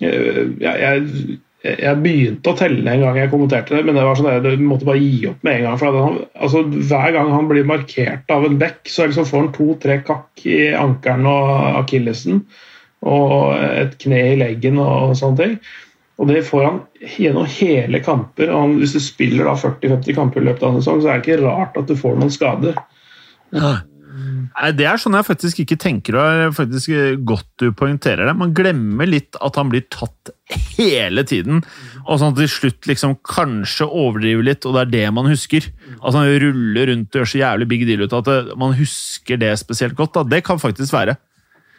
jeg, 0.04 0.54
jeg, 0.62 1.40
jeg 1.66 2.02
begynte 2.04 2.52
å 2.52 2.58
telle 2.60 2.92
en 2.92 3.02
gang 3.02 3.18
jeg 3.18 3.32
kommenterte 3.32 3.74
det, 3.76 3.86
men 3.88 3.98
det 3.98 4.04
var 4.06 4.20
sånn 4.20 4.30
at 4.30 4.46
du 4.46 4.62
måtte 4.62 4.88
bare 4.88 5.02
gi 5.02 5.26
opp 5.30 5.42
med 5.46 5.60
en 5.60 5.66
gang. 5.68 5.80
For 5.82 5.98
han, 5.98 6.20
altså, 6.38 6.62
hver 6.66 7.16
gang 7.16 7.32
han 7.34 7.50
blir 7.50 7.68
markert 7.68 8.30
av 8.34 8.46
en 8.46 8.60
bekk, 8.62 8.84
så 8.92 9.08
liksom 9.08 9.28
får 9.30 9.42
han 9.42 9.52
to-tre 9.56 9.98
kakk 10.06 10.46
i 10.50 10.60
ankelen 10.78 11.26
og 11.30 11.82
akillesen 11.82 12.44
og 13.06 13.56
et 13.58 13.98
kne 14.02 14.22
i 14.32 14.38
leggen 14.40 14.80
og 14.82 15.16
sånne 15.18 15.42
ting. 15.42 15.58
Og 16.22 16.30
det 16.32 16.46
får 16.48 16.64
han 16.64 16.80
gjennom 17.20 17.50
hele 17.58 18.00
kamper. 18.04 18.50
og 18.52 18.62
han, 18.62 18.78
Hvis 18.80 18.96
du 18.96 19.02
spiller 19.04 19.50
40-50 19.52 20.16
kamper 20.16 20.42
i 20.42 20.48
løpet 20.48 20.64
av 20.64 20.74
en 20.76 20.82
sesong, 20.82 21.02
så 21.04 21.12
er 21.12 21.20
det 21.20 21.26
ikke 21.26 21.44
rart 21.44 21.78
at 21.82 21.90
du 21.92 21.98
får 22.00 22.16
noen 22.22 22.34
skader. 22.34 22.80
Nei, 24.54 24.72
Det 24.78 24.88
er 24.90 25.02
sånn 25.02 25.18
jeg 25.18 25.28
faktisk 25.28 25.62
ikke 25.64 25.78
tenker, 25.82 26.18
og 26.20 26.42
er 26.46 26.56
faktisk 26.56 26.94
godt 27.28 27.48
du 27.62 27.70
poengterer 27.76 28.30
det. 28.30 28.36
Man 28.38 28.54
glemmer 28.58 29.10
litt 29.10 29.38
at 29.42 29.60
han 29.60 29.72
blir 29.72 29.86
tatt 29.94 30.34
hele 30.78 31.24
tiden, 31.28 31.64
og 32.06 32.20
sånn 32.22 32.34
at 32.36 32.42
til 32.42 32.52
slutt 32.52 32.90
liksom 32.90 33.18
kanskje 33.26 33.88
overdriver 33.88 34.46
litt, 34.46 34.66
og 34.66 34.76
det 34.76 34.84
er 34.86 34.92
det 34.96 35.06
man 35.18 35.30
husker. 35.32 35.70
Altså 36.02 36.20
Han 36.22 36.34
ruller 36.46 36.92
rundt 36.92 37.16
og 37.16 37.22
gjør 37.22 37.32
så 37.32 37.42
jævlig 37.42 37.70
big 37.72 37.88
deal 37.90 38.06
ut 38.06 38.14
av 38.14 38.28
at 38.30 38.58
man 38.60 38.76
husker 38.78 39.40
det 39.42 39.54
spesielt 39.62 39.96
godt. 39.98 40.14
da. 40.14 40.24
Det 40.36 40.44
kan 40.46 40.62
faktisk 40.62 40.94
være. 40.94 41.18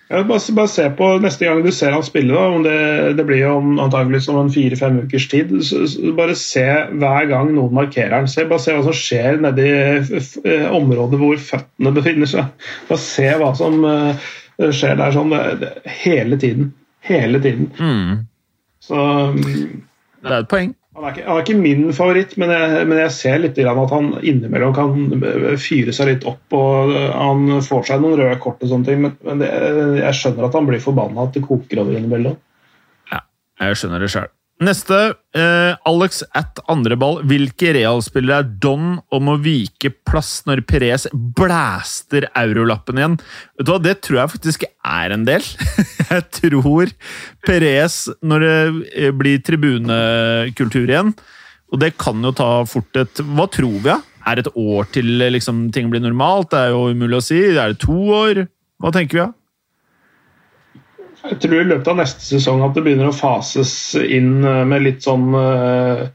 Ja, 0.08 0.20
bare, 0.24 0.52
bare 0.54 0.70
se 0.70 0.84
på 0.94 1.06
neste 1.18 1.48
gang 1.48 1.64
du 1.64 1.72
ser 1.74 1.90
han 1.96 2.04
spille, 2.06 2.30
da, 2.30 2.44
om 2.54 2.62
det, 2.62 2.76
det 3.18 3.24
blir 3.26 3.40
jo 3.40 3.54
antakeligvis 3.58 4.28
om 4.30 4.38
en 4.38 4.52
fire-fem 4.54 5.00
ukers 5.02 5.26
tid. 5.32 5.50
Så, 5.66 5.82
så 5.90 6.12
bare 6.14 6.36
se 6.38 6.66
hver 6.94 7.26
gang 7.32 7.50
noen 7.56 7.74
markerer 7.74 8.14
han. 8.14 8.30
Se, 8.30 8.44
bare 8.46 8.62
se 8.62 8.76
hva 8.76 8.84
som 8.86 8.94
skjer 8.94 9.40
nedi 9.42 9.66
eh, 9.66 10.68
området 10.70 11.18
hvor 11.22 11.42
føttene 11.42 11.94
befinner 11.96 12.30
seg. 12.30 12.70
Bare 12.86 13.02
se 13.02 13.26
hva 13.42 13.50
som 13.58 13.82
uh, 13.82 14.30
skjer 14.62 14.94
der 15.02 15.16
sånn 15.16 15.34
det, 15.34 15.42
det, 15.64 15.72
hele 16.04 16.38
tiden. 16.38 16.70
Hele 17.06 17.42
tiden. 17.42 17.72
Mm. 17.74 18.22
Så 18.86 19.02
um, 19.34 19.42
Det 20.22 20.30
er 20.30 20.38
et 20.38 20.50
poeng. 20.54 20.74
Han 20.96 21.04
er, 21.04 21.12
ikke, 21.12 21.24
han 21.26 21.36
er 21.36 21.42
ikke 21.44 21.58
min 21.60 21.82
favoritt, 21.92 22.30
men 22.40 22.52
jeg, 22.54 22.84
men 22.88 23.00
jeg 23.02 23.12
ser 23.12 23.40
litt 23.42 23.58
at 23.60 23.92
han 23.92 24.06
innimellom 24.24 24.72
kan 24.76 24.94
fyre 25.60 25.92
seg 25.92 26.08
litt 26.08 26.24
opp. 26.28 26.56
og 26.56 26.94
Han 27.12 27.58
får 27.64 27.90
seg 27.90 28.00
noen 28.00 28.16
røde 28.16 28.38
kort 28.40 28.64
og 28.64 28.72
sånne 28.72 28.88
ting, 28.88 29.02
men, 29.04 29.12
men 29.26 29.44
det, 29.44 29.50
jeg 30.00 30.20
skjønner 30.20 30.48
at 30.48 30.56
han 30.56 30.70
blir 30.70 30.80
forbanna 30.80 31.28
at 31.28 31.36
det 31.36 31.44
koker 31.44 31.84
over 31.84 31.98
innimellom. 31.98 32.38
Jeg 33.56 33.76
skjønner 33.80 34.02
det 34.04 34.10
sjøl. 34.12 34.32
Neste. 34.56 34.98
Eh, 35.36 35.76
Alex 35.84 36.22
at 36.32 36.62
andreball. 36.72 37.18
Hvilke 37.28 37.74
Real-spillere 37.76 38.40
er 38.40 38.48
don 38.62 39.02
om 39.12 39.28
å 39.28 39.36
vike 39.42 39.90
plass 40.08 40.46
når 40.48 40.62
Perez 40.68 41.04
blæster 41.12 42.28
eurolappen 42.32 43.00
igjen? 43.00 43.18
Vet 43.58 43.68
du 43.68 43.72
hva, 43.74 43.82
Det 43.84 43.98
tror 44.00 44.20
jeg 44.22 44.32
faktisk 44.32 44.64
er 44.64 45.12
en 45.12 45.26
del. 45.28 45.44
jeg 46.14 46.24
tror 46.40 46.94
Perez, 47.44 47.98
når 48.24 48.46
det 48.46 48.56
eh, 48.96 49.12
blir 49.12 49.44
tribunekultur 49.44 50.88
igjen 50.88 51.12
Og 51.72 51.80
det 51.82 51.92
kan 52.00 52.24
jo 52.24 52.32
ta 52.36 52.50
fort 52.68 52.96
et 52.96 53.20
Hva 53.20 53.50
tror 53.52 53.76
vi, 53.76 53.90
da? 53.90 54.00
Er 54.26 54.38
det 54.38 54.46
et 54.46 54.56
år 54.56 54.88
til 54.94 55.18
liksom, 55.36 55.66
ting 55.70 55.92
blir 55.92 56.00
normalt? 56.00 56.48
Det 56.50 56.64
er 56.64 56.72
jo 56.72 56.88
umulig 56.96 57.20
å 57.20 57.26
si. 57.28 57.42
Er 57.52 57.76
det 57.76 57.84
to 57.84 57.94
år? 58.16 58.46
Hva 58.80 58.90
tenker 58.94 59.20
vi, 59.20 59.26
da? 59.26 59.45
Jeg 61.30 61.40
tror 61.42 61.60
i 61.60 61.66
løpet 61.66 61.90
av 61.90 61.98
neste 62.00 62.24
sesong 62.26 62.62
at 62.66 62.76
det 62.76 62.84
begynner 62.86 63.10
å 63.10 63.16
fases 63.16 63.72
inn 63.98 64.44
eh, 64.46 64.62
med 64.68 64.84
litt 64.84 65.02
sånn 65.06 65.28
uh, 65.34 66.06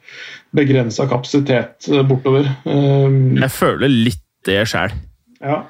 begrensa 0.56 1.08
kapasitet 1.10 1.90
eh, 1.92 2.04
bortover. 2.08 2.48
Jeg 2.66 3.52
føler 3.56 3.92
litt 3.92 4.26
det 4.48 4.64
sjæl. 4.72 4.96
ja. 5.44 5.62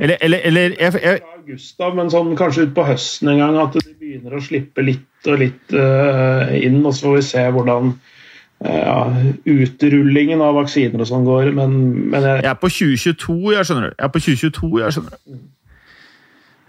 Eller, 0.00 0.16
eller, 0.24 0.40
eller 0.48 0.74
jeg, 0.80 0.94
jeg, 1.04 1.18
august 1.36 1.76
da, 1.76 1.90
men 1.92 2.08
sånn, 2.08 2.30
kanskje 2.38 2.70
utpå 2.70 2.86
høsten 2.88 3.34
en 3.34 3.42
gang 3.42 3.58
at 3.60 3.74
de 3.76 3.82
begynner 4.00 4.38
å 4.38 4.40
slippe 4.40 4.80
litt 4.80 5.28
og 5.28 5.42
litt 5.42 5.74
uh, 5.76 6.48
inn. 6.56 6.78
Og 6.80 6.94
så 6.96 7.10
får 7.10 7.18
vi 7.18 7.24
se 7.26 7.42
hvordan 7.52 7.90
uh, 7.92 8.70
ja, 8.70 8.96
utrullingen 9.44 10.40
av 10.44 10.56
vaksiner 10.56 11.04
og 11.04 11.10
sånn 11.10 11.28
går. 11.28 11.52
Men, 11.58 11.76
men 12.14 12.28
jeg, 12.30 12.46
jeg 12.46 12.52
er 12.54 12.60
på 12.62 12.72
2022, 12.72 13.38
jeg 13.58 13.68
skjønner 13.68 13.90
du. 13.90 13.98
Jeg 13.98 14.06
er 14.06 14.14
på 14.14 14.24
2022, 14.24 14.72
jeg 14.80 14.96
skjønner 14.96 15.18
du. 15.18 15.40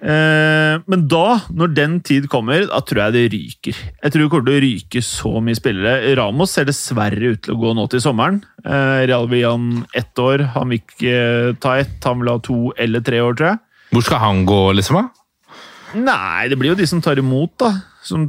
Eh, 0.01 0.81
men 0.89 1.03
da, 1.05 1.25
når 1.53 1.73
den 1.77 1.99
tid 2.05 2.25
kommer, 2.31 2.63
da 2.65 2.79
tror 2.81 3.03
jeg 3.03 3.13
det 3.15 3.25
ryker. 3.35 3.81
Jeg 4.01 4.13
tror 4.13 4.23
det 4.23 4.29
kommer 4.33 4.49
til 4.49 4.57
å 4.57 4.63
ryke 4.63 5.03
så 5.05 5.33
mye 5.45 5.59
spillere. 5.59 6.15
Ramos 6.17 6.55
ser 6.57 6.65
dessverre 6.69 7.35
ut 7.35 7.43
til 7.45 7.53
å 7.53 7.61
gå 7.61 7.73
nå 7.77 7.85
til 7.91 8.01
sommeren. 8.01 8.41
Eh, 8.65 9.05
Real 9.11 9.29
vil 9.29 9.43
gi 9.43 9.47
han 9.49 9.67
ett 9.97 10.21
år. 10.21 10.47
Han 10.55 10.73
vil 10.73 10.81
ikke 10.81 11.17
ta 11.61 11.77
ett, 11.83 11.99
han 12.07 12.23
vil 12.23 12.33
ha 12.33 12.39
to 12.41 12.59
eller 12.81 13.05
tre 13.05 13.21
år, 13.21 13.37
tror 13.37 13.53
jeg. 13.53 13.63
Hvor 13.91 14.07
skal 14.07 14.23
han 14.23 14.45
gå, 14.49 14.61
liksom? 14.79 15.01
da? 15.01 15.53
Nei, 16.01 16.47
det 16.47 16.57
blir 16.57 16.71
jo 16.71 16.79
de 16.79 16.87
som 16.87 17.01
tar 17.03 17.19
imot, 17.19 17.53
da. 17.61 17.73
Som 18.01 18.23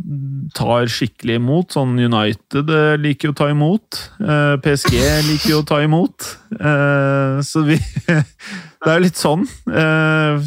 tar 0.52 0.84
skikkelig 0.92 1.38
imot. 1.40 1.72
Sånn 1.72 1.94
United 1.96 2.68
eh, 2.72 2.94
liker 3.00 3.30
jo 3.30 3.32
å 3.32 3.38
ta 3.38 3.48
imot. 3.52 4.00
Eh, 4.20 4.54
PSG 4.64 4.98
liker 5.30 5.52
jo 5.54 5.60
å 5.62 5.66
ta 5.68 5.78
imot. 5.84 6.28
Eh, 6.58 7.38
så 7.46 7.64
vi 7.68 7.78
Det 8.82 8.90
er 8.90 8.98
jo 8.98 9.04
litt 9.04 9.20
sånn. 9.20 9.44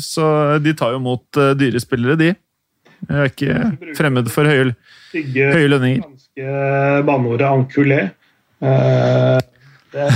Så 0.03 0.25
de 0.59 0.73
tar 0.75 0.91
jo 0.91 0.97
imot 0.99 1.37
dyre 1.55 1.79
spillere, 1.79 2.17
de. 2.19 2.33
Jeg 3.07 3.15
er 3.21 3.29
ikke 3.29 3.93
fremmed 3.95 4.27
for 4.33 4.43
høye, 4.49 4.73
høye 5.15 5.69
lønninger. 5.71 6.03
ganske 6.03 6.57
banneordet 7.07 7.47
enculé. 7.47 8.01
Det, 8.59 10.09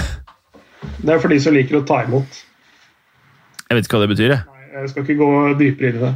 det 1.00 1.14
er 1.16 1.24
for 1.24 1.32
de 1.32 1.40
som 1.40 1.56
liker 1.56 1.80
å 1.80 1.86
ta 1.88 2.02
imot. 2.10 2.42
Jeg 3.70 3.80
vet 3.80 3.88
ikke 3.88 3.96
hva 4.02 4.04
det 4.04 4.12
betyr, 4.18 4.34
jeg. 4.36 4.44
Nei, 4.52 4.68
Jeg 4.82 4.92
skal 4.92 5.08
ikke 5.08 5.18
gå 5.22 5.32
dypere 5.64 5.94
inn 5.94 6.02
i 6.02 6.04
det. 6.04 6.12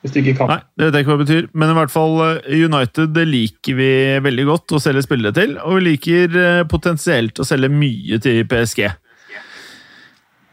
Hvis 0.00 0.14
du 0.14 0.20
ikke 0.22 0.36
kan. 0.38 0.48
Nei, 0.48 0.60
det 0.80 0.86
vet 0.86 0.94
jeg 0.96 1.04
ikke 1.04 1.12
hva 1.12 1.18
det 1.20 1.26
betyr. 1.26 1.48
Men 1.60 1.72
i 1.72 1.76
hvert 1.76 1.92
fall 1.92 2.14
eh, 2.24 2.64
United 2.64 3.12
det 3.16 3.26
liker 3.28 3.76
vi 3.76 3.90
veldig 4.24 4.46
godt 4.48 4.76
å 4.76 4.80
selge 4.80 5.04
spillere 5.04 5.36
til. 5.36 5.56
Og 5.60 5.76
vi 5.76 5.86
liker 5.90 6.38
eh, 6.40 6.62
potensielt 6.70 7.40
å 7.42 7.46
selge 7.46 7.68
mye 7.72 8.20
til 8.24 8.42
PSG. 8.48 8.86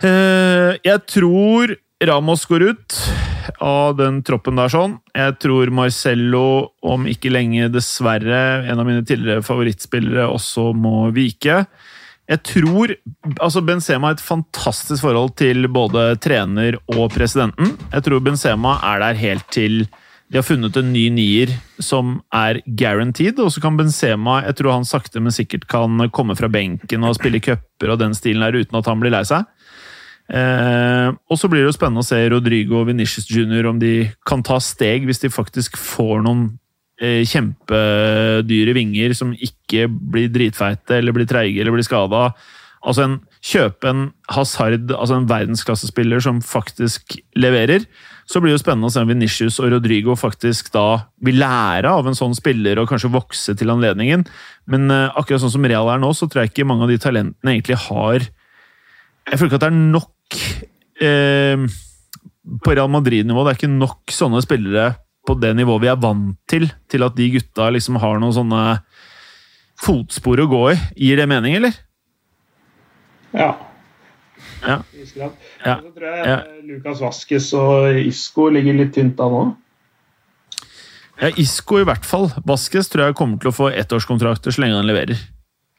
Eh, 0.03 0.71
Jeg 0.83 1.03
tror 1.09 1.77
Ramos 2.07 2.43
går 2.45 2.67
ut 2.73 2.97
av 3.63 3.95
den 3.97 4.19
troppen 4.27 4.59
der 4.59 4.69
sånn. 4.69 4.97
Jeg 5.15 5.37
tror 5.41 5.71
Marcello, 5.73 6.73
om 6.85 7.07
ikke 7.09 7.31
lenge, 7.33 7.71
dessverre, 7.73 8.67
en 8.67 8.83
av 8.83 8.85
mine 8.85 9.05
tidligere 9.07 9.45
favorittspillere, 9.45 10.27
også 10.29 10.73
må 10.77 11.07
vike. 11.15 11.63
Jeg 12.27 12.43
tror 12.43 12.91
altså 13.39 13.61
Benzema 13.63 14.09
har 14.09 14.17
et 14.17 14.23
fantastisk 14.23 15.05
forhold 15.05 15.31
til 15.39 15.69
både 15.71 16.09
trener 16.19 16.75
og 16.91 17.07
presidenten. 17.13 17.77
Jeg 17.93 18.03
tror 18.03 18.23
Benzema 18.23 18.75
er 18.83 18.99
der 19.05 19.21
helt 19.21 19.47
til 19.53 19.87
de 20.27 20.35
har 20.35 20.43
funnet 20.43 20.75
en 20.75 20.89
ny 20.91 21.05
nier 21.15 21.53
som 21.79 22.17
er 22.35 22.59
guaranteed. 22.67 23.39
Og 23.39 23.53
så 23.53 23.63
kan 23.63 23.77
Benzema 23.79 24.41
jeg 24.43 24.57
tror 24.59 24.75
han 24.75 24.87
sakte, 24.87 25.21
men 25.23 25.31
sikkert 25.31 25.69
kan 25.71 26.09
komme 26.11 26.35
fra 26.35 26.49
benken 26.51 27.07
og 27.07 27.15
spille 27.15 27.39
cuper 27.39 27.93
og 27.93 28.01
den 28.01 28.15
stilen 28.17 28.43
der 28.43 28.59
uten 28.59 28.79
at 28.79 28.89
han 28.91 28.99
blir 28.99 29.13
lei 29.15 29.23
seg. 29.27 29.47
Eh, 30.27 31.09
og 31.31 31.39
så 31.39 31.47
blir 31.47 31.63
det 31.63 31.69
jo 31.69 31.77
spennende 31.77 32.03
å 32.03 32.07
se 32.07 32.19
Rodrigo 32.27 32.81
og 32.81 32.89
Venicius 32.89 33.29
Jr. 33.31 33.69
om 33.69 33.79
de 33.79 34.09
kan 34.27 34.43
ta 34.43 34.59
steg 34.59 35.07
hvis 35.07 35.23
de 35.23 35.31
faktisk 35.31 35.79
får 35.79 36.25
noen 36.25 36.49
kjempedyre 36.97 38.73
vinger 38.73 39.13
som 39.13 39.33
ikke 39.33 39.85
blir 39.85 40.31
dritfeite 40.33 40.97
eller 40.97 41.13
blir 41.13 41.27
treige 41.29 41.61
eller 41.61 41.75
blir 41.75 41.85
skada. 41.85 42.31
Altså 42.87 43.03
en, 43.03 43.15
kjøpe 43.43 43.89
en 43.89 44.03
Hazard, 44.31 44.91
altså 44.93 45.17
en 45.17 45.27
verdensklassespiller 45.29 46.21
som 46.23 46.39
faktisk 46.45 47.17
leverer. 47.37 47.85
Så 48.27 48.41
blir 48.41 48.51
det 48.51 48.57
jo 48.57 48.61
spennende 48.63 48.89
å 48.89 48.93
se 48.93 49.01
om 49.03 49.09
Venicius 49.09 49.57
og 49.63 49.71
Rodrigo 49.71 50.15
faktisk 50.19 50.69
da 50.73 51.07
vil 51.23 51.39
lære 51.41 51.89
av 51.89 52.07
en 52.07 52.17
sånn 52.17 52.35
spiller 52.37 52.79
og 52.79 52.89
kanskje 52.91 53.11
vokse 53.13 53.55
til 53.57 53.71
anledningen. 53.73 54.25
Men 54.71 54.91
eh, 54.93 55.09
akkurat 55.19 55.43
sånn 55.43 55.55
som 55.55 55.67
Real 55.67 55.89
er 55.91 56.01
nå, 56.03 56.11
så 56.15 56.27
tror 56.27 56.43
jeg 56.43 56.53
ikke 56.53 56.67
mange 56.67 56.85
av 56.85 56.93
de 56.93 56.99
talentene 57.01 57.55
egentlig 57.55 57.79
har 57.87 58.27
Jeg 59.27 59.39
føler 59.39 59.49
ikke 59.49 59.59
at 59.59 59.65
det 59.65 59.71
er 59.71 59.79
nok 59.95 60.37
eh, 61.03 61.65
på 62.63 62.75
Real 62.77 62.91
Madrid-nivå. 62.91 63.43
Det 63.43 63.51
er 63.51 63.59
ikke 63.59 63.73
nok 63.73 64.15
sånne 64.15 64.43
spillere 64.45 64.93
på 65.27 65.35
det 65.41 65.53
nivået 65.57 65.83
vi 65.83 65.89
er 65.91 65.99
vant 65.99 66.37
til, 66.49 66.69
til 66.89 67.03
at 67.05 67.15
de 67.17 67.29
gutta 67.35 67.69
liksom 67.75 67.99
har 68.01 68.19
noen 68.21 68.35
sånne 68.35 68.61
fotspor 69.83 70.39
å 70.41 70.47
gå 70.49 70.61
i. 70.73 70.77
Gir 71.07 71.19
det 71.19 71.27
mening, 71.29 71.57
eller? 71.59 71.75
Ja. 73.35 73.51
Ja. 74.63 74.79
Ja. 75.17 75.77
Så 75.83 75.91
tror 75.93 76.07
jeg 76.07 76.27
Ja. 76.27 76.37
Lukas 76.67 77.01
Vaskes 77.03 77.53
og 77.55 77.95
Isco 78.01 78.49
ligger 78.51 78.75
litt 78.79 78.93
tynt 78.95 79.19
an 79.23 79.31
nå. 79.35 79.43
Ja, 81.21 81.31
Isco 81.39 81.79
i 81.81 81.85
hvert 81.87 82.05
fall. 82.05 82.29
Vaskes 82.45 82.89
tror 82.93 83.07
jeg 83.07 83.17
kommer 83.17 83.39
til 83.41 83.49
å 83.49 83.55
få 83.55 83.69
ettårskontrakter 83.73 84.53
så 84.53 84.61
lenge 84.61 84.77
han 84.77 84.89
leverer. 84.89 85.17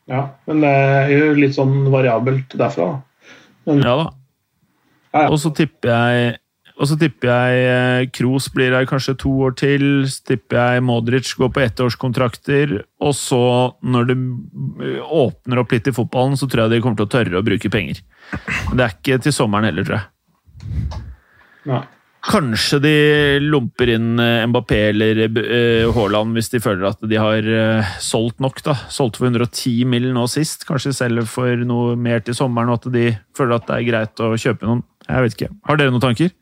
Ja, 0.09 0.23
men 0.49 0.63
det 0.65 0.71
er 0.73 1.11
jo 1.13 1.35
litt 1.37 1.55
sånn 1.55 1.91
variabelt 1.93 2.57
derfra. 2.59 2.89
da. 3.67 3.75
Ja 3.77 3.97
da. 4.01 4.07
Ja, 5.13 5.23
ja. 5.23 5.29
Og 5.33 5.39
så 5.41 5.53
tipper 5.57 5.93
jeg 5.93 6.39
og 6.79 6.87
så 6.87 6.95
tipper 6.99 7.27
jeg 7.27 7.63
eh, 7.67 8.09
Kroos 8.15 8.47
blir 8.55 8.75
her 8.77 8.87
kanskje 8.87 9.17
to 9.19 9.33
år 9.49 9.57
til. 9.59 9.85
Så 10.07 10.23
tipper 10.31 10.61
jeg 10.61 10.87
Modric 10.87 11.33
går 11.39 11.51
på 11.55 11.65
ettårskontrakter. 11.65 12.77
Og 13.03 13.15
så, 13.19 13.43
når 13.83 14.11
det 14.13 14.19
eh, 14.87 15.03
åpner 15.03 15.65
opp 15.65 15.75
litt 15.75 15.91
i 15.91 15.97
fotballen, 15.97 16.39
så 16.39 16.47
tror 16.47 16.67
jeg 16.67 16.77
de 16.77 16.83
kommer 16.85 17.01
til 17.01 17.09
å 17.09 17.15
tørre 17.17 17.43
å 17.43 17.47
bruke 17.47 17.73
penger. 17.75 18.03
Men 18.69 18.79
det 18.79 18.87
er 18.87 18.95
ikke 18.97 19.21
til 19.27 19.35
sommeren 19.35 19.73
heller, 19.73 19.89
tror 19.89 19.99
jeg. 19.99 20.99
Nei. 21.69 21.85
Kanskje 22.29 22.81
de 22.83 22.97
lomper 23.43 23.95
inn 23.97 24.19
eh, 24.23 24.47
Mbappé 24.51 24.81
eller 24.91 25.23
Haaland 25.95 26.35
hvis 26.37 26.51
de 26.53 26.61
føler 26.63 26.91
at 26.93 27.03
de 27.11 27.19
har 27.19 27.55
solgt 28.05 28.39
nok. 28.43 28.63
da. 28.63 28.79
Solgte 28.87 29.25
for 29.25 29.33
110 29.33 29.83
mill. 29.91 30.13
nå 30.15 30.31
sist. 30.31 30.63
Kanskje 30.69 30.95
selger 30.95 31.27
for 31.27 31.67
noe 31.67 31.99
mer 31.99 32.23
til 32.23 32.39
sommeren, 32.39 32.71
og 32.71 32.85
at 32.85 32.93
de 32.95 33.09
føler 33.35 33.59
at 33.59 33.67
det 33.67 33.81
er 33.81 33.89
greit 33.91 34.23
å 34.23 34.37
kjøpe 34.39 34.71
noen. 34.71 34.87
Jeg 35.09 35.25
vet 35.25 35.41
ikke. 35.41 35.57
Har 35.67 35.81
dere 35.81 35.91
noen 35.91 36.13
tanker? 36.13 36.39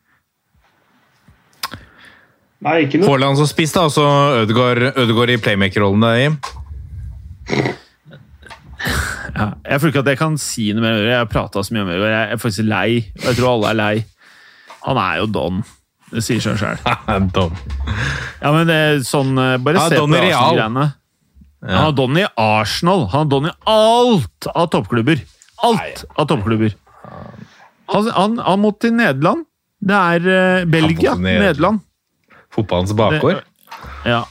Nei, 2.64 2.76
ikke 2.86 3.00
noe. 3.00 3.10
Haaland 3.10 3.38
som 3.40 3.48
spiss, 3.50 3.74
da, 3.76 3.84
og 3.88 3.92
så 3.92 4.06
Ødegaard, 4.42 4.94
Ødegaard 4.96 5.34
i 5.34 5.40
playmaker-rollen 5.42 6.04
der, 6.06 6.20
Jim. 6.22 6.38
Ja, 9.36 9.50
jeg 9.66 9.80
føler 9.80 9.92
ikke 9.92 10.02
at 10.04 10.10
jeg 10.14 10.20
kan 10.20 10.36
si 10.40 10.70
noe 10.72 10.84
mer. 10.84 11.00
Jeg 11.04 11.18
har 11.20 11.28
prata 11.30 11.62
så 11.64 11.74
mye 11.74 11.84
om 11.84 11.90
det. 11.92 11.98
Jeg 12.00 12.36
er 12.36 12.40
faktisk 12.40 12.68
lei, 12.68 12.90
og 13.20 13.26
jeg 13.28 13.38
tror 13.38 13.50
alle 13.52 13.72
er 13.72 13.80
lei. 13.80 13.94
Han 14.86 15.00
er 15.02 15.18
jo 15.20 15.26
don. 15.34 15.64
Det 16.12 16.22
sier 16.24 16.40
seg 16.42 16.60
sjøl. 16.60 16.80
don. 17.36 17.56
Ja, 18.40 18.52
men 18.54 18.68
det 18.70 18.76
er 18.76 19.00
sånn 19.04 19.34
eh, 19.42 19.56
Bare 19.60 19.80
Ja, 19.80 19.88
se 19.90 20.00
don 20.00 20.14
på. 20.14 20.20
Arsenal-greiene. 20.22 20.86
Han 21.66 21.82
har 21.82 21.96
don 21.98 22.20
i 22.20 22.26
Arsenal. 22.38 23.06
Han 23.12 23.24
har 23.24 23.30
don 23.32 23.48
i 23.50 23.54
alt 23.72 24.48
av 24.52 24.70
toppklubber. 24.72 25.24
Alt 25.66 26.04
av 26.14 26.28
toppklubber. 26.30 26.76
Han, 27.90 28.08
han, 28.14 28.38
han 28.42 28.62
må 28.62 28.72
til 28.80 28.94
Nederland. 28.96 29.44
Det 29.86 29.96
er 29.96 30.28
uh, 30.30 30.68
Belgia. 30.70 31.14
Nederland. 31.18 31.82
Fotballens 32.56 32.94
bakgård. 32.96 33.42
Ja. 34.08 34.24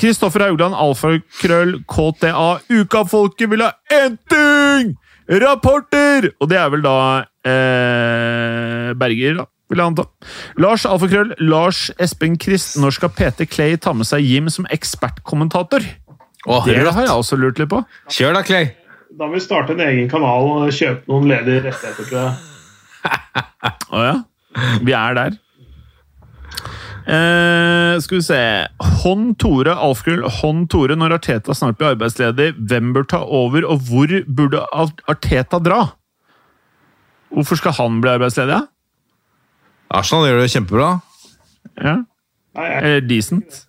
Kristoffer 0.00 0.46
Haugland, 0.46 0.74
alfakrøll, 0.78 1.76
KTA. 1.90 2.46
Uka-folket 2.72 3.50
vil 3.52 3.64
ha 3.66 3.72
én 3.92 4.16
ting! 4.30 4.94
Rapporter! 5.42 6.30
Og 6.40 6.48
det 6.50 6.58
er 6.58 6.70
vel 6.72 6.82
da 6.84 6.94
eh, 7.46 8.92
Berger, 8.98 9.36
da, 9.42 9.46
vil 9.70 9.82
jeg 9.82 9.92
anta. 9.92 10.06
Lars 10.60 10.86
Alfakrøll, 10.88 11.34
Lars 11.44 11.86
Espen 12.02 12.38
Christ. 12.40 12.78
Når 12.80 12.96
skal 12.96 13.12
PT 13.16 13.46
Clay 13.52 13.76
ta 13.80 13.94
med 13.96 14.08
seg 14.08 14.24
Jim 14.26 14.48
som 14.52 14.66
ekspertkommentator? 14.72 15.84
Åh, 16.48 16.64
Det 16.66 16.78
har 16.88 17.04
jeg 17.06 17.12
også 17.14 17.38
lurt 17.38 17.60
litt 17.62 17.70
på. 17.70 17.82
Kjør 18.10 18.38
da, 18.38 18.42
Clay! 18.46 18.72
Da 19.12 19.28
må 19.28 19.36
vi 19.36 19.44
starte 19.44 19.74
en 19.76 19.84
egen 19.84 20.08
kanal 20.10 20.48
og 20.48 20.72
kjøpe 20.72 21.04
noen 21.12 21.28
ledige 21.28 21.66
rettigheter, 21.66 22.08
tror 22.08 22.20
jeg. 22.22 22.32
Å 23.92 24.04
ja. 24.06 24.14
Vi 24.84 24.94
er 24.96 25.16
der. 25.18 25.36
Eh, 27.02 27.98
skal 27.98 28.18
vi 28.20 28.22
se 28.22 28.38
Hånd 29.02 29.34
Tore, 29.42 29.74
Alfgull. 29.74 30.22
Hånd 30.40 30.68
Tore, 30.70 30.94
når 30.98 31.16
Arteta 31.18 31.54
snart 31.56 31.80
blir 31.80 31.96
arbeidsledig, 31.96 32.52
hvem 32.70 32.92
bør 32.94 33.08
ta 33.10 33.22
over, 33.26 33.66
og 33.66 33.82
hvor 33.88 34.12
burde 34.28 34.62
Arteta 35.10 35.58
dra? 35.58 35.82
Hvorfor 37.32 37.58
skal 37.58 37.74
han 37.78 38.00
bli 38.04 38.12
arbeidsledig? 38.12 38.60
Arsenal 39.92 40.28
gjør 40.28 40.42
det 40.42 40.52
kjempebra. 40.52 40.88
Ja. 41.80 41.96
Eller 42.56 42.98
eh, 42.98 43.02
decent. 43.08 43.62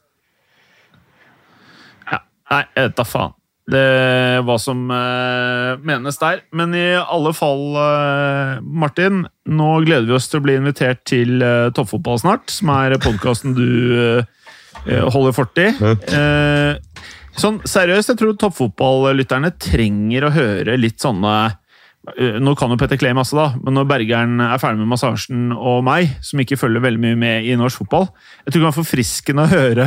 Ja. 2.12 2.20
Nei, 2.52 2.66
jeg 2.76 2.90
vet 2.90 3.00
da 3.00 3.08
faen. 3.08 3.40
Det 3.64 4.44
hva 4.44 4.58
som 4.60 4.90
uh, 4.92 5.80
menes 5.88 6.20
der. 6.20 6.42
Men 6.52 6.76
i 6.76 6.88
alle 7.00 7.32
fall, 7.36 7.64
uh, 7.78 8.60
Martin, 8.60 9.24
nå 9.48 9.70
gleder 9.86 10.10
vi 10.10 10.18
oss 10.18 10.28
til 10.32 10.42
å 10.42 10.44
bli 10.44 10.58
invitert 10.60 11.06
til 11.08 11.40
uh, 11.40 11.72
Toppfotball 11.76 12.20
snart, 12.20 12.52
som 12.52 12.74
er 12.76 13.00
podkasten 13.04 13.56
du 13.56 14.24
holder 14.84 15.32
fort 15.32 15.60
i. 15.62 15.70
Sånn 17.40 17.62
seriøst, 17.64 18.10
jeg 18.12 18.20
tror 18.20 18.34
toppfotballytterne 18.36 19.54
trenger 19.56 20.26
å 20.28 20.32
høre 20.34 20.76
litt 20.76 21.00
sånne 21.00 21.36
nå 22.44 22.52
kan 22.60 22.68
jo 22.68 22.76
Petter 22.76 23.00
Clay 23.00 23.14
masse, 23.16 23.32
da, 23.32 23.54
men 23.64 23.78
når 23.78 23.86
Bergeren 23.88 24.42
er 24.44 24.60
ferdig 24.60 24.82
med 24.82 24.92
massasjen 24.92 25.54
og 25.56 25.86
meg, 25.88 26.18
som 26.20 26.42
ikke 26.44 26.58
følger 26.60 26.84
veldig 26.84 27.00
mye 27.00 27.20
med 27.22 27.48
i 27.48 27.56
norsk 27.56 27.80
fotball 27.80 28.10
Jeg 28.10 28.50
tror 28.50 28.58
det 28.58 28.60
kan 28.60 28.68
være 28.68 28.80
forfriskende 28.82 29.46
å 29.46 29.52
høre 29.54 29.86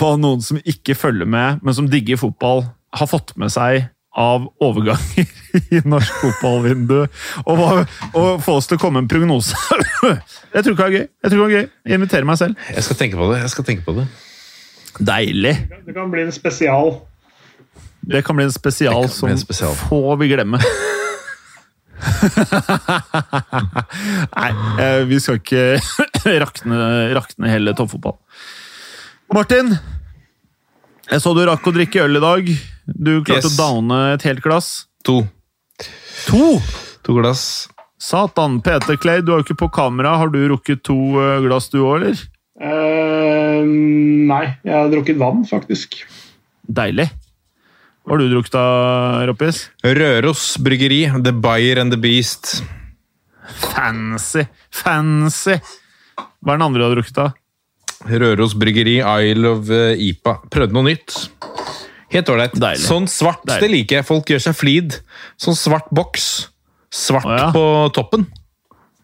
hva 0.00 0.08
noen 0.18 0.42
som 0.42 0.58
ikke 0.58 0.98
følger 0.98 1.30
med, 1.30 1.62
men 1.62 1.76
som 1.78 1.86
digger 1.92 2.18
fotball, 2.18 2.64
har 2.92 3.08
fått 3.08 3.36
med 3.40 3.52
seg 3.52 3.88
av 4.12 4.44
overganger 4.60 5.26
i 5.74 5.80
norsk 5.88 6.12
fotballvindu. 6.20 7.06
Og, 7.48 7.86
og 8.12 8.42
få 8.44 8.58
oss 8.58 8.68
til 8.68 8.76
å 8.76 8.82
komme 8.82 9.00
med 9.00 9.06
en 9.06 9.12
prognose. 9.12 9.56
Jeg 10.54 10.64
tror 10.66 10.74
ikke 10.74 10.84
det 10.84 10.88
er 10.88 10.96
gøy. 10.98 11.06
Jeg 11.08 11.32
tror 11.32 11.38
det 11.40 11.46
er 11.46 11.54
gøy. 11.56 11.66
Jeg 11.88 12.00
inviterer 12.00 12.28
meg 12.28 12.38
selv. 12.40 12.68
Jeg 12.76 12.84
skal 12.88 13.00
tenke 13.00 13.16
på 13.20 13.30
det. 13.32 13.38
jeg 13.40 13.50
skal 13.54 13.64
tenke 13.64 13.84
på 13.86 13.92
det. 13.96 14.04
Deilig. 15.00 15.54
Det 15.86 15.94
kan 15.96 16.12
bli 16.12 16.22
en 16.26 16.34
spesial. 16.34 16.88
Det 18.02 18.20
kan 18.26 18.36
bli 18.36 18.44
en 18.44 18.52
spesial 18.52 19.06
bli 19.06 19.08
en 19.08 19.14
som 19.14 19.38
spesial. 19.40 19.74
få 19.86 20.16
vil 20.20 20.34
glemme. 20.34 20.58
Nei, 24.36 24.50
eh, 24.82 25.06
vi 25.08 25.20
skal 25.22 25.38
ikke 25.38 25.78
rakne, 26.42 26.76
rakne 27.16 27.52
hele 27.52 27.72
toppfotball. 27.78 28.18
Martin, 29.32 29.72
jeg 31.08 31.20
så 31.24 31.32
du 31.32 31.42
rakk 31.48 31.64
å 31.64 31.72
drikke 31.74 32.04
øl 32.04 32.18
i 32.18 32.24
dag. 32.26 32.52
Du 32.86 33.22
klarte 33.24 33.46
Yes. 33.46 33.54
å 33.54 33.60
downe 33.60 33.98
et 34.14 34.22
helt 34.26 34.42
glass. 34.42 34.86
To. 35.04 35.22
To! 36.28 36.58
To 37.06 37.14
glass. 37.20 37.68
Satan, 38.02 38.60
Peter 38.62 38.96
Clay, 38.98 39.20
du 39.22 39.32
er 39.32 39.40
jo 39.40 39.44
ikke 39.46 39.58
på 39.62 39.70
kamera. 39.72 40.16
Har 40.18 40.28
du 40.34 40.40
rukket 40.50 40.82
to 40.82 40.96
eh, 41.22 41.40
glass 41.44 41.68
du 41.70 41.78
òg, 41.84 42.00
eller? 42.02 42.22
Uh, 42.62 43.62
nei, 44.28 44.44
jeg 44.66 44.74
har 44.74 44.90
drukket 44.92 45.18
vann, 45.18 45.44
faktisk. 45.48 46.00
Deilig. 46.66 47.08
Hva 48.02 48.16
har 48.16 48.22
du 48.22 48.28
drukket 48.32 48.54
da, 48.56 48.64
Roppis? 49.30 49.64
Røros 49.86 50.56
bryggeri. 50.62 51.04
The 51.22 51.32
Buyer 51.32 51.78
and 51.82 51.94
the 51.94 51.98
Beast. 52.02 52.62
Fancy! 53.70 54.44
Fancy! 54.74 55.56
Hva 56.42 56.54
er 56.54 56.58
den 56.58 56.66
andre 56.66 56.82
du 56.82 56.86
har 56.88 56.96
drukket, 56.98 57.18
da? 57.18 57.28
Røros 58.10 58.56
bryggeri, 58.58 58.98
Isle 58.98 59.54
of 59.54 59.70
eh, 59.70 59.94
IPA. 60.10 60.36
Prøvde 60.50 60.74
noe 60.74 60.88
nytt. 60.90 61.14
Helt 62.12 62.28
ålreit. 62.28 62.56
Sånn 62.82 63.06
svart, 63.08 63.40
Deilig. 63.48 63.60
det 63.62 63.70
liker 63.72 63.96
jeg. 64.00 64.06
Folk 64.08 64.28
gjør 64.32 64.42
seg 64.44 64.56
flid. 64.58 64.98
Sånn 65.40 65.56
svart 65.56 65.88
boks. 65.94 66.26
Svart 66.92 67.24
Å, 67.24 67.36
ja. 67.38 67.46
på 67.54 67.64
toppen. 67.96 68.26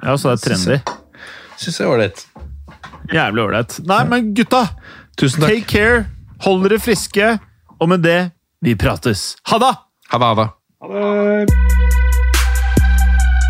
Ja, 0.04 0.14
så 0.20 0.34
det 0.34 0.36
er 0.36 0.42
trendy. 0.44 0.78
Syns 1.58 1.80
jeg 1.80 1.86
er 1.86 1.92
ålreit. 1.94 2.24
Jævlig 3.14 3.42
ålreit. 3.46 3.78
Nei, 3.88 4.02
men 4.10 4.32
gutta! 4.36 4.66
Tusen 5.18 5.40
takk. 5.42 5.50
Take 5.56 5.66
care, 5.72 6.04
hold 6.44 6.62
dere 6.68 6.78
friske, 6.78 7.32
og 7.80 7.88
med 7.90 8.04
det, 8.04 8.18
vi 8.62 8.76
prates. 8.78 9.32
Ha 9.50 9.58
det! 9.58 9.72
Ha 10.12 10.20
det, 10.20 10.28
ha 10.28 10.34
det. 10.38 10.48
Ha 10.84 10.86
det. 10.92 11.48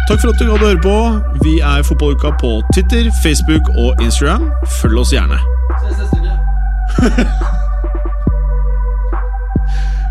Takk 0.09 0.23
for 0.23 0.31
at 0.33 0.39
du 0.41 0.47
gadd 0.49 0.63
å 0.63 0.71
høre 0.71 0.81
på. 0.81 0.97
Vi 1.45 1.59
er 1.61 1.85
Fotballuka 1.85 2.33
på 2.41 2.55
Twitter, 2.73 3.11
Facebook 3.21 3.69
og 3.77 4.01
Instagram. 4.01 4.49
Følg 4.79 5.03
oss 5.05 5.13
gjerne. 5.13 5.43